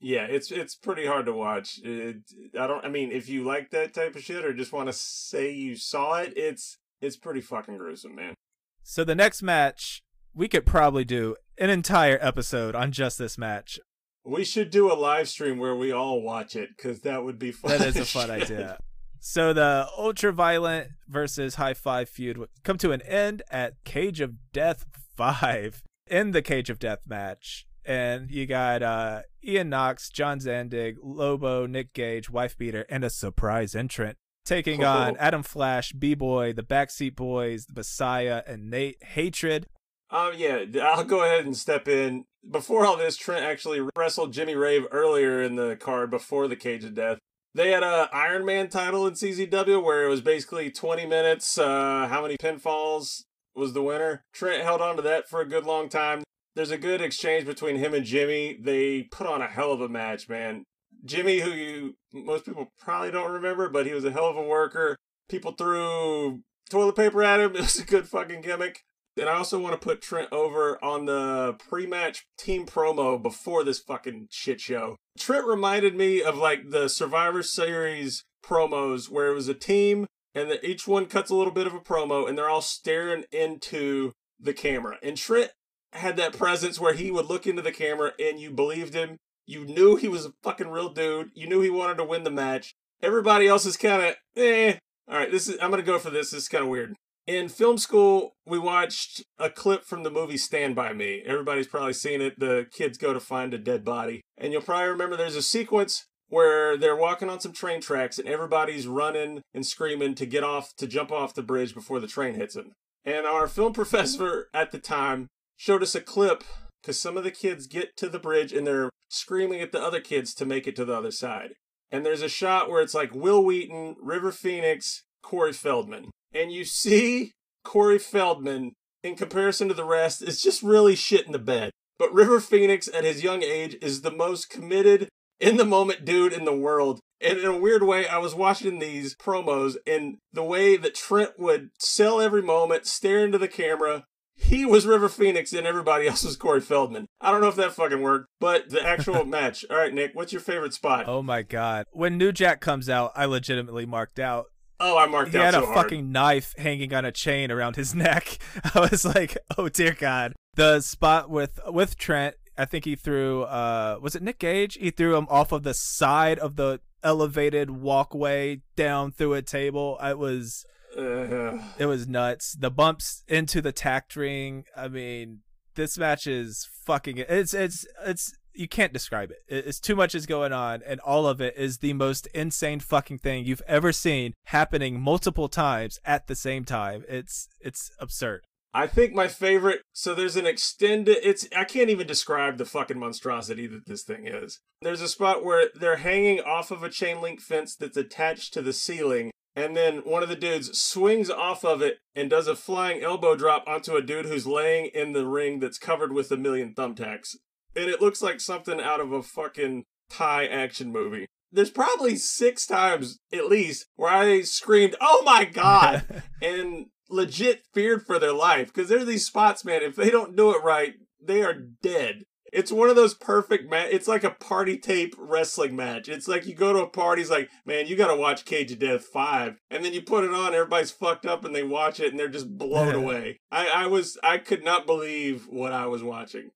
yeah 0.00 0.24
it's 0.24 0.50
it's 0.50 0.74
pretty 0.74 1.06
hard 1.06 1.26
to 1.26 1.32
watch 1.32 1.78
it, 1.84 2.16
i 2.58 2.66
don't 2.66 2.84
i 2.86 2.88
mean 2.88 3.12
if 3.12 3.28
you 3.28 3.44
like 3.44 3.70
that 3.70 3.92
type 3.92 4.16
of 4.16 4.22
shit 4.22 4.44
or 4.44 4.54
just 4.54 4.72
want 4.72 4.88
to 4.88 4.92
say 4.94 5.52
you 5.52 5.76
saw 5.76 6.14
it 6.14 6.32
it's 6.34 6.78
it's 7.02 7.16
pretty 7.16 7.42
fucking 7.42 7.76
gruesome 7.76 8.14
man 8.14 8.34
so 8.82 9.04
the 9.04 9.14
next 9.14 9.42
match, 9.42 10.02
we 10.34 10.48
could 10.48 10.66
probably 10.66 11.04
do 11.04 11.36
an 11.58 11.70
entire 11.70 12.18
episode 12.20 12.74
on 12.74 12.92
just 12.92 13.18
this 13.18 13.36
match. 13.38 13.78
We 14.24 14.44
should 14.44 14.70
do 14.70 14.92
a 14.92 14.94
live 14.94 15.28
stream 15.28 15.58
where 15.58 15.74
we 15.74 15.92
all 15.92 16.22
watch 16.22 16.54
it 16.56 16.70
because 16.76 17.00
that 17.00 17.24
would 17.24 17.38
be 17.38 17.52
fun. 17.52 17.78
That 17.78 17.88
is 17.88 17.96
a 17.96 18.04
fun 18.04 18.30
idea. 18.30 18.78
So 19.20 19.52
the 19.52 19.88
ultra 19.96 20.32
violent 20.32 20.88
versus 21.08 21.54
high 21.54 21.74
five 21.74 22.08
feud 22.08 22.38
would 22.38 22.48
come 22.64 22.78
to 22.78 22.92
an 22.92 23.02
end 23.02 23.42
at 23.50 23.82
Cage 23.84 24.20
of 24.20 24.52
Death 24.52 24.84
five. 25.16 25.82
In 26.08 26.32
the 26.32 26.42
Cage 26.42 26.68
of 26.68 26.78
Death 26.78 27.06
match, 27.06 27.64
and 27.86 28.30
you 28.30 28.44
got 28.44 28.82
uh, 28.82 29.22
Ian 29.42 29.70
Knox, 29.70 30.10
John 30.10 30.40
Zandig, 30.40 30.96
Lobo, 31.00 31.64
Nick 31.64 31.94
Gage, 31.94 32.28
Wife 32.28 32.58
Beater, 32.58 32.84
and 32.90 33.02
a 33.02 33.08
surprise 33.08 33.74
entrant 33.74 34.18
taking 34.44 34.84
on 34.84 35.16
Adam 35.18 35.42
Flash, 35.42 35.92
B 35.92 36.14
Boy, 36.14 36.52
the 36.52 36.62
Backseat 36.62 37.16
Boys, 37.16 37.66
the 37.66 37.74
Messiah, 37.74 38.42
and 38.46 38.70
Nate 38.70 39.02
Hatred. 39.02 39.66
Um, 40.10 40.32
yeah, 40.36 40.64
I'll 40.82 41.04
go 41.04 41.24
ahead 41.24 41.46
and 41.46 41.56
step 41.56 41.88
in. 41.88 42.24
Before 42.48 42.84
all 42.84 42.96
this, 42.96 43.16
Trent 43.16 43.44
actually 43.44 43.80
wrestled 43.96 44.32
Jimmy 44.32 44.54
Rave 44.54 44.86
earlier 44.90 45.42
in 45.42 45.56
the 45.56 45.76
card 45.76 46.10
before 46.10 46.48
the 46.48 46.56
Cage 46.56 46.84
of 46.84 46.94
Death. 46.94 47.18
They 47.54 47.70
had 47.70 47.82
a 47.82 48.08
Iron 48.12 48.44
Man 48.44 48.68
title 48.68 49.06
in 49.06 49.14
CZW 49.14 49.82
where 49.82 50.04
it 50.04 50.08
was 50.08 50.20
basically 50.20 50.70
20 50.70 51.06
minutes. 51.06 51.58
Uh, 51.58 52.06
how 52.08 52.22
many 52.22 52.36
pinfalls 52.36 53.22
was 53.54 53.74
the 53.74 53.82
winner? 53.82 54.24
Trent 54.32 54.62
held 54.62 54.80
on 54.80 54.96
to 54.96 55.02
that 55.02 55.28
for 55.28 55.40
a 55.40 55.48
good 55.48 55.64
long 55.64 55.88
time. 55.88 56.24
There's 56.54 56.70
a 56.70 56.78
good 56.78 57.00
exchange 57.00 57.46
between 57.46 57.76
him 57.76 57.94
and 57.94 58.04
Jimmy. 58.04 58.58
They 58.60 59.04
put 59.04 59.26
on 59.26 59.40
a 59.40 59.48
hell 59.48 59.72
of 59.72 59.80
a 59.80 59.88
match, 59.88 60.28
man. 60.28 60.64
Jimmy, 61.04 61.40
who 61.40 61.50
you 61.50 61.96
most 62.12 62.44
people 62.44 62.68
probably 62.78 63.10
don't 63.10 63.32
remember, 63.32 63.68
but 63.68 63.86
he 63.86 63.94
was 63.94 64.04
a 64.04 64.12
hell 64.12 64.26
of 64.28 64.36
a 64.36 64.42
worker. 64.42 64.96
People 65.28 65.52
threw 65.52 66.40
toilet 66.70 66.96
paper 66.96 67.22
at 67.22 67.40
him. 67.40 67.52
It 67.56 67.62
was 67.62 67.78
a 67.78 67.84
good 67.84 68.08
fucking 68.08 68.42
gimmick. 68.42 68.80
And 69.18 69.28
I 69.28 69.34
also 69.34 69.60
want 69.60 69.78
to 69.78 69.84
put 69.84 70.00
Trent 70.00 70.32
over 70.32 70.82
on 70.82 71.04
the 71.04 71.56
pre 71.68 71.86
match 71.86 72.24
team 72.38 72.64
promo 72.66 73.22
before 73.22 73.62
this 73.62 73.78
fucking 73.78 74.28
shit 74.30 74.60
show. 74.60 74.96
Trent 75.18 75.46
reminded 75.46 75.94
me 75.94 76.22
of 76.22 76.36
like 76.36 76.70
the 76.70 76.88
Survivor 76.88 77.42
Series 77.42 78.24
promos 78.44 79.10
where 79.10 79.30
it 79.30 79.34
was 79.34 79.48
a 79.48 79.54
team 79.54 80.06
and 80.34 80.50
that 80.50 80.64
each 80.64 80.88
one 80.88 81.06
cuts 81.06 81.30
a 81.30 81.34
little 81.34 81.52
bit 81.52 81.66
of 81.66 81.74
a 81.74 81.80
promo 81.80 82.26
and 82.26 82.38
they're 82.38 82.48
all 82.48 82.62
staring 82.62 83.24
into 83.30 84.12
the 84.40 84.54
camera. 84.54 84.96
And 85.02 85.16
Trent 85.16 85.50
had 85.92 86.16
that 86.16 86.32
presence 86.32 86.80
where 86.80 86.94
he 86.94 87.10
would 87.10 87.26
look 87.26 87.46
into 87.46 87.62
the 87.62 87.72
camera 87.72 88.12
and 88.18 88.40
you 88.40 88.50
believed 88.50 88.94
him. 88.94 89.18
You 89.46 89.64
knew 89.64 89.96
he 89.96 90.08
was 90.08 90.26
a 90.26 90.32
fucking 90.42 90.68
real 90.68 90.88
dude. 90.88 91.30
You 91.34 91.46
knew 91.46 91.60
he 91.60 91.70
wanted 91.70 91.96
to 91.98 92.04
win 92.04 92.24
the 92.24 92.30
match. 92.30 92.74
Everybody 93.02 93.48
else 93.48 93.66
is 93.66 93.76
kind 93.76 94.02
of 94.02 94.14
eh. 94.36 94.74
All 95.08 95.18
right, 95.18 95.30
this 95.30 95.48
is 95.48 95.58
I'm 95.60 95.70
gonna 95.70 95.82
go 95.82 95.98
for 95.98 96.10
this. 96.10 96.30
This 96.30 96.44
is 96.44 96.48
kind 96.48 96.64
of 96.64 96.70
weird. 96.70 96.94
In 97.26 97.48
film 97.48 97.78
school, 97.78 98.34
we 98.44 98.58
watched 98.58 99.22
a 99.38 99.48
clip 99.48 99.84
from 99.84 100.02
the 100.02 100.10
movie 100.10 100.36
Stand 100.36 100.74
By 100.74 100.92
Me. 100.92 101.22
Everybody's 101.24 101.68
probably 101.68 101.92
seen 101.92 102.20
it. 102.20 102.38
The 102.38 102.66
kids 102.72 102.98
go 102.98 103.12
to 103.12 103.20
find 103.20 103.54
a 103.54 103.58
dead 103.58 103.84
body. 103.84 104.22
And 104.36 104.52
you'll 104.52 104.62
probably 104.62 104.88
remember 104.88 105.16
there's 105.16 105.36
a 105.36 105.42
sequence 105.42 106.06
where 106.28 106.76
they're 106.76 106.96
walking 106.96 107.28
on 107.28 107.38
some 107.38 107.52
train 107.52 107.80
tracks 107.80 108.18
and 108.18 108.26
everybody's 108.26 108.88
running 108.88 109.42
and 109.54 109.64
screaming 109.64 110.16
to 110.16 110.26
get 110.26 110.42
off, 110.42 110.74
to 110.76 110.86
jump 110.88 111.12
off 111.12 111.34
the 111.34 111.42
bridge 111.42 111.74
before 111.74 112.00
the 112.00 112.08
train 112.08 112.34
hits 112.34 112.54
them. 112.54 112.72
And 113.04 113.24
our 113.24 113.46
film 113.46 113.72
professor 113.74 114.48
at 114.52 114.72
the 114.72 114.78
time 114.78 115.28
showed 115.56 115.82
us 115.82 115.94
a 115.94 116.00
clip 116.00 116.42
because 116.82 117.00
some 117.00 117.16
of 117.16 117.24
the 117.24 117.30
kids 117.30 117.66
get 117.66 117.96
to 117.96 118.08
the 118.08 118.18
bridge 118.18 118.52
and 118.52 118.66
they're 118.66 118.90
screaming 119.08 119.60
at 119.60 119.72
the 119.72 119.82
other 119.82 120.00
kids 120.00 120.34
to 120.34 120.44
make 120.44 120.66
it 120.66 120.76
to 120.76 120.84
the 120.84 120.96
other 120.96 121.10
side. 121.10 121.52
And 121.90 122.04
there's 122.04 122.22
a 122.22 122.28
shot 122.28 122.68
where 122.68 122.82
it's 122.82 122.94
like 122.94 123.14
Wil 123.14 123.44
Wheaton, 123.44 123.96
River 124.00 124.32
Phoenix, 124.32 125.04
Corey 125.22 125.52
Feldman 125.52 126.10
and 126.34 126.52
you 126.52 126.64
see 126.64 127.32
Corey 127.64 127.98
Feldman 127.98 128.72
in 129.02 129.16
comparison 129.16 129.68
to 129.68 129.74
the 129.74 129.84
rest 129.84 130.22
is 130.22 130.40
just 130.40 130.62
really 130.62 130.94
shit 130.94 131.26
in 131.26 131.32
the 131.32 131.38
bed. 131.38 131.70
But 131.98 132.14
River 132.14 132.40
Phoenix 132.40 132.88
at 132.92 133.04
his 133.04 133.22
young 133.22 133.42
age 133.42 133.76
is 133.80 134.00
the 134.00 134.10
most 134.10 134.48
committed 134.48 135.08
in 135.40 135.56
the 135.56 135.64
moment 135.64 136.04
dude 136.04 136.32
in 136.32 136.44
the 136.44 136.56
world. 136.56 137.00
And 137.20 137.38
in 137.38 137.44
a 137.44 137.58
weird 137.58 137.82
way, 137.82 138.08
I 138.08 138.18
was 138.18 138.34
watching 138.34 138.78
these 138.78 139.14
promos 139.14 139.76
and 139.86 140.18
the 140.32 140.42
way 140.42 140.76
that 140.76 140.94
Trent 140.94 141.38
would 141.38 141.70
sell 141.78 142.20
every 142.20 142.42
moment, 142.42 142.86
stare 142.86 143.24
into 143.24 143.38
the 143.38 143.48
camera. 143.48 144.04
He 144.36 144.64
was 144.64 144.86
River 144.86 145.08
Phoenix 145.08 145.52
and 145.52 145.66
everybody 145.66 146.08
else 146.08 146.24
was 146.24 146.36
Corey 146.36 146.60
Feldman. 146.60 147.06
I 147.20 147.30
don't 147.30 147.40
know 147.40 147.48
if 147.48 147.56
that 147.56 147.72
fucking 147.72 148.00
worked, 148.02 148.28
but 148.40 148.70
the 148.70 148.84
actual 148.84 149.24
match. 149.26 149.64
All 149.70 149.76
right, 149.76 149.92
Nick, 149.94 150.12
what's 150.14 150.32
your 150.32 150.40
favorite 150.40 150.74
spot? 150.74 151.04
Oh 151.08 151.22
my 151.22 151.42
god. 151.42 151.86
When 151.92 152.18
New 152.18 152.32
Jack 152.32 152.60
comes 152.60 152.88
out, 152.88 153.12
I 153.14 153.24
legitimately 153.26 153.86
marked 153.86 154.18
out 154.18 154.46
Oh, 154.80 154.98
I 154.98 155.06
marked 155.06 155.30
he 155.30 155.38
out 155.38 155.40
He 155.40 155.44
had 155.44 155.54
so 155.54 155.62
a 155.62 155.66
hard. 155.66 155.76
fucking 155.76 156.10
knife 156.10 156.54
hanging 156.58 156.92
on 156.92 157.04
a 157.04 157.12
chain 157.12 157.52
around 157.52 157.76
his 157.76 157.94
neck. 157.94 158.38
I 158.74 158.80
was 158.90 159.04
like, 159.04 159.36
oh 159.56 159.68
dear 159.68 159.92
God. 159.98 160.32
The 160.54 160.80
spot 160.80 161.30
with 161.30 161.60
with 161.68 161.96
Trent, 161.96 162.34
I 162.58 162.64
think 162.64 162.84
he 162.84 162.96
threw 162.96 163.42
uh 163.44 163.98
was 164.02 164.16
it 164.16 164.22
Nick 164.22 164.38
Gage? 164.40 164.74
He 164.74 164.90
threw 164.90 165.16
him 165.16 165.26
off 165.30 165.52
of 165.52 165.62
the 165.62 165.74
side 165.74 166.38
of 166.40 166.56
the 166.56 166.80
elevated 167.04 167.70
walkway 167.70 168.60
down 168.76 169.12
through 169.12 169.34
a 169.34 169.42
table. 169.42 169.98
It 170.02 170.18
was 170.18 170.64
Uh, 170.96 171.58
it 171.78 171.86
was 171.86 172.06
nuts. 172.06 172.56
The 172.58 172.70
bumps 172.70 173.24
into 173.28 173.60
the 173.60 173.72
tact 173.72 174.16
ring. 174.16 174.64
I 174.76 174.88
mean, 174.88 175.40
this 175.74 175.96
match 175.98 176.26
is 176.26 176.68
fucking 176.84 177.18
it's 177.18 177.54
it's 177.54 177.86
it's 178.04 178.36
you 178.54 178.68
can't 178.68 178.92
describe 178.92 179.30
it. 179.30 179.38
It's 179.48 179.80
too 179.80 179.96
much 179.96 180.14
is 180.14 180.26
going 180.26 180.52
on, 180.52 180.82
and 180.86 181.00
all 181.00 181.26
of 181.26 181.40
it 181.40 181.56
is 181.56 181.78
the 181.78 181.94
most 181.94 182.26
insane 182.28 182.80
fucking 182.80 183.18
thing 183.18 183.44
you've 183.44 183.62
ever 183.66 183.92
seen 183.92 184.34
happening 184.44 185.00
multiple 185.00 185.48
times 185.48 185.98
at 186.04 186.26
the 186.26 186.36
same 186.36 186.64
time. 186.64 187.04
It's 187.08 187.48
it's 187.60 187.90
absurd. 187.98 188.44
I 188.74 188.86
think 188.86 189.12
my 189.12 189.28
favorite. 189.28 189.82
So 189.92 190.14
there's 190.14 190.36
an 190.36 190.46
extended. 190.46 191.18
It's 191.22 191.46
I 191.56 191.64
can't 191.64 191.90
even 191.90 192.06
describe 192.06 192.58
the 192.58 192.64
fucking 192.64 192.98
monstrosity 192.98 193.66
that 193.66 193.86
this 193.86 194.02
thing 194.02 194.26
is. 194.26 194.60
There's 194.80 195.02
a 195.02 195.08
spot 195.08 195.44
where 195.44 195.68
they're 195.74 195.96
hanging 195.96 196.40
off 196.40 196.70
of 196.70 196.82
a 196.82 196.88
chain 196.88 197.20
link 197.20 197.40
fence 197.40 197.76
that's 197.76 197.96
attached 197.96 198.54
to 198.54 198.62
the 198.62 198.72
ceiling, 198.72 199.30
and 199.54 199.76
then 199.76 199.98
one 199.98 200.22
of 200.22 200.28
the 200.28 200.36
dudes 200.36 200.78
swings 200.80 201.30
off 201.30 201.64
of 201.64 201.82
it 201.82 201.98
and 202.14 202.30
does 202.30 202.46
a 202.46 202.56
flying 202.56 203.02
elbow 203.02 203.36
drop 203.36 203.64
onto 203.66 203.96
a 203.96 204.02
dude 204.02 204.26
who's 204.26 204.46
laying 204.46 204.86
in 204.94 205.12
the 205.12 205.26
ring 205.26 205.60
that's 205.60 205.78
covered 205.78 206.12
with 206.12 206.30
a 206.30 206.36
million 206.36 206.74
thumbtacks, 206.74 207.36
and 207.76 207.90
it 207.90 208.00
looks 208.00 208.22
like 208.22 208.40
something 208.40 208.80
out 208.80 209.00
of 209.00 209.12
a 209.12 209.22
fucking 209.22 209.84
Thai 210.10 210.46
action 210.46 210.92
movie. 210.92 211.26
There's 211.50 211.70
probably 211.70 212.16
six 212.16 212.66
times 212.66 213.18
at 213.32 213.46
least 213.46 213.86
where 213.96 214.10
I 214.10 214.42
screamed, 214.42 214.96
"Oh 215.00 215.22
my 215.24 215.44
god!" 215.44 216.22
and 216.42 216.86
legit 217.10 217.62
feared 217.74 218.06
for 218.06 218.18
their 218.18 218.32
life 218.32 218.68
because 218.72 218.88
there's 218.88 219.06
these 219.06 219.26
spots, 219.26 219.64
man. 219.64 219.82
If 219.82 219.96
they 219.96 220.10
don't 220.10 220.36
do 220.36 220.54
it 220.54 220.62
right, 220.64 220.94
they 221.20 221.42
are 221.42 221.54
dead. 221.54 222.24
It's 222.52 222.70
one 222.70 222.90
of 222.90 222.96
those 222.96 223.14
perfect 223.14 223.70
match. 223.70 223.88
It's 223.90 224.06
like 224.06 224.24
a 224.24 224.30
party 224.30 224.76
tape 224.76 225.14
wrestling 225.18 225.74
match. 225.74 226.08
It's 226.08 226.28
like 226.28 226.46
you 226.46 226.54
go 226.54 226.72
to 226.74 226.80
a 226.80 226.88
party, 226.88 227.22
it's 227.22 227.30
like, 227.30 227.50
man, 227.64 227.86
you 227.86 227.96
got 227.96 228.08
to 228.08 228.16
watch 228.16 228.44
Cage 228.44 228.70
of 228.72 228.78
Death 228.78 229.04
five, 229.04 229.56
and 229.70 229.84
then 229.84 229.94
you 229.94 230.02
put 230.02 230.24
it 230.24 230.34
on. 230.34 230.54
Everybody's 230.54 230.90
fucked 230.90 231.24
up, 231.24 231.44
and 231.44 231.54
they 231.54 231.62
watch 231.62 231.98
it, 231.98 232.10
and 232.10 232.18
they're 232.18 232.28
just 232.28 232.58
blown 232.58 232.94
away. 232.94 233.40
I, 233.50 233.68
I 233.68 233.86
was, 233.86 234.18
I 234.22 234.38
could 234.38 234.64
not 234.64 234.86
believe 234.86 235.46
what 235.48 235.72
I 235.72 235.86
was 235.86 236.02
watching. 236.02 236.50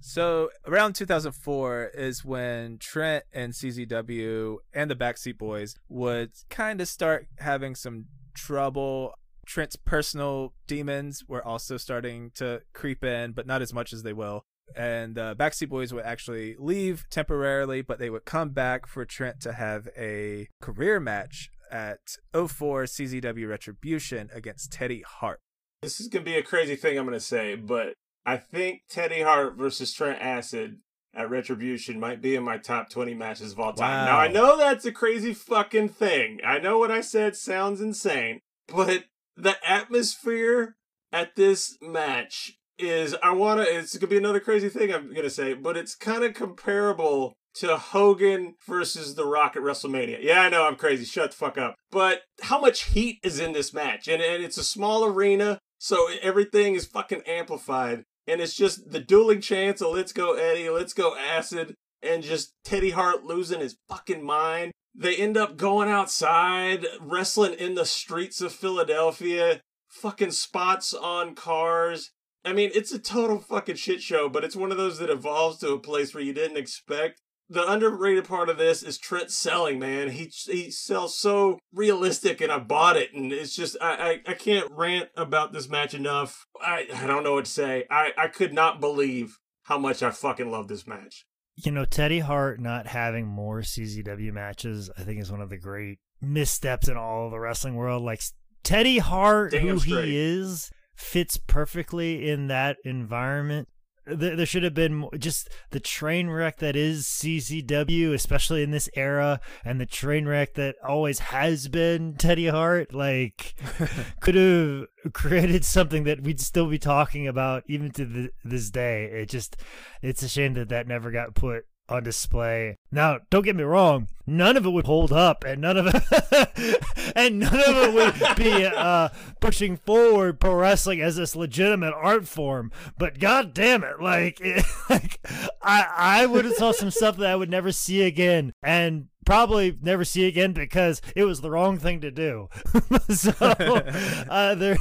So 0.00 0.50
around 0.66 0.94
2004 0.94 1.90
is 1.94 2.24
when 2.24 2.78
Trent 2.78 3.24
and 3.32 3.52
CZW 3.52 4.56
and 4.72 4.90
the 4.90 4.94
Backseat 4.94 5.38
Boys 5.38 5.74
would 5.88 6.30
kind 6.50 6.80
of 6.80 6.88
start 6.88 7.26
having 7.38 7.74
some 7.74 8.04
trouble. 8.34 9.14
Trent's 9.46 9.76
personal 9.76 10.52
demons 10.66 11.24
were 11.26 11.44
also 11.44 11.76
starting 11.78 12.30
to 12.36 12.62
creep 12.74 13.02
in, 13.02 13.32
but 13.32 13.46
not 13.46 13.62
as 13.62 13.72
much 13.72 13.92
as 13.92 14.02
they 14.02 14.12
will. 14.12 14.44
And 14.76 15.18
uh, 15.18 15.34
the 15.34 15.36
Backseat 15.36 15.68
Boys 15.68 15.92
would 15.92 16.04
actually 16.04 16.56
leave 16.58 17.06
temporarily, 17.10 17.82
but 17.82 17.98
they 17.98 18.10
would 18.10 18.24
come 18.24 18.50
back 18.50 18.86
for 18.86 19.04
Trent 19.04 19.40
to 19.40 19.52
have 19.52 19.88
a 19.96 20.48
career 20.60 21.00
match 21.00 21.50
at 21.70 22.00
04 22.32 22.84
CZW 22.84 23.48
Retribution 23.48 24.30
against 24.32 24.72
Teddy 24.72 25.02
Hart. 25.02 25.40
This 25.82 26.00
is 26.00 26.08
gonna 26.08 26.24
be 26.24 26.36
a 26.36 26.42
crazy 26.42 26.76
thing 26.76 26.98
I'm 26.98 27.04
gonna 27.04 27.20
say, 27.20 27.54
but 27.54 27.94
I 28.26 28.36
think 28.36 28.82
Teddy 28.88 29.22
Hart 29.22 29.56
versus 29.56 29.92
Trent 29.92 30.20
Acid 30.20 30.78
at 31.14 31.30
Retribution 31.30 31.98
might 31.98 32.20
be 32.20 32.34
in 32.34 32.42
my 32.42 32.58
top 32.58 32.90
20 32.90 33.14
matches 33.14 33.52
of 33.52 33.60
all 33.60 33.72
time. 33.72 33.90
Wow. 33.90 34.12
Now, 34.12 34.18
I 34.18 34.28
know 34.28 34.58
that's 34.58 34.84
a 34.84 34.92
crazy 34.92 35.34
fucking 35.34 35.90
thing. 35.90 36.40
I 36.44 36.58
know 36.58 36.78
what 36.78 36.90
I 36.90 37.00
said 37.00 37.36
sounds 37.36 37.80
insane, 37.80 38.40
but 38.66 39.04
the 39.36 39.56
atmosphere 39.66 40.76
at 41.12 41.36
this 41.36 41.78
match 41.80 42.57
is, 42.78 43.14
I 43.22 43.32
want 43.32 43.60
to, 43.60 43.66
it's 43.66 43.94
going 43.94 44.00
to 44.00 44.06
be 44.06 44.16
another 44.16 44.40
crazy 44.40 44.68
thing 44.68 44.92
I'm 44.92 45.10
going 45.10 45.22
to 45.22 45.30
say, 45.30 45.54
but 45.54 45.76
it's 45.76 45.94
kind 45.94 46.24
of 46.24 46.34
comparable 46.34 47.34
to 47.54 47.76
Hogan 47.76 48.54
versus 48.66 49.14
The 49.14 49.26
Rock 49.26 49.56
at 49.56 49.62
WrestleMania. 49.62 50.18
Yeah, 50.22 50.42
I 50.42 50.48
know 50.48 50.66
I'm 50.66 50.76
crazy. 50.76 51.04
Shut 51.04 51.32
the 51.32 51.36
fuck 51.36 51.58
up. 51.58 51.74
But 51.90 52.22
how 52.42 52.60
much 52.60 52.84
heat 52.84 53.18
is 53.22 53.40
in 53.40 53.52
this 53.52 53.74
match? 53.74 54.06
And, 54.06 54.22
and 54.22 54.44
it's 54.44 54.58
a 54.58 54.64
small 54.64 55.04
arena, 55.04 55.58
so 55.78 56.08
everything 56.22 56.74
is 56.74 56.86
fucking 56.86 57.22
amplified. 57.26 58.04
And 58.26 58.40
it's 58.40 58.54
just 58.54 58.90
the 58.90 59.00
dueling 59.00 59.40
chants 59.40 59.80
of 59.80 59.92
let's 59.92 60.12
go 60.12 60.34
Eddie, 60.34 60.70
let's 60.70 60.92
go 60.92 61.16
Acid, 61.16 61.74
and 62.02 62.22
just 62.22 62.52
Teddy 62.64 62.90
Hart 62.90 63.24
losing 63.24 63.60
his 63.60 63.76
fucking 63.88 64.24
mind. 64.24 64.72
They 64.94 65.16
end 65.16 65.36
up 65.36 65.56
going 65.56 65.88
outside, 65.88 66.86
wrestling 67.00 67.54
in 67.54 67.74
the 67.74 67.86
streets 67.86 68.40
of 68.40 68.52
Philadelphia, 68.52 69.60
fucking 69.88 70.32
spots 70.32 70.92
on 70.92 71.34
cars. 71.34 72.10
I 72.44 72.52
mean, 72.52 72.70
it's 72.74 72.92
a 72.92 72.98
total 72.98 73.38
fucking 73.38 73.76
shit 73.76 74.00
show, 74.02 74.28
but 74.28 74.44
it's 74.44 74.56
one 74.56 74.70
of 74.70 74.78
those 74.78 74.98
that 74.98 75.10
evolves 75.10 75.58
to 75.58 75.72
a 75.72 75.78
place 75.78 76.14
where 76.14 76.22
you 76.22 76.32
didn't 76.32 76.56
expect. 76.56 77.20
The 77.50 77.66
underrated 77.70 78.26
part 78.28 78.50
of 78.50 78.58
this 78.58 78.82
is 78.82 78.98
Trent 78.98 79.30
selling, 79.30 79.78
man. 79.78 80.10
He 80.10 80.30
he 80.46 80.70
sells 80.70 81.18
so 81.18 81.58
realistic, 81.72 82.42
and 82.42 82.52
I 82.52 82.58
bought 82.58 82.96
it, 82.98 83.14
and 83.14 83.32
it's 83.32 83.56
just 83.56 83.74
I 83.80 84.20
I, 84.26 84.32
I 84.32 84.34
can't 84.34 84.70
rant 84.70 85.08
about 85.16 85.52
this 85.54 85.68
match 85.68 85.94
enough. 85.94 86.44
I 86.60 86.86
I 86.94 87.06
don't 87.06 87.24
know 87.24 87.34
what 87.34 87.46
to 87.46 87.50
say. 87.50 87.86
I 87.90 88.12
I 88.18 88.28
could 88.28 88.52
not 88.52 88.80
believe 88.80 89.38
how 89.62 89.78
much 89.78 90.02
I 90.02 90.10
fucking 90.10 90.50
love 90.50 90.68
this 90.68 90.86
match. 90.86 91.24
You 91.56 91.72
know, 91.72 91.84
Teddy 91.86 92.20
Hart 92.20 92.60
not 92.60 92.86
having 92.86 93.26
more 93.26 93.62
CZW 93.62 94.32
matches, 94.32 94.90
I 94.96 95.02
think, 95.02 95.20
is 95.20 95.32
one 95.32 95.40
of 95.40 95.48
the 95.48 95.58
great 95.58 95.98
missteps 96.20 96.86
in 96.86 96.96
all 96.96 97.26
of 97.26 97.30
the 97.32 97.40
wrestling 97.40 97.74
world. 97.76 98.02
Like 98.02 98.22
Teddy 98.62 98.98
Hart, 98.98 99.52
Damn 99.52 99.66
who 99.66 99.78
straight. 99.78 100.04
he 100.04 100.16
is, 100.18 100.70
fits 100.98 101.36
perfectly 101.36 102.28
in 102.28 102.48
that 102.48 102.76
environment. 102.84 103.68
There, 104.04 104.34
there 104.36 104.46
should 104.46 104.62
have 104.62 104.74
been 104.74 105.06
just 105.18 105.48
the 105.70 105.80
train 105.80 106.28
wreck 106.28 106.58
that 106.58 106.74
is 106.74 107.06
CZW, 107.06 108.12
especially 108.14 108.62
in 108.62 108.70
this 108.70 108.88
era, 108.94 109.40
and 109.64 109.80
the 109.80 109.86
train 109.86 110.26
wreck 110.26 110.54
that 110.54 110.76
always 110.86 111.18
has 111.18 111.68
been 111.68 112.14
Teddy 112.14 112.48
Hart. 112.48 112.94
Like, 112.94 113.54
could 114.20 114.34
have 114.34 114.86
created 115.12 115.64
something 115.64 116.04
that 116.04 116.22
we'd 116.22 116.40
still 116.40 116.68
be 116.68 116.78
talking 116.78 117.28
about 117.28 117.64
even 117.66 117.90
to 117.92 118.04
the, 118.04 118.30
this 118.44 118.70
day. 118.70 119.04
It 119.04 119.28
just, 119.28 119.56
it's 120.02 120.22
a 120.22 120.28
shame 120.28 120.54
that 120.54 120.70
that 120.70 120.88
never 120.88 121.10
got 121.10 121.34
put 121.34 121.64
on 121.88 122.02
display. 122.02 122.76
Now, 122.90 123.20
don't 123.30 123.44
get 123.44 123.56
me 123.56 123.62
wrong, 123.62 124.08
none 124.26 124.56
of 124.56 124.66
it 124.66 124.70
would 124.70 124.86
hold 124.86 125.12
up, 125.12 125.44
and 125.44 125.60
none 125.60 125.76
of 125.76 125.86
it, 125.86 126.82
and 127.16 127.40
none 127.40 127.54
of 127.54 127.76
it 127.76 127.94
would 127.94 128.36
be 128.36 128.64
uh, 128.66 129.08
pushing 129.40 129.76
forward 129.76 130.40
pro 130.40 130.54
wrestling 130.54 131.00
as 131.00 131.16
this 131.16 131.34
legitimate 131.34 131.94
art 131.94 132.28
form. 132.28 132.70
But 132.98 133.18
god 133.18 133.54
damn 133.54 133.84
it, 133.84 134.00
like, 134.00 134.40
it, 134.42 134.64
like 134.90 135.20
I, 135.62 135.86
I 135.96 136.26
would 136.26 136.44
have 136.44 136.54
saw 136.54 136.72
some 136.72 136.90
stuff 136.90 137.16
that 137.18 137.30
I 137.30 137.36
would 137.36 137.50
never 137.50 137.72
see 137.72 138.02
again, 138.02 138.52
and 138.62 139.08
probably 139.28 139.76
never 139.82 140.04
see 140.04 140.26
again 140.26 140.54
because 140.54 141.02
it 141.14 141.24
was 141.24 141.42
the 141.42 141.50
wrong 141.50 141.78
thing 141.78 142.00
to 142.00 142.10
do. 142.10 142.48
so 143.10 143.32
uh, 143.40 144.54
there, 144.54 144.76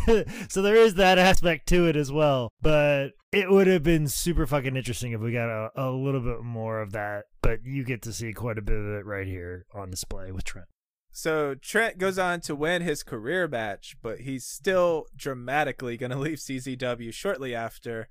so 0.48 0.62
there 0.62 0.76
is 0.76 0.96
that 0.96 1.18
aspect 1.18 1.68
to 1.68 1.88
it 1.88 1.96
as 1.98 2.12
well. 2.12 2.52
But 2.62 3.10
it 3.38 3.52
would 3.52 3.68
have 3.68 3.84
been 3.84 4.08
super 4.08 4.48
fucking 4.48 4.76
interesting 4.76 5.12
if 5.12 5.22
we 5.22 5.32
got 5.32 5.48
a, 5.50 5.70
a 5.76 5.92
little 5.92 6.22
bit 6.22 6.42
more 6.42 6.82
of 6.82 6.92
that. 6.94 7.26
But 7.44 7.60
you 7.64 7.84
get 7.84 8.02
to 8.04 8.14
see 8.14 8.34
quite 8.34 8.58
a 8.58 8.64
bit 8.64 8.78
of 8.78 8.86
it 8.86 9.06
right 9.06 9.28
here 9.28 9.68
on 9.76 9.92
display 9.92 10.32
with 10.32 10.44
Trent. 10.44 10.68
So 11.12 11.54
Trent 11.54 12.00
goes 12.00 12.18
on 12.18 12.42
to 12.42 12.56
win 12.56 12.82
his 12.82 13.04
career 13.04 13.48
match, 13.48 13.96
but 14.02 14.22
he's 14.22 14.44
still 14.44 15.06
dramatically 15.16 15.98
going 15.98 16.10
to 16.12 16.18
leave 16.18 16.40
CZW 16.40 17.14
shortly 17.14 17.54
after 17.54 18.08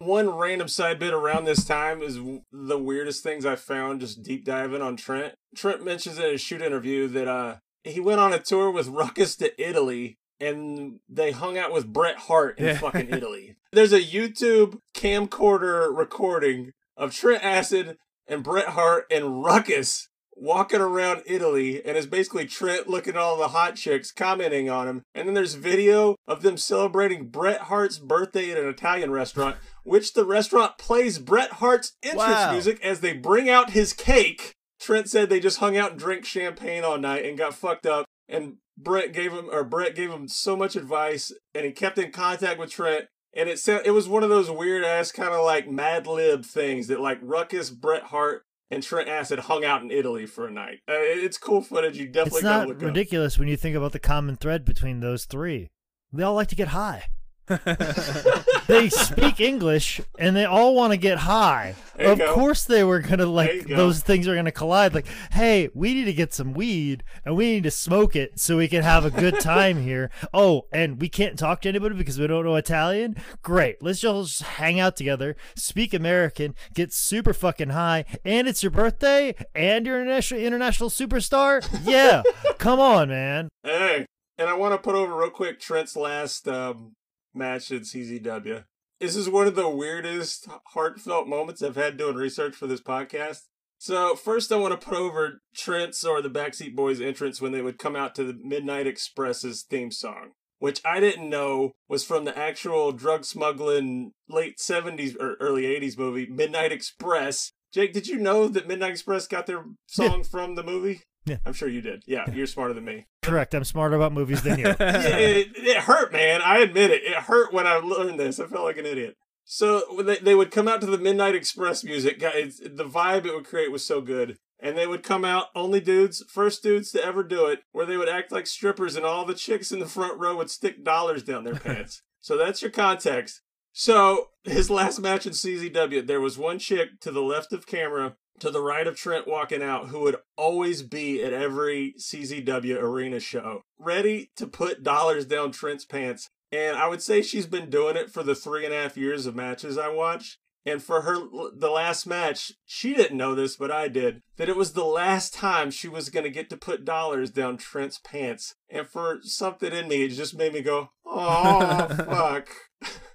one 0.00 0.28
random 0.28 0.68
side 0.68 1.00
bit 1.00 1.12
around 1.12 1.44
this 1.44 1.64
time 1.64 2.02
is 2.02 2.20
the 2.52 2.78
weirdest 2.78 3.24
things 3.24 3.44
I 3.44 3.56
found 3.56 4.00
just 4.00 4.22
deep 4.22 4.44
diving 4.44 4.82
on 4.82 4.96
Trent. 4.96 5.34
Trent 5.56 5.84
mentions 5.84 6.18
in 6.18 6.30
his 6.30 6.40
shoot 6.40 6.62
interview 6.62 7.08
that 7.08 7.26
uh 7.26 7.56
he 7.84 8.00
went 8.00 8.20
on 8.20 8.34
a 8.34 8.38
tour 8.38 8.70
with 8.70 8.88
Ruckus 8.88 9.34
to 9.36 9.60
Italy 9.60 10.18
and 10.40 11.00
they 11.08 11.32
hung 11.32 11.58
out 11.58 11.72
with 11.72 11.92
Bret 11.92 12.16
Hart 12.16 12.58
in 12.58 12.66
yeah. 12.66 12.78
fucking 12.78 13.10
Italy. 13.10 13.56
There's 13.72 13.92
a 13.92 14.00
YouTube 14.00 14.80
camcorder 14.94 15.94
recording 15.94 16.72
of 16.96 17.14
Trent 17.14 17.44
Acid 17.44 17.98
and 18.26 18.42
Bret 18.42 18.68
Hart 18.68 19.06
and 19.10 19.42
Ruckus 19.42 20.08
walking 20.40 20.80
around 20.80 21.22
Italy, 21.26 21.84
and 21.84 21.96
it's 21.96 22.06
basically 22.06 22.46
Trent 22.46 22.88
looking 22.88 23.14
at 23.14 23.20
all 23.20 23.36
the 23.36 23.48
hot 23.48 23.76
chicks, 23.76 24.12
commenting 24.12 24.70
on 24.70 24.88
him. 24.88 25.02
And 25.14 25.26
then 25.26 25.34
there's 25.34 25.54
video 25.54 26.16
of 26.26 26.42
them 26.42 26.56
celebrating 26.56 27.28
Bret 27.28 27.62
Hart's 27.62 27.98
birthday 27.98 28.50
at 28.52 28.58
an 28.58 28.68
Italian 28.68 29.10
restaurant, 29.10 29.56
which 29.82 30.14
the 30.14 30.24
restaurant 30.24 30.78
plays 30.78 31.18
Bret 31.18 31.52
Hart's 31.54 31.96
entrance 32.02 32.28
wow. 32.28 32.52
music 32.52 32.80
as 32.82 33.00
they 33.00 33.12
bring 33.12 33.48
out 33.50 33.70
his 33.70 33.92
cake. 33.92 34.52
Trent 34.80 35.08
said 35.08 35.28
they 35.28 35.40
just 35.40 35.58
hung 35.58 35.76
out 35.76 35.92
and 35.92 36.00
drank 36.00 36.24
champagne 36.24 36.84
all 36.84 36.98
night 36.98 37.24
and 37.24 37.36
got 37.36 37.54
fucked 37.54 37.86
up. 37.86 38.06
And 38.28 38.58
Bret 38.80 39.12
gave 39.12 39.32
him, 39.32 39.48
or 39.50 39.64
Bret 39.64 39.94
gave 39.94 40.10
him 40.10 40.28
so 40.28 40.56
much 40.56 40.76
advice, 40.76 41.32
and 41.54 41.66
he 41.66 41.72
kept 41.72 41.98
in 41.98 42.12
contact 42.12 42.58
with 42.58 42.70
Trent. 42.70 43.06
And 43.34 43.48
it 43.48 43.58
said 43.58 43.82
it 43.84 43.90
was 43.90 44.08
one 44.08 44.22
of 44.22 44.30
those 44.30 44.50
weird 44.50 44.84
ass 44.84 45.12
kind 45.12 45.34
of 45.34 45.44
like 45.44 45.68
Mad 45.68 46.06
Lib 46.06 46.44
things 46.44 46.86
that 46.86 47.00
like 47.00 47.18
Ruckus, 47.20 47.70
Bret 47.70 48.04
Hart, 48.04 48.44
and 48.70 48.82
Trent 48.82 49.08
Acid 49.08 49.40
hung 49.40 49.64
out 49.64 49.82
in 49.82 49.90
Italy 49.90 50.26
for 50.26 50.46
a 50.46 50.50
night. 50.50 50.78
Uh, 50.88 50.94
it's 50.96 51.38
cool 51.38 51.60
footage. 51.60 51.98
You 51.98 52.06
definitely 52.06 52.38
it's 52.38 52.44
not 52.44 52.68
ridiculous 52.80 53.34
up. 53.34 53.40
when 53.40 53.48
you 53.48 53.56
think 53.56 53.76
about 53.76 53.92
the 53.92 53.98
common 53.98 54.36
thread 54.36 54.64
between 54.64 55.00
those 55.00 55.24
three. 55.24 55.68
They 56.12 56.22
all 56.22 56.34
like 56.34 56.48
to 56.48 56.56
get 56.56 56.68
high. 56.68 57.04
they 58.66 58.88
speak 58.88 59.40
English 59.40 60.00
and 60.18 60.36
they 60.36 60.44
all 60.44 60.74
want 60.74 60.92
to 60.92 60.96
get 60.96 61.18
high. 61.18 61.74
Of 61.98 62.18
go. 62.18 62.34
course, 62.34 62.64
they 62.64 62.84
were 62.84 63.00
gonna 63.00 63.26
like 63.26 63.66
those 63.66 64.02
things 64.02 64.28
are 64.28 64.34
gonna 64.34 64.52
collide. 64.52 64.94
Like, 64.94 65.06
hey, 65.32 65.68
we 65.74 65.94
need 65.94 66.04
to 66.04 66.12
get 66.12 66.32
some 66.32 66.52
weed 66.52 67.02
and 67.24 67.36
we 67.36 67.52
need 67.52 67.64
to 67.64 67.70
smoke 67.70 68.14
it 68.14 68.38
so 68.38 68.56
we 68.56 68.68
can 68.68 68.82
have 68.82 69.04
a 69.04 69.10
good 69.10 69.40
time 69.40 69.82
here. 69.82 70.10
Oh, 70.32 70.66
and 70.72 71.00
we 71.00 71.08
can't 71.08 71.38
talk 71.38 71.62
to 71.62 71.68
anybody 71.68 71.94
because 71.94 72.18
we 72.18 72.26
don't 72.26 72.44
know 72.44 72.56
Italian. 72.56 73.16
Great, 73.42 73.82
let's 73.82 74.00
just 74.00 74.42
hang 74.42 74.78
out 74.78 74.96
together, 74.96 75.36
speak 75.56 75.92
American, 75.92 76.54
get 76.74 76.92
super 76.92 77.32
fucking 77.32 77.70
high, 77.70 78.04
and 78.24 78.46
it's 78.46 78.62
your 78.62 78.70
birthday 78.70 79.34
and 79.54 79.86
you're 79.86 80.00
an 80.00 80.08
international 80.08 80.90
superstar. 80.90 81.66
Yeah, 81.84 82.22
come 82.58 82.80
on, 82.80 83.08
man. 83.08 83.48
Hey, 83.62 84.06
and 84.38 84.48
I 84.48 84.54
want 84.54 84.74
to 84.74 84.78
put 84.78 84.94
over 84.94 85.16
real 85.16 85.30
quick 85.30 85.58
Trent's 85.58 85.96
last 85.96 86.46
um, 86.46 86.92
match 87.38 87.70
in 87.70 87.80
CZW. 87.80 88.64
This 89.00 89.14
is 89.14 89.28
one 89.28 89.46
of 89.46 89.54
the 89.54 89.68
weirdest, 89.68 90.48
heartfelt 90.74 91.28
moments 91.28 91.62
I've 91.62 91.76
had 91.76 91.96
doing 91.96 92.16
research 92.16 92.56
for 92.56 92.66
this 92.66 92.80
podcast. 92.80 93.42
So, 93.78 94.16
first, 94.16 94.50
I 94.50 94.56
want 94.56 94.78
to 94.78 94.86
put 94.86 94.98
over 94.98 95.40
Trent's 95.54 96.04
or 96.04 96.20
the 96.20 96.28
Backseat 96.28 96.74
Boys 96.74 97.00
entrance 97.00 97.40
when 97.40 97.52
they 97.52 97.62
would 97.62 97.78
come 97.78 97.94
out 97.94 98.16
to 98.16 98.24
the 98.24 98.36
Midnight 98.42 98.88
Express's 98.88 99.62
theme 99.62 99.92
song, 99.92 100.32
which 100.58 100.80
I 100.84 100.98
didn't 100.98 101.30
know 101.30 101.72
was 101.88 102.04
from 102.04 102.24
the 102.24 102.36
actual 102.36 102.90
drug 102.90 103.24
smuggling 103.24 104.14
late 104.28 104.58
70s 104.58 105.14
or 105.20 105.36
early 105.38 105.62
80s 105.62 105.96
movie, 105.96 106.26
Midnight 106.26 106.72
Express. 106.72 107.52
Jake, 107.72 107.92
did 107.92 108.08
you 108.08 108.18
know 108.18 108.48
that 108.48 108.66
Midnight 108.66 108.90
Express 108.90 109.28
got 109.28 109.46
their 109.46 109.64
song 109.86 110.24
from 110.24 110.56
the 110.56 110.64
movie? 110.64 111.02
Yeah. 111.24 111.36
I'm 111.46 111.52
sure 111.52 111.68
you 111.68 111.80
did. 111.80 112.02
Yeah, 112.06 112.28
you're 112.32 112.46
smarter 112.46 112.74
than 112.74 112.84
me. 112.84 113.06
Correct. 113.28 113.54
I'm 113.54 113.64
smarter 113.64 113.96
about 113.96 114.12
movies 114.12 114.42
than 114.42 114.58
you. 114.58 114.66
it, 114.80 115.48
it, 115.56 115.76
hurt, 115.78 116.12
man. 116.12 116.42
I 116.42 116.58
admit 116.58 116.90
it. 116.90 117.02
It 117.04 117.14
hurt 117.14 117.52
when 117.52 117.66
I 117.66 117.76
learned 117.76 118.18
this. 118.18 118.40
I 118.40 118.46
felt 118.46 118.64
like 118.64 118.78
an 118.78 118.86
idiot. 118.86 119.16
So 119.44 120.02
they, 120.04 120.16
they 120.18 120.34
would 120.34 120.50
come 120.50 120.68
out 120.68 120.80
to 120.82 120.86
the 120.86 120.98
Midnight 120.98 121.34
Express 121.34 121.82
music. 121.82 122.20
Guys, 122.20 122.60
the 122.62 122.84
vibe 122.84 123.24
it 123.24 123.34
would 123.34 123.46
create 123.46 123.72
was 123.72 123.84
so 123.84 124.00
good. 124.00 124.36
And 124.60 124.76
they 124.76 124.86
would 124.86 125.02
come 125.02 125.24
out, 125.24 125.46
only 125.54 125.80
dudes, 125.80 126.24
first 126.28 126.62
dudes 126.62 126.90
to 126.90 127.04
ever 127.04 127.22
do 127.22 127.46
it, 127.46 127.60
where 127.70 127.86
they 127.86 127.96
would 127.96 128.08
act 128.08 128.32
like 128.32 128.46
strippers 128.46 128.96
and 128.96 129.06
all 129.06 129.24
the 129.24 129.34
chicks 129.34 129.70
in 129.70 129.78
the 129.78 129.86
front 129.86 130.18
row 130.18 130.36
would 130.36 130.50
stick 130.50 130.84
dollars 130.84 131.22
down 131.22 131.44
their 131.44 131.54
pants. 131.54 132.02
so 132.20 132.36
that's 132.36 132.60
your 132.60 132.72
context. 132.72 133.40
So 133.72 134.30
his 134.42 134.68
last 134.68 134.98
match 134.98 135.26
in 135.26 135.32
CZW, 135.32 136.06
there 136.06 136.20
was 136.20 136.36
one 136.36 136.58
chick 136.58 137.00
to 137.00 137.12
the 137.12 137.22
left 137.22 137.52
of 137.52 137.66
camera 137.66 138.16
to 138.40 138.50
the 138.50 138.62
right 138.62 138.86
of 138.86 138.96
Trent 138.96 139.26
walking 139.26 139.62
out, 139.62 139.88
who 139.88 140.00
would 140.00 140.16
always 140.36 140.82
be 140.82 141.22
at 141.22 141.32
every 141.32 141.94
CZW 141.98 142.80
arena 142.80 143.20
show, 143.20 143.62
ready 143.78 144.30
to 144.36 144.46
put 144.46 144.82
dollars 144.82 145.26
down 145.26 145.52
Trent's 145.52 145.84
pants. 145.84 146.30
And 146.50 146.76
I 146.76 146.88
would 146.88 147.02
say 147.02 147.22
she's 147.22 147.46
been 147.46 147.70
doing 147.70 147.96
it 147.96 148.10
for 148.10 148.22
the 148.22 148.34
three 148.34 148.64
and 148.64 148.72
a 148.72 148.78
half 148.78 148.96
years 148.96 149.26
of 149.26 149.36
matches 149.36 149.76
I 149.76 149.88
watched. 149.88 150.38
And 150.64 150.82
for 150.82 151.02
her, 151.02 151.16
the 151.54 151.70
last 151.70 152.06
match, 152.06 152.52
she 152.66 152.94
didn't 152.94 153.16
know 153.16 153.34
this, 153.34 153.56
but 153.56 153.70
I 153.70 153.88
did, 153.88 154.22
that 154.36 154.48
it 154.48 154.56
was 154.56 154.72
the 154.72 154.84
last 154.84 155.32
time 155.32 155.70
she 155.70 155.88
was 155.88 156.10
going 156.10 156.24
to 156.24 156.30
get 156.30 156.50
to 156.50 156.56
put 156.56 156.84
dollars 156.84 157.30
down 157.30 157.56
Trent's 157.56 157.98
pants. 157.98 158.54
And 158.68 158.86
for 158.86 159.20
something 159.22 159.72
in 159.72 159.88
me, 159.88 160.04
it 160.04 160.08
just 160.08 160.36
made 160.36 160.52
me 160.52 160.60
go, 160.60 160.90
oh, 161.06 161.88
fuck. 161.96 162.50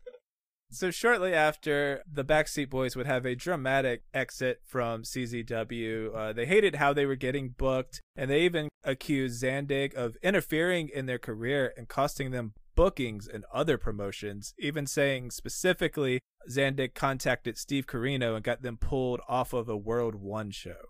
So 0.74 0.90
shortly 0.90 1.34
after, 1.34 2.02
the 2.12 2.26
Backseat 2.26 2.70
Boys 2.70 2.96
would 2.96 3.06
have 3.06 3.28
a 3.28 3.36
dramatic 3.36 4.02
exit 4.12 4.62
from 4.66 5.04
CZW. 5.04 6.16
Uh, 6.16 6.34
they 6.34 6.48
hated 6.48 6.76
how 6.76 6.94
they 6.94 7.06
were 7.06 7.16
getting 7.16 7.50
booked, 7.50 8.02
and 8.16 8.32
they 8.32 8.42
even 8.42 8.70
accused 8.84 9.44
Zandig 9.44 9.94
of 9.94 10.18
interfering 10.24 10.90
in 10.92 11.06
their 11.06 11.20
career 11.20 11.74
and 11.78 11.88
costing 11.88 12.32
them 12.32 12.54
bookings 12.76 13.28
and 13.28 13.46
other 13.54 13.78
promotions, 13.78 14.56
even 14.58 14.88
saying 14.88 15.30
specifically 15.30 16.20
Zandig 16.50 16.96
contacted 16.96 17.58
Steve 17.60 17.86
Corino 17.86 18.36
and 18.36 18.44
got 18.44 18.64
them 18.64 18.78
pulled 18.78 19.22
off 19.30 19.54
of 19.54 19.70
a 19.70 19.78
World 19.78 20.16
One 20.16 20.50
show. 20.50 20.90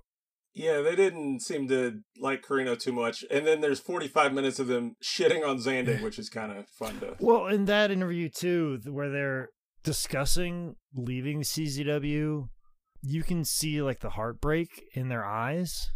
Yeah, 0.54 0.82
they 0.82 0.96
didn't 0.96 1.42
seem 1.42 1.68
to 1.68 2.02
like 2.18 2.44
Corino 2.44 2.80
too 2.80 2.94
much. 2.94 3.26
And 3.30 3.46
then 3.46 3.60
there's 3.60 3.80
45 3.80 4.34
minutes 4.34 4.60
of 4.60 4.68
them 4.68 4.96
shitting 5.04 5.46
on 5.46 5.58
Zandig, 5.58 6.02
which 6.04 6.20
is 6.20 6.30
kind 6.30 6.52
of 6.52 6.70
fun 6.70 7.00
to. 7.00 7.16
Well, 7.20 7.48
in 7.48 7.66
that 7.66 7.92
interview, 7.92 8.30
too, 8.30 8.80
where 8.86 9.10
they're 9.10 9.50
discussing 9.84 10.76
leaving 10.94 11.42
CZW, 11.42 12.50
you 13.02 13.24
can 13.24 13.44
see 13.44 13.82
like 13.82 14.00
the 14.00 14.12
heartbreak 14.12 14.70
in 14.94 15.10
their 15.10 15.26
eyes. 15.26 15.92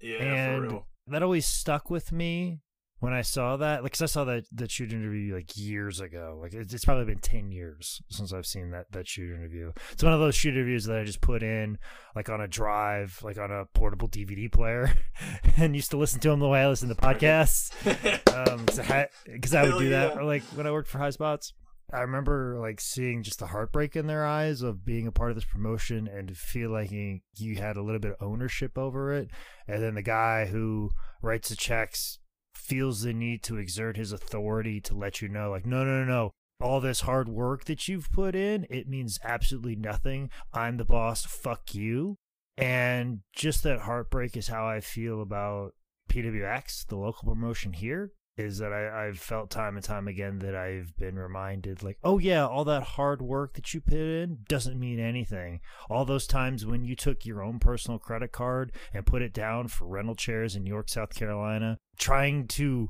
Yeah, 0.00 0.22
and 0.22 0.80
that 1.06 1.22
always 1.22 1.46
stuck 1.46 1.90
with 1.90 2.10
me 2.10 2.60
when 3.00 3.12
I 3.12 3.22
saw 3.22 3.56
that. 3.56 3.82
Like, 3.82 3.92
cause 3.92 4.02
I 4.02 4.06
saw 4.06 4.24
that 4.24 4.44
that 4.52 4.70
shoot 4.70 4.92
interview 4.92 5.34
like 5.34 5.56
years 5.56 6.00
ago. 6.00 6.38
Like, 6.40 6.54
it's, 6.54 6.72
it's 6.72 6.84
probably 6.84 7.06
been 7.06 7.18
ten 7.18 7.50
years 7.50 8.00
since 8.08 8.32
I've 8.32 8.46
seen 8.46 8.70
that 8.70 8.92
that 8.92 9.08
shoot 9.08 9.34
interview. 9.34 9.72
It's 9.92 10.02
one 10.02 10.12
of 10.12 10.20
those 10.20 10.34
shoot 10.34 10.54
interviews 10.54 10.84
that 10.84 10.98
I 10.98 11.04
just 11.04 11.20
put 11.20 11.42
in 11.42 11.78
like 12.14 12.28
on 12.28 12.40
a 12.40 12.48
drive, 12.48 13.18
like 13.22 13.38
on 13.38 13.50
a 13.50 13.66
portable 13.74 14.08
DVD 14.08 14.50
player, 14.50 14.92
and 15.56 15.74
used 15.74 15.90
to 15.90 15.96
listen 15.96 16.20
to 16.20 16.30
them 16.30 16.40
the 16.40 16.48
way 16.48 16.60
I 16.60 16.68
listen 16.68 16.88
to 16.88 16.94
podcasts. 16.94 17.72
um, 18.50 18.64
because 18.64 19.54
I, 19.54 19.60
I, 19.60 19.70
would 19.70 19.78
do 19.78 19.84
yeah. 19.84 20.08
that, 20.08 20.18
or 20.18 20.24
like 20.24 20.42
when 20.54 20.66
I 20.66 20.70
worked 20.70 20.88
for 20.88 20.98
Highspots. 20.98 21.52
I 21.92 22.00
remember 22.00 22.58
like 22.60 22.80
seeing 22.80 23.22
just 23.22 23.38
the 23.40 23.48
heartbreak 23.48 23.96
in 23.96 24.06
their 24.06 24.24
eyes 24.24 24.62
of 24.62 24.84
being 24.84 25.06
a 25.06 25.12
part 25.12 25.30
of 25.30 25.36
this 25.36 25.44
promotion 25.44 26.06
and 26.06 26.36
feel 26.36 26.70
like 26.70 26.90
you, 26.90 27.20
you 27.36 27.56
had 27.56 27.76
a 27.76 27.82
little 27.82 28.00
bit 28.00 28.12
of 28.12 28.26
ownership 28.26 28.78
over 28.78 29.12
it. 29.12 29.30
And 29.66 29.82
then 29.82 29.94
the 29.94 30.02
guy 30.02 30.46
who 30.46 30.90
writes 31.22 31.48
the 31.48 31.56
checks 31.56 32.18
feels 32.54 33.02
the 33.02 33.12
need 33.12 33.42
to 33.44 33.56
exert 33.56 33.96
his 33.96 34.12
authority 34.12 34.80
to 34.82 34.94
let 34.94 35.20
you 35.20 35.28
know, 35.28 35.50
like, 35.50 35.66
no, 35.66 35.84
no, 35.84 36.04
no, 36.04 36.04
no. 36.04 36.30
All 36.60 36.80
this 36.80 37.00
hard 37.00 37.28
work 37.28 37.64
that 37.64 37.88
you've 37.88 38.12
put 38.12 38.34
in, 38.34 38.66
it 38.68 38.86
means 38.86 39.18
absolutely 39.24 39.76
nothing. 39.76 40.30
I'm 40.52 40.76
the 40.76 40.84
boss. 40.84 41.24
Fuck 41.24 41.74
you. 41.74 42.16
And 42.56 43.20
just 43.34 43.62
that 43.62 43.80
heartbreak 43.80 44.36
is 44.36 44.48
how 44.48 44.66
I 44.66 44.80
feel 44.80 45.22
about 45.22 45.72
PWX, 46.10 46.86
the 46.86 46.96
local 46.96 47.32
promotion 47.32 47.72
here. 47.72 48.12
Is 48.40 48.58
that 48.58 48.72
I, 48.72 49.06
I've 49.06 49.18
felt 49.18 49.50
time 49.50 49.76
and 49.76 49.84
time 49.84 50.08
again 50.08 50.40
that 50.40 50.54
I've 50.54 50.96
been 50.96 51.16
reminded, 51.16 51.82
like, 51.82 51.98
oh 52.02 52.18
yeah, 52.18 52.46
all 52.46 52.64
that 52.64 52.82
hard 52.82 53.22
work 53.22 53.54
that 53.54 53.72
you 53.72 53.80
put 53.80 53.94
in 53.94 54.38
doesn't 54.48 54.78
mean 54.78 54.98
anything. 54.98 55.60
All 55.88 56.04
those 56.04 56.26
times 56.26 56.66
when 56.66 56.84
you 56.84 56.96
took 56.96 57.24
your 57.24 57.42
own 57.42 57.58
personal 57.58 57.98
credit 57.98 58.32
card 58.32 58.72
and 58.92 59.06
put 59.06 59.22
it 59.22 59.32
down 59.32 59.68
for 59.68 59.86
rental 59.86 60.14
chairs 60.14 60.56
in 60.56 60.66
York, 60.66 60.88
South 60.88 61.14
Carolina, 61.14 61.78
trying 61.98 62.48
to 62.48 62.88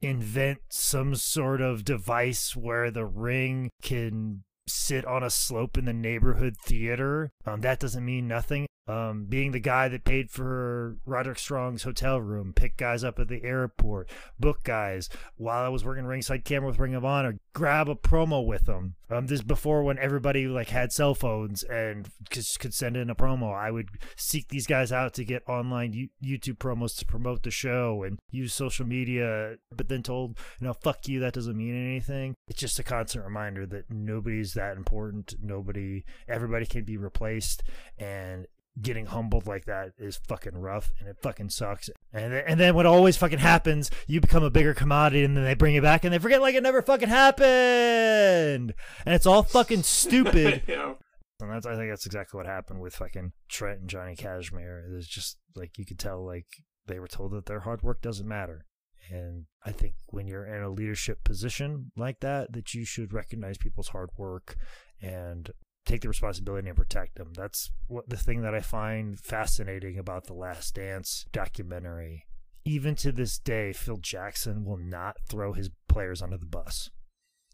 invent 0.00 0.58
some 0.70 1.14
sort 1.14 1.60
of 1.60 1.84
device 1.84 2.56
where 2.56 2.90
the 2.90 3.04
ring 3.04 3.70
can 3.82 4.44
sit 4.66 5.04
on 5.04 5.22
a 5.22 5.30
slope 5.30 5.76
in 5.78 5.86
the 5.86 5.92
neighborhood 5.92 6.56
theater. 6.64 7.30
Um, 7.46 7.62
that 7.62 7.80
doesn't 7.80 8.04
mean 8.04 8.28
nothing. 8.28 8.66
Um, 8.88 9.26
being 9.28 9.52
the 9.52 9.60
guy 9.60 9.88
that 9.88 10.04
paid 10.04 10.30
for 10.30 10.96
Roderick 11.04 11.38
Strong's 11.38 11.82
hotel 11.82 12.18
room, 12.20 12.54
pick 12.54 12.78
guys 12.78 13.04
up 13.04 13.18
at 13.18 13.28
the 13.28 13.44
airport, 13.44 14.08
book 14.40 14.64
guys 14.64 15.10
while 15.36 15.62
I 15.62 15.68
was 15.68 15.84
working 15.84 16.06
ringside 16.06 16.44
camera 16.44 16.70
with 16.70 16.78
Ring 16.78 16.94
of 16.94 17.04
Honor, 17.04 17.38
grab 17.52 17.90
a 17.90 17.94
promo 17.94 18.44
with 18.46 18.64
them. 18.64 18.94
Um, 19.10 19.26
this 19.26 19.42
before 19.42 19.82
when 19.82 19.98
everybody 19.98 20.46
like 20.46 20.68
had 20.68 20.92
cell 20.92 21.14
phones 21.14 21.62
and 21.62 22.08
could, 22.30 22.74
send 22.74 22.96
in 22.96 23.10
a 23.10 23.14
promo. 23.14 23.54
I 23.54 23.70
would 23.70 23.88
seek 24.16 24.48
these 24.48 24.66
guys 24.66 24.92
out 24.92 25.14
to 25.14 25.24
get 25.24 25.48
online 25.48 25.92
U- 25.92 26.08
YouTube 26.22 26.58
promos 26.58 26.96
to 26.98 27.06
promote 27.06 27.42
the 27.42 27.50
show 27.50 28.02
and 28.02 28.18
use 28.30 28.54
social 28.54 28.86
media, 28.86 29.56
but 29.74 29.88
then 29.88 30.02
told, 30.02 30.38
you 30.60 30.66
know, 30.66 30.74
fuck 30.74 31.08
you, 31.08 31.20
that 31.20 31.32
doesn't 31.32 31.56
mean 31.56 31.74
anything. 31.74 32.34
It's 32.48 32.60
just 32.60 32.78
a 32.78 32.82
constant 32.82 33.24
reminder 33.24 33.66
that 33.66 33.90
nobody's 33.90 34.52
that 34.54 34.76
important. 34.76 35.34
Nobody, 35.42 36.04
everybody 36.28 36.66
can 36.66 36.84
be 36.84 36.96
replaced, 36.96 37.62
and 37.98 38.46
getting 38.80 39.06
humbled 39.06 39.46
like 39.46 39.64
that 39.66 39.92
is 39.98 40.20
fucking 40.28 40.56
rough 40.56 40.90
and 40.98 41.08
it 41.08 41.16
fucking 41.22 41.50
sucks. 41.50 41.90
And 42.12 42.32
then, 42.32 42.44
and 42.46 42.60
then 42.60 42.74
what 42.74 42.86
always 42.86 43.16
fucking 43.16 43.38
happens, 43.38 43.90
you 44.06 44.20
become 44.20 44.42
a 44.42 44.50
bigger 44.50 44.74
commodity 44.74 45.24
and 45.24 45.36
then 45.36 45.44
they 45.44 45.54
bring 45.54 45.74
you 45.74 45.82
back 45.82 46.04
and 46.04 46.12
they 46.12 46.18
forget 46.18 46.40
like 46.40 46.54
it 46.54 46.62
never 46.62 46.82
fucking 46.82 47.08
happened. 47.08 48.74
And 49.04 49.14
it's 49.14 49.26
all 49.26 49.42
fucking 49.42 49.82
stupid. 49.84 50.62
yeah. 50.68 50.94
And 51.40 51.52
that's 51.52 51.66
I 51.66 51.76
think 51.76 51.90
that's 51.90 52.06
exactly 52.06 52.36
what 52.36 52.46
happened 52.46 52.80
with 52.80 52.96
fucking 52.96 53.32
Trent 53.48 53.80
and 53.80 53.88
Johnny 53.88 54.16
Kashmere. 54.16 54.86
It 54.88 54.94
was 54.94 55.06
just 55.06 55.38
like 55.54 55.78
you 55.78 55.86
could 55.86 55.98
tell 55.98 56.24
like 56.24 56.46
they 56.86 56.98
were 56.98 57.08
told 57.08 57.32
that 57.32 57.46
their 57.46 57.60
hard 57.60 57.82
work 57.82 58.02
doesn't 58.02 58.26
matter. 58.26 58.64
And 59.10 59.46
I 59.64 59.72
think 59.72 59.94
when 60.08 60.26
you're 60.26 60.44
in 60.44 60.62
a 60.62 60.68
leadership 60.68 61.24
position 61.24 61.92
like 61.96 62.20
that, 62.20 62.52
that 62.52 62.74
you 62.74 62.84
should 62.84 63.12
recognize 63.12 63.56
people's 63.56 63.88
hard 63.88 64.10
work 64.18 64.56
and 65.00 65.50
take 65.88 66.02
the 66.02 66.08
responsibility 66.08 66.68
and 66.68 66.76
protect 66.76 67.16
them. 67.16 67.32
That's 67.34 67.70
what 67.86 68.08
the 68.08 68.16
thing 68.16 68.42
that 68.42 68.54
I 68.54 68.60
find 68.60 69.18
fascinating 69.18 69.98
about 69.98 70.26
the 70.26 70.34
Last 70.34 70.74
Dance 70.74 71.26
documentary. 71.32 72.26
Even 72.64 72.94
to 72.96 73.12
this 73.12 73.38
day, 73.38 73.72
Phil 73.72 73.96
Jackson 73.96 74.64
will 74.64 74.76
not 74.76 75.16
throw 75.28 75.54
his 75.54 75.70
players 75.88 76.20
under 76.20 76.36
the 76.36 76.46
bus. 76.46 76.90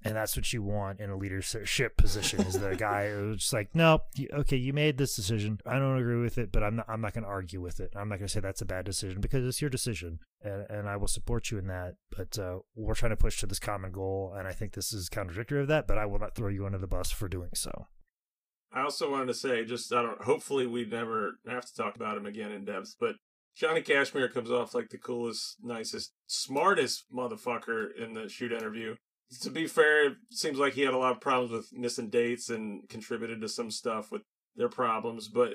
And 0.07 0.15
that's 0.15 0.37
what 0.37 0.53
you 0.53 0.63
want 0.63 1.01
in 1.01 1.09
a 1.09 1.17
leadership 1.17 1.97
position 1.97 2.43
is 2.43 2.61
the 2.61 2.77
guy 2.77 3.09
who's 3.15 3.53
like, 3.55 3.75
no, 3.75 4.01
okay, 4.35 4.57
you 4.57 4.75
made 4.75 4.99
this 4.99 5.17
decision. 5.17 5.61
I 5.65 5.79
don't 5.79 5.99
agree 5.99 6.21
with 6.21 6.37
it, 6.37 6.53
but 6.53 6.63
I'm 6.63 6.77
not, 6.77 6.87
I'm 6.91 7.01
not 7.01 7.15
going 7.15 7.25
to 7.25 7.31
argue 7.31 7.63
with 7.63 7.81
it. 7.81 7.95
I'm 7.97 8.11
not 8.11 8.19
going 8.19 8.27
to 8.27 8.33
say 8.33 8.41
that's 8.41 8.61
a 8.61 8.67
bad 8.67 8.85
decision 8.85 9.23
because 9.23 9.47
it's 9.47 9.63
your 9.63 9.71
decision. 9.71 10.19
And, 10.43 10.67
and 10.69 10.89
I 10.91 10.97
will 10.97 11.09
support 11.09 11.51
you 11.51 11.57
in 11.57 11.69
that. 11.69 11.95
But 12.15 12.39
uh, 12.39 12.59
we're 12.75 12.95
trying 12.95 13.13
to 13.13 13.17
push 13.17 13.41
to 13.41 13.47
this 13.47 13.59
common 13.59 13.93
goal. 13.93 14.35
And 14.37 14.47
I 14.47 14.53
think 14.53 14.75
this 14.75 14.93
is 14.93 15.09
contradictory 15.09 15.63
of 15.63 15.69
that, 15.69 15.87
but 15.87 15.97
I 15.97 16.05
will 16.05 16.19
not 16.19 16.35
throw 16.35 16.49
you 16.49 16.67
under 16.67 16.79
the 16.79 16.87
bus 16.87 17.11
for 17.11 17.29
doing 17.29 17.51
so. 17.55 17.87
I 18.75 18.83
also 18.83 19.11
wanted 19.11 19.29
to 19.29 19.35
say, 19.35 19.65
just 19.65 19.93
I 19.93 20.03
don't. 20.03 20.23
Hopefully, 20.23 20.67
we 20.67 20.85
never 20.85 21.39
have 21.49 21.65
to 21.65 21.75
talk 21.75 21.95
about 21.95 22.17
him 22.17 22.27
again 22.27 22.51
in 22.51 22.65
depth. 22.65 22.97
But 22.99 23.15
Johnny 23.57 23.83
Kashmere 23.83 24.29
comes 24.29 24.51
off 24.51 24.75
like 24.75 24.91
the 24.91 24.99
coolest, 24.99 25.59
nicest, 25.63 26.13
smartest 26.27 27.05
motherfucker 27.15 27.87
in 27.97 28.15
the 28.15 28.29
shoot 28.29 28.53
interview. 28.53 28.97
To 29.43 29.51
be 29.51 29.67
fair, 29.67 30.09
it 30.09 30.17
seems 30.31 30.59
like 30.59 30.75
he 30.75 30.83
had 30.83 30.95
a 30.95 30.99
lot 30.99 31.13
of 31.13 31.21
problems 31.21 31.53
with 31.53 31.73
missing 31.73 32.11
dates 32.11 32.51
and 32.51 32.89
contributed 32.89 33.41
to 33.41 33.49
some 33.49 33.71
stuff 33.71 34.11
with 34.11 34.23
their 34.57 34.69
problems. 34.69 35.29
But 35.29 35.55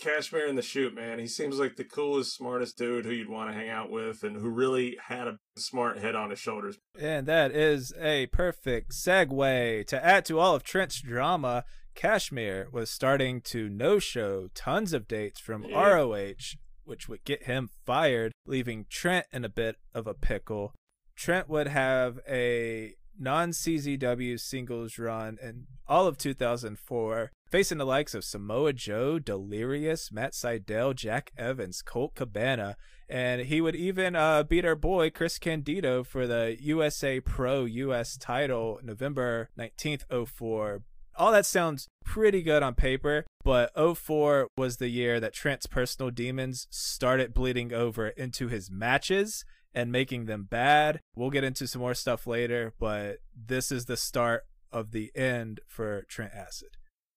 Kashmere 0.00 0.46
in 0.46 0.56
the 0.56 0.62
shoot, 0.62 0.94
man, 0.94 1.18
he 1.18 1.26
seems 1.26 1.58
like 1.58 1.76
the 1.76 1.84
coolest, 1.84 2.34
smartest 2.34 2.78
dude 2.78 3.04
who 3.04 3.12
you'd 3.12 3.28
want 3.28 3.50
to 3.50 3.56
hang 3.56 3.68
out 3.68 3.90
with 3.90 4.22
and 4.22 4.36
who 4.36 4.48
really 4.48 4.96
had 5.08 5.28
a 5.28 5.38
smart 5.56 5.98
head 5.98 6.14
on 6.14 6.30
his 6.30 6.38
shoulders. 6.38 6.78
And 6.98 7.26
that 7.26 7.52
is 7.52 7.92
a 8.00 8.26
perfect 8.28 8.92
segue 8.92 9.86
to 9.88 10.04
add 10.04 10.24
to 10.26 10.38
all 10.38 10.54
of 10.54 10.62
Trent's 10.62 11.00
drama. 11.00 11.64
Kashmere 11.94 12.68
was 12.72 12.90
starting 12.90 13.40
to 13.42 13.68
no 13.68 13.98
show 13.98 14.48
tons 14.54 14.92
of 14.92 15.08
dates 15.08 15.40
from 15.40 15.64
yeah. 15.64 15.88
ROH, 15.88 16.56
which 16.84 17.08
would 17.08 17.24
get 17.24 17.44
him 17.44 17.70
fired, 17.84 18.32
leaving 18.46 18.86
Trent 18.88 19.26
in 19.32 19.44
a 19.44 19.48
bit 19.48 19.76
of 19.94 20.06
a 20.06 20.14
pickle. 20.14 20.74
Trent 21.16 21.48
would 21.48 21.68
have 21.68 22.18
a 22.28 22.94
non 23.18 23.50
CZW 23.50 24.40
singles 24.40 24.98
run 24.98 25.38
in 25.42 25.66
all 25.86 26.06
of 26.06 26.16
2004, 26.16 27.30
facing 27.50 27.78
the 27.78 27.84
likes 27.84 28.14
of 28.14 28.24
Samoa 28.24 28.72
Joe, 28.72 29.18
Delirious, 29.18 30.10
Matt 30.10 30.32
Sydal, 30.32 30.94
Jack 30.94 31.30
Evans, 31.36 31.82
Colt 31.82 32.14
Cabana, 32.14 32.76
and 33.08 33.42
he 33.42 33.60
would 33.60 33.74
even 33.74 34.14
uh, 34.16 34.44
beat 34.44 34.64
our 34.64 34.76
boy 34.76 35.10
Chris 35.10 35.38
Candido 35.38 36.04
for 36.04 36.26
the 36.26 36.56
USA 36.60 37.20
Pro 37.20 37.64
US 37.64 38.16
title 38.16 38.80
November 38.82 39.50
19th, 39.58 40.04
04 40.28 40.82
all 41.20 41.32
that 41.32 41.44
sounds 41.44 41.86
pretty 42.02 42.42
good 42.42 42.62
on 42.62 42.74
paper, 42.74 43.26
but 43.44 43.70
04 43.76 44.48
was 44.56 44.78
the 44.78 44.88
year 44.88 45.20
that 45.20 45.34
Trent's 45.34 45.66
personal 45.66 46.10
demons 46.10 46.66
started 46.70 47.34
bleeding 47.34 47.74
over 47.74 48.08
into 48.08 48.48
his 48.48 48.70
matches 48.70 49.44
and 49.74 49.92
making 49.92 50.24
them 50.24 50.48
bad. 50.50 50.98
We'll 51.14 51.28
get 51.28 51.44
into 51.44 51.68
some 51.68 51.82
more 51.82 51.92
stuff 51.92 52.26
later, 52.26 52.72
but 52.80 53.18
this 53.36 53.70
is 53.70 53.84
the 53.84 53.98
start 53.98 54.44
of 54.72 54.92
the 54.92 55.12
end 55.14 55.60
for 55.68 56.02
Trent 56.08 56.32
Acid. 56.34 56.70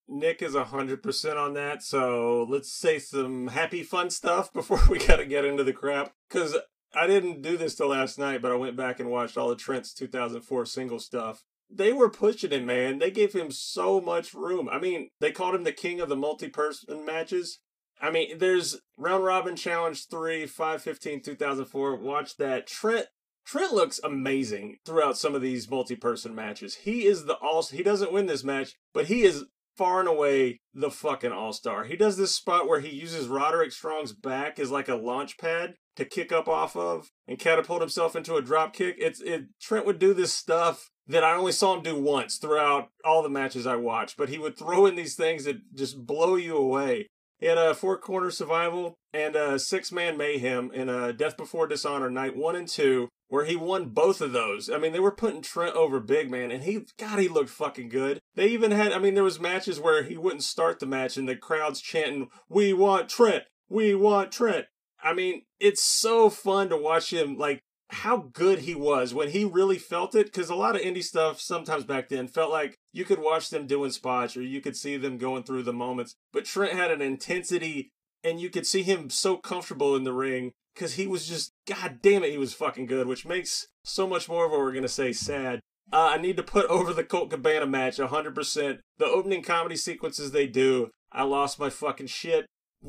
Nick 0.09 0.41
is 0.41 0.53
100% 0.53 1.37
on 1.37 1.53
that, 1.53 1.81
so 1.81 2.45
let's 2.49 2.73
say 2.73 2.99
some 2.99 3.47
happy 3.47 3.83
fun 3.83 4.09
stuff 4.09 4.51
before 4.51 4.81
we 4.89 4.99
gotta 4.99 5.25
get 5.25 5.45
into 5.45 5.63
the 5.63 5.71
crap. 5.71 6.11
Because 6.27 6.57
I 6.93 7.07
didn't 7.07 7.41
do 7.41 7.55
this 7.55 7.75
till 7.75 7.87
last 7.87 8.19
night, 8.19 8.41
but 8.41 8.51
I 8.51 8.55
went 8.55 8.75
back 8.75 8.99
and 8.99 9.09
watched 9.09 9.37
all 9.37 9.49
of 9.49 9.57
Trent's 9.59 9.93
2004 9.93 10.65
single 10.65 10.99
stuff 10.99 11.45
they 11.75 11.93
were 11.93 12.09
pushing 12.09 12.51
him, 12.51 12.65
man. 12.65 12.99
They 12.99 13.11
gave 13.11 13.33
him 13.33 13.51
so 13.51 13.99
much 13.99 14.33
room. 14.33 14.69
I 14.69 14.79
mean, 14.79 15.09
they 15.19 15.31
called 15.31 15.55
him 15.55 15.63
the 15.63 15.71
king 15.71 15.99
of 15.99 16.09
the 16.09 16.15
multi-person 16.15 17.05
matches. 17.05 17.59
I 18.01 18.11
mean, 18.11 18.37
there's 18.37 18.79
round 18.97 19.23
robin 19.23 19.55
challenge 19.55 20.07
three, 20.07 20.45
five 20.45 20.81
fifteen, 20.81 21.21
two 21.21 21.35
thousand 21.35 21.65
four. 21.65 21.95
Watch 21.95 22.37
that. 22.37 22.67
Trent 22.67 23.07
Trent 23.45 23.73
looks 23.73 23.99
amazing 24.03 24.77
throughout 24.85 25.17
some 25.17 25.35
of 25.35 25.41
these 25.41 25.69
multi-person 25.69 26.33
matches. 26.33 26.75
He 26.75 27.05
is 27.05 27.25
the 27.25 27.35
all. 27.35 27.63
He 27.63 27.83
doesn't 27.83 28.13
win 28.13 28.25
this 28.25 28.43
match, 28.43 28.75
but 28.93 29.05
he 29.05 29.23
is 29.23 29.45
far 29.77 29.99
and 29.99 30.07
away 30.07 30.59
the 30.73 30.91
fucking 30.91 31.31
all-star. 31.31 31.85
He 31.85 31.95
does 31.95 32.15
this 32.15 32.35
spot 32.35 32.67
where 32.67 32.79
he 32.79 32.89
uses 32.89 33.27
Roderick 33.27 33.71
Strong's 33.71 34.13
back 34.13 34.59
as 34.59 34.69
like 34.69 34.87
a 34.87 34.95
launch 34.95 35.37
pad 35.37 35.75
to 35.95 36.05
kick 36.05 36.31
up 36.31 36.47
off 36.47 36.75
of 36.75 37.09
and 37.27 37.39
catapult 37.39 37.81
himself 37.81 38.15
into 38.15 38.35
a 38.35 38.41
drop 38.41 38.73
kick. 38.73 38.95
It's 38.99 39.21
it. 39.21 39.45
Trent 39.61 39.85
would 39.85 39.99
do 39.99 40.13
this 40.13 40.33
stuff 40.33 40.89
that 41.07 41.23
I 41.23 41.35
only 41.35 41.51
saw 41.51 41.75
him 41.75 41.83
do 41.83 41.99
once 41.99 42.37
throughout 42.37 42.89
all 43.03 43.21
the 43.21 43.29
matches 43.29 43.67
I 43.67 43.75
watched, 43.75 44.17
but 44.17 44.29
he 44.29 44.37
would 44.37 44.57
throw 44.57 44.85
in 44.85 44.95
these 44.95 45.15
things 45.15 45.45
that 45.45 45.75
just 45.75 46.05
blow 46.05 46.35
you 46.35 46.55
away. 46.57 47.07
He 47.39 47.47
had 47.47 47.57
a 47.57 47.73
four 47.73 47.97
corner 47.97 48.31
survival 48.31 48.95
and 49.11 49.35
a 49.35 49.59
six 49.59 49.91
man 49.91 50.17
mayhem 50.17 50.71
in 50.73 50.87
a 50.87 51.11
Death 51.11 51.35
Before 51.35 51.67
Dishonor 51.67 52.09
night 52.09 52.37
one 52.37 52.55
and 52.55 52.67
two, 52.67 53.09
where 53.27 53.43
he 53.43 53.57
won 53.57 53.89
both 53.89 54.21
of 54.21 54.31
those. 54.31 54.69
I 54.69 54.77
mean, 54.77 54.93
they 54.93 54.99
were 55.01 55.11
putting 55.11 55.41
Trent 55.41 55.75
over 55.75 55.99
big, 55.99 56.31
man, 56.31 56.51
and 56.51 56.63
he, 56.63 56.85
God, 56.97 57.19
he 57.19 57.27
looked 57.27 57.49
fucking 57.49 57.89
good. 57.89 58.21
They 58.35 58.47
even 58.47 58.71
had, 58.71 58.93
I 58.93 58.99
mean, 58.99 59.13
there 59.13 59.25
was 59.25 59.41
matches 59.41 59.79
where 59.79 60.03
he 60.03 60.15
wouldn't 60.15 60.43
start 60.43 60.79
the 60.79 60.85
match 60.85 61.17
and 61.17 61.27
the 61.27 61.35
crowd's 61.35 61.81
chanting, 61.81 62.29
We 62.47 62.71
want 62.71 63.09
Trent! 63.09 63.43
We 63.67 63.93
want 63.93 64.31
Trent! 64.31 64.67
I 65.03 65.13
mean, 65.13 65.43
it's 65.59 65.83
so 65.83 66.29
fun 66.29 66.69
to 66.69 66.77
watch 66.77 67.11
him, 67.11 67.37
like, 67.37 67.61
how 67.93 68.29
good 68.33 68.59
he 68.59 68.73
was 68.75 69.13
when 69.13 69.29
he 69.29 69.45
really 69.45 69.77
felt 69.77 70.15
it 70.15 70.25
because 70.25 70.49
a 70.49 70.55
lot 70.55 70.75
of 70.75 70.81
indie 70.81 71.03
stuff 71.03 71.39
sometimes 71.39 71.83
back 71.83 72.09
then 72.09 72.27
felt 72.27 72.51
like 72.51 72.75
you 72.91 73.05
could 73.05 73.19
watch 73.19 73.49
them 73.49 73.67
doing 73.67 73.91
spots 73.91 74.35
or 74.35 74.41
you 74.41 74.61
could 74.61 74.75
see 74.75 74.97
them 74.97 75.17
going 75.17 75.43
through 75.43 75.63
the 75.63 75.73
moments 75.73 76.15
but 76.31 76.45
trent 76.45 76.73
had 76.73 76.91
an 76.91 77.01
intensity 77.01 77.91
and 78.23 78.39
you 78.39 78.49
could 78.49 78.65
see 78.65 78.81
him 78.81 79.09
so 79.09 79.37
comfortable 79.37 79.95
in 79.95 80.03
the 80.03 80.13
ring 80.13 80.51
because 80.73 80.93
he 80.93 81.05
was 81.05 81.27
just 81.27 81.51
god 81.67 81.99
damn 82.01 82.23
it 82.23 82.31
he 82.31 82.37
was 82.37 82.53
fucking 82.53 82.87
good 82.87 83.07
which 83.07 83.25
makes 83.25 83.67
so 83.83 84.07
much 84.07 84.27
more 84.27 84.45
of 84.45 84.51
what 84.51 84.59
we're 84.59 84.73
to 84.73 84.87
say 84.87 85.13
sad. 85.13 85.59
Uh, 85.91 86.11
i 86.13 86.17
need 86.17 86.37
to 86.37 86.43
put 86.43 86.65
over 86.67 86.93
the 86.93 87.03
colt 87.03 87.29
cabana 87.29 87.67
match 87.67 87.97
100% 87.97 88.79
the 88.97 89.05
opening 89.05 89.43
comedy 89.43 89.75
sequences 89.75 90.31
they 90.31 90.47
do 90.47 90.89
i 91.11 91.21
lost 91.21 91.59
my 91.59 91.69
fucking 91.69 92.07
shit 92.07 92.47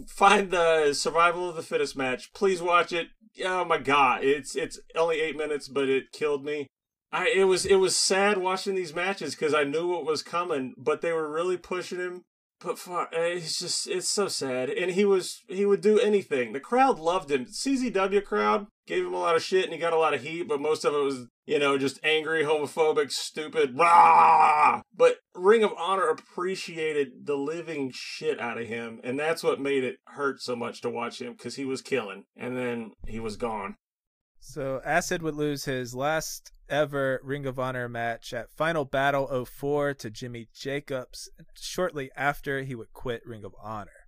find 0.09 0.51
the 0.51 0.93
survival 0.95 1.49
of 1.49 1.57
the 1.57 1.63
fittest 1.63 1.97
match. 1.97 2.33
Please 2.33 2.61
watch 2.63 2.93
it. 2.93 3.09
Oh 3.45 3.65
my 3.65 3.79
god, 3.79 4.25
it's 4.25 4.55
it's 4.55 4.79
only 4.97 5.21
eight 5.21 5.37
minutes, 5.37 5.69
but 5.69 5.89
it 5.89 6.13
killed 6.13 6.45
me. 6.45 6.69
I 7.13 7.29
it 7.29 7.45
was 7.45 7.65
it 7.67 7.77
was 7.77 7.97
sad 7.97 8.39
watching 8.39 8.75
these 8.75 8.95
matches 8.95 9.35
because 9.35 9.55
I 9.55 9.65
knew 9.65 9.89
what 9.89 10.05
was 10.05 10.23
coming, 10.23 10.75
but 10.77 11.01
they 11.01 11.13
were 11.13 11.31
really 11.31 11.57
pushing 11.57 11.99
him. 11.99 12.23
But 12.65 12.79
fuck, 12.79 13.11
eh, 13.13 13.35
it's 13.37 13.59
just 13.59 13.87
it's 13.89 14.09
so 14.09 14.29
sad. 14.29 14.71
And 14.71 14.93
he 14.93 15.05
was 15.05 15.43
he 15.49 15.67
would 15.67 15.81
do 15.81 16.01
anything. 16.01 16.53
The 16.53 16.61
crowd 16.61 16.99
loved 16.99 17.31
him. 17.31 17.45
CZW 17.47 18.25
crowd 18.25 18.67
gave 18.87 19.05
him 19.05 19.15
a 19.15 19.19
lot 19.19 19.37
of 19.37 19.43
shit, 19.43 19.65
and 19.65 19.73
he 19.73 19.79
got 19.79 19.93
a 19.93 19.99
lot 19.99 20.15
of 20.15 20.23
heat. 20.23 20.49
But 20.49 20.61
most 20.61 20.85
of 20.85 20.95
it 20.95 21.05
was 21.05 21.27
you 21.47 21.59
know 21.59 21.77
just 21.77 22.01
angry, 22.03 22.43
homophobic, 22.45 23.11
stupid. 23.11 23.77
Rah! 23.79 24.83
But 24.97 25.19
Ring 25.35 25.63
of 25.63 25.73
Honor 25.79 26.09
appreciated 26.09 27.27
the 27.27 27.37
living 27.37 27.93
shit 27.95 28.41
out 28.41 28.59
of 28.59 28.67
him, 28.67 29.01
and 29.05 29.19
that's 29.19 29.43
what 29.43 29.61
made 29.61 29.85
it 29.85 29.97
hurt 30.07 30.41
so 30.41 30.57
much 30.57 30.81
to 30.81 30.91
watch 30.91 31.21
him 31.21 31.33
because 31.33 31.57
he 31.57 31.65
was 31.65 31.83
killing, 31.83 32.25
and 32.37 32.57
then 32.57 32.93
he 33.07 33.21
was 33.21 33.37
gone. 33.37 33.77
So 34.47 34.83
Acid 34.85 35.23
would 35.23 35.35
lose 35.35 35.65
his 35.65 35.95
last 35.95 36.53
ever 36.69 37.19
Ring 37.25 37.47
of 37.47 37.59
Honor 37.59 37.89
match 37.89 38.35
at 38.35 38.53
Final 38.53 38.85
Battle 38.85 39.45
04 39.47 39.95
to 39.95 40.11
Jimmy 40.11 40.49
Jacobs 40.55 41.31
shortly 41.55 42.11
after 42.15 42.63
he 42.63 42.75
would 42.75 42.93
quit 42.93 43.27
Ring 43.27 43.43
of 43.43 43.55
Honor. 43.61 44.04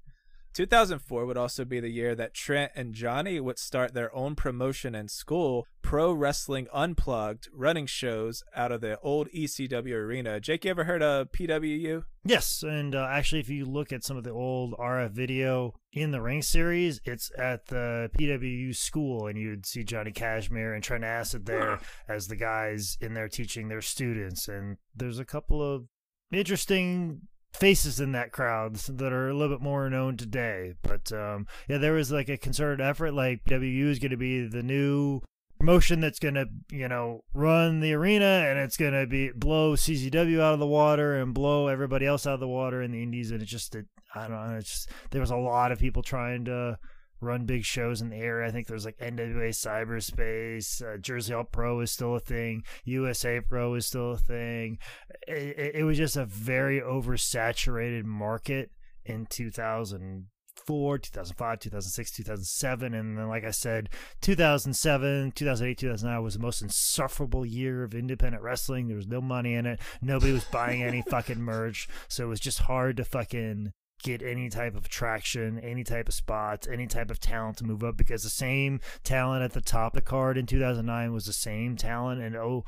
2004 0.56 1.26
would 1.26 1.36
also 1.36 1.66
be 1.66 1.80
the 1.80 1.90
year 1.90 2.14
that 2.14 2.32
Trent 2.32 2.72
and 2.74 2.94
Johnny 2.94 3.38
would 3.38 3.58
start 3.58 3.92
their 3.92 4.14
own 4.16 4.34
promotion 4.34 4.94
in 4.94 5.06
school, 5.06 5.66
Pro 5.82 6.14
Wrestling 6.14 6.66
Unplugged, 6.72 7.50
running 7.52 7.84
shows 7.84 8.42
out 8.54 8.72
of 8.72 8.80
the 8.80 8.98
old 9.00 9.28
ECW 9.36 9.92
arena. 9.92 10.40
Jake, 10.40 10.64
you 10.64 10.70
ever 10.70 10.84
heard 10.84 11.02
of 11.02 11.30
PWU? 11.30 12.04
Yes, 12.24 12.62
and 12.62 12.94
uh, 12.94 13.06
actually, 13.06 13.42
if 13.42 13.50
you 13.50 13.66
look 13.66 13.92
at 13.92 14.02
some 14.02 14.16
of 14.16 14.24
the 14.24 14.30
old 14.30 14.72
RF 14.78 15.10
video 15.10 15.74
in 15.92 16.10
the 16.10 16.22
Ring 16.22 16.40
series, 16.40 17.02
it's 17.04 17.30
at 17.36 17.66
the 17.66 18.10
PWU 18.18 18.74
school, 18.74 19.26
and 19.26 19.38
you'd 19.38 19.66
see 19.66 19.84
Johnny 19.84 20.10
Kashmere 20.10 20.72
and 20.72 20.82
Trent 20.82 21.04
Acid 21.04 21.44
there 21.44 21.80
as 22.08 22.28
the 22.28 22.36
guys 22.36 22.96
in 23.02 23.12
there 23.12 23.28
teaching 23.28 23.68
their 23.68 23.82
students. 23.82 24.48
And 24.48 24.78
there's 24.94 25.18
a 25.18 25.26
couple 25.26 25.62
of 25.62 25.84
interesting 26.32 27.28
faces 27.56 28.00
in 28.00 28.12
that 28.12 28.32
crowd 28.32 28.76
that 28.76 29.12
are 29.12 29.28
a 29.28 29.34
little 29.34 29.56
bit 29.56 29.62
more 29.62 29.88
known 29.90 30.16
today. 30.16 30.74
But 30.82 31.12
um, 31.12 31.46
yeah, 31.68 31.78
there 31.78 31.92
was 31.92 32.12
like 32.12 32.28
a 32.28 32.36
concerted 32.36 32.80
effort. 32.80 33.12
Like 33.12 33.40
WU 33.50 33.88
is 33.90 33.98
going 33.98 34.10
to 34.10 34.16
be 34.16 34.46
the 34.46 34.62
new 34.62 35.22
promotion 35.58 36.00
that's 36.00 36.18
going 36.18 36.34
to 36.34 36.46
you 36.70 36.86
know 36.88 37.24
run 37.32 37.80
the 37.80 37.94
arena 37.94 38.44
and 38.46 38.58
it's 38.58 38.76
going 38.76 38.92
to 38.92 39.06
be 39.06 39.30
blow 39.30 39.74
CZW 39.74 40.40
out 40.40 40.52
of 40.52 40.60
the 40.60 40.66
water 40.66 41.16
and 41.16 41.32
blow 41.32 41.68
everybody 41.68 42.06
else 42.06 42.26
out 42.26 42.34
of 42.34 42.40
the 42.40 42.48
water 42.48 42.82
in 42.82 42.92
the 42.92 43.02
indies 43.02 43.30
and 43.30 43.40
it 43.40 43.46
just 43.46 43.74
it, 43.74 43.86
I 44.14 44.28
don't 44.28 44.32
know 44.32 44.56
it's 44.56 44.70
just 44.70 44.90
there 45.10 45.20
was 45.20 45.30
a 45.30 45.36
lot 45.36 45.72
of 45.72 45.78
people 45.78 46.02
trying 46.02 46.44
to 46.44 46.78
run 47.20 47.44
big 47.44 47.64
shows 47.64 48.00
in 48.00 48.10
the 48.10 48.16
area. 48.16 48.48
I 48.48 48.50
think 48.50 48.66
there's 48.66 48.84
like 48.84 48.98
NWA 48.98 49.50
Cyberspace, 49.50 50.82
uh, 50.82 50.98
Jersey 50.98 51.34
All 51.34 51.44
Pro 51.44 51.80
is 51.80 51.92
still 51.92 52.16
a 52.16 52.20
thing, 52.20 52.64
USA 52.84 53.40
Pro 53.40 53.74
is 53.74 53.86
still 53.86 54.12
a 54.12 54.18
thing. 54.18 54.78
It, 55.26 55.76
it, 55.76 55.84
was 55.84 55.98
just 55.98 56.16
a 56.16 56.24
very 56.24 56.80
oversaturated 56.80 58.04
market 58.04 58.70
in 59.04 59.26
2004, 59.26 60.98
2005, 60.98 61.60
2006, 61.60 62.10
2007. 62.10 62.94
And 62.94 63.18
then, 63.18 63.28
like 63.28 63.44
I 63.44 63.50
said, 63.50 63.88
2007, 64.20 65.32
2008, 65.32 65.78
2009 65.78 66.22
was 66.22 66.34
the 66.34 66.40
most 66.40 66.62
insufferable 66.62 67.46
year 67.46 67.82
of 67.82 67.94
independent 67.94 68.42
wrestling. 68.42 68.88
There 68.88 68.96
was 68.96 69.06
no 69.06 69.20
money 69.20 69.54
in 69.54 69.66
it. 69.66 69.80
Nobody 70.02 70.32
was 70.32 70.44
buying 70.44 70.82
any 70.82 71.02
fucking 71.08 71.40
merch. 71.40 71.88
So 72.08 72.24
it 72.24 72.28
was 72.28 72.40
just 72.40 72.60
hard 72.60 72.96
to 72.98 73.04
fucking 73.04 73.72
get 74.02 74.22
any 74.22 74.48
type 74.48 74.76
of 74.76 74.88
traction, 74.88 75.58
any 75.60 75.84
type 75.84 76.08
of 76.08 76.14
spots, 76.14 76.68
any 76.68 76.86
type 76.86 77.10
of 77.10 77.18
talent 77.18 77.58
to 77.58 77.64
move 77.64 77.82
up 77.82 77.96
because 77.96 78.22
the 78.22 78.30
same 78.30 78.80
talent 79.04 79.42
at 79.42 79.52
the 79.52 79.60
top 79.60 79.94
of 79.94 79.96
the 79.96 80.02
card 80.02 80.38
in 80.38 80.46
2009 80.46 81.12
was 81.12 81.26
the 81.26 81.32
same 81.32 81.76
talent 81.76 82.20
in 82.20 82.62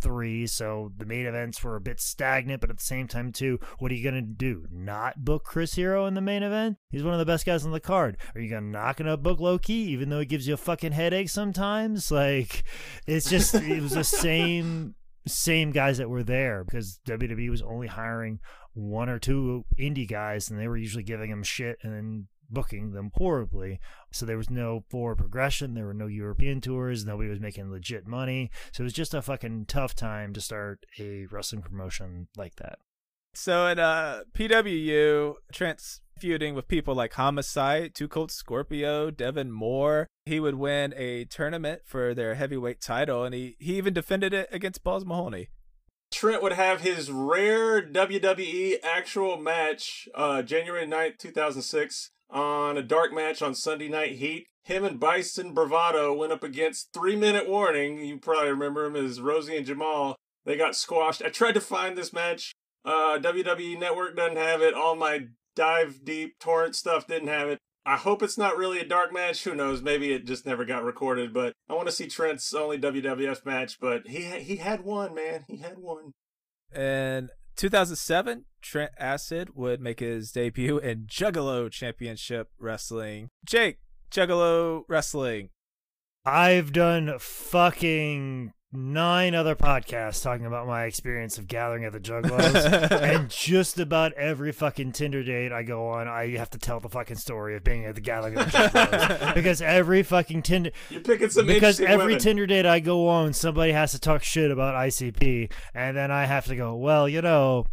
03. 0.00 0.46
So 0.46 0.92
the 0.96 1.06
main 1.06 1.26
events 1.26 1.62
were 1.62 1.76
a 1.76 1.80
bit 1.80 2.00
stagnant, 2.00 2.60
but 2.60 2.70
at 2.70 2.78
the 2.78 2.84
same 2.84 3.08
time, 3.08 3.32
too, 3.32 3.58
what 3.78 3.90
are 3.90 3.94
you 3.94 4.02
going 4.02 4.14
to 4.14 4.22
do? 4.22 4.66
Not 4.70 5.24
book 5.24 5.44
Chris 5.44 5.74
Hero 5.74 6.06
in 6.06 6.14
the 6.14 6.20
main 6.20 6.42
event? 6.42 6.78
He's 6.90 7.02
one 7.02 7.14
of 7.14 7.18
the 7.18 7.26
best 7.26 7.46
guys 7.46 7.64
on 7.64 7.72
the 7.72 7.80
card. 7.80 8.16
Are 8.34 8.40
you 8.40 8.50
going 8.50 8.64
to 8.64 8.68
not 8.68 8.96
going 8.96 9.08
to 9.08 9.16
book 9.16 9.40
Low 9.40 9.58
Ki, 9.58 9.74
even 9.74 10.08
though 10.08 10.20
it 10.20 10.28
gives 10.28 10.46
you 10.46 10.54
a 10.54 10.58
fucking 10.58 10.92
headache 10.92 11.30
sometimes? 11.30 12.10
Like, 12.10 12.64
it's 13.06 13.28
just, 13.28 13.54
it 13.54 13.82
was 13.82 13.92
the 13.92 14.04
same 14.04 14.94
same 15.26 15.72
guys 15.72 15.98
that 15.98 16.10
were 16.10 16.22
there 16.22 16.64
because 16.64 17.00
WWE 17.06 17.50
was 17.50 17.62
only 17.62 17.88
hiring 17.88 18.40
one 18.74 19.08
or 19.08 19.18
two 19.18 19.64
indie 19.78 20.08
guys, 20.08 20.50
and 20.50 20.60
they 20.60 20.68
were 20.68 20.76
usually 20.76 21.02
giving 21.02 21.30
them 21.30 21.42
shit 21.42 21.78
and 21.82 21.92
then 21.92 22.26
booking 22.48 22.92
them 22.92 23.10
horribly. 23.14 23.80
So 24.12 24.24
there 24.24 24.36
was 24.36 24.50
no 24.50 24.84
forward 24.88 25.18
progression. 25.18 25.74
There 25.74 25.86
were 25.86 25.94
no 25.94 26.06
European 26.06 26.60
tours. 26.60 27.04
Nobody 27.04 27.28
was 27.28 27.40
making 27.40 27.70
legit 27.70 28.06
money. 28.06 28.50
So 28.72 28.82
it 28.82 28.84
was 28.84 28.92
just 28.92 29.14
a 29.14 29.22
fucking 29.22 29.66
tough 29.66 29.94
time 29.94 30.32
to 30.34 30.40
start 30.40 30.84
a 30.98 31.26
wrestling 31.30 31.62
promotion 31.62 32.28
like 32.36 32.56
that. 32.56 32.78
So 33.34 33.66
at 33.66 33.78
uh, 33.78 34.24
PWU, 34.34 35.34
Trent's 35.52 36.00
feuding 36.18 36.54
with 36.54 36.68
people 36.68 36.94
like 36.94 37.14
Homicide, 37.14 37.94
Two 37.94 38.08
Cold 38.08 38.30
Scorpio, 38.30 39.10
Devin 39.10 39.52
Moore. 39.52 40.06
He 40.24 40.40
would 40.40 40.56
win 40.56 40.94
a 40.96 41.24
tournament 41.24 41.82
for 41.84 42.14
their 42.14 42.34
heavyweight 42.34 42.80
title, 42.80 43.24
and 43.24 43.34
he, 43.34 43.56
he 43.58 43.76
even 43.76 43.94
defended 43.94 44.32
it 44.32 44.48
against 44.50 44.82
Balls 44.82 45.04
Mahoney. 45.04 45.48
Trent 46.12 46.42
would 46.42 46.52
have 46.52 46.80
his 46.80 47.10
rare 47.10 47.82
WWE 47.82 48.76
actual 48.82 49.36
match 49.36 50.08
uh, 50.14 50.42
January 50.42 50.86
9th, 50.86 51.18
2006, 51.18 52.10
on 52.30 52.76
a 52.76 52.82
dark 52.82 53.12
match 53.12 53.42
on 53.42 53.54
Sunday 53.54 53.88
Night 53.88 54.12
Heat. 54.12 54.46
Him 54.64 54.84
and 54.84 54.98
Bison 54.98 55.52
Bravado 55.52 56.12
went 56.12 56.32
up 56.32 56.42
against 56.42 56.92
Three 56.92 57.16
Minute 57.16 57.48
Warning. 57.48 58.04
You 58.04 58.18
probably 58.18 58.50
remember 58.50 58.84
him 58.84 58.96
as 58.96 59.20
Rosie 59.20 59.56
and 59.56 59.66
Jamal. 59.66 60.16
They 60.44 60.56
got 60.56 60.74
squashed. 60.74 61.22
I 61.22 61.28
tried 61.28 61.52
to 61.52 61.60
find 61.60 61.96
this 61.96 62.12
match. 62.12 62.52
Uh, 62.84 63.18
WWE 63.20 63.78
Network 63.78 64.16
doesn't 64.16 64.36
have 64.36 64.62
it. 64.62 64.74
All 64.74 64.96
my 64.96 65.26
dive 65.56 66.04
deep 66.04 66.38
torrent 66.38 66.76
stuff 66.76 67.06
didn't 67.08 67.28
have 67.28 67.48
it. 67.48 67.58
I 67.84 67.96
hope 67.96 68.22
it's 68.22 68.38
not 68.38 68.56
really 68.56 68.80
a 68.80 68.84
dark 68.84 69.12
match. 69.12 69.44
Who 69.44 69.54
knows? 69.54 69.80
Maybe 69.80 70.12
it 70.12 70.26
just 70.26 70.44
never 70.44 70.64
got 70.64 70.84
recorded. 70.84 71.32
But 71.32 71.52
I 71.68 71.74
want 71.74 71.86
to 71.88 71.92
see 71.92 72.06
Trent's 72.06 72.52
only 72.52 72.78
WWF 72.78 73.44
match. 73.44 73.78
But 73.80 74.08
he 74.08 74.22
he 74.22 74.56
had 74.56 74.84
one, 74.84 75.14
man. 75.14 75.44
He 75.48 75.58
had 75.58 75.78
one. 75.78 76.12
In 76.74 77.30
2007, 77.56 78.44
Trent 78.60 78.90
Acid 78.98 79.50
would 79.54 79.80
make 79.80 80.00
his 80.00 80.32
debut 80.32 80.78
in 80.78 81.06
Juggalo 81.06 81.70
Championship 81.70 82.50
Wrestling. 82.58 83.28
Jake, 83.44 83.78
Juggalo 84.10 84.82
Wrestling. 84.88 85.50
I've 86.24 86.72
done 86.72 87.14
fucking 87.20 88.52
nine 88.76 89.34
other 89.34 89.56
podcasts 89.56 90.22
talking 90.22 90.46
about 90.46 90.66
my 90.66 90.84
experience 90.84 91.38
of 91.38 91.48
gathering 91.48 91.84
at 91.84 91.92
the 91.92 92.00
Juggalos, 92.00 92.90
and 93.02 93.30
just 93.30 93.80
about 93.80 94.12
every 94.12 94.52
fucking 94.52 94.92
Tinder 94.92 95.22
date 95.22 95.52
I 95.52 95.62
go 95.62 95.88
on, 95.88 96.06
I 96.06 96.36
have 96.36 96.50
to 96.50 96.58
tell 96.58 96.78
the 96.78 96.88
fucking 96.88 97.16
story 97.16 97.56
of 97.56 97.64
being 97.64 97.84
at 97.86 97.94
the 97.94 98.00
gathering 98.00 98.36
of 98.36 98.52
the 98.52 98.58
Juggalos 98.58 99.34
because 99.34 99.62
every 99.62 100.02
fucking 100.02 100.42
Tinder 100.42 100.70
you're 100.90 101.00
picking 101.00 101.30
some 101.30 101.46
because 101.46 101.80
every 101.80 102.06
women. 102.06 102.18
Tinder 102.18 102.46
date 102.46 102.66
I 102.66 102.80
go 102.80 103.08
on, 103.08 103.32
somebody 103.32 103.72
has 103.72 103.92
to 103.92 103.98
talk 103.98 104.22
shit 104.22 104.50
about 104.50 104.74
ICP, 104.74 105.50
and 105.74 105.96
then 105.96 106.10
I 106.10 106.26
have 106.26 106.46
to 106.46 106.56
go, 106.56 106.74
well, 106.74 107.08
you 107.08 107.22
know. 107.22 107.66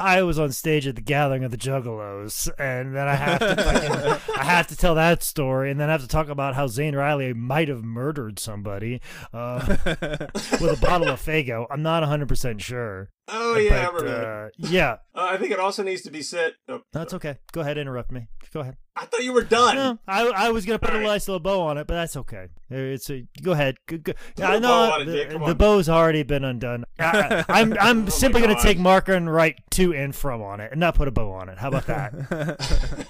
I 0.00 0.22
was 0.22 0.38
on 0.38 0.50
stage 0.52 0.86
at 0.86 0.96
the 0.96 1.02
gathering 1.02 1.44
of 1.44 1.50
the 1.50 1.58
Juggalos, 1.58 2.48
and 2.58 2.96
then 2.96 3.06
I 3.06 3.14
have 3.14 3.38
to 3.40 3.54
fucking, 3.62 4.34
I 4.38 4.44
have 4.44 4.66
to 4.68 4.76
tell 4.76 4.94
that 4.94 5.22
story, 5.22 5.70
and 5.70 5.78
then 5.78 5.90
I 5.90 5.92
have 5.92 6.00
to 6.00 6.08
talk 6.08 6.30
about 6.30 6.54
how 6.54 6.68
Zane 6.68 6.96
Riley 6.96 7.34
might 7.34 7.68
have 7.68 7.84
murdered 7.84 8.38
somebody 8.38 9.02
uh, 9.34 9.62
with 9.84 10.72
a 10.72 10.78
bottle 10.80 11.08
of 11.08 11.20
Faygo. 11.20 11.66
I'm 11.70 11.82
not 11.82 12.00
100 12.02 12.28
percent 12.28 12.62
sure. 12.62 13.10
Oh 13.32 13.56
yeah, 13.56 13.88
but, 13.92 14.06
uh, 14.06 14.48
yeah. 14.58 14.96
Uh, 15.12 15.28
I 15.32 15.36
think 15.36 15.50
it 15.50 15.58
also 15.58 15.82
needs 15.82 16.02
to 16.02 16.10
be 16.10 16.22
said. 16.22 16.54
Oh, 16.68 16.80
that's 16.92 17.12
okay. 17.14 17.38
Go 17.52 17.60
ahead, 17.60 17.76
interrupt 17.76 18.10
me. 18.10 18.28
Go 18.54 18.60
ahead. 18.60 18.76
I 18.96 19.04
thought 19.04 19.22
you 19.22 19.32
were 19.32 19.42
done. 19.42 19.74
No, 19.74 19.98
I 20.06 20.28
I 20.28 20.50
was 20.50 20.64
gonna 20.64 20.78
put 20.78 20.90
All 20.90 20.96
a 20.96 21.00
right. 21.00 21.06
nice 21.06 21.28
little 21.28 21.40
bow 21.40 21.60
on 21.62 21.76
it, 21.78 21.86
but 21.86 21.94
that's 21.94 22.16
okay. 22.16 22.46
It's 22.70 23.10
a, 23.10 23.26
go 23.42 23.52
ahead. 23.52 23.76
Go, 23.86 23.98
go. 23.98 24.12
I 24.42 24.58
know 24.58 25.04
the, 25.04 25.42
the 25.46 25.54
bow's 25.54 25.88
already 25.88 26.22
been 26.22 26.44
undone. 26.44 26.84
I, 26.98 27.44
am 27.48 27.72
I'm, 27.72 27.78
I'm 27.80 28.06
oh 28.06 28.08
simply 28.08 28.40
gonna 28.40 28.60
take 28.62 28.78
marker 28.78 29.12
and 29.12 29.30
write 29.30 29.56
to 29.72 29.92
and 29.92 30.14
from 30.14 30.42
on 30.42 30.60
it, 30.60 30.70
and 30.70 30.80
not 30.80 30.94
put 30.94 31.08
a 31.08 31.10
bow 31.10 31.32
on 31.32 31.48
it. 31.48 31.58
How 31.58 31.68
about 31.68 31.86
that? 31.86 33.06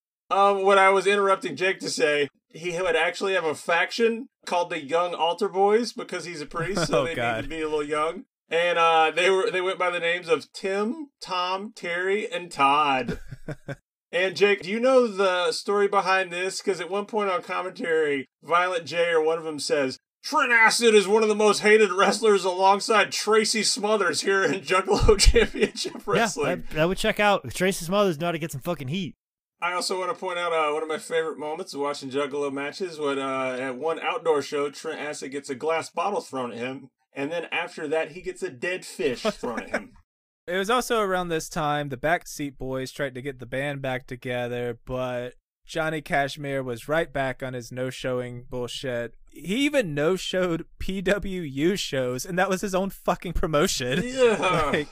um, 0.30 0.64
what 0.64 0.78
I 0.78 0.90
was 0.90 1.06
interrupting 1.06 1.56
Jake 1.56 1.80
to 1.80 1.90
say, 1.90 2.28
he 2.50 2.80
would 2.80 2.96
actually 2.96 3.34
have 3.34 3.44
a 3.44 3.54
faction 3.54 4.28
called 4.46 4.70
the 4.70 4.82
Young 4.82 5.14
Altar 5.14 5.48
Boys 5.48 5.92
because 5.92 6.24
he's 6.24 6.40
a 6.40 6.46
priest, 6.46 6.86
so 6.86 7.02
oh, 7.02 7.04
they 7.04 7.14
God. 7.14 7.36
need 7.36 7.42
to 7.42 7.48
be 7.48 7.60
a 7.60 7.68
little 7.68 7.84
young 7.84 8.24
and 8.52 8.78
uh, 8.78 9.10
they 9.10 9.30
were 9.30 9.50
they 9.50 9.62
went 9.62 9.78
by 9.78 9.90
the 9.90 9.98
names 9.98 10.28
of 10.28 10.52
Tim, 10.52 11.08
Tom, 11.20 11.72
Terry, 11.74 12.30
and 12.30 12.52
Todd. 12.52 13.18
and 14.12 14.36
Jake, 14.36 14.62
do 14.62 14.70
you 14.70 14.78
know 14.78 15.06
the 15.06 15.52
story 15.52 15.88
behind 15.88 16.30
this? 16.30 16.60
Because 16.60 16.80
at 16.80 16.90
one 16.90 17.06
point 17.06 17.30
on 17.30 17.42
commentary, 17.42 18.26
Violent 18.42 18.84
J 18.84 19.10
or 19.10 19.24
one 19.24 19.38
of 19.38 19.44
them 19.44 19.58
says 19.58 19.98
Trent 20.22 20.52
Acid 20.52 20.94
is 20.94 21.08
one 21.08 21.22
of 21.22 21.30
the 21.30 21.34
most 21.34 21.60
hated 21.60 21.90
wrestlers 21.90 22.44
alongside 22.44 23.10
Tracy 23.10 23.62
Smothers 23.62 24.20
here 24.20 24.44
in 24.44 24.60
Juggalo 24.60 25.18
Championship 25.18 26.06
Wrestling. 26.06 26.64
Yeah, 26.72 26.80
I, 26.80 26.82
I 26.82 26.86
would 26.86 26.98
check 26.98 27.18
out 27.18 27.50
Tracy 27.54 27.86
Smothers 27.86 28.20
know 28.20 28.26
how 28.26 28.32
to 28.32 28.38
get 28.38 28.52
some 28.52 28.60
fucking 28.60 28.88
heat. 28.88 29.16
I 29.62 29.72
also 29.72 29.98
want 29.98 30.12
to 30.12 30.18
point 30.18 30.38
out 30.38 30.52
uh, 30.52 30.72
one 30.74 30.82
of 30.82 30.88
my 30.88 30.98
favorite 30.98 31.38
moments 31.38 31.72
of 31.72 31.80
watching 31.80 32.10
Juggalo 32.10 32.52
matches 32.52 32.98
when 32.98 33.18
uh, 33.18 33.56
at 33.58 33.78
one 33.78 33.98
outdoor 34.00 34.42
show, 34.42 34.68
Trent 34.68 35.00
Acid 35.00 35.30
gets 35.30 35.48
a 35.48 35.54
glass 35.54 35.88
bottle 35.88 36.20
thrown 36.20 36.50
at 36.50 36.58
him, 36.58 36.90
and 37.14 37.30
then 37.30 37.46
after 37.52 37.86
that 37.88 38.12
he 38.12 38.20
gets 38.20 38.42
a 38.42 38.50
dead 38.50 38.84
fish 38.84 39.22
thrown 39.22 39.60
at 39.60 39.70
him. 39.70 39.92
It 40.46 40.56
was 40.56 40.70
also 40.70 41.00
around 41.00 41.28
this 41.28 41.48
time 41.48 41.88
the 41.88 41.96
Backseat 41.96 42.58
Boys 42.58 42.92
tried 42.92 43.14
to 43.14 43.22
get 43.22 43.38
the 43.38 43.46
band 43.46 43.80
back 43.80 44.06
together, 44.06 44.78
but 44.84 45.34
Johnny 45.64 46.00
Kashmere 46.00 46.62
was 46.62 46.88
right 46.88 47.12
back 47.12 47.42
on 47.42 47.54
his 47.54 47.70
no 47.70 47.90
showing 47.90 48.44
bullshit. 48.50 49.14
He 49.30 49.64
even 49.64 49.94
no 49.94 50.16
showed 50.16 50.66
PWU 50.80 51.78
shows, 51.78 52.26
and 52.26 52.38
that 52.38 52.50
was 52.50 52.60
his 52.60 52.74
own 52.74 52.90
fucking 52.90 53.32
promotion. 53.34 54.02
Yeah. 54.12 54.70
Like, 54.72 54.88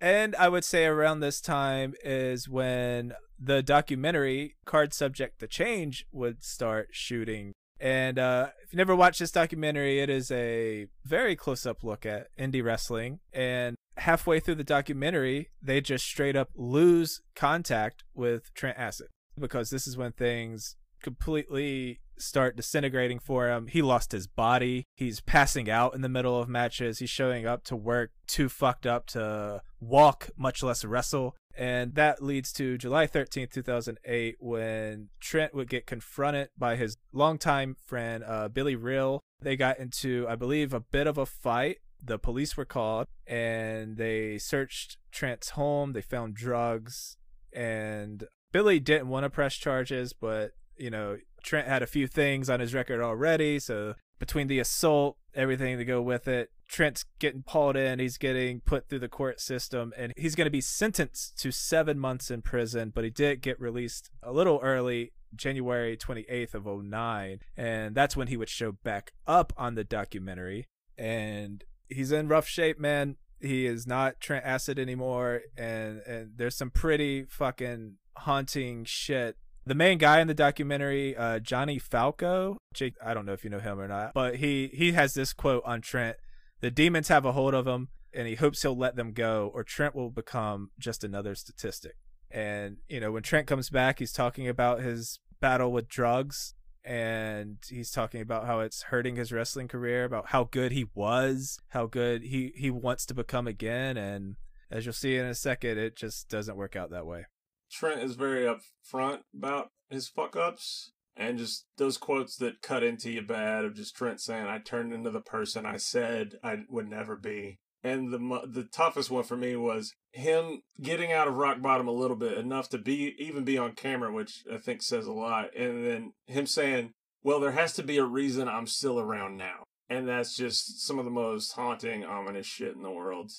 and 0.00 0.34
I 0.36 0.48
would 0.48 0.64
say 0.64 0.86
around 0.86 1.20
this 1.20 1.40
time 1.40 1.94
is 2.02 2.48
when 2.48 3.12
the 3.38 3.62
documentary 3.62 4.56
Card 4.64 4.92
Subject 4.92 5.38
to 5.40 5.46
Change 5.46 6.06
would 6.12 6.42
start 6.42 6.88
shooting. 6.92 7.52
And 7.80 8.18
uh, 8.18 8.48
if 8.62 8.72
you 8.72 8.76
never 8.76 8.94
watched 8.94 9.20
this 9.20 9.30
documentary, 9.30 10.00
it 10.00 10.10
is 10.10 10.30
a 10.30 10.86
very 11.04 11.34
close 11.34 11.64
up 11.64 11.82
look 11.82 12.04
at 12.04 12.28
indie 12.38 12.62
wrestling. 12.62 13.20
And 13.32 13.76
halfway 13.96 14.38
through 14.38 14.56
the 14.56 14.64
documentary, 14.64 15.50
they 15.62 15.80
just 15.80 16.04
straight 16.04 16.36
up 16.36 16.50
lose 16.54 17.22
contact 17.34 18.04
with 18.14 18.52
Trent 18.54 18.78
Acid 18.78 19.08
because 19.38 19.70
this 19.70 19.86
is 19.86 19.96
when 19.96 20.12
things 20.12 20.76
completely 21.02 22.00
start 22.18 22.56
disintegrating 22.56 23.18
for 23.18 23.48
him. 23.48 23.66
He 23.66 23.80
lost 23.80 24.12
his 24.12 24.26
body. 24.26 24.84
He's 24.94 25.20
passing 25.20 25.70
out 25.70 25.94
in 25.94 26.02
the 26.02 26.08
middle 26.08 26.38
of 26.38 26.48
matches. 26.48 26.98
He's 26.98 27.10
showing 27.10 27.46
up 27.46 27.64
to 27.64 27.76
work 27.76 28.10
too 28.26 28.48
fucked 28.48 28.86
up 28.86 29.06
to 29.08 29.62
walk, 29.80 30.28
much 30.36 30.62
less 30.62 30.84
wrestle. 30.84 31.34
And 31.56 31.94
that 31.94 32.22
leads 32.22 32.52
to 32.54 32.78
July 32.78 33.06
13th, 33.06 33.52
2008, 33.52 34.36
when 34.38 35.08
Trent 35.20 35.54
would 35.54 35.68
get 35.68 35.86
confronted 35.86 36.48
by 36.56 36.76
his 36.76 36.96
longtime 37.12 37.76
friend, 37.84 38.24
uh, 38.24 38.48
Billy 38.48 38.76
Reil. 38.76 39.20
They 39.42 39.56
got 39.56 39.78
into, 39.78 40.26
I 40.28 40.36
believe, 40.36 40.72
a 40.72 40.80
bit 40.80 41.06
of 41.06 41.18
a 41.18 41.26
fight. 41.26 41.78
The 42.02 42.18
police 42.18 42.56
were 42.56 42.64
called 42.64 43.06
and 43.26 43.96
they 43.96 44.38
searched 44.38 44.96
Trent's 45.12 45.50
home. 45.50 45.92
They 45.92 46.00
found 46.00 46.34
drugs. 46.34 47.16
And 47.52 48.24
Billy 48.52 48.80
didn't 48.80 49.08
want 49.08 49.24
to 49.24 49.30
press 49.30 49.54
charges, 49.54 50.12
but, 50.12 50.52
you 50.76 50.90
know, 50.90 51.18
Trent 51.42 51.68
had 51.68 51.82
a 51.82 51.86
few 51.86 52.06
things 52.06 52.48
on 52.48 52.60
his 52.60 52.74
record 52.74 53.00
already. 53.00 53.58
So 53.58 53.94
between 54.18 54.46
the 54.46 54.60
assault, 54.60 55.16
everything 55.34 55.78
to 55.78 55.84
go 55.84 56.00
with 56.00 56.28
it, 56.28 56.50
Trent's 56.70 57.04
getting 57.18 57.42
pulled 57.42 57.76
in. 57.76 57.98
He's 57.98 58.16
getting 58.16 58.60
put 58.60 58.88
through 58.88 59.00
the 59.00 59.08
court 59.08 59.40
system, 59.40 59.92
and 59.96 60.12
he's 60.16 60.36
going 60.36 60.46
to 60.46 60.50
be 60.50 60.60
sentenced 60.60 61.36
to 61.40 61.50
seven 61.50 61.98
months 61.98 62.30
in 62.30 62.42
prison. 62.42 62.92
But 62.94 63.04
he 63.04 63.10
did 63.10 63.42
get 63.42 63.60
released 63.60 64.10
a 64.22 64.32
little 64.32 64.60
early, 64.62 65.12
January 65.34 65.96
28th 65.96 66.54
of 66.54 66.66
09, 66.66 67.40
and 67.56 67.94
that's 67.94 68.16
when 68.16 68.28
he 68.28 68.36
would 68.36 68.48
show 68.48 68.72
back 68.72 69.12
up 69.26 69.52
on 69.56 69.74
the 69.74 69.84
documentary. 69.84 70.68
And 70.96 71.64
he's 71.88 72.12
in 72.12 72.28
rough 72.28 72.46
shape, 72.46 72.78
man. 72.78 73.16
He 73.40 73.66
is 73.66 73.86
not 73.86 74.20
Trent 74.20 74.44
Acid 74.44 74.78
anymore, 74.78 75.42
and 75.56 76.02
and 76.06 76.32
there's 76.36 76.56
some 76.56 76.70
pretty 76.70 77.24
fucking 77.24 77.96
haunting 78.16 78.84
shit 78.84 79.36
the 79.66 79.74
main 79.74 79.98
guy 79.98 80.20
in 80.20 80.26
the 80.26 80.34
documentary, 80.34 81.16
uh, 81.16 81.38
Johnny 81.38 81.78
Falco, 81.78 82.56
Jake, 82.74 82.94
I 83.04 83.14
don't 83.14 83.26
know 83.26 83.34
if 83.34 83.44
you 83.44 83.50
know 83.50 83.60
him 83.60 83.78
or 83.78 83.86
not, 83.86 84.14
but 84.14 84.36
he 84.36 84.70
he 84.72 84.92
has 84.92 85.14
this 85.14 85.32
quote 85.32 85.62
on 85.64 85.80
Trent: 85.80 86.16
"The 86.60 86.70
demons 86.70 87.08
have 87.08 87.24
a 87.24 87.32
hold 87.32 87.54
of 87.54 87.66
him, 87.66 87.88
and 88.12 88.26
he 88.26 88.34
hopes 88.34 88.62
he'll 88.62 88.76
let 88.76 88.96
them 88.96 89.12
go, 89.12 89.50
or 89.54 89.64
Trent 89.64 89.94
will 89.94 90.10
become 90.10 90.70
just 90.78 91.04
another 91.04 91.34
statistic." 91.34 91.96
And 92.30 92.78
you 92.88 93.00
know, 93.00 93.12
when 93.12 93.22
Trent 93.22 93.46
comes 93.46 93.70
back, 93.70 93.98
he's 93.98 94.12
talking 94.12 94.48
about 94.48 94.80
his 94.80 95.20
battle 95.40 95.72
with 95.72 95.88
drugs, 95.88 96.54
and 96.84 97.58
he's 97.68 97.90
talking 97.90 98.20
about 98.20 98.46
how 98.46 98.60
it's 98.60 98.84
hurting 98.84 99.16
his 99.16 99.32
wrestling 99.32 99.68
career, 99.68 100.04
about 100.04 100.28
how 100.28 100.44
good 100.44 100.72
he 100.72 100.86
was, 100.94 101.58
how 101.68 101.86
good 101.86 102.22
he 102.22 102.52
he 102.54 102.70
wants 102.70 103.04
to 103.06 103.14
become 103.14 103.46
again, 103.46 103.96
and 103.96 104.36
as 104.70 104.86
you'll 104.86 104.92
see 104.92 105.16
in 105.16 105.26
a 105.26 105.34
second, 105.34 105.78
it 105.78 105.96
just 105.96 106.28
doesn't 106.28 106.56
work 106.56 106.76
out 106.76 106.90
that 106.90 107.06
way. 107.06 107.26
Trent 107.70 108.02
is 108.02 108.14
very 108.14 108.44
upfront 108.44 109.20
about 109.34 109.70
his 109.88 110.08
fuck 110.08 110.36
ups 110.36 110.92
and 111.20 111.36
just 111.36 111.66
those 111.76 111.98
quotes 111.98 112.34
that 112.36 112.62
cut 112.62 112.82
into 112.82 113.10
you 113.10 113.20
bad 113.20 113.66
of 113.66 113.74
just 113.74 113.94
Trent 113.94 114.20
saying, 114.20 114.46
"I 114.46 114.58
turned 114.58 114.92
into 114.94 115.10
the 115.10 115.20
person 115.20 115.66
I 115.66 115.76
said 115.76 116.38
I 116.42 116.64
would 116.68 116.88
never 116.88 117.14
be." 117.14 117.58
And 117.82 118.12
the 118.12 118.18
the 118.48 118.64
toughest 118.64 119.10
one 119.10 119.24
for 119.24 119.36
me 119.36 119.54
was 119.54 119.92
him 120.12 120.62
getting 120.80 121.12
out 121.12 121.28
of 121.28 121.36
rock 121.36 121.60
bottom 121.60 121.86
a 121.86 121.92
little 121.92 122.16
bit 122.16 122.38
enough 122.38 122.70
to 122.70 122.78
be 122.78 123.14
even 123.18 123.44
be 123.44 123.58
on 123.58 123.72
camera, 123.72 124.10
which 124.10 124.44
I 124.50 124.56
think 124.56 124.82
says 124.82 125.06
a 125.06 125.12
lot. 125.12 125.54
And 125.54 125.84
then 125.86 126.12
him 126.26 126.46
saying, 126.46 126.94
"Well, 127.22 127.38
there 127.38 127.52
has 127.52 127.74
to 127.74 127.82
be 127.82 127.98
a 127.98 128.04
reason 128.04 128.48
I'm 128.48 128.66
still 128.66 128.98
around 128.98 129.36
now," 129.36 129.64
and 129.90 130.08
that's 130.08 130.34
just 130.34 130.80
some 130.80 130.98
of 130.98 131.04
the 131.04 131.10
most 131.10 131.52
haunting, 131.52 132.02
ominous 132.02 132.46
shit 132.46 132.74
in 132.74 132.82
the 132.82 132.90
world. 132.90 133.30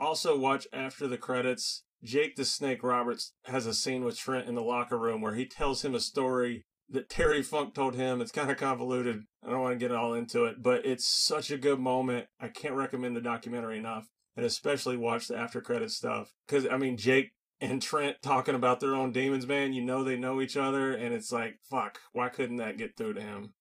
Also, 0.00 0.36
watch 0.36 0.66
after 0.72 1.06
the 1.06 1.18
credits 1.18 1.84
Jake 2.02 2.34
the 2.34 2.44
Snake 2.44 2.82
Roberts 2.82 3.32
has 3.44 3.64
a 3.64 3.72
scene 3.72 4.04
with 4.04 4.18
Trent 4.18 4.48
in 4.48 4.56
the 4.56 4.62
locker 4.62 4.98
room 4.98 5.20
where 5.20 5.36
he 5.36 5.46
tells 5.46 5.84
him 5.84 5.94
a 5.94 6.00
story 6.00 6.64
that 6.92 7.08
Terry 7.08 7.42
Funk 7.42 7.74
told 7.74 7.96
him. 7.96 8.20
It's 8.20 8.30
kind 8.30 8.50
of 8.50 8.56
convoluted. 8.56 9.24
I 9.44 9.50
don't 9.50 9.60
want 9.60 9.72
to 9.72 9.78
get 9.78 9.94
all 9.94 10.14
into 10.14 10.44
it, 10.44 10.62
but 10.62 10.86
it's 10.86 11.06
such 11.06 11.50
a 11.50 11.58
good 11.58 11.80
moment. 11.80 12.26
I 12.38 12.48
can't 12.48 12.74
recommend 12.74 13.16
the 13.16 13.20
documentary 13.20 13.78
enough, 13.78 14.08
and 14.36 14.46
especially 14.46 14.96
watch 14.96 15.26
the 15.26 15.36
after 15.36 15.60
credit 15.60 15.90
stuff. 15.90 16.32
Because, 16.46 16.66
I 16.68 16.76
mean, 16.76 16.96
Jake 16.96 17.32
and 17.60 17.80
Trent 17.80 18.16
talking 18.22 18.54
about 18.54 18.80
their 18.80 18.94
own 18.94 19.12
demons, 19.12 19.46
man, 19.46 19.72
you 19.72 19.82
know 19.82 20.04
they 20.04 20.16
know 20.16 20.40
each 20.40 20.56
other, 20.56 20.92
and 20.92 21.14
it's 21.14 21.32
like, 21.32 21.58
fuck, 21.68 22.00
why 22.12 22.28
couldn't 22.28 22.56
that 22.56 22.78
get 22.78 22.96
through 22.96 23.14
to 23.14 23.20
him? 23.20 23.54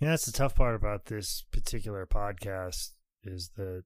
Yeah, 0.00 0.10
that's 0.10 0.26
the 0.26 0.32
tough 0.32 0.56
part 0.56 0.74
about 0.74 1.06
this 1.06 1.44
particular 1.52 2.06
podcast 2.06 2.92
is 3.22 3.50
that, 3.56 3.84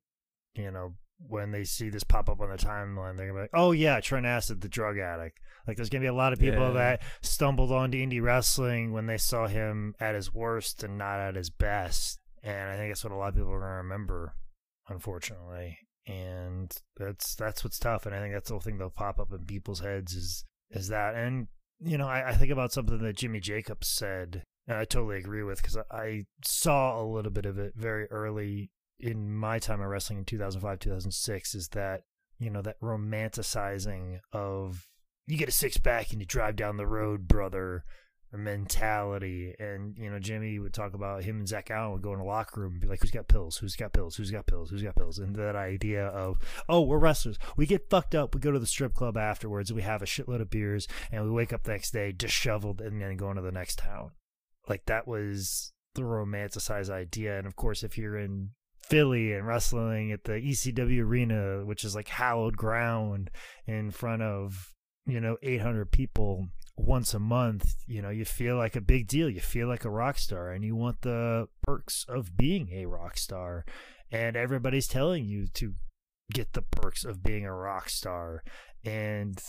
you 0.55 0.71
know, 0.71 0.95
when 1.19 1.51
they 1.51 1.65
see 1.65 1.89
this 1.89 2.05
pop 2.05 2.29
up 2.29 2.41
on 2.41 2.51
the 2.51 2.57
timeline, 2.57 3.17
they're 3.17 3.27
gonna 3.29 3.39
be 3.39 3.43
like, 3.43 3.51
"Oh 3.55 3.73
yeah, 3.73 4.01
Trent 4.01 4.27
Acid, 4.27 4.61
the 4.61 4.69
drug 4.69 4.99
addict." 4.99 5.39
Like, 5.67 5.77
there's 5.77 5.89
gonna 5.89 6.03
be 6.03 6.07
a 6.09 6.13
lot 6.15 6.33
of 6.33 6.39
people 6.39 6.69
Yeah. 6.69 6.73
that 6.73 7.03
stumbled 7.23 7.73
onto 7.73 7.99
indie 7.99 8.23
wrestling 8.23 8.93
when 8.93 9.07
they 9.07 9.17
saw 9.19 9.47
him 9.47 9.95
at 9.99 10.15
his 10.15 10.33
worst 10.33 10.85
and 10.85 10.97
not 10.99 11.19
at 11.19 11.35
his 11.35 11.51
best, 11.51 12.21
and 12.43 12.71
I 12.71 12.77
think 12.77 12.91
that's 12.91 13.03
what 13.05 13.13
a 13.13 13.17
lot 13.17 13.31
of 13.31 13.35
people 13.35 13.53
are 13.53 13.61
gonna 13.61 13.77
remember, 13.77 14.35
unfortunately. 14.89 15.79
And 16.07 16.73
that's 16.97 17.35
that's 17.35 17.65
what's 17.65 17.79
tough, 17.81 18.07
and 18.07 18.15
I 18.15 18.21
think 18.21 18.33
that's 18.33 18.49
the 18.49 18.55
whole 18.55 18.61
thing 18.61 18.79
that'll 18.79 18.91
pop 18.91 19.19
up 19.19 19.33
in 19.33 19.45
people's 19.45 19.81
heads 19.81 20.15
is 20.15 20.45
is 20.71 20.89
that, 20.89 21.15
and 21.17 21.49
you 21.81 21.99
know, 21.99 22.07
I, 22.09 22.29
I 22.29 22.33
think 22.35 22.53
about 22.53 22.73
something 22.73 22.99
that 22.99 23.17
Jimmy 23.17 23.41
Jacobs 23.41 23.89
said, 23.89 24.45
and 24.69 24.79
I 24.79 24.85
totally 24.85 25.19
agree 25.19 25.43
with 25.43 25.61
because 25.61 25.77
I, 25.77 25.83
I 25.91 26.25
saw 26.45 27.01
a 27.01 27.05
little 27.05 27.33
bit 27.33 27.45
of 27.45 27.59
it 27.59 27.73
very 27.77 28.07
early 28.07 28.71
in 28.99 29.35
my 29.35 29.59
time 29.59 29.81
of 29.81 29.89
wrestling 29.89 30.21
in 30.21 30.25
2005 30.25 30.79
2006 30.79 31.55
is 31.55 31.69
that 31.69 32.03
you 32.39 32.51
know 32.51 32.63
that 32.63 32.81
romanticizing 32.81 34.21
of 34.33 34.89
you 35.27 35.37
get 35.37 35.49
a 35.49 35.53
six 35.53 35.77
pack 35.77 36.13
and 36.13 36.21
you 36.21 36.27
drive 36.27 36.57
down 36.57 36.77
the 36.77 36.87
road 36.87 37.29
brother 37.29 37.85
mentality. 38.37 39.55
And 39.59 39.97
you 39.99 40.11
know 40.11 40.19
jimmy 40.19 40.59
would 40.59 40.75
talk 40.75 40.95
about 40.95 41.25
him 41.25 41.39
and 41.39 41.49
zach 41.49 41.71
allen 41.71 41.93
would 41.93 42.03
go 42.03 42.13
in 42.13 42.21
a 42.21 42.25
locker 42.25 42.61
room 42.61 42.73
and 42.73 42.81
be 42.81 42.89
like 42.89 43.01
who's 43.01 43.11
got 43.11 43.29
pills? 43.29 43.57
Who's 43.57 43.77
got 43.77 43.93
pills? 43.93 44.17
Who's 44.17 44.31
got 44.31 44.47
pills? 44.47 44.71
Who's 44.71 44.83
got 44.83 44.97
pills? 44.97 45.19
And 45.19 45.35
that 45.37 45.57
idea 45.57 46.07
of 46.07 46.39
oh 46.69 46.83
we're 46.83 46.99
wrestlers. 46.99 47.39
We 47.57 47.67
get 47.67 47.91
fucked 47.91 48.15
up. 48.15 48.35
We 48.35 48.41
go 48.41 48.53
to 48.53 48.59
the 48.59 48.67
strip 48.67 48.95
club 48.95 49.17
afterwards. 49.17 49.73
We 49.73 49.83
have 49.83 50.03
a 50.03 50.07
shitload 50.07 50.41
of 50.41 50.51
beers 50.51 50.87
and 51.11 51.25
we 51.25 51.31
wake 51.31 51.53
up 51.53 51.65
the 51.65 51.73
next 51.73 51.93
day 51.93 52.13
disheveled 52.13 52.81
and 52.81 53.01
then 53.01 53.17
go 53.17 53.31
into 53.31 53.43
the 53.43 53.53
next 53.53 53.79
town. 53.79 54.13
Like 54.69 54.87
that 54.87 55.07
was 55.07 55.73
the 55.95 56.03
romanticized 56.03 56.91
idea. 56.91 57.39
And 57.39 57.47
of 57.47 57.57
course 57.57 57.83
if 57.83 57.97
you're 57.97 58.19
in 58.19 58.51
Philly 58.89 59.33
and 59.33 59.47
wrestling 59.47 60.13
at 60.13 60.25
the 60.25 60.33
ECW 60.33 61.03
arena, 61.03 61.65
which 61.65 61.85
is 61.85 61.95
like 61.95 62.09
hallowed 62.09 62.57
ground 62.57 63.31
in 63.67 63.91
front 63.91 64.23
of, 64.23 64.73
you 65.07 65.21
know, 65.21 65.37
800 65.43 65.91
people 65.91 66.47
once 66.77 67.15
a 67.15 67.19
month, 67.19 67.75
you 67.87 68.01
know, 68.01 68.11
you 68.11 68.25
feel 68.25 68.57
like 68.57 68.77
a 68.77 68.81
big 68.81 69.09
deal. 69.09 69.29
You 69.29 69.41
feel 69.41 69.67
like 69.67 69.85
a 69.85 69.91
rock 69.91 70.19
star 70.19 70.51
and 70.51 70.65
you 70.65 70.77
want 70.77 71.03
the 71.03 71.49
perks 71.63 72.05
of 72.09 72.37
being 72.37 72.71
a 72.73 72.87
rock 72.87 73.19
star. 73.19 73.65
And 74.13 74.37
everybody's 74.37 74.87
telling 74.87 75.25
you 75.25 75.49
to 75.55 75.75
get 76.33 76.53
the 76.53 76.63
perks 76.63 77.05
of 77.05 77.23
being 77.23 77.45
a 77.45 77.55
rock 77.55 77.89
star. 77.89 78.45
And 78.85 79.43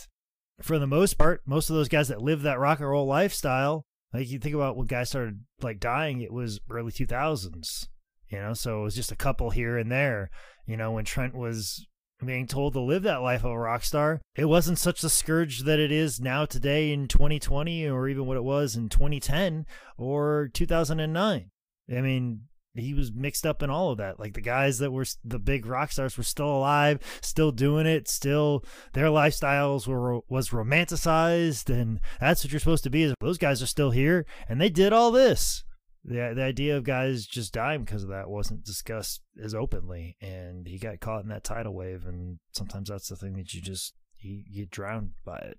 for 0.60 0.78
the 0.80 0.86
most 0.86 1.14
part, 1.14 1.42
most 1.46 1.70
of 1.70 1.76
those 1.76 1.88
guys 1.88 2.08
that 2.08 2.22
live 2.22 2.42
that 2.42 2.58
rock 2.58 2.80
and 2.80 2.88
roll 2.88 3.06
lifestyle, 3.06 3.84
like 4.12 4.28
you 4.28 4.38
think 4.40 4.54
about 4.54 4.76
when 4.76 4.86
guys 4.86 5.10
started 5.10 5.44
like 5.60 5.78
dying, 5.78 6.22
it 6.22 6.32
was 6.32 6.60
early 6.70 6.90
2000s 6.90 7.86
you 8.28 8.38
know 8.38 8.54
so 8.54 8.80
it 8.80 8.84
was 8.84 8.94
just 8.94 9.12
a 9.12 9.16
couple 9.16 9.50
here 9.50 9.76
and 9.78 9.90
there 9.90 10.30
you 10.66 10.76
know 10.76 10.92
when 10.92 11.04
trent 11.04 11.34
was 11.34 11.86
being 12.24 12.46
told 12.46 12.72
to 12.72 12.80
live 12.80 13.04
that 13.04 13.22
life 13.22 13.44
of 13.44 13.52
a 13.52 13.58
rock 13.58 13.84
star. 13.84 14.20
It 14.34 14.46
wasn't 14.46 14.78
such 14.78 15.04
a 15.04 15.08
scourge 15.08 15.60
that 15.60 15.78
it 15.78 15.92
is 15.92 16.20
now 16.20 16.46
today 16.46 16.92
in 16.92 17.06
2020 17.06 17.86
or 17.86 18.08
even 18.08 18.26
what 18.26 18.36
it 18.36 18.44
was 18.44 18.74
in 18.74 18.88
2010 18.88 19.66
or 19.96 20.50
2009 20.52 21.50
i 21.90 22.00
mean 22.00 22.40
he 22.74 22.94
was 22.94 23.12
mixed 23.12 23.46
up 23.46 23.62
in 23.62 23.70
all 23.70 23.90
of 23.90 23.98
that. 23.98 24.20
Like 24.20 24.34
the 24.34 24.40
guys 24.40 24.78
that 24.78 24.92
were 24.92 25.06
the 25.24 25.38
big 25.38 25.66
rock 25.66 25.90
stars 25.90 26.16
were 26.16 26.22
still 26.22 26.48
alive 26.58 27.00
still 27.22 27.50
doing 27.50 27.86
it 27.86 28.08
still 28.08 28.64
their 28.92 29.06
lifestyles 29.06 29.86
were 29.86 30.20
was 30.28 30.50
romanticized 30.50 31.70
and 31.70 32.00
that's 32.20 32.44
what 32.44 32.52
you're 32.52 32.60
supposed 32.60 32.84
to 32.84 32.90
be 32.90 33.02
is 33.02 33.14
those 33.20 33.38
guys 33.38 33.62
are 33.62 33.66
still 33.66 33.90
here 33.90 34.26
and 34.48 34.60
they 34.60 34.68
did 34.68 34.92
all 34.92 35.10
this 35.10 35.64
the 36.08 36.32
the 36.34 36.42
idea 36.42 36.76
of 36.76 36.84
guys 36.84 37.26
just 37.26 37.52
dying 37.52 37.84
because 37.84 38.02
of 38.02 38.08
that 38.08 38.30
wasn't 38.30 38.64
discussed 38.64 39.22
as 39.42 39.54
openly, 39.54 40.16
and 40.20 40.66
he 40.66 40.78
got 40.78 41.00
caught 41.00 41.22
in 41.22 41.28
that 41.28 41.44
tidal 41.44 41.74
wave, 41.74 42.06
and 42.06 42.38
sometimes 42.52 42.88
that's 42.88 43.08
the 43.08 43.16
thing 43.16 43.34
that 43.34 43.52
you 43.52 43.60
just 43.60 43.94
you 44.18 44.42
get 44.52 44.70
drowned 44.70 45.10
by 45.24 45.36
it. 45.36 45.58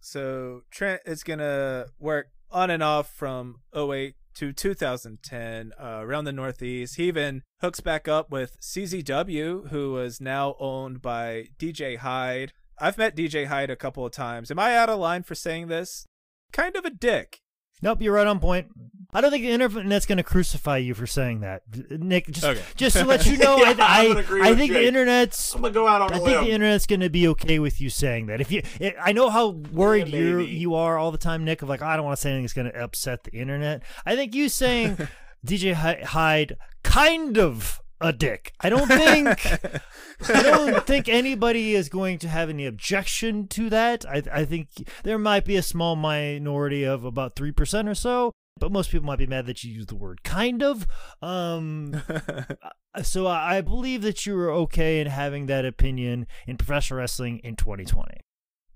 So 0.00 0.62
Trent 0.70 1.02
is 1.04 1.24
gonna 1.24 1.86
work 1.98 2.28
on 2.50 2.70
and 2.70 2.82
off 2.82 3.12
from 3.12 3.56
08 3.74 4.14
to 4.34 4.52
2010 4.52 5.72
uh, 5.78 5.84
around 6.00 6.24
the 6.24 6.32
Northeast. 6.32 6.96
He 6.96 7.08
even 7.08 7.42
hooks 7.60 7.80
back 7.80 8.06
up 8.06 8.30
with 8.30 8.60
CZW, 8.60 9.70
who 9.70 9.92
was 9.92 10.20
now 10.20 10.54
owned 10.60 11.02
by 11.02 11.48
DJ 11.58 11.98
Hyde. 11.98 12.52
I've 12.78 12.96
met 12.96 13.16
DJ 13.16 13.46
Hyde 13.46 13.70
a 13.70 13.76
couple 13.76 14.06
of 14.06 14.12
times. 14.12 14.50
Am 14.52 14.58
I 14.58 14.76
out 14.76 14.88
of 14.88 15.00
line 15.00 15.24
for 15.24 15.34
saying 15.34 15.66
this? 15.66 16.06
Kind 16.52 16.76
of 16.76 16.84
a 16.84 16.90
dick. 16.90 17.40
Nope, 17.82 18.02
you're 18.02 18.14
right 18.14 18.26
on 18.26 18.40
point. 18.40 18.66
I 19.10 19.22
don't 19.22 19.30
think 19.30 19.42
the 19.42 19.50
internet's 19.50 20.04
going 20.04 20.18
to 20.18 20.22
crucify 20.22 20.76
you 20.76 20.92
for 20.92 21.06
saying 21.06 21.40
that, 21.40 21.62
Nick. 21.90 22.26
Just, 22.26 22.44
Okay. 22.44 22.60
just 22.76 22.94
to 22.96 23.04
let 23.06 23.24
you 23.30 23.38
know, 23.38 23.56
Yeah, 23.56 23.74
I, 23.78 24.06
I, 24.28 24.50
I 24.50 24.54
think 24.54 24.70
the 24.72 24.86
internet's. 24.86 25.54
I'm 25.54 25.62
gonna 25.62 25.72
go 25.72 25.86
out 25.88 26.02
on 26.02 26.12
I 26.12 26.16
think 26.16 26.26
limb. 26.28 26.44
the 26.44 26.50
internet's 26.50 26.84
going 26.86 27.00
to 27.00 27.08
be 27.08 27.26
okay 27.28 27.58
with 27.58 27.80
you 27.80 27.88
saying 27.88 28.26
that. 28.26 28.42
If 28.42 28.52
you, 28.52 28.62
it, 28.78 28.96
I 29.02 29.12
know 29.12 29.30
how 29.30 29.48
worried 29.72 30.08
Yeah, 30.08 30.18
you 30.18 30.40
you 30.40 30.74
are 30.74 30.98
all 30.98 31.10
the 31.10 31.16
time, 31.18 31.42
Nick. 31.44 31.62
Of 31.62 31.70
like, 31.70 31.80
I 31.80 31.96
don't 31.96 32.04
want 32.04 32.16
to 32.18 32.20
say 32.20 32.28
anything 32.30 32.44
that's 32.44 32.52
going 32.52 32.70
to 32.70 32.78
upset 32.84 33.24
the 33.24 33.32
internet. 33.32 33.82
I 34.04 34.14
think 34.14 34.34
you 34.34 34.50
saying 34.50 34.98
DJ 35.46 35.72
Hyde 36.04 36.56
kind 36.82 37.38
of 37.38 37.80
a 38.00 38.12
dick. 38.12 38.52
I 38.60 38.68
don't 38.68 38.88
think. 38.88 39.46
I 40.28 40.42
don't 40.42 40.86
think 40.86 41.08
anybody 41.08 41.74
is 41.74 41.88
going 41.88 42.18
to 42.18 42.28
have 42.28 42.48
any 42.48 42.66
objection 42.66 43.48
to 43.48 43.70
that. 43.70 44.04
I, 44.06 44.22
I 44.32 44.44
think 44.44 44.68
there 45.04 45.18
might 45.18 45.44
be 45.44 45.56
a 45.56 45.62
small 45.62 45.96
minority 45.96 46.84
of 46.84 47.04
about 47.04 47.36
three 47.36 47.52
percent 47.52 47.88
or 47.88 47.94
so, 47.94 48.32
but 48.58 48.72
most 48.72 48.90
people 48.90 49.06
might 49.06 49.18
be 49.18 49.26
mad 49.26 49.46
that 49.46 49.64
you 49.64 49.72
use 49.72 49.86
the 49.86 49.96
word 49.96 50.22
"kind 50.22 50.62
of." 50.62 50.86
Um, 51.22 52.02
so 53.02 53.26
I, 53.26 53.58
I 53.58 53.60
believe 53.60 54.02
that 54.02 54.26
you 54.26 54.38
are 54.38 54.50
okay 54.50 55.00
in 55.00 55.06
having 55.06 55.46
that 55.46 55.64
opinion 55.64 56.26
in 56.46 56.56
professional 56.56 57.00
wrestling 57.00 57.40
in 57.44 57.56
2020. 57.56 58.20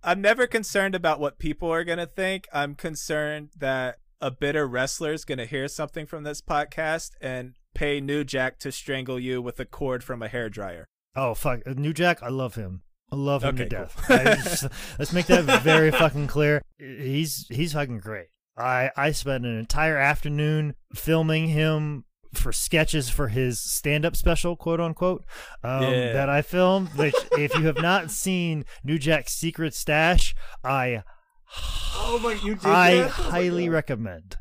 I'm 0.05 0.21
never 0.21 0.49
concerned 0.49 0.97
about 0.97 1.21
what 1.21 1.39
people 1.39 1.71
are 1.71 1.85
going 1.85 1.99
to 1.99 2.07
think. 2.07 2.49
I'm 2.53 2.75
concerned 2.75 3.51
that 3.57 3.99
a 4.21 4.33
bitter 4.33 4.67
wrestler 4.67 5.13
is 5.13 5.25
going 5.25 5.39
to 5.39 5.47
hear 5.47 5.69
something 5.69 6.07
from 6.07 6.25
this 6.25 6.41
podcast 6.41 7.11
and 7.21 7.55
pay 7.75 8.01
New 8.01 8.25
Jack 8.25 8.59
to 8.61 8.73
strangle 8.73 9.19
you 9.19 9.41
with 9.43 9.59
a 9.61 9.65
cord 9.65 10.03
from 10.05 10.23
a 10.23 10.29
hairdryer. 10.29 10.85
Oh 11.15 11.35
fuck, 11.35 11.61
Uh, 11.67 11.75
New 11.77 11.93
Jack, 11.93 12.23
I 12.23 12.29
love 12.29 12.55
him. 12.55 12.83
I 13.11 13.17
love 13.17 13.45
him 13.45 13.57
to 13.57 13.67
death. 13.69 13.95
cool. 14.07 14.17
Just- 14.17 14.67
let's 14.99 15.13
make 15.13 15.27
that 15.27 15.63
very 15.63 15.91
fucking 15.91 16.29
clear. 16.29 16.63
He's 16.79 17.47
he's 17.51 17.75
fucking 17.75 17.99
great. 17.99 18.29
I 18.57 18.91
I 18.97 19.13
spent 19.13 19.45
an 19.45 19.59
entire 19.59 19.97
afternoon 19.99 20.75
filming 20.95 21.49
him 21.49 22.05
for 22.33 22.51
sketches 22.53 23.11
for 23.11 23.29
his 23.29 23.61
stand-up 23.61 24.17
special, 24.17 24.57
quote 24.57 24.81
unquote, 24.81 25.23
um, 25.63 25.83
Yeah. 25.83 26.13
that 26.15 26.31
I 26.31 26.41
filmed. 26.41 26.89
Which, 26.97 27.15
if 27.33 27.55
you 27.55 27.67
have 27.67 27.77
not 27.77 28.11
seen 28.11 28.65
New 28.83 28.99
Jack's 28.99 29.35
Secret 29.35 29.75
Stash, 29.75 30.35
I 30.65 31.03
Oh 31.55 32.19
my, 32.23 32.33
you 32.43 32.55
did 32.55 32.65
I 32.65 32.95
that? 32.97 33.07
Oh 33.09 33.09
highly 33.11 33.67
God. 33.67 33.73
recommend. 33.75 34.37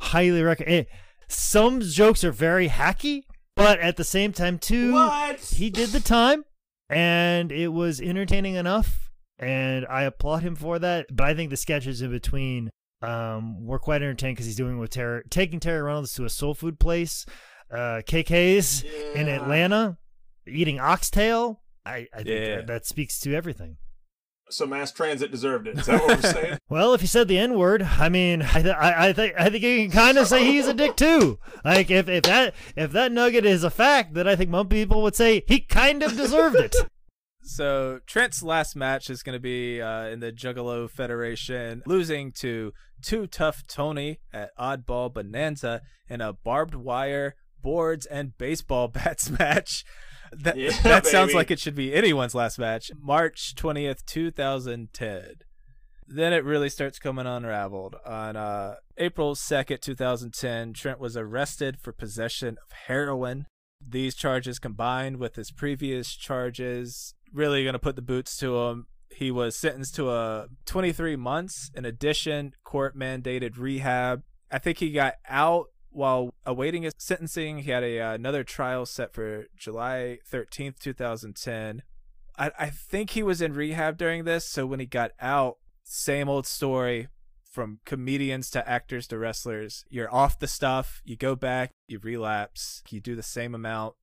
Highly 0.00 0.42
recommend. 0.42 0.86
Some 1.28 1.80
jokes 1.80 2.24
are 2.24 2.32
very 2.32 2.68
hacky, 2.68 3.22
but 3.56 3.78
at 3.80 3.96
the 3.96 4.04
same 4.04 4.32
time 4.32 4.58
too, 4.58 4.92
What? 4.92 5.40
he 5.40 5.70
did 5.70 5.90
the 5.90 6.00
time, 6.00 6.44
and 6.88 7.50
it 7.52 7.68
was 7.68 8.00
entertaining 8.00 8.54
enough, 8.54 9.10
and 9.38 9.86
I 9.88 10.02
applaud 10.02 10.42
him 10.42 10.54
for 10.56 10.78
that. 10.78 11.06
But 11.12 11.24
I 11.26 11.34
think 11.34 11.50
the 11.50 11.56
sketches 11.56 12.02
in 12.02 12.10
between 12.10 12.70
um, 13.02 13.64
were 13.66 13.78
quite 13.78 14.02
entertaining 14.02 14.34
because 14.34 14.46
he's 14.46 14.56
doing 14.56 14.76
it 14.76 14.80
with 14.80 14.90
Terry, 14.90 15.22
taking 15.30 15.60
Terry 15.60 15.82
Reynolds 15.82 16.12
to 16.14 16.24
a 16.24 16.30
soul 16.30 16.54
food 16.54 16.78
place, 16.80 17.26
uh, 17.70 18.00
KK's 18.06 18.82
in 19.14 19.28
Atlanta, 19.28 19.98
eating 20.46 20.80
oxtail. 20.80 21.60
I, 21.86 22.06
I 22.14 22.18
think 22.22 22.28
Yeah. 22.28 22.56
that, 22.56 22.66
that 22.68 22.86
speaks 22.86 23.18
to 23.20 23.34
everything. 23.34 23.76
So 24.54 24.66
mass 24.66 24.92
transit 24.92 25.32
deserved 25.32 25.66
it. 25.66 25.78
Is 25.78 25.86
that 25.86 26.00
what 26.00 26.22
we're 26.22 26.30
saying? 26.30 26.58
Well, 26.68 26.94
if 26.94 27.00
he 27.00 27.06
said 27.06 27.28
the 27.28 27.38
N 27.38 27.58
word, 27.58 27.82
I 27.82 28.08
mean, 28.08 28.42
I, 28.42 28.62
th- 28.62 28.74
I, 28.74 29.08
I 29.08 29.12
think 29.12 29.34
I 29.38 29.50
think 29.50 29.62
you 29.62 29.82
can 29.82 29.90
kind 29.90 30.18
of 30.18 30.26
say 30.26 30.44
he's 30.44 30.66
a 30.66 30.74
dick 30.74 30.96
too. 30.96 31.38
Like 31.64 31.90
if, 31.90 32.08
if 32.08 32.22
that 32.24 32.54
if 32.76 32.92
that 32.92 33.12
nugget 33.12 33.44
is 33.44 33.62
a 33.64 33.70
fact, 33.70 34.14
then 34.14 34.26
I 34.26 34.34
think 34.34 34.50
most 34.50 34.70
people 34.70 35.02
would 35.02 35.14
say 35.14 35.44
he 35.46 35.60
kind 35.60 36.02
of 36.02 36.16
deserved 36.16 36.56
it. 36.56 36.74
So 37.46 38.00
Trent's 38.06 38.42
last 38.42 38.74
match 38.74 39.10
is 39.10 39.22
going 39.22 39.34
to 39.34 39.40
be 39.40 39.78
uh, 39.82 40.06
in 40.06 40.20
the 40.20 40.32
Juggalo 40.32 40.88
Federation, 40.88 41.82
losing 41.84 42.32
to 42.40 42.72
Too 43.02 43.26
Tough 43.26 43.66
Tony 43.66 44.20
at 44.32 44.56
Oddball 44.58 45.12
Bonanza 45.12 45.82
in 46.08 46.22
a 46.22 46.32
barbed 46.32 46.74
wire, 46.74 47.34
boards, 47.60 48.06
and 48.06 48.36
baseball 48.38 48.88
bats 48.88 49.28
match. 49.38 49.84
That, 50.42 50.56
Yeah, 50.56 50.70
that 50.82 51.06
sounds 51.06 51.28
baby. 51.28 51.36
like 51.38 51.50
it 51.50 51.60
should 51.60 51.74
be 51.74 51.94
anyone's 51.94 52.34
last 52.34 52.58
match. 52.58 52.90
March 53.00 53.54
20th, 53.56 54.04
2010. 54.06 55.34
Then 56.06 56.32
it 56.32 56.44
really 56.44 56.68
starts 56.68 56.98
coming 56.98 57.26
unraveled. 57.26 57.96
On 58.04 58.36
uh, 58.36 58.74
April 58.98 59.34
2nd, 59.34 59.80
2010, 59.80 60.74
Trent 60.74 61.00
was 61.00 61.16
arrested 61.16 61.78
for 61.80 61.92
possession 61.92 62.56
of 62.62 62.72
heroin. 62.86 63.46
These 63.80 64.14
charges 64.14 64.58
combined 64.58 65.16
with 65.18 65.36
his 65.36 65.50
previous 65.50 66.14
charges 66.14 67.14
really 67.32 67.62
going 67.64 67.72
to 67.74 67.78
put 67.78 67.96
the 67.96 68.02
boots 68.02 68.36
to 68.38 68.56
him. 68.58 68.86
He 69.10 69.30
was 69.30 69.56
sentenced 69.56 69.94
to 69.96 70.10
a 70.10 70.46
23 70.66 71.16
months. 71.16 71.70
In 71.74 71.84
addition, 71.84 72.52
court 72.64 72.96
mandated 72.96 73.58
rehab. 73.58 74.22
I 74.50 74.58
think 74.58 74.78
he 74.78 74.90
got 74.90 75.14
out 75.28 75.66
while 75.94 76.34
awaiting 76.44 76.82
his 76.82 76.94
sentencing. 76.98 77.58
He 77.58 77.70
had 77.70 77.82
a, 77.82 78.00
uh, 78.00 78.12
another 78.14 78.44
trial 78.44 78.86
set 78.86 79.14
for 79.14 79.46
July 79.56 80.18
13th, 80.30 80.78
2010. 80.78 81.82
I, 82.36 82.50
I 82.58 82.70
think 82.70 83.10
he 83.10 83.22
was 83.22 83.40
in 83.40 83.54
rehab 83.54 83.96
during 83.96 84.24
this. 84.24 84.44
So 84.44 84.66
when 84.66 84.80
he 84.80 84.86
got 84.86 85.12
out, 85.20 85.58
same 85.84 86.28
old 86.28 86.46
story 86.46 87.08
from 87.54 87.78
comedians 87.84 88.50
to 88.50 88.68
actors 88.68 89.06
to 89.06 89.18
wrestlers. 89.18 89.84
You're 89.88 90.12
off 90.12 90.40
the 90.40 90.48
stuff, 90.48 91.00
you 91.04 91.16
go 91.16 91.36
back, 91.36 91.70
you 91.86 92.00
relapse, 92.00 92.82
you 92.90 93.00
do 93.00 93.14
the 93.14 93.22
same 93.22 93.54
amount. 93.54 93.94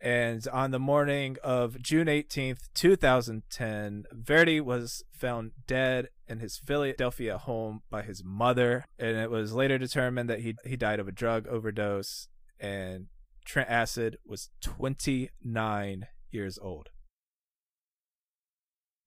And 0.00 0.46
on 0.52 0.70
the 0.70 0.78
morning 0.78 1.38
of 1.42 1.82
June 1.82 2.06
18th, 2.06 2.68
2010, 2.74 4.04
Verdi 4.12 4.60
was 4.60 5.02
found 5.10 5.52
dead 5.66 6.08
in 6.28 6.38
his 6.40 6.56
Philadelphia 6.58 7.38
home 7.38 7.80
by 7.90 8.02
his 8.02 8.22
mother. 8.24 8.84
And 8.98 9.16
it 9.16 9.30
was 9.30 9.52
later 9.52 9.78
determined 9.78 10.28
that 10.30 10.40
he, 10.40 10.54
he 10.64 10.76
died 10.76 11.00
of 11.00 11.08
a 11.08 11.12
drug 11.12 11.46
overdose. 11.46 12.28
And 12.60 13.06
Trent 13.44 13.70
Acid 13.70 14.18
was 14.26 14.50
29 14.60 16.06
years 16.30 16.58
old. 16.60 16.88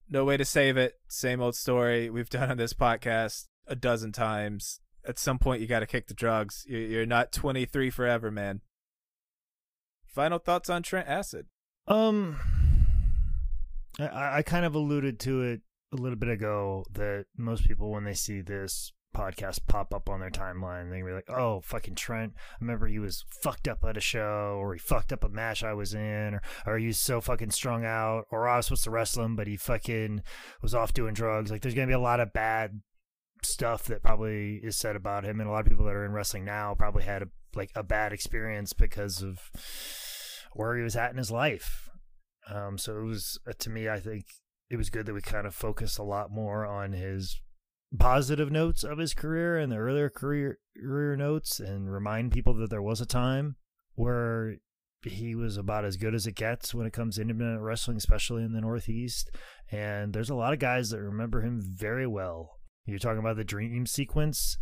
No 0.08 0.24
way 0.24 0.36
to 0.36 0.44
save 0.44 0.76
it. 0.76 0.94
Same 1.08 1.40
old 1.40 1.54
story 1.54 2.10
we've 2.10 2.28
done 2.30 2.50
on 2.50 2.56
this 2.58 2.74
podcast 2.74 3.46
a 3.66 3.76
dozen 3.76 4.12
times. 4.12 4.80
At 5.06 5.18
some 5.18 5.38
point, 5.38 5.60
you 5.60 5.66
got 5.66 5.80
to 5.80 5.86
kick 5.86 6.06
the 6.08 6.14
drugs. 6.14 6.64
You- 6.68 6.78
You're 6.78 7.06
not 7.06 7.32
23 7.32 7.90
forever, 7.90 8.30
man. 8.30 8.60
Final 10.06 10.38
thoughts 10.38 10.68
on 10.68 10.82
Trent 10.82 11.08
Acid? 11.08 11.46
Um, 11.88 12.38
I, 13.98 14.38
I 14.38 14.42
kind 14.42 14.64
of 14.64 14.74
alluded 14.74 15.18
to 15.20 15.42
it 15.42 15.60
a 15.92 15.96
little 15.96 16.16
bit 16.16 16.28
ago 16.28 16.84
that 16.92 17.26
most 17.36 17.66
people, 17.66 17.90
when 17.90 18.04
they 18.04 18.14
see 18.14 18.40
this 18.40 18.92
podcast 19.14 19.60
pop 19.66 19.92
up 19.92 20.08
on 20.08 20.20
their 20.20 20.30
timeline, 20.30 20.90
they 20.90 21.02
be 21.02 21.12
like, 21.12 21.28
"Oh, 21.28 21.60
fucking 21.60 21.94
Trent! 21.96 22.32
I 22.36 22.56
remember 22.60 22.86
he 22.86 22.98
was 22.98 23.24
fucked 23.42 23.68
up 23.68 23.84
at 23.84 23.96
a 23.96 24.00
show, 24.00 24.58
or 24.60 24.72
he 24.72 24.78
fucked 24.78 25.12
up 25.12 25.24
a 25.24 25.28
match 25.28 25.62
I 25.62 25.74
was 25.74 25.94
in, 25.94 26.34
or 26.34 26.42
or 26.66 26.78
he 26.78 26.86
was 26.88 26.98
so 26.98 27.20
fucking 27.20 27.50
strung 27.50 27.84
out, 27.84 28.24
or 28.30 28.48
I 28.48 28.56
was 28.56 28.66
supposed 28.66 28.84
to 28.84 28.90
wrestle 28.90 29.24
him, 29.24 29.36
but 29.36 29.46
he 29.46 29.56
fucking 29.56 30.22
was 30.62 30.74
off 30.74 30.94
doing 30.94 31.14
drugs." 31.14 31.50
Like, 31.50 31.62
there's 31.62 31.74
gonna 31.74 31.86
be 31.86 31.92
a 31.92 31.98
lot 31.98 32.20
of 32.20 32.32
bad 32.32 32.80
stuff 33.42 33.84
that 33.84 34.02
probably 34.02 34.56
is 34.62 34.76
said 34.76 34.96
about 34.96 35.24
him, 35.24 35.40
and 35.40 35.48
a 35.48 35.52
lot 35.52 35.60
of 35.60 35.66
people 35.66 35.84
that 35.84 35.94
are 35.94 36.06
in 36.06 36.12
wrestling 36.12 36.44
now 36.44 36.74
probably 36.74 37.02
had 37.02 37.22
a 37.22 37.28
like 37.54 37.70
a 37.74 37.82
bad 37.82 38.12
experience 38.12 38.72
because 38.72 39.22
of 39.22 39.50
where 40.54 40.76
he 40.76 40.82
was 40.82 40.96
at 40.96 41.10
in 41.10 41.18
his 41.18 41.30
life. 41.30 41.90
Um, 42.48 42.78
so 42.78 42.98
it 42.98 43.04
was 43.04 43.38
uh, 43.46 43.52
to 43.58 43.70
me, 43.70 43.88
I 43.88 44.00
think 44.00 44.24
it 44.72 44.78
was 44.78 44.88
good 44.88 45.04
that 45.04 45.12
we 45.12 45.20
kind 45.20 45.46
of 45.46 45.54
focused 45.54 45.98
a 45.98 46.02
lot 46.02 46.30
more 46.30 46.64
on 46.64 46.92
his 46.92 47.38
positive 47.98 48.50
notes 48.50 48.82
of 48.82 48.96
his 48.96 49.12
career 49.12 49.58
and 49.58 49.70
the 49.70 49.76
earlier 49.76 50.08
career 50.08 50.58
career 50.74 51.14
notes, 51.14 51.60
and 51.60 51.92
remind 51.92 52.32
people 52.32 52.54
that 52.54 52.70
there 52.70 52.80
was 52.80 52.98
a 52.98 53.06
time 53.06 53.56
where 53.96 54.56
he 55.02 55.34
was 55.34 55.58
about 55.58 55.84
as 55.84 55.98
good 55.98 56.14
as 56.14 56.26
it 56.26 56.36
gets 56.36 56.74
when 56.74 56.86
it 56.86 56.92
comes 56.94 57.16
to 57.16 57.20
independent 57.20 57.60
wrestling, 57.60 57.98
especially 57.98 58.44
in 58.44 58.54
the 58.54 58.62
Northeast. 58.62 59.30
And 59.70 60.14
there's 60.14 60.30
a 60.30 60.34
lot 60.34 60.54
of 60.54 60.58
guys 60.58 60.88
that 60.88 61.02
remember 61.02 61.42
him 61.42 61.60
very 61.62 62.06
well. 62.06 62.52
You're 62.86 62.98
talking 62.98 63.18
about 63.18 63.36
the 63.36 63.44
dream 63.44 63.84
sequence. 63.84 64.56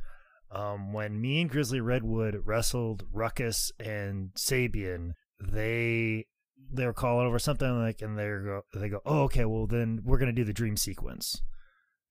Um, 0.50 0.92
when 0.92 1.20
me 1.20 1.40
and 1.40 1.48
Grizzly 1.48 1.80
Redwood 1.80 2.42
wrestled 2.44 3.04
Ruckus 3.12 3.70
and 3.78 4.30
Sabian, 4.36 5.12
they 5.40 6.26
they 6.72 6.86
were 6.86 6.92
calling 6.92 7.26
over 7.26 7.38
something 7.38 7.80
like, 7.80 8.02
and 8.02 8.18
they 8.18 8.24
go, 8.24 8.62
they 8.74 8.88
go, 8.88 9.00
oh, 9.04 9.22
okay, 9.24 9.44
well 9.44 9.66
then 9.66 10.00
we're 10.04 10.18
gonna 10.18 10.32
do 10.32 10.44
the 10.44 10.52
dream 10.52 10.76
sequence, 10.76 11.42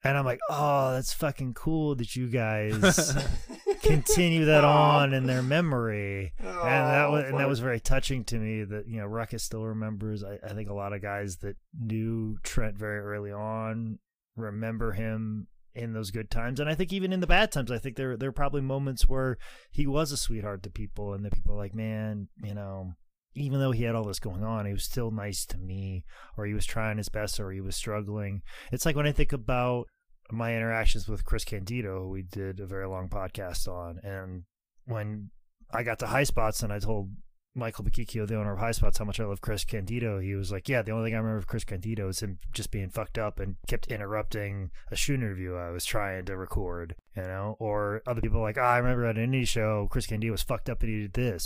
and 0.04 0.18
I'm 0.18 0.26
like, 0.26 0.40
oh, 0.50 0.94
that's 0.94 1.14
fucking 1.14 1.56
cool 1.56 1.96
that 1.96 2.16
you 2.16 2.28
guys 2.28 3.18
continue 3.82 4.46
that 4.46 4.64
on 4.64 5.14
in 5.14 5.26
their 5.26 5.44
memory. 5.44 6.34
Oh, 6.42 6.48
and 6.48 6.88
that 6.88 7.06
oh, 7.06 7.12
was 7.12 7.26
and 7.26 7.38
that 7.38 7.50
was 7.50 7.60
very 7.60 7.80
touching 7.80 8.24
to 8.26 8.38
me 8.38 8.64
that 8.64 8.88
you 8.88 9.02
know 9.02 9.08
Ruckus 9.08 9.44
still 9.44 9.66
remembers. 9.66 10.24
I, 10.24 10.40
I 10.44 10.54
think 10.54 10.70
a 10.70 10.74
lot 10.74 10.94
of 10.94 11.02
guys 11.02 11.38
that 11.38 11.58
knew 11.78 12.38
Trent 12.44 12.78
very 12.78 13.00
early 13.00 13.32
on 13.32 14.00
remember 14.38 14.94
him 14.94 15.48
in 15.76 15.92
those 15.92 16.12
good 16.12 16.32
times, 16.32 16.60
and 16.60 16.70
I 16.70 16.76
think 16.76 16.94
even 16.94 17.12
in 17.12 17.20
the 17.20 17.28
bad 17.28 17.52
times, 17.52 17.72
I 17.72 17.78
think 17.78 17.98
there 17.98 18.16
there 18.16 18.30
are 18.30 18.34
probably 18.34 18.62
moments 18.62 19.10
where 19.10 19.38
he 19.70 19.86
was 19.86 20.14
a 20.14 20.18
sweetheart 20.18 20.64
to 20.64 20.70
people, 20.70 21.14
and 21.14 21.26
the 21.26 21.30
people 21.32 21.54
are 21.54 21.58
like, 21.58 21.76
man, 21.76 22.30
you 22.44 22.54
know. 22.54 22.94
Even 23.40 23.60
though 23.60 23.72
he 23.72 23.84
had 23.84 23.96
all 23.96 24.04
this 24.04 24.20
going 24.20 24.44
on, 24.44 24.66
he 24.66 24.74
was 24.74 24.84
still 24.84 25.12
nice 25.12 25.46
to 25.46 25.58
me, 25.58 26.04
or 26.38 26.46
he 26.46 26.54
was 26.54 26.66
trying 26.66 26.98
his 26.98 27.10
best, 27.10 27.40
or 27.40 27.52
he 27.52 27.62
was 27.62 27.76
struggling. 27.76 28.42
It's 28.72 28.86
like 28.86 28.98
when 28.98 29.08
I 29.08 29.14
think 29.14 29.32
about 29.32 29.88
my 30.30 30.56
interactions 30.56 31.08
with 31.08 31.24
Chris 31.24 31.46
Candido, 31.46 32.02
who 32.02 32.10
we 32.10 32.22
did 32.22 32.60
a 32.60 32.68
very 32.68 32.88
long 32.88 33.08
podcast 33.08 33.68
on, 33.68 34.00
and 34.04 34.44
when 34.86 35.32
I 35.72 35.84
got 35.84 36.00
to 36.00 36.08
High 36.08 36.24
Spots 36.24 36.62
and 36.64 36.74
I 36.74 36.80
told 36.80 37.12
Michael 37.56 37.86
Bochicchio, 37.86 38.28
the 38.28 38.38
owner 38.38 38.54
of 38.54 38.60
High 38.60 38.72
Spots, 38.72 38.98
how 38.98 39.06
much 39.06 39.20
I 39.20 39.26
love 39.26 39.42
Chris 39.42 39.64
Candido, 39.64 40.20
he 40.20 40.36
was 40.36 40.52
like, 40.52 40.68
"Yeah, 40.68 40.82
the 40.82 40.92
only 40.92 41.08
thing 41.08 41.16
I 41.16 41.20
remember 41.20 41.38
of 41.38 41.48
Chris 41.48 41.64
Candido 41.64 42.10
is 42.10 42.22
him 42.22 42.40
just 42.54 42.72
being 42.72 42.90
fucked 42.90 43.18
up 43.18 43.40
and 43.40 43.56
kept 43.68 43.88
interrupting 43.88 44.70
a 44.92 44.96
shoe 44.96 45.16
interview 45.16 45.56
I 45.56 45.72
was 45.72 45.86
trying 45.86 46.26
to 46.26 46.38
record, 46.38 46.96
you 47.16 47.24
know." 47.24 47.56
Or 47.60 48.02
other 48.06 48.22
people 48.22 48.42
like, 48.42 48.58
oh, 48.58 48.62
"I 48.62 48.78
remember 48.78 49.06
at 49.06 49.18
an 49.18 49.32
indie 49.32 49.48
show, 49.48 49.88
Chris 49.90 50.08
Candido 50.08 50.32
was 50.34 50.44
fucked 50.44 50.70
up 50.70 50.82
and 50.84 50.90
he 50.90 51.02
did 51.02 51.14
this." 51.14 51.46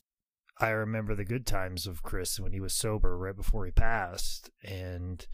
I 0.60 0.70
remember 0.70 1.16
the 1.16 1.26
good 1.26 1.46
times 1.46 1.88
of 1.88 2.04
Chris 2.04 2.40
when 2.40 2.54
he 2.54 2.60
was 2.60 2.74
sober 2.74 3.18
right 3.18 3.36
before 3.36 3.66
he 3.66 3.72
passed, 3.72 4.50
and 4.64 5.26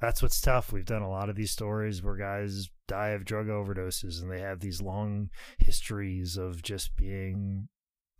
that's 0.00 0.22
what's 0.22 0.40
tough. 0.40 0.72
We've 0.72 0.84
done 0.84 1.02
a 1.02 1.10
lot 1.10 1.30
of 1.30 1.36
these 1.36 1.50
stories 1.50 2.02
where 2.02 2.16
guys 2.16 2.68
die 2.86 3.08
of 3.08 3.24
drug 3.24 3.46
overdoses 3.46 4.20
and 4.20 4.30
they 4.30 4.40
have 4.40 4.60
these 4.60 4.82
long 4.82 5.30
histories 5.58 6.36
of 6.36 6.62
just 6.62 6.96
being 6.96 7.68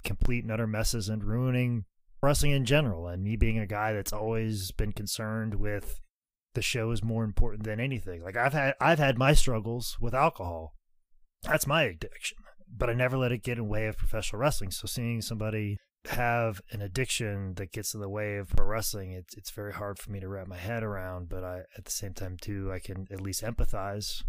complete 0.03 0.45
and 0.45 0.53
utter 0.53 0.67
messes 0.67 1.09
and 1.09 1.23
ruining 1.23 1.85
wrestling 2.23 2.53
in 2.53 2.65
general. 2.65 3.07
And 3.07 3.23
me 3.23 3.37
being 3.37 3.59
a 3.59 3.67
guy 3.67 3.93
that's 3.93 4.13
always 4.13 4.73
been 4.73 4.93
concerned 4.93 5.57
with 5.57 6.01
the 6.55 6.63
show 6.63 6.91
is 6.91 7.05
more 7.05 7.25
important 7.25 7.65
than 7.65 7.81
anything. 7.81 8.23
Like 8.23 8.37
I've 8.37 8.55
had 8.55 8.75
I've 8.81 8.99
had 8.99 9.19
my 9.19 9.35
struggles 9.35 9.97
with 10.01 10.15
alcohol. 10.15 10.75
That's 11.43 11.67
my 11.67 11.83
addiction. 11.83 12.39
But 12.75 12.91
I 12.91 12.95
never 12.95 13.17
let 13.17 13.33
it 13.33 13.45
get 13.45 13.59
in 13.59 13.65
the 13.65 13.71
way 13.71 13.87
of 13.87 13.99
professional 13.99 14.41
wrestling. 14.41 14.71
So 14.71 14.87
seeing 14.87 15.21
somebody 15.21 15.77
have 16.09 16.61
an 16.71 16.83
addiction 16.83 17.55
that 17.55 17.73
gets 17.73 17.95
in 17.95 18.01
the 18.01 18.09
way 18.09 18.37
of 18.37 18.49
pro 18.51 18.67
wrestling, 18.67 19.13
it's 19.13 19.35
it's 19.35 19.51
very 19.51 19.73
hard 19.73 19.99
for 19.99 20.11
me 20.11 20.21
to 20.21 20.29
wrap 20.29 20.47
my 20.47 20.57
head 20.57 20.83
around. 20.83 21.29
But 21.29 21.45
I 21.45 21.63
at 21.77 21.85
the 21.85 21.91
same 21.91 22.15
time 22.15 22.37
too, 22.41 22.73
I 22.73 22.79
can 22.79 23.07
at 23.11 23.21
least 23.21 23.43
empathize 23.43 24.23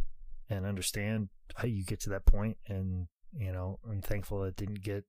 and 0.49 0.65
understand 0.65 1.29
how 1.55 1.67
you 1.67 1.83
get 1.83 1.99
to 2.01 2.09
that 2.11 2.25
point 2.25 2.57
and 2.67 3.07
you 3.37 3.51
know, 3.51 3.79
I'm 3.89 4.01
thankful 4.01 4.43
it 4.43 4.55
didn't 4.55 4.81
get 4.81 5.05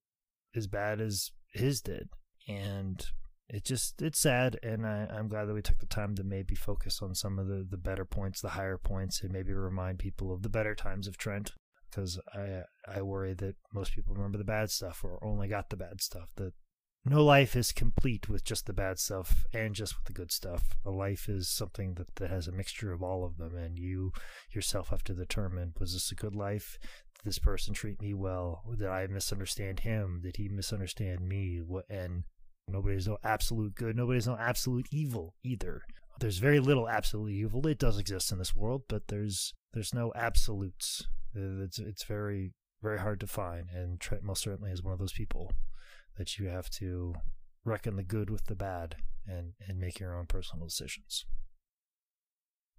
as 0.54 0.66
bad 0.66 1.00
as 1.00 1.30
his 1.52 1.80
did. 1.80 2.08
And 2.48 3.04
it 3.48 3.64
just 3.64 4.02
it's 4.02 4.18
sad 4.18 4.58
and 4.62 4.86
I, 4.86 5.06
I'm 5.10 5.28
glad 5.28 5.46
that 5.46 5.54
we 5.54 5.62
took 5.62 5.78
the 5.78 5.86
time 5.86 6.14
to 6.16 6.24
maybe 6.24 6.54
focus 6.54 7.00
on 7.02 7.14
some 7.14 7.38
of 7.38 7.46
the, 7.46 7.66
the 7.68 7.76
better 7.76 8.04
points, 8.04 8.40
the 8.40 8.50
higher 8.50 8.78
points, 8.78 9.22
and 9.22 9.32
maybe 9.32 9.52
remind 9.52 9.98
people 9.98 10.32
of 10.32 10.42
the 10.42 10.48
better 10.48 10.74
times 10.74 11.06
of 11.06 11.16
Trent. 11.16 11.52
Because 11.90 12.18
I 12.34 12.62
I 12.86 13.02
worry 13.02 13.34
that 13.34 13.56
most 13.72 13.94
people 13.94 14.14
remember 14.14 14.38
the 14.38 14.44
bad 14.44 14.70
stuff 14.70 15.02
or 15.04 15.22
only 15.24 15.48
got 15.48 15.70
the 15.70 15.76
bad 15.76 16.00
stuff. 16.00 16.30
That 16.36 16.52
no 17.04 17.24
life 17.24 17.56
is 17.56 17.72
complete 17.72 18.28
with 18.28 18.44
just 18.44 18.66
the 18.66 18.72
bad 18.72 18.98
stuff 18.98 19.44
and 19.54 19.74
just 19.74 19.96
with 19.96 20.04
the 20.06 20.12
good 20.12 20.30
stuff. 20.30 20.76
A 20.84 20.90
life 20.90 21.28
is 21.28 21.48
something 21.48 21.94
that, 21.94 22.16
that 22.16 22.30
has 22.30 22.48
a 22.48 22.52
mixture 22.52 22.92
of 22.92 23.02
all 23.02 23.24
of 23.24 23.38
them, 23.38 23.56
and 23.56 23.78
you 23.78 24.12
yourself 24.50 24.88
have 24.88 25.04
to 25.04 25.14
determine 25.14 25.74
was 25.78 25.94
this 25.94 26.12
a 26.12 26.14
good 26.14 26.34
life? 26.34 26.78
Did 26.82 27.24
this 27.24 27.38
person 27.38 27.72
treat 27.72 28.00
me 28.02 28.14
well? 28.14 28.62
Did 28.78 28.88
I 28.88 29.06
misunderstand 29.06 29.80
him? 29.80 30.20
Did 30.22 30.36
he 30.36 30.48
misunderstand 30.48 31.26
me? 31.26 31.60
What 31.64 31.84
and 31.88 32.24
nobody's 32.68 33.08
no 33.08 33.18
absolute 33.24 33.74
good. 33.74 33.96
Nobody's 33.96 34.26
no 34.26 34.36
absolute 34.36 34.86
evil 34.92 35.34
either. 35.42 35.82
There's 36.20 36.38
very 36.38 36.60
little 36.60 36.88
absolute 36.88 37.32
evil. 37.32 37.66
It 37.66 37.78
does 37.78 37.98
exist 37.98 38.32
in 38.32 38.38
this 38.38 38.54
world, 38.54 38.82
but 38.88 39.08
there's 39.08 39.54
there's 39.72 39.94
no 39.94 40.12
absolutes. 40.14 41.06
Uh, 41.38 41.64
it's 41.64 41.78
it's 41.78 42.04
very 42.04 42.52
very 42.82 42.98
hard 42.98 43.20
to 43.20 43.26
find, 43.26 43.68
and 43.74 44.00
Trent 44.00 44.22
most 44.22 44.42
certainly 44.42 44.70
is 44.70 44.82
one 44.82 44.92
of 44.92 44.98
those 44.98 45.12
people 45.12 45.52
that 46.16 46.38
you 46.38 46.48
have 46.48 46.68
to 46.70 47.14
reckon 47.64 47.96
the 47.96 48.02
good 48.02 48.30
with 48.30 48.46
the 48.46 48.54
bad 48.54 48.96
and 49.26 49.52
and 49.66 49.78
make 49.78 50.00
your 50.00 50.16
own 50.16 50.26
personal 50.26 50.66
decisions. 50.66 51.24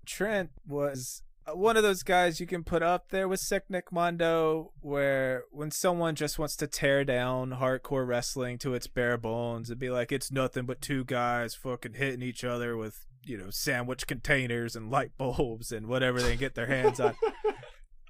Trent 0.05 0.49
was 0.67 1.23
uh, 1.45 1.55
one 1.55 1.77
of 1.77 1.83
those 1.83 2.03
guys 2.03 2.39
you 2.39 2.47
can 2.47 2.63
put 2.63 2.81
up 2.81 3.09
there 3.09 3.27
with 3.27 3.39
Sick 3.39 3.65
Nick 3.69 3.91
Mondo, 3.91 4.71
where 4.81 5.43
when 5.51 5.71
someone 5.71 6.15
just 6.15 6.39
wants 6.39 6.55
to 6.57 6.67
tear 6.67 7.03
down 7.03 7.51
hardcore 7.51 8.07
wrestling 8.07 8.57
to 8.59 8.73
its 8.73 8.87
bare 8.87 9.17
bones 9.17 9.69
and 9.69 9.79
be 9.79 9.89
like, 9.89 10.11
it's 10.11 10.31
nothing 10.31 10.65
but 10.65 10.81
two 10.81 11.03
guys 11.05 11.55
fucking 11.55 11.93
hitting 11.93 12.21
each 12.21 12.43
other 12.43 12.75
with, 12.75 13.05
you 13.23 13.37
know, 13.37 13.49
sandwich 13.49 14.07
containers 14.07 14.75
and 14.75 14.91
light 14.91 15.11
bulbs 15.17 15.71
and 15.71 15.87
whatever 15.87 16.21
they 16.21 16.31
can 16.31 16.39
get 16.39 16.55
their 16.55 16.67
hands 16.67 16.99
on. 16.99 17.15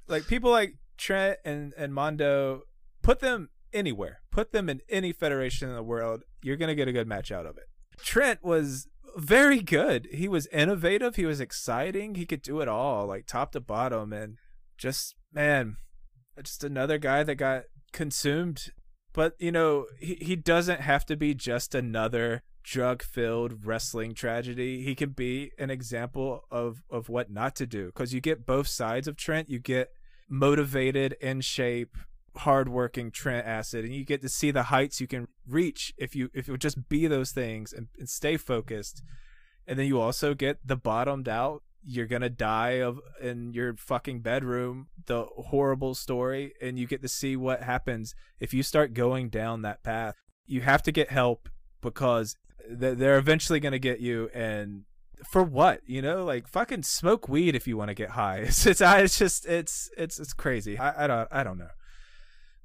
like 0.10 0.28
people 0.28 0.52
like 0.52 0.76
Trent 0.98 1.40
and, 1.46 1.74
and 1.78 1.94
Mondo, 1.94 2.64
put 3.02 3.20
them 3.20 3.50
anywhere, 3.74 4.22
put 4.32 4.52
them 4.52 4.70
in 4.70 4.82
any 4.90 5.14
federation 5.14 5.70
in 5.70 5.76
the 5.76 5.84
world, 5.84 6.24
you're 6.42 6.58
to 6.58 6.76
get 6.76 6.88
a 6.88 6.94
good 6.94 7.08
match 7.08 7.32
out 7.32 7.46
of 7.46 7.58
it. 7.58 7.66
Trent 8.02 8.44
was 8.44 8.88
very 9.16 9.62
good. 9.62 10.08
He 10.12 10.28
was 10.28 10.48
innovative. 10.48 11.16
He 11.16 11.26
was 11.26 11.40
exciting. 11.40 12.16
He 12.16 12.26
could 12.26 12.42
do 12.42 12.62
it 12.62 12.68
all, 12.68 13.06
like 13.06 13.26
top 13.26 13.52
to 13.54 13.60
bottom. 13.60 14.14
And 14.14 14.38
just, 14.78 15.16
man, 15.34 15.78
just 16.42 16.64
another 16.64 16.98
guy 16.98 17.24
that 17.24 17.36
got 17.36 17.64
consumed. 17.92 18.72
But, 19.14 19.36
you 19.40 19.52
know, 19.52 19.86
he, 20.00 20.16
he 20.16 20.36
doesn't 20.36 20.82
have 20.82 21.06
to 21.08 21.18
be 21.18 21.34
just 21.34 21.74
another 21.74 22.44
drug 22.64 23.02
filled 23.02 23.66
wrestling 23.66 24.14
tragedy. 24.14 24.84
He 24.84 24.96
can 24.96 25.10
be 25.10 25.52
an 25.58 25.70
example 25.70 26.44
of, 26.52 26.84
of 26.90 27.10
what 27.10 27.32
not 27.32 27.56
to 27.58 27.66
do. 27.66 27.88
Because 27.88 28.14
you 28.14 28.22
get 28.22 28.46
both 28.46 28.68
sides 28.68 29.08
of 29.08 29.18
Trent. 29.18 29.50
You 29.50 29.60
get 29.60 29.90
motivated, 30.30 31.18
in 31.20 31.42
shape, 31.42 31.98
hardworking 32.38 33.12
Trent 33.12 33.46
Acid, 33.46 33.86
and 33.86 33.94
you 33.94 34.06
get 34.06 34.22
to 34.22 34.30
see 34.30 34.52
the 34.52 34.64
heights 34.64 35.02
you 35.02 35.08
can 35.08 35.28
reach 35.48 35.94
if 35.98 36.16
you 36.16 36.30
if 36.34 36.48
you 36.48 36.58
just 36.58 36.90
be 36.90 37.08
those 37.08 37.32
things 37.32 37.74
and, 37.74 37.88
and 37.98 38.10
stay 38.10 38.38
focused. 38.38 39.04
And 39.68 39.78
then 39.78 39.86
you 39.86 40.00
also 40.00 40.34
get 40.34 40.66
the 40.66 40.76
bottomed 40.76 41.30
out. 41.30 41.64
You're 41.84 42.08
gonna 42.08 42.30
die 42.30 42.82
of 42.82 43.00
in 43.22 43.54
your 43.54 43.76
fucking 43.76 44.22
bedroom. 44.22 44.88
The 45.06 45.26
horrible 45.38 45.96
story, 45.96 46.54
and 46.62 46.78
you 46.80 46.88
get 46.88 47.02
to 47.02 47.08
see 47.08 47.36
what 47.36 47.64
happens 47.64 48.16
if 48.40 48.54
you 48.54 48.64
start 48.64 48.94
going 48.94 49.30
down 49.30 49.62
that 49.62 49.84
path. 49.84 50.16
You 50.46 50.62
have 50.62 50.82
to 50.84 50.92
get 50.92 51.12
help 51.12 51.50
because 51.82 52.36
they're 52.70 53.18
eventually 53.18 53.60
gonna 53.60 53.80
get 53.80 54.00
you 54.00 54.30
and 54.34 54.84
for 55.28 55.44
what 55.44 55.82
you 55.86 56.02
know 56.02 56.24
like 56.24 56.48
fucking 56.48 56.84
smoke 56.84 57.28
weed 57.28 57.56
if 57.56 57.68
you 57.68 57.76
want 57.76 57.90
to 57.90 57.94
get 57.94 58.12
high 58.12 58.38
it's 58.40 58.66
it's, 58.66 58.82
it's 58.82 59.18
just 59.18 59.46
it's 59.46 59.90
it's 59.98 60.20
it's 60.20 60.34
crazy 60.34 60.78
I, 60.78 61.06
I 61.06 61.08
don't 61.08 61.28
i 61.32 61.44
don't 61.44 61.58
know 61.58 61.70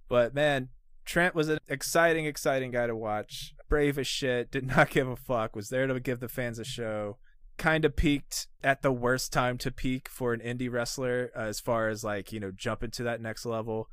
but 0.09 0.35
man, 0.35 0.68
Trent 1.05 1.35
was 1.35 1.48
an 1.48 1.59
exciting, 1.68 2.26
exciting 2.26 2.70
guy 2.70 2.86
to 2.86 2.97
watch. 2.97 3.55
Brave 3.68 3.98
as 3.98 4.06
shit, 4.06 4.51
did 4.51 4.66
not 4.66 4.90
give 4.90 5.09
a 5.09 5.16
fuck, 5.16 5.56
was 5.56 5.68
there 5.68 5.86
to 5.86 6.01
give 6.01 6.20
the 6.20 6.28
fans 6.28 6.59
a 6.59 6.64
show. 6.64 7.18
Kind 7.56 7.85
of 7.85 7.97
peaked 7.97 8.48
at 8.62 8.82
the 8.82 8.93
worst 8.93 9.32
time 9.32 9.59
to 9.59 9.70
peak 9.70 10.09
for 10.09 10.32
an 10.32 10.40
indie 10.40 10.70
wrestler 10.70 11.31
uh, 11.36 11.43
as 11.43 11.60
far 11.60 11.89
as 11.89 12.02
like, 12.02 12.32
you 12.32 12.40
know, 12.40 12.51
jumping 12.51 12.90
to 12.93 13.02
that 13.05 13.20
next 13.20 13.47
level. 13.47 13.89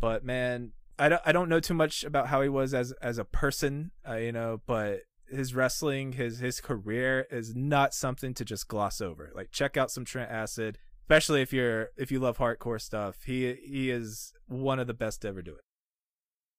But 0.00 0.24
man, 0.24 0.72
I 0.98 1.08
don't, 1.08 1.22
I 1.24 1.32
don't 1.32 1.48
know 1.48 1.60
too 1.60 1.74
much 1.74 2.02
about 2.02 2.28
how 2.28 2.42
he 2.42 2.48
was 2.48 2.74
as 2.74 2.92
as 3.00 3.18
a 3.18 3.24
person, 3.24 3.92
uh, 4.08 4.16
you 4.16 4.32
know, 4.32 4.60
but 4.66 5.02
his 5.30 5.54
wrestling, 5.54 6.12
his 6.12 6.38
his 6.38 6.60
career 6.60 7.26
is 7.30 7.54
not 7.54 7.94
something 7.94 8.34
to 8.34 8.44
just 8.44 8.68
gloss 8.68 9.00
over. 9.00 9.30
Like 9.34 9.50
check 9.50 9.76
out 9.76 9.90
some 9.90 10.04
Trent 10.04 10.30
Acid, 10.30 10.78
especially 11.02 11.42
if 11.42 11.52
you're 11.52 11.88
if 11.96 12.10
you 12.10 12.20
love 12.20 12.38
hardcore 12.38 12.80
stuff. 12.80 13.24
He 13.24 13.54
he 13.64 13.90
is 13.90 14.32
one 14.46 14.78
of 14.78 14.86
the 14.86 14.94
best 14.94 15.22
to 15.22 15.28
ever 15.28 15.42
do 15.42 15.52
it. 15.52 15.62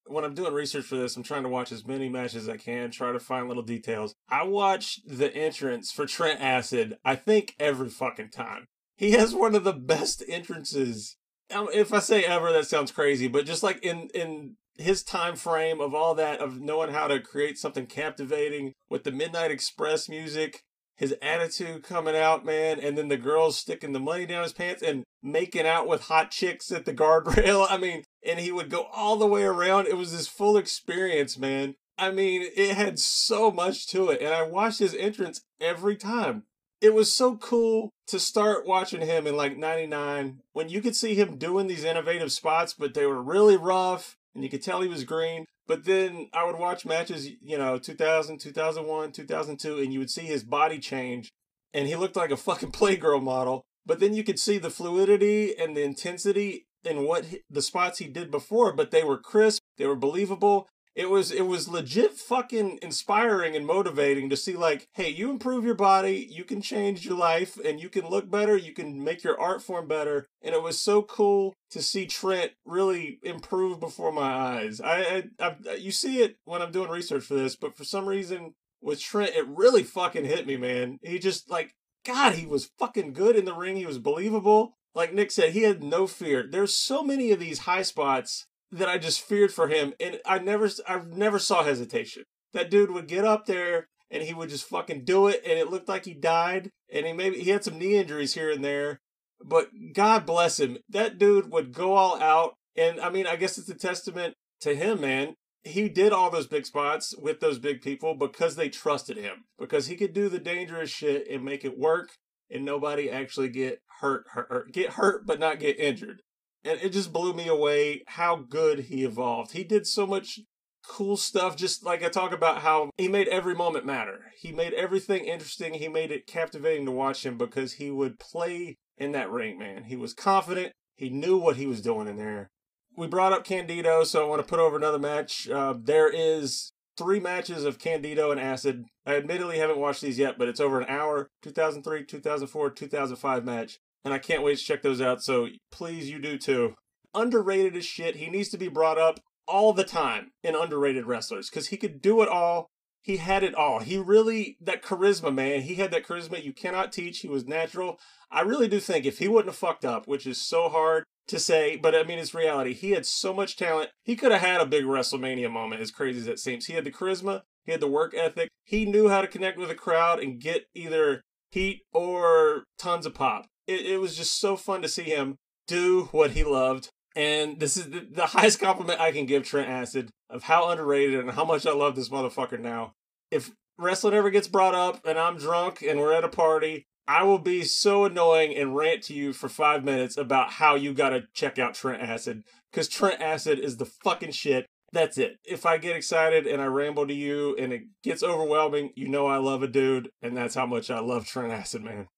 When 0.06 0.24
I'm 0.24 0.34
doing 0.34 0.54
research 0.54 0.86
for 0.86 0.96
this, 0.96 1.16
I'm 1.16 1.22
trying 1.22 1.44
to 1.44 1.48
watch 1.48 1.70
as 1.70 1.86
many 1.86 2.08
matches 2.08 2.44
as 2.44 2.48
I 2.48 2.56
can, 2.56 2.90
try 2.90 3.12
to 3.12 3.20
find 3.20 3.46
little 3.46 3.62
details. 3.62 4.12
I 4.28 4.42
watched 4.42 5.02
the 5.06 5.32
entrance 5.34 5.92
for 5.92 6.06
Trent 6.06 6.40
Acid, 6.40 6.96
I 7.04 7.14
think 7.14 7.54
every 7.60 7.90
fucking 7.90 8.30
time. 8.30 8.66
He 8.96 9.12
has 9.12 9.34
one 9.34 9.54
of 9.54 9.64
the 9.64 9.72
best 9.72 10.22
entrances. 10.28 11.16
If 11.48 11.92
I 11.92 12.00
say 12.00 12.24
ever, 12.24 12.52
that 12.52 12.66
sounds 12.66 12.92
crazy, 12.92 13.28
but 13.28 13.46
just 13.46 13.62
like 13.62 13.84
in 13.84 14.08
in 14.14 14.56
his 14.76 15.02
time 15.02 15.36
frame 15.36 15.80
of 15.80 15.94
all 15.94 16.14
that 16.14 16.40
of 16.40 16.60
knowing 16.60 16.92
how 16.92 17.06
to 17.06 17.20
create 17.20 17.58
something 17.58 17.86
captivating 17.86 18.72
with 18.88 19.04
the 19.04 19.12
Midnight 19.12 19.50
Express 19.50 20.08
music, 20.08 20.62
his 20.96 21.14
attitude 21.22 21.82
coming 21.82 22.16
out, 22.16 22.44
man, 22.44 22.78
and 22.78 22.96
then 22.96 23.08
the 23.08 23.16
girls 23.16 23.58
sticking 23.58 23.92
the 23.92 24.00
money 24.00 24.26
down 24.26 24.42
his 24.42 24.52
pants 24.52 24.82
and 24.82 25.04
making 25.22 25.66
out 25.66 25.88
with 25.88 26.02
hot 26.02 26.30
chicks 26.30 26.70
at 26.70 26.84
the 26.84 26.94
guardrail. 26.94 27.66
I 27.68 27.78
mean, 27.78 28.04
and 28.26 28.38
he 28.38 28.52
would 28.52 28.70
go 28.70 28.86
all 28.92 29.16
the 29.16 29.26
way 29.26 29.42
around. 29.42 29.86
It 29.86 29.96
was 29.96 30.12
this 30.12 30.28
full 30.28 30.56
experience, 30.56 31.38
man. 31.38 31.74
I 31.96 32.10
mean, 32.10 32.48
it 32.56 32.76
had 32.76 32.98
so 32.98 33.50
much 33.50 33.86
to 33.88 34.08
it, 34.08 34.22
and 34.22 34.32
I 34.32 34.42
watched 34.42 34.78
his 34.78 34.94
entrance 34.94 35.42
every 35.60 35.96
time. 35.96 36.44
It 36.80 36.94
was 36.94 37.12
so 37.12 37.36
cool 37.36 37.90
to 38.06 38.18
start 38.18 38.66
watching 38.66 39.02
him 39.02 39.26
in 39.26 39.36
like 39.36 39.58
99 39.58 40.40
when 40.54 40.70
you 40.70 40.80
could 40.80 40.96
see 40.96 41.14
him 41.14 41.36
doing 41.36 41.66
these 41.66 41.84
innovative 41.84 42.32
spots, 42.32 42.72
but 42.72 42.94
they 42.94 43.04
were 43.04 43.22
really 43.22 43.56
rough 43.56 44.16
and 44.34 44.44
you 44.44 44.50
could 44.50 44.62
tell 44.62 44.80
he 44.80 44.88
was 44.88 45.04
green. 45.04 45.46
But 45.66 45.84
then 45.84 46.28
I 46.32 46.44
would 46.44 46.58
watch 46.58 46.84
matches, 46.84 47.28
you 47.40 47.56
know, 47.56 47.78
2000, 47.78 48.38
2001, 48.38 49.12
2002, 49.12 49.78
and 49.78 49.92
you 49.92 49.98
would 49.98 50.10
see 50.10 50.22
his 50.22 50.42
body 50.42 50.78
change, 50.78 51.30
and 51.72 51.86
he 51.86 51.96
looked 51.96 52.16
like 52.16 52.30
a 52.30 52.36
fucking 52.48 52.72
Playgirl 52.72 53.22
model. 53.22 53.62
But 53.86 54.00
then 54.00 54.14
you 54.14 54.24
could 54.24 54.38
see 54.38 54.58
the 54.58 54.70
fluidity 54.70 55.56
and 55.56 55.76
the 55.76 55.82
intensity 55.82 56.66
in 56.84 57.04
what 57.04 57.26
he, 57.26 57.40
the 57.48 57.62
spots 57.62 57.98
he 57.98 58.06
did 58.06 58.30
before, 58.30 58.72
but 58.72 58.90
they 58.90 59.04
were 59.04 59.18
crisp, 59.18 59.62
they 59.78 59.86
were 59.86 59.96
believable, 59.96 60.68
it 61.00 61.08
was 61.08 61.32
it 61.32 61.46
was 61.46 61.66
legit 61.66 62.12
fucking 62.12 62.78
inspiring 62.82 63.56
and 63.56 63.66
motivating 63.66 64.28
to 64.28 64.36
see 64.36 64.52
like 64.52 64.86
hey 64.92 65.08
you 65.08 65.30
improve 65.30 65.64
your 65.64 65.74
body 65.74 66.28
you 66.30 66.44
can 66.44 66.60
change 66.60 67.06
your 67.06 67.16
life 67.16 67.56
and 67.64 67.80
you 67.80 67.88
can 67.88 68.06
look 68.06 68.30
better 68.30 68.54
you 68.54 68.74
can 68.74 69.02
make 69.02 69.24
your 69.24 69.40
art 69.40 69.62
form 69.62 69.88
better. 69.88 70.26
And 70.42 70.54
it 70.54 70.62
was 70.62 70.78
so 70.78 71.02
cool 71.02 71.54
to 71.70 71.80
see 71.80 72.04
trent 72.04 72.52
really 72.66 73.18
improve 73.22 73.80
before 73.80 74.12
my 74.12 74.30
eyes. 74.30 74.80
I, 74.80 75.24
I, 75.40 75.56
I 75.66 75.74
you 75.74 75.90
see 75.90 76.20
it 76.20 76.36
when 76.44 76.60
i'm 76.60 76.72
doing 76.72 76.90
research 76.90 77.24
for 77.24 77.34
this 77.34 77.56
but 77.56 77.74
for 77.74 77.84
some 77.84 78.06
reason 78.06 78.54
with 78.82 79.00
trent 79.00 79.34
it 79.34 79.46
really 79.48 79.82
fucking 79.82 80.26
hit 80.26 80.46
me 80.46 80.58
man. 80.58 80.98
He 81.02 81.18
just 81.18 81.50
like 81.50 81.74
god 82.04 82.34
he 82.34 82.46
was 82.46 82.70
fucking 82.78 83.14
good 83.14 83.36
in 83.36 83.46
the 83.46 83.54
ring. 83.54 83.76
He 83.76 83.86
was 83.86 83.98
believable. 83.98 84.76
Like 84.94 85.14
nick 85.14 85.30
said 85.30 85.52
he 85.52 85.62
had 85.62 85.82
no 85.82 86.06
fear. 86.06 86.46
There's 86.46 86.74
so 86.74 87.02
many 87.02 87.32
of 87.32 87.40
these 87.40 87.60
high 87.60 87.82
spots 87.82 88.46
that 88.72 88.88
I 88.88 88.98
just 88.98 89.22
feared 89.22 89.52
for 89.52 89.68
him, 89.68 89.94
and 90.00 90.20
I 90.24 90.38
never, 90.38 90.68
I 90.86 91.02
never 91.06 91.38
saw 91.38 91.62
hesitation. 91.62 92.24
That 92.52 92.70
dude 92.70 92.90
would 92.90 93.08
get 93.08 93.24
up 93.24 93.46
there 93.46 93.88
and 94.10 94.24
he 94.24 94.34
would 94.34 94.48
just 94.48 94.68
fucking 94.68 95.04
do 95.04 95.28
it, 95.28 95.40
and 95.46 95.58
it 95.58 95.70
looked 95.70 95.88
like 95.88 96.04
he 96.04 96.14
died, 96.14 96.70
and 96.92 97.06
he 97.06 97.12
maybe 97.12 97.38
he 97.38 97.50
had 97.50 97.62
some 97.62 97.78
knee 97.78 97.94
injuries 97.94 98.34
here 98.34 98.50
and 98.50 98.64
there, 98.64 99.00
but 99.44 99.68
God 99.94 100.26
bless 100.26 100.58
him, 100.58 100.78
that 100.88 101.18
dude 101.18 101.52
would 101.52 101.72
go 101.72 101.94
all 101.94 102.20
out, 102.20 102.54
and 102.76 103.00
I 103.00 103.08
mean, 103.10 103.26
I 103.26 103.36
guess 103.36 103.56
it's 103.56 103.68
a 103.68 103.74
testament 103.74 104.34
to 104.62 104.74
him, 104.74 105.00
man. 105.00 105.34
He 105.62 105.88
did 105.88 106.12
all 106.12 106.30
those 106.30 106.46
big 106.46 106.66
spots 106.66 107.14
with 107.16 107.40
those 107.40 107.58
big 107.58 107.82
people 107.82 108.14
because 108.14 108.56
they 108.56 108.68
trusted 108.68 109.16
him, 109.16 109.44
because 109.58 109.86
he 109.86 109.94
could 109.94 110.12
do 110.12 110.28
the 110.28 110.38
dangerous 110.40 110.90
shit 110.90 111.28
and 111.30 111.44
make 111.44 111.64
it 111.64 111.78
work, 111.78 112.08
and 112.50 112.64
nobody 112.64 113.08
actually 113.08 113.50
get 113.50 113.80
hurt, 114.00 114.24
hurt 114.32 114.72
get 114.72 114.94
hurt, 114.94 115.24
but 115.24 115.38
not 115.38 115.60
get 115.60 115.78
injured 115.78 116.22
and 116.64 116.80
it 116.80 116.90
just 116.90 117.12
blew 117.12 117.32
me 117.32 117.48
away 117.48 118.02
how 118.06 118.36
good 118.36 118.80
he 118.80 119.04
evolved. 119.04 119.52
He 119.52 119.64
did 119.64 119.86
so 119.86 120.06
much 120.06 120.40
cool 120.86 121.16
stuff 121.16 121.56
just 121.56 121.84
like 121.84 122.02
I 122.02 122.08
talk 122.08 122.32
about 122.32 122.62
how 122.62 122.90
he 122.96 123.08
made 123.08 123.28
every 123.28 123.54
moment 123.54 123.86
matter. 123.86 124.32
He 124.36 124.52
made 124.52 124.72
everything 124.72 125.24
interesting. 125.24 125.74
He 125.74 125.88
made 125.88 126.10
it 126.10 126.26
captivating 126.26 126.86
to 126.86 126.92
watch 126.92 127.24
him 127.24 127.36
because 127.36 127.74
he 127.74 127.90
would 127.90 128.18
play 128.18 128.78
in 128.96 129.12
that 129.12 129.30
ring, 129.30 129.58
man. 129.58 129.84
He 129.84 129.96
was 129.96 130.14
confident. 130.14 130.72
He 130.96 131.10
knew 131.10 131.38
what 131.38 131.56
he 131.56 131.66
was 131.66 131.80
doing 131.80 132.08
in 132.08 132.16
there. 132.16 132.50
We 132.96 133.06
brought 133.06 133.32
up 133.32 133.44
Candido, 133.44 134.04
so 134.04 134.24
I 134.24 134.28
want 134.28 134.42
to 134.42 134.48
put 134.48 134.58
over 134.58 134.76
another 134.76 134.98
match. 134.98 135.48
Uh, 135.48 135.74
there 135.80 136.10
is 136.12 136.72
three 136.98 137.20
matches 137.20 137.64
of 137.64 137.78
Candido 137.78 138.30
and 138.30 138.40
Acid. 138.40 138.84
I 139.06 139.16
admittedly 139.16 139.58
haven't 139.58 139.78
watched 139.78 140.02
these 140.02 140.18
yet, 140.18 140.36
but 140.36 140.48
it's 140.48 140.60
over 140.60 140.80
an 140.80 140.88
hour. 140.88 141.28
2003, 141.42 142.04
2004, 142.04 142.70
2005 142.70 143.44
match 143.44 143.78
and 144.04 144.14
I 144.14 144.18
can't 144.18 144.42
wait 144.42 144.58
to 144.58 144.64
check 144.64 144.82
those 144.82 145.00
out. 145.00 145.22
So 145.22 145.48
please, 145.70 146.10
you 146.10 146.18
do 146.18 146.38
too. 146.38 146.74
Underrated 147.14 147.76
as 147.76 147.84
shit. 147.84 148.16
He 148.16 148.30
needs 148.30 148.48
to 148.50 148.58
be 148.58 148.68
brought 148.68 148.98
up 148.98 149.20
all 149.46 149.72
the 149.72 149.84
time 149.84 150.30
in 150.42 150.54
underrated 150.54 151.06
wrestlers 151.06 151.50
because 151.50 151.68
he 151.68 151.76
could 151.76 152.00
do 152.00 152.22
it 152.22 152.28
all. 152.28 152.70
He 153.02 153.16
had 153.16 153.42
it 153.42 153.54
all. 153.54 153.80
He 153.80 153.96
really, 153.96 154.56
that 154.60 154.82
charisma, 154.82 155.34
man, 155.34 155.62
he 155.62 155.76
had 155.76 155.90
that 155.90 156.06
charisma 156.06 156.42
you 156.42 156.52
cannot 156.52 156.92
teach. 156.92 157.20
He 157.20 157.28
was 157.28 157.46
natural. 157.46 157.98
I 158.30 158.42
really 158.42 158.68
do 158.68 158.78
think 158.78 159.06
if 159.06 159.18
he 159.18 159.26
wouldn't 159.26 159.48
have 159.48 159.56
fucked 159.56 159.84
up, 159.84 160.06
which 160.06 160.26
is 160.26 160.40
so 160.40 160.68
hard 160.68 161.04
to 161.28 161.38
say, 161.38 161.76
but 161.76 161.94
I 161.94 162.02
mean, 162.04 162.18
it's 162.18 162.34
reality. 162.34 162.74
He 162.74 162.90
had 162.90 163.06
so 163.06 163.32
much 163.32 163.56
talent. 163.56 163.90
He 164.02 164.16
could 164.16 164.32
have 164.32 164.42
had 164.42 164.60
a 164.60 164.66
big 164.66 164.84
WrestleMania 164.84 165.50
moment, 165.50 165.80
as 165.80 165.90
crazy 165.90 166.20
as 166.20 166.26
it 166.26 166.38
seems. 166.38 166.66
He 166.66 166.74
had 166.74 166.84
the 166.84 166.92
charisma, 166.92 167.42
he 167.64 167.72
had 167.72 167.80
the 167.80 167.88
work 167.88 168.14
ethic, 168.14 168.50
he 168.64 168.84
knew 168.84 169.08
how 169.08 169.20
to 169.20 169.26
connect 169.26 169.58
with 169.58 169.70
a 169.70 169.74
crowd 169.74 170.20
and 170.20 170.40
get 170.40 170.66
either 170.74 171.22
heat 171.50 171.82
or 171.92 172.64
tons 172.78 173.06
of 173.06 173.14
pop 173.14 173.46
it, 173.70 173.86
it 173.86 174.00
was 174.00 174.16
just 174.16 174.40
so 174.40 174.56
fun 174.56 174.82
to 174.82 174.88
see 174.88 175.04
him 175.04 175.36
do 175.66 176.08
what 176.12 176.32
he 176.32 176.44
loved. 176.44 176.90
And 177.16 177.58
this 177.58 177.76
is 177.76 177.90
the, 177.90 178.06
the 178.10 178.26
highest 178.26 178.60
compliment 178.60 179.00
I 179.00 179.12
can 179.12 179.26
give 179.26 179.44
Trent 179.44 179.68
Acid 179.68 180.10
of 180.28 180.44
how 180.44 180.68
underrated 180.68 181.20
and 181.20 181.30
how 181.30 181.44
much 181.44 181.66
I 181.66 181.72
love 181.72 181.96
this 181.96 182.08
motherfucker 182.08 182.58
now. 182.58 182.92
If 183.30 183.52
wrestling 183.78 184.14
ever 184.14 184.30
gets 184.30 184.48
brought 184.48 184.74
up 184.74 185.00
and 185.06 185.18
I'm 185.18 185.38
drunk 185.38 185.82
and 185.82 185.98
we're 185.98 186.12
at 186.12 186.24
a 186.24 186.28
party, 186.28 186.84
I 187.06 187.24
will 187.24 187.38
be 187.38 187.62
so 187.64 188.04
annoying 188.04 188.54
and 188.54 188.76
rant 188.76 189.02
to 189.04 189.14
you 189.14 189.32
for 189.32 189.48
five 189.48 189.84
minutes 189.84 190.16
about 190.16 190.52
how 190.52 190.74
you 190.74 190.92
gotta 190.92 191.24
check 191.34 191.58
out 191.58 191.74
Trent 191.74 192.02
Acid. 192.02 192.44
Because 192.70 192.88
Trent 192.88 193.20
Acid 193.20 193.58
is 193.58 193.78
the 193.78 193.86
fucking 193.86 194.32
shit. 194.32 194.66
That's 194.92 195.18
it. 195.18 195.38
If 195.44 195.66
I 195.66 195.78
get 195.78 195.96
excited 195.96 196.46
and 196.46 196.60
I 196.60 196.66
ramble 196.66 197.06
to 197.06 197.14
you 197.14 197.56
and 197.56 197.72
it 197.72 197.82
gets 198.02 198.22
overwhelming, 198.22 198.90
you 198.94 199.08
know 199.08 199.26
I 199.26 199.38
love 199.38 199.62
a 199.62 199.68
dude, 199.68 200.10
and 200.20 200.36
that's 200.36 200.56
how 200.56 200.66
much 200.66 200.90
I 200.90 200.98
love 200.98 201.26
Trent 201.26 201.52
Acid, 201.52 201.82
man. 201.82 202.08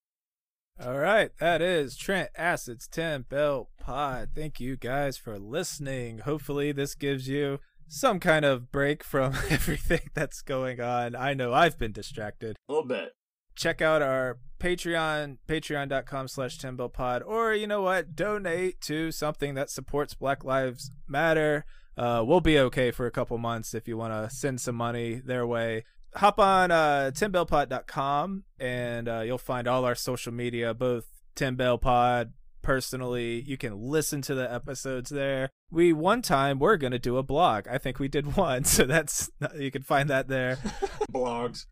All 0.81 0.99
right, 0.99 1.31
that 1.39 1.61
is 1.61 1.97
Trent 1.97 2.31
Acid's 2.35 2.89
10 2.89 3.27
Bell 3.29 3.69
Pod. 3.79 4.31
Thank 4.35 4.59
you 4.59 4.77
guys 4.77 5.17
for 5.17 5.39
listening. 5.39 6.21
Hopefully, 6.21 6.73
this 6.73 6.95
gives 6.95 7.29
you 7.29 7.61
some 7.87 8.19
kind 8.19 8.45
of 8.45 8.73
break 8.73 9.05
from 9.05 9.35
everything 9.51 10.01
that's 10.15 10.41
going 10.41 10.81
on. 10.81 11.15
I 11.15 11.35
know 11.35 11.53
I've 11.53 11.79
been 11.79 11.93
distracted. 11.93 12.57
A 12.69 12.73
little 12.73 12.89
bit. 12.89 13.11
Check 13.55 13.83
out 13.83 14.01
our 14.01 14.39
Patreon, 14.59 15.37
patreon.com 15.47 16.27
slash 16.27 16.57
10 16.57 16.77
Bell 16.77 16.89
Pod, 16.89 17.23
or 17.23 17.53
you 17.53 17.67
know 17.67 17.83
what? 17.83 18.17
Donate 18.17 18.81
to 18.83 19.13
something 19.13 19.55
that 19.55 19.71
supports 19.71 20.15
Black 20.15 20.43
Lives 20.43 20.91
Matter. 21.07 21.65
Uh, 21.97 22.25
we'll 22.27 22.41
be 22.41 22.59
okay 22.59 22.91
for 22.91 23.07
a 23.07 23.11
couple 23.11 23.37
months 23.37 23.75
if 23.75 23.87
you 23.87 23.99
want 23.99 24.15
to 24.15 24.35
send 24.35 24.61
some 24.61 24.75
money 24.75 25.21
their 25.23 25.47
way 25.47 25.85
hop 26.15 26.39
on 26.39 26.71
uh, 26.71 27.11
10bellpod.com 27.15 28.45
and 28.59 29.09
uh, 29.09 29.21
you'll 29.21 29.39
find 29.39 29.67
all 29.67 29.85
our 29.85 29.95
social 29.95 30.33
media, 30.33 30.75
both 30.75 31.07
10 31.35 31.57
Bell 31.57 31.79
Pod 31.79 32.33
personally. 32.63 33.43
You 33.43 33.57
can 33.57 33.79
listen 33.79 34.23
to 34.23 34.35
the 34.35 34.53
episodes 34.53 35.11
there. 35.11 35.51
We 35.71 35.93
one 35.93 36.23
time 36.23 36.59
we're 36.59 36.77
gonna 36.77 36.99
do 36.99 37.17
a 37.17 37.23
blog. 37.23 37.67
I 37.69 37.79
think 37.79 37.99
we 37.99 38.09
did 38.09 38.37
one, 38.37 38.65
so 38.65 38.85
that's 38.85 39.31
you 39.57 39.71
can 39.71 39.83
find 39.83 40.09
that 40.11 40.29
there. 40.29 40.57
Blogs. 41.13 41.67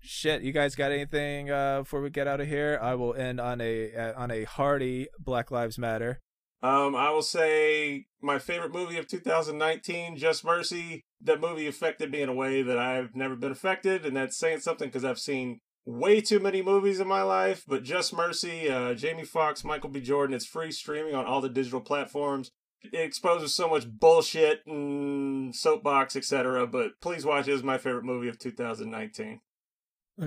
Shit, 0.00 0.42
you 0.42 0.52
guys 0.52 0.76
got 0.76 0.92
anything 0.92 1.50
uh, 1.50 1.80
before 1.80 2.00
we 2.00 2.10
get 2.10 2.28
out 2.28 2.40
of 2.40 2.46
here? 2.46 2.78
I 2.80 2.94
will 2.94 3.14
end 3.14 3.40
on 3.40 3.60
a 3.60 3.94
uh, 3.94 4.12
on 4.16 4.30
a 4.30 4.44
hearty 4.44 5.08
Black 5.18 5.50
Lives 5.50 5.78
Matter. 5.78 6.20
Um, 6.62 6.96
I 6.96 7.10
will 7.10 7.22
say 7.22 8.06
my 8.20 8.38
favorite 8.38 8.72
movie 8.72 8.98
of 8.98 9.06
2019, 9.06 10.16
Just 10.16 10.44
Mercy. 10.44 11.04
That 11.20 11.40
movie 11.40 11.66
affected 11.66 12.10
me 12.10 12.22
in 12.22 12.28
a 12.28 12.34
way 12.34 12.62
that 12.62 12.78
I've 12.78 13.14
never 13.14 13.36
been 13.36 13.52
affected, 13.52 14.04
and 14.04 14.16
that's 14.16 14.36
saying 14.36 14.60
something 14.60 14.88
because 14.88 15.04
I've 15.04 15.18
seen 15.18 15.60
way 15.84 16.20
too 16.20 16.40
many 16.40 16.62
movies 16.62 16.98
in 16.98 17.06
my 17.06 17.22
life. 17.22 17.64
But 17.66 17.82
Just 17.82 18.14
Mercy, 18.14 18.68
uh, 18.68 18.94
Jamie 18.94 19.24
Foxx, 19.24 19.64
Michael 19.64 19.90
B. 19.90 20.00
Jordan, 20.00 20.34
it's 20.34 20.46
free 20.46 20.72
streaming 20.72 21.14
on 21.14 21.26
all 21.26 21.40
the 21.40 21.48
digital 21.48 21.80
platforms. 21.80 22.50
It 22.82 23.00
exposes 23.00 23.54
so 23.54 23.68
much 23.68 23.88
bullshit 23.88 24.62
and 24.66 25.54
soapbox, 25.54 26.16
etc. 26.16 26.66
But 26.66 26.92
please 27.00 27.24
watch 27.24 27.48
it. 27.48 27.52
It's 27.52 27.62
my 27.62 27.78
favorite 27.78 28.04
movie 28.04 28.28
of 28.28 28.38
2019 28.38 29.40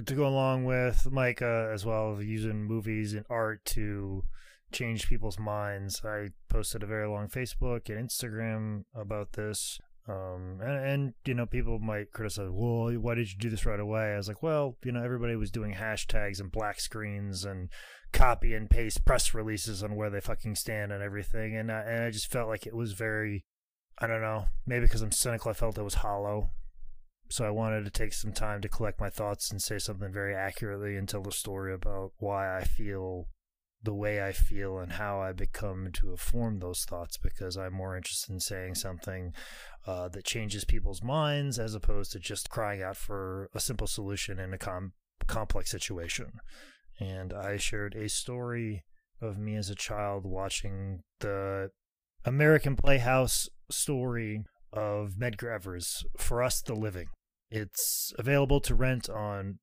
to 0.06 0.14
go 0.14 0.28
along 0.28 0.66
with 0.66 1.08
Micah 1.12 1.72
as 1.74 1.86
well, 1.86 2.22
using 2.22 2.64
movies 2.64 3.14
and 3.14 3.26
art 3.30 3.66
to 3.66 4.24
change 4.72 5.08
people's 5.08 5.40
minds. 5.40 6.02
I 6.04 6.30
posted 6.50 6.84
a 6.84 6.88
very 6.88 7.08
long 7.08 7.28
Facebook 7.28 7.90
and 7.90 8.10
Instagram 8.10 8.84
about 8.96 9.34
this. 9.34 9.80
Um, 10.08 10.60
and, 10.62 10.86
and, 10.86 11.14
you 11.26 11.36
know, 11.36 11.46
people 11.46 11.78
might 11.78 12.12
criticize, 12.12 12.50
well, 12.52 12.92
why 12.94 13.14
did 13.14 13.32
you 13.32 13.38
do 13.38 13.50
this 13.50 13.66
right 13.66 13.80
away? 13.80 14.14
I 14.14 14.18
was 14.18 14.28
like, 14.28 14.42
well, 14.42 14.78
you 14.84 14.92
know, 14.92 15.04
everybody 15.04 15.36
was 15.36 15.52
doing 15.52 15.76
hashtags 15.76 16.40
and 16.40 16.52
black 16.52 16.80
screens 16.80 17.46
and 17.46 17.70
copy 18.12 18.56
and 18.56 18.70
paste 18.70 19.06
press 19.06 19.36
releases 19.36 19.84
on 19.84 19.96
where 19.96 20.10
they 20.10 20.20
fucking 20.20 20.56
stand 20.56 20.92
and 20.92 21.04
everything. 21.04 21.56
And 21.56 21.72
I, 21.72 21.82
and 21.82 22.04
I 22.06 22.10
just 22.10 22.32
felt 22.32 22.50
like 22.50 22.66
it 22.66 22.76
was 22.76 22.94
very, 22.94 23.46
I 24.00 24.08
don't 24.08 24.22
know, 24.22 24.46
maybe 24.66 24.86
because 24.86 25.04
I'm 25.04 25.12
cynical, 25.12 25.52
I 25.52 25.54
felt 25.54 25.78
it 25.78 25.84
was 25.84 25.96
hollow. 25.96 26.50
So 27.30 27.46
I 27.46 27.52
wanted 27.52 27.86
to 27.86 27.92
take 27.92 28.14
some 28.14 28.34
time 28.34 28.62
to 28.62 28.70
collect 28.70 29.00
my 29.00 29.12
thoughts 29.12 29.52
and 29.52 29.62
say 29.62 29.78
something 29.78 30.12
very 30.12 30.34
accurately 30.34 30.96
and 30.96 31.08
tell 31.08 31.22
the 31.22 31.32
story 31.32 31.72
about 31.72 32.14
why 32.18 32.58
I 32.58 32.64
feel 32.64 33.28
the 33.82 33.94
way 33.94 34.22
I 34.26 34.34
feel 34.34 34.78
and 34.80 34.94
how 34.94 35.22
I 35.22 35.32
become 35.32 35.90
to 35.94 36.18
form 36.18 36.60
those 36.60 36.84
thoughts 36.84 37.18
because 37.18 37.58
I'm 37.58 37.74
more 37.74 37.96
interested 37.96 38.32
in 38.32 38.40
saying 38.40 38.76
something 38.76 39.34
uh, 39.88 40.10
that 40.10 40.26
changes 40.26 40.66
people's 40.66 41.02
minds 41.02 41.58
as 41.58 41.74
opposed 41.74 42.12
to 42.12 42.20
just 42.20 42.50
crying 42.50 42.84
out 42.84 42.98
for 42.98 43.50
a 43.54 43.60
simple 43.60 43.88
solution 43.88 44.38
in 44.40 44.54
a 44.54 44.58
com- 44.58 44.94
complex 45.28 45.72
situation. 45.72 46.32
And 47.00 47.32
I 47.32 47.58
shared 47.58 47.96
a 47.96 48.10
story 48.10 48.84
of 49.22 49.38
me 49.38 49.56
as 49.56 49.70
a 49.70 49.76
child 49.76 50.26
watching 50.26 51.02
the 51.22 51.72
American 52.26 52.76
Playhouse 52.76 53.48
story 53.72 54.44
of 54.74 55.14
Medgar 55.20 55.54
Evers, 55.54 56.06
For 56.18 56.44
Us 56.44 56.62
the 56.62 56.76
Living. 56.76 57.08
It's 57.50 58.14
available 58.20 58.60
to 58.62 58.76
rent 58.76 59.10
on 59.10 59.60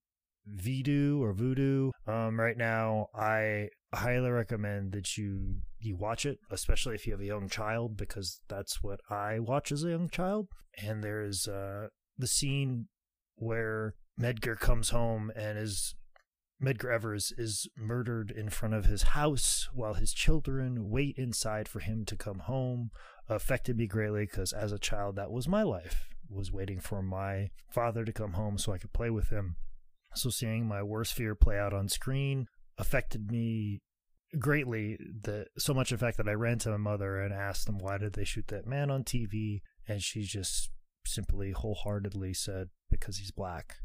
Vidu 0.55 1.21
or 1.21 1.33
Voodoo. 1.33 1.91
Um, 2.07 2.39
right 2.39 2.57
now, 2.57 3.09
I 3.15 3.71
highly 3.95 4.31
recommend 4.31 4.93
that 4.93 5.17
you 5.17 5.57
you 5.79 5.97
watch 5.97 6.27
it, 6.27 6.39
especially 6.51 6.95
if 6.95 7.07
you 7.07 7.13
have 7.13 7.21
a 7.21 7.27
young 7.27 7.49
child, 7.49 7.97
because 7.97 8.41
that's 8.49 8.83
what 8.83 9.01
I 9.11 9.39
watch 9.39 9.73
as 9.73 9.85
a 9.85 9.91
young 9.91 10.09
child. 10.09 10.49
And 10.83 11.03
there's 11.03 11.49
uh, 11.49 11.89
the 12.19 12.27
scene 12.27 12.89
where 13.37 13.95
Medgar 14.21 14.59
comes 14.59 14.91
home 14.91 15.31
and 15.37 15.59
is 15.59 15.95
Medgar 16.63 16.93
Evers 16.93 17.33
is 17.37 17.69
murdered 17.77 18.31
in 18.31 18.49
front 18.49 18.75
of 18.75 18.87
his 18.87 19.03
house 19.03 19.69
while 19.75 19.95
his 19.95 20.13
children 20.13 20.89
wait 20.89 21.15
inside 21.19 21.69
for 21.69 21.81
him 21.81 22.05
to 22.07 22.17
come 22.17 22.41
home. 22.41 22.91
Affected 23.29 23.77
me 23.77 23.87
greatly 23.87 24.25
because 24.25 24.53
as 24.53 24.73
a 24.73 24.79
child, 24.79 25.17
that 25.17 25.31
was 25.31 25.49
my 25.49 25.63
life. 25.63 26.09
Was 26.29 26.51
waiting 26.51 26.81
for 26.81 27.03
my 27.03 27.51
father 27.71 28.05
to 28.05 28.13
come 28.13 28.33
home 28.33 28.59
so 28.59 28.73
I 28.73 28.79
could 28.79 28.93
play 28.93 29.11
with 29.11 29.29
him. 29.29 29.57
So 30.17 30.31
seeing 30.31 30.67
my 30.67 30.83
worst 30.83 31.15
fear 31.15 31.35
play 31.35 31.59
out 31.59 31.75
on 31.75 31.89
screen 31.89 32.47
affected 32.79 33.31
me 33.31 33.81
greatly. 34.39 34.99
That 35.23 35.49
so 35.59 35.75
much 35.75 35.93
in 35.93 35.99
fact 35.99 36.17
that 36.17 36.29
I 36.29 36.33
ran 36.33 36.59
to 36.61 36.71
my 36.71 36.77
mother 36.77 37.21
and 37.21 37.33
asked 37.33 37.67
them 37.67 37.79
why 37.79 37.99
did 37.99 38.15
they 38.15 38.25
shoot 38.25 38.49
that 38.49 38.67
man 38.67 38.91
on 38.91 39.05
TV, 39.05 39.61
and 39.87 40.03
she 40.03 40.23
just 40.23 40.71
simply 41.07 41.53
wholeheartedly 41.53 42.35
said 42.35 42.69
because 42.91 43.19
he's 43.19 43.31
black 43.31 43.77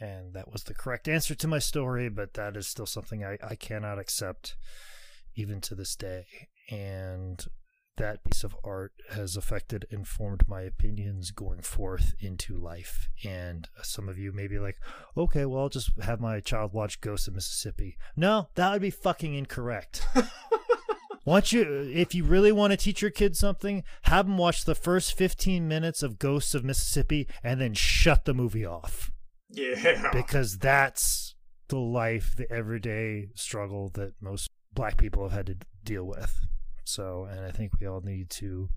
and 0.00 0.34
that 0.34 0.52
was 0.52 0.64
the 0.64 0.74
correct 0.74 1.08
answer 1.08 1.34
to 1.34 1.48
my 1.48 1.58
story, 1.58 2.08
but 2.08 2.34
that 2.34 2.56
is 2.56 2.66
still 2.66 2.86
something 2.86 3.24
I, 3.24 3.38
I 3.42 3.54
cannot 3.56 3.98
accept 3.98 4.56
even 5.34 5.60
to 5.62 5.74
this 5.74 5.96
day. 5.96 6.26
And 6.70 7.44
that 7.98 8.24
piece 8.24 8.44
of 8.44 8.56
art 8.64 8.92
has 9.10 9.36
affected, 9.36 9.86
informed 9.90 10.48
my 10.48 10.62
opinions 10.62 11.30
going 11.30 11.60
forth 11.60 12.14
into 12.20 12.56
life. 12.56 13.08
And 13.24 13.68
some 13.82 14.08
of 14.08 14.18
you 14.18 14.32
may 14.32 14.46
be 14.46 14.58
like, 14.58 14.76
okay, 15.16 15.44
well, 15.44 15.62
I'll 15.62 15.68
just 15.68 15.90
have 16.00 16.20
my 16.20 16.40
child 16.40 16.72
watch 16.72 17.00
Ghosts 17.00 17.28
of 17.28 17.34
Mississippi. 17.34 17.98
No, 18.16 18.48
that 18.54 18.72
would 18.72 18.82
be 18.82 18.90
fucking 18.90 19.34
incorrect. 19.34 20.02
Once 21.24 21.52
you, 21.52 21.62
if 21.92 22.14
you 22.14 22.24
really 22.24 22.52
want 22.52 22.70
to 22.70 22.76
teach 22.76 23.02
your 23.02 23.10
kids 23.10 23.38
something, 23.38 23.84
have 24.02 24.26
them 24.26 24.38
watch 24.38 24.64
the 24.64 24.74
first 24.74 25.12
15 25.12 25.68
minutes 25.68 26.02
of 26.02 26.18
Ghosts 26.18 26.54
of 26.54 26.64
Mississippi 26.64 27.28
and 27.42 27.60
then 27.60 27.74
shut 27.74 28.24
the 28.24 28.32
movie 28.32 28.64
off. 28.64 29.10
Yeah. 29.50 30.10
Because 30.12 30.56
that's 30.56 31.34
the 31.68 31.78
life, 31.78 32.34
the 32.36 32.50
everyday 32.50 33.28
struggle 33.34 33.90
that 33.90 34.14
most 34.22 34.50
black 34.72 34.96
people 34.96 35.24
have 35.24 35.32
had 35.32 35.46
to 35.46 35.56
deal 35.84 36.04
with. 36.04 36.40
So, 36.88 37.28
and 37.30 37.44
I 37.44 37.50
think 37.50 37.72
we 37.80 37.86
all 37.86 38.00
need 38.00 38.30
to 38.30 38.68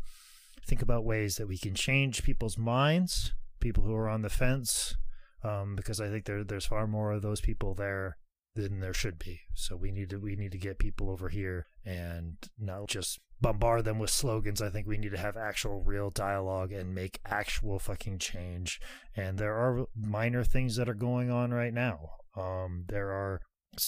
think 0.65 0.81
about 0.81 1.05
ways 1.05 1.38
that 1.38 1.47
we 1.47 1.57
can 1.57 1.73
change 1.73 2.23
people's 2.23 2.57
minds, 2.57 3.33
people 3.59 3.83
who 3.83 3.95
are 3.95 4.09
on 4.09 4.21
the 4.21 4.29
fence, 4.29 4.95
um, 5.43 5.75
because 5.75 5.99
I 5.99 6.09
think 6.09 6.25
there 6.25 6.43
there's 6.43 6.65
far 6.65 6.88
more 6.88 7.11
of 7.11 7.21
those 7.21 7.41
people 7.41 7.73
there 7.73 8.17
than 8.55 8.79
there 8.79 8.93
should 8.93 9.17
be. 9.17 9.41
So 9.53 9.75
we 9.75 9.91
need 9.91 10.09
to 10.09 10.17
we 10.17 10.35
need 10.35 10.51
to 10.51 10.57
get 10.57 10.79
people 10.79 11.09
over 11.09 11.29
here 11.29 11.67
and 11.85 12.38
not 12.59 12.88
just 12.88 13.19
bombard 13.39 13.85
them 13.85 13.97
with 13.97 14.09
slogans. 14.09 14.61
I 14.61 14.69
think 14.69 14.88
we 14.88 14.97
need 14.97 15.11
to 15.11 15.17
have 15.17 15.35
actual 15.35 15.81
real 15.81 16.09
dialogue 16.09 16.71
and 16.71 16.93
make 16.93 17.19
actual 17.25 17.79
fucking 17.79 18.19
change. 18.19 18.79
And 19.15 19.38
there 19.38 19.55
are 19.55 19.85
minor 19.95 20.43
things 20.43 20.75
that 20.75 20.89
are 20.89 20.93
going 20.93 21.31
on 21.31 21.51
right 21.51 21.73
now. 21.73 22.11
Um, 22.38 22.85
there 22.88 23.09
are 23.09 23.41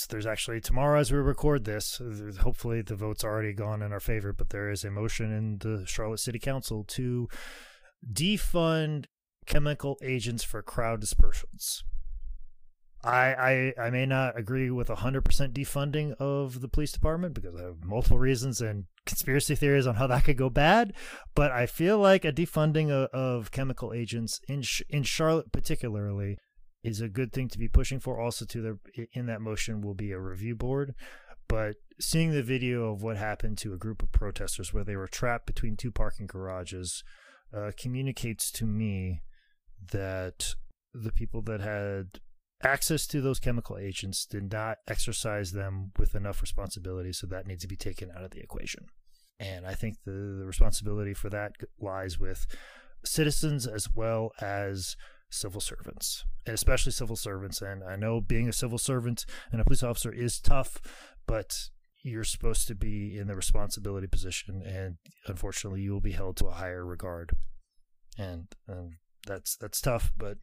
there's 0.10 0.26
actually 0.26 0.62
tomorrow 0.62 1.00
as 1.00 1.12
we 1.12 1.18
record 1.18 1.66
this 1.66 2.02
hopefully 2.40 2.82
the 2.82 2.96
vote's 2.96 3.24
already 3.24 3.52
gone 3.52 3.82
in 3.82 3.92
our 3.92 4.00
favor 4.00 4.32
but 4.32 4.50
there 4.50 4.70
is 4.70 4.86
a 4.86 4.90
motion 4.90 5.32
in 5.32 5.58
the 5.58 5.86
charlotte 5.86 6.22
city 6.22 6.40
council 6.40 6.86
to 6.86 7.28
defund 8.12 9.06
chemical 9.46 9.98
agents 10.04 10.44
for 10.44 10.62
crowd 10.62 11.00
dispersions. 11.02 11.84
I, 13.06 13.74
I 13.78 13.88
I 13.88 13.90
may 13.90 14.06
not 14.06 14.40
agree 14.40 14.72
with 14.72 14.88
100% 14.88 15.24
defunding 15.52 16.14
of 16.20 16.62
the 16.62 16.70
police 16.70 16.94
department 16.94 17.34
because 17.34 17.54
I 17.54 17.64
have 17.64 17.84
multiple 17.84 18.18
reasons 18.18 18.62
and 18.62 18.86
conspiracy 19.06 19.56
theories 19.56 19.86
on 19.86 19.96
how 19.96 20.08
that 20.08 20.24
could 20.24 20.38
go 20.38 20.50
bad, 20.50 20.94
but 21.36 21.52
I 21.52 21.66
feel 21.66 21.98
like 21.98 22.24
a 22.24 22.32
defunding 22.32 22.90
of, 22.90 23.10
of 23.10 23.52
chemical 23.52 23.92
agents 23.92 24.40
in 24.48 24.64
in 24.90 25.04
Charlotte 25.04 25.52
particularly 25.52 26.38
is 26.84 27.02
a 27.02 27.08
good 27.10 27.32
thing 27.32 27.48
to 27.50 27.58
be 27.58 27.68
pushing 27.68 28.00
for. 28.00 28.20
Also, 28.20 28.46
to 28.46 28.62
the 28.62 29.08
in 29.14 29.26
that 29.28 29.42
motion 29.42 29.82
will 29.82 29.94
be 29.94 30.12
a 30.12 30.20
review 30.20 30.56
board. 30.56 30.94
But 31.48 31.76
seeing 32.00 32.32
the 32.32 32.44
video 32.44 32.92
of 32.92 33.04
what 33.04 33.18
happened 33.18 33.58
to 33.60 33.74
a 33.74 33.78
group 33.78 34.02
of 34.02 34.12
protesters 34.12 34.74
where 34.74 34.84
they 34.84 34.96
were 34.96 35.08
trapped 35.08 35.46
between 35.46 35.76
two 35.76 35.92
parking 35.92 36.26
garages 36.26 37.04
uh, 37.56 37.72
communicates 37.78 38.52
to 38.52 38.66
me 38.66 39.22
that 39.92 40.56
the 40.94 41.12
people 41.12 41.42
that 41.44 41.60
had 41.60 42.20
access 42.64 43.06
to 43.08 43.22
those 43.22 43.40
chemical 43.40 43.78
agents 43.78 44.26
did 44.26 44.52
not 44.52 44.78
exercise 44.88 45.52
them 45.52 45.92
with 45.98 46.16
enough 46.16 46.42
responsibility, 46.42 47.12
so 47.12 47.28
that 47.28 47.46
needs 47.46 47.62
to 47.62 47.68
be 47.68 47.76
taken 47.76 48.10
out 48.16 48.24
of 48.24 48.32
the 48.32 48.40
equation. 48.40 48.86
And 49.40 49.66
I 49.66 49.74
think 49.74 49.98
the, 50.06 50.38
the 50.40 50.46
responsibility 50.46 51.14
for 51.14 51.30
that 51.30 51.54
lies 51.80 52.18
with 52.18 52.48
citizens 53.04 53.68
as 53.68 53.90
well 53.94 54.32
as 54.40 54.96
civil 55.34 55.62
servants, 55.62 56.24
and 56.46 56.54
especially 56.54 56.92
civil 56.92 57.16
servants. 57.16 57.62
And 57.62 57.84
I 57.84 57.96
know 57.96 58.22
being 58.22 58.48
a 58.48 58.54
civil 58.54 58.78
servant 58.78 59.26
and 59.52 59.60
a 59.60 59.64
police 59.64 59.84
officer 59.84 60.12
is 60.12 60.40
tough, 60.40 60.82
but 61.28 61.70
you're 62.04 62.24
supposed 62.24 62.68
to 62.68 62.76
be 62.76 63.18
in 63.18 63.28
the 63.28 63.36
responsibility 63.36 64.08
position, 64.08 64.62
and 64.62 64.98
unfortunately, 65.28 65.82
you 65.82 65.94
will 65.94 66.02
be 66.02 66.12
held 66.12 66.38
to 66.38 66.48
a 66.48 66.52
higher 66.52 66.86
regard. 66.86 67.32
And, 68.18 68.48
that's 69.26 69.56
that's 69.56 69.80
tough, 69.80 70.12
but 70.18 70.38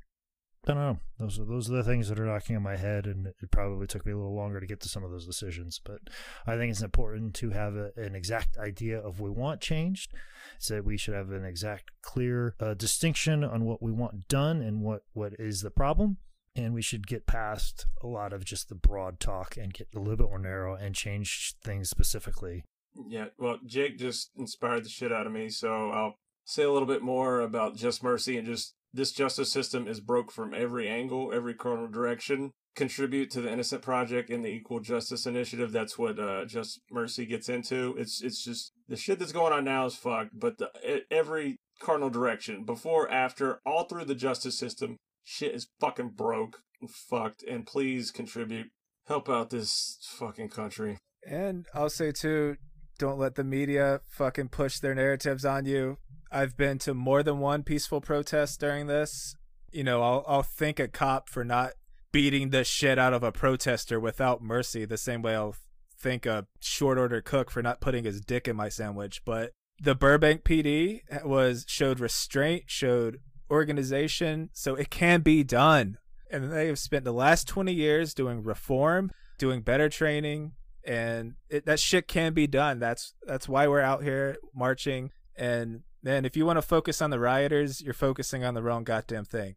I 0.67 0.75
don't 0.75 0.83
know. 0.83 0.99
Those 1.19 1.39
are 1.39 1.45
those 1.45 1.71
are 1.71 1.77
the 1.77 1.85
things 1.85 2.09
that 2.09 2.21
are 2.21 2.27
knocking 2.27 2.55
on 2.55 2.63
my 2.63 2.77
head, 2.77 3.07
and 3.07 3.27
it 3.27 3.51
probably 3.51 3.87
took 3.87 4.05
me 4.05 4.13
a 4.13 4.17
little 4.17 4.35
longer 4.35 4.61
to 4.61 4.67
get 4.67 4.81
to 4.81 4.91
some 4.91 5.03
of 5.03 5.11
those 5.11 5.27
decisions. 5.27 5.81
But 5.83 6.01
I 6.47 6.57
think 6.57 6.71
it's 6.71 6.83
important 6.83 7.35
to 7.37 7.51
have 7.51 7.77
a, 7.77 7.93
an 7.97 8.15
exact 8.15 8.59
idea 8.59 8.99
of 9.01 9.21
what 9.21 9.31
we 9.31 9.41
want 9.41 9.63
changed. 9.63 10.13
So 10.59 10.83
we 10.83 10.99
should 10.99 11.15
have 11.15 11.31
an 11.31 11.47
exact, 11.47 11.91
clear 12.03 12.57
uh, 12.61 12.75
distinction 12.75 13.43
on 13.43 13.65
what 13.65 13.83
we 13.83 13.91
want 13.91 14.29
done 14.29 14.61
and 14.61 14.83
what 14.83 15.03
what 15.15 15.33
is 15.39 15.63
the 15.63 15.71
problem. 15.71 16.19
And 16.55 16.75
we 16.75 16.83
should 16.83 17.07
get 17.07 17.27
past 17.27 17.87
a 18.03 18.07
lot 18.07 18.33
of 18.35 18.45
just 18.45 18.69
the 18.69 18.75
broad 18.75 19.19
talk 19.19 19.57
and 19.57 19.73
get 19.73 19.89
a 19.95 19.99
little 19.99 20.17
bit 20.17 20.29
more 20.29 20.39
narrow 20.39 20.75
and 20.75 20.95
change 20.95 21.55
things 21.63 21.89
specifically. 21.89 22.65
Yeah, 23.09 23.27
well, 23.39 23.59
Jake 23.65 23.97
just 23.97 24.31
inspired 24.37 24.85
the 24.85 24.89
shit 24.89 25.13
out 25.13 25.27
of 25.27 25.33
me, 25.33 25.49
so 25.49 25.91
I'll 25.91 26.17
say 26.45 26.65
a 26.65 26.73
little 26.73 26.89
bit 26.89 27.03
more 27.03 27.41
about 27.41 27.77
Just 27.77 28.03
Mercy 28.03 28.37
and 28.37 28.47
just 28.47 28.75
this 28.93 29.13
justice 29.13 29.53
system 29.53 29.87
is 29.87 30.01
broke 30.01 30.33
from 30.33 30.55
every 30.55 30.89
angle, 30.89 31.33
every 31.33 31.55
corner 31.55 31.89
direction. 31.89 32.53
Contribute 32.77 33.31
to 33.33 33.41
the 33.41 33.53
Innocent 33.53 33.83
Project 33.83 34.31
and 34.31 34.45
the 34.45 34.49
Equal 34.49 34.81
Justice 34.81 35.27
Initiative. 35.27 35.73
That's 35.73 35.99
what 35.99 36.19
uh, 36.19 36.45
Just 36.45 36.81
Mercy 36.91 37.27
gets 37.27 37.49
into. 37.49 37.97
It's 37.99 38.23
it's 38.23 38.45
just 38.45 38.73
the 38.89 38.97
shit 38.97 39.19
that's 39.19 39.33
going 39.33 39.53
on 39.53 39.65
now 39.65 39.87
is 39.87 39.97
fucked. 39.97 40.39
But 40.39 40.59
the 40.59 40.71
every 41.11 41.59
cardinal 41.81 42.11
direction, 42.11 42.65
before, 42.65 43.11
after, 43.11 43.61
all 43.67 43.85
through 43.85 44.05
the 44.05 44.15
justice 44.15 44.57
system, 44.57 44.97
shit 45.25 45.55
is 45.55 45.69
fucking 45.81 46.11
broke 46.11 46.59
and 46.81 46.91
fucked. 46.91 47.43
And 47.43 47.67
please 47.67 48.11
contribute, 48.11 48.69
help 49.07 49.29
out 49.29 49.51
this 49.51 49.99
fucking 50.19 50.51
country. 50.51 50.99
And 51.27 51.67
I'll 51.75 51.91
say 51.91 52.13
too, 52.13 52.57
don't 52.99 53.19
let 53.19 53.35
the 53.35 53.45
media 53.45 54.01
fucking 54.09 54.49
push 54.51 54.79
their 54.79 54.95
narratives 54.95 55.45
on 55.45 55.67
you. 55.67 55.99
I've 56.31 56.57
been 56.57 56.79
to 56.81 56.95
more 56.95 57.23
than 57.23 57.39
one 57.39 57.63
peaceful 57.63 58.01
protest 58.01 58.61
during 58.61 58.87
this. 58.87 59.35
You 59.73 59.85
know, 59.85 60.03
I'll 60.03 60.25
I'll 60.27 60.43
thank 60.43 60.79
a 60.81 60.89
cop 60.89 61.29
for 61.29 61.45
not 61.45 61.73
beating 62.13 62.51
the 62.51 62.65
shit 62.65 62.99
out 62.99 63.13
of 63.13 63.23
a 63.23 63.33
protester 63.33 64.01
without 64.01 64.43
mercy, 64.43 64.85
the 64.85 64.99
same 64.99 65.23
way 65.23 65.35
I'll 65.35 65.57
thank 65.97 66.27
a 66.27 66.47
short 66.61 66.99
order 66.99 67.21
cook 67.21 67.51
for 67.51 67.63
not 67.63 67.81
putting 67.81 68.05
his 68.05 68.21
dick 68.21 68.49
in 68.49 68.57
my 68.57 68.69
sandwich. 68.69 69.23
But 69.25 69.53
the 69.81 69.95
Burbank 69.95 70.45
PD 70.45 71.01
was 71.25 71.65
showed 71.69 72.01
restraint, 72.01 72.65
showed 72.67 73.21
organization, 73.51 74.51
so 74.53 74.75
it 74.75 74.91
can 74.91 75.21
be 75.21 75.43
done. 75.43 75.99
And 76.31 76.53
they 76.53 76.69
have 76.69 76.79
spent 76.79 77.05
the 77.05 77.13
last 77.13 77.49
20 77.49 77.73
years 77.73 78.15
doing 78.15 78.43
reform, 78.43 79.11
doing 79.39 79.63
better 79.63 79.89
training, 79.89 80.53
and 80.85 81.35
it, 81.49 81.67
that 81.67 81.81
shit 81.81 82.07
can 82.07 82.33
be 82.33 82.47
done. 82.47 82.79
That's 82.79 83.15
that's 83.27 83.49
why 83.49 83.67
we're 83.67 83.81
out 83.81 84.03
here 84.03 84.37
marching. 84.55 85.11
And 85.37 85.83
man, 86.03 86.25
if 86.25 86.37
you 86.37 86.47
want 86.47 86.57
to 86.57 86.63
focus 86.63 87.03
on 87.03 87.11
the 87.11 87.19
rioters, 87.19 87.81
you're 87.81 87.95
focusing 87.95 88.45
on 88.45 88.55
the 88.55 88.63
wrong 88.63 88.85
goddamn 88.85 89.25
thing. 89.25 89.57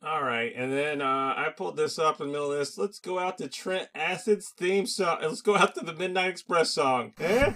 All 0.00 0.22
right, 0.22 0.52
and 0.54 0.72
then 0.72 1.02
uh, 1.02 1.34
I 1.36 1.48
pulled 1.56 1.76
this 1.76 1.98
up 1.98 2.20
in 2.20 2.28
the 2.28 2.32
middle 2.32 2.52
of 2.52 2.58
this. 2.58 2.78
Let's 2.78 3.00
go 3.00 3.18
out 3.18 3.38
to 3.38 3.48
Trent 3.48 3.88
Acid's 3.96 4.50
theme 4.56 4.86
song. 4.86 5.18
Let's 5.22 5.42
go 5.42 5.56
out 5.56 5.74
to 5.74 5.84
the 5.84 5.92
Midnight 5.92 6.28
Express 6.28 6.70
song. 6.70 7.14
Eh? 7.18 7.52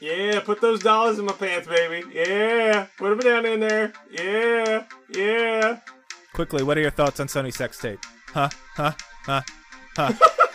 Yeah, 0.00 0.40
put 0.40 0.60
those 0.60 0.80
dollars 0.80 1.18
in 1.18 1.24
my 1.24 1.32
pants, 1.32 1.66
baby. 1.66 2.06
Yeah, 2.12 2.86
put 2.98 3.10
them 3.10 3.18
down 3.18 3.46
in 3.46 3.60
there. 3.60 3.92
Yeah, 4.12 4.84
yeah. 5.12 5.80
Quickly, 6.32 6.62
what 6.62 6.78
are 6.78 6.82
your 6.82 6.90
thoughts 6.90 7.18
on 7.18 7.26
Sunny 7.26 7.50
sex 7.50 7.78
tape? 7.78 7.98
Huh? 8.28 8.50
Huh? 8.74 8.92
Huh? 9.24 9.42
Huh? 9.96 10.12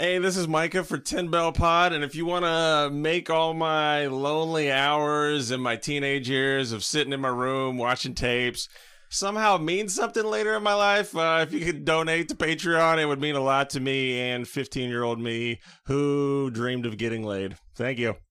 Hey, 0.00 0.16
this 0.16 0.38
is 0.38 0.48
Micah 0.48 0.82
for 0.82 0.96
Ten 0.96 1.28
Bell 1.28 1.52
Pod, 1.52 1.92
and 1.92 2.02
if 2.02 2.14
you 2.14 2.24
want 2.24 2.46
to 2.46 2.88
make 2.90 3.28
all 3.28 3.52
my 3.52 4.06
lonely 4.06 4.72
hours 4.72 5.50
and 5.50 5.62
my 5.62 5.76
teenage 5.76 6.26
years 6.26 6.72
of 6.72 6.82
sitting 6.82 7.12
in 7.12 7.20
my 7.20 7.28
room 7.28 7.76
watching 7.76 8.14
tapes 8.14 8.66
somehow 9.10 9.58
mean 9.58 9.90
something 9.90 10.24
later 10.24 10.56
in 10.56 10.62
my 10.62 10.72
life, 10.72 11.14
uh, 11.14 11.44
if 11.46 11.52
you 11.52 11.60
could 11.60 11.84
donate 11.84 12.30
to 12.30 12.34
Patreon, 12.34 12.96
it 12.96 13.04
would 13.04 13.20
mean 13.20 13.34
a 13.34 13.42
lot 13.42 13.68
to 13.70 13.80
me 13.80 14.18
and 14.18 14.48
15 14.48 14.88
year 14.88 15.02
old 15.02 15.20
me 15.20 15.60
who 15.84 16.50
dreamed 16.50 16.86
of 16.86 16.96
getting 16.96 17.22
laid. 17.22 17.58
Thank 17.74 17.98
you. 17.98 18.16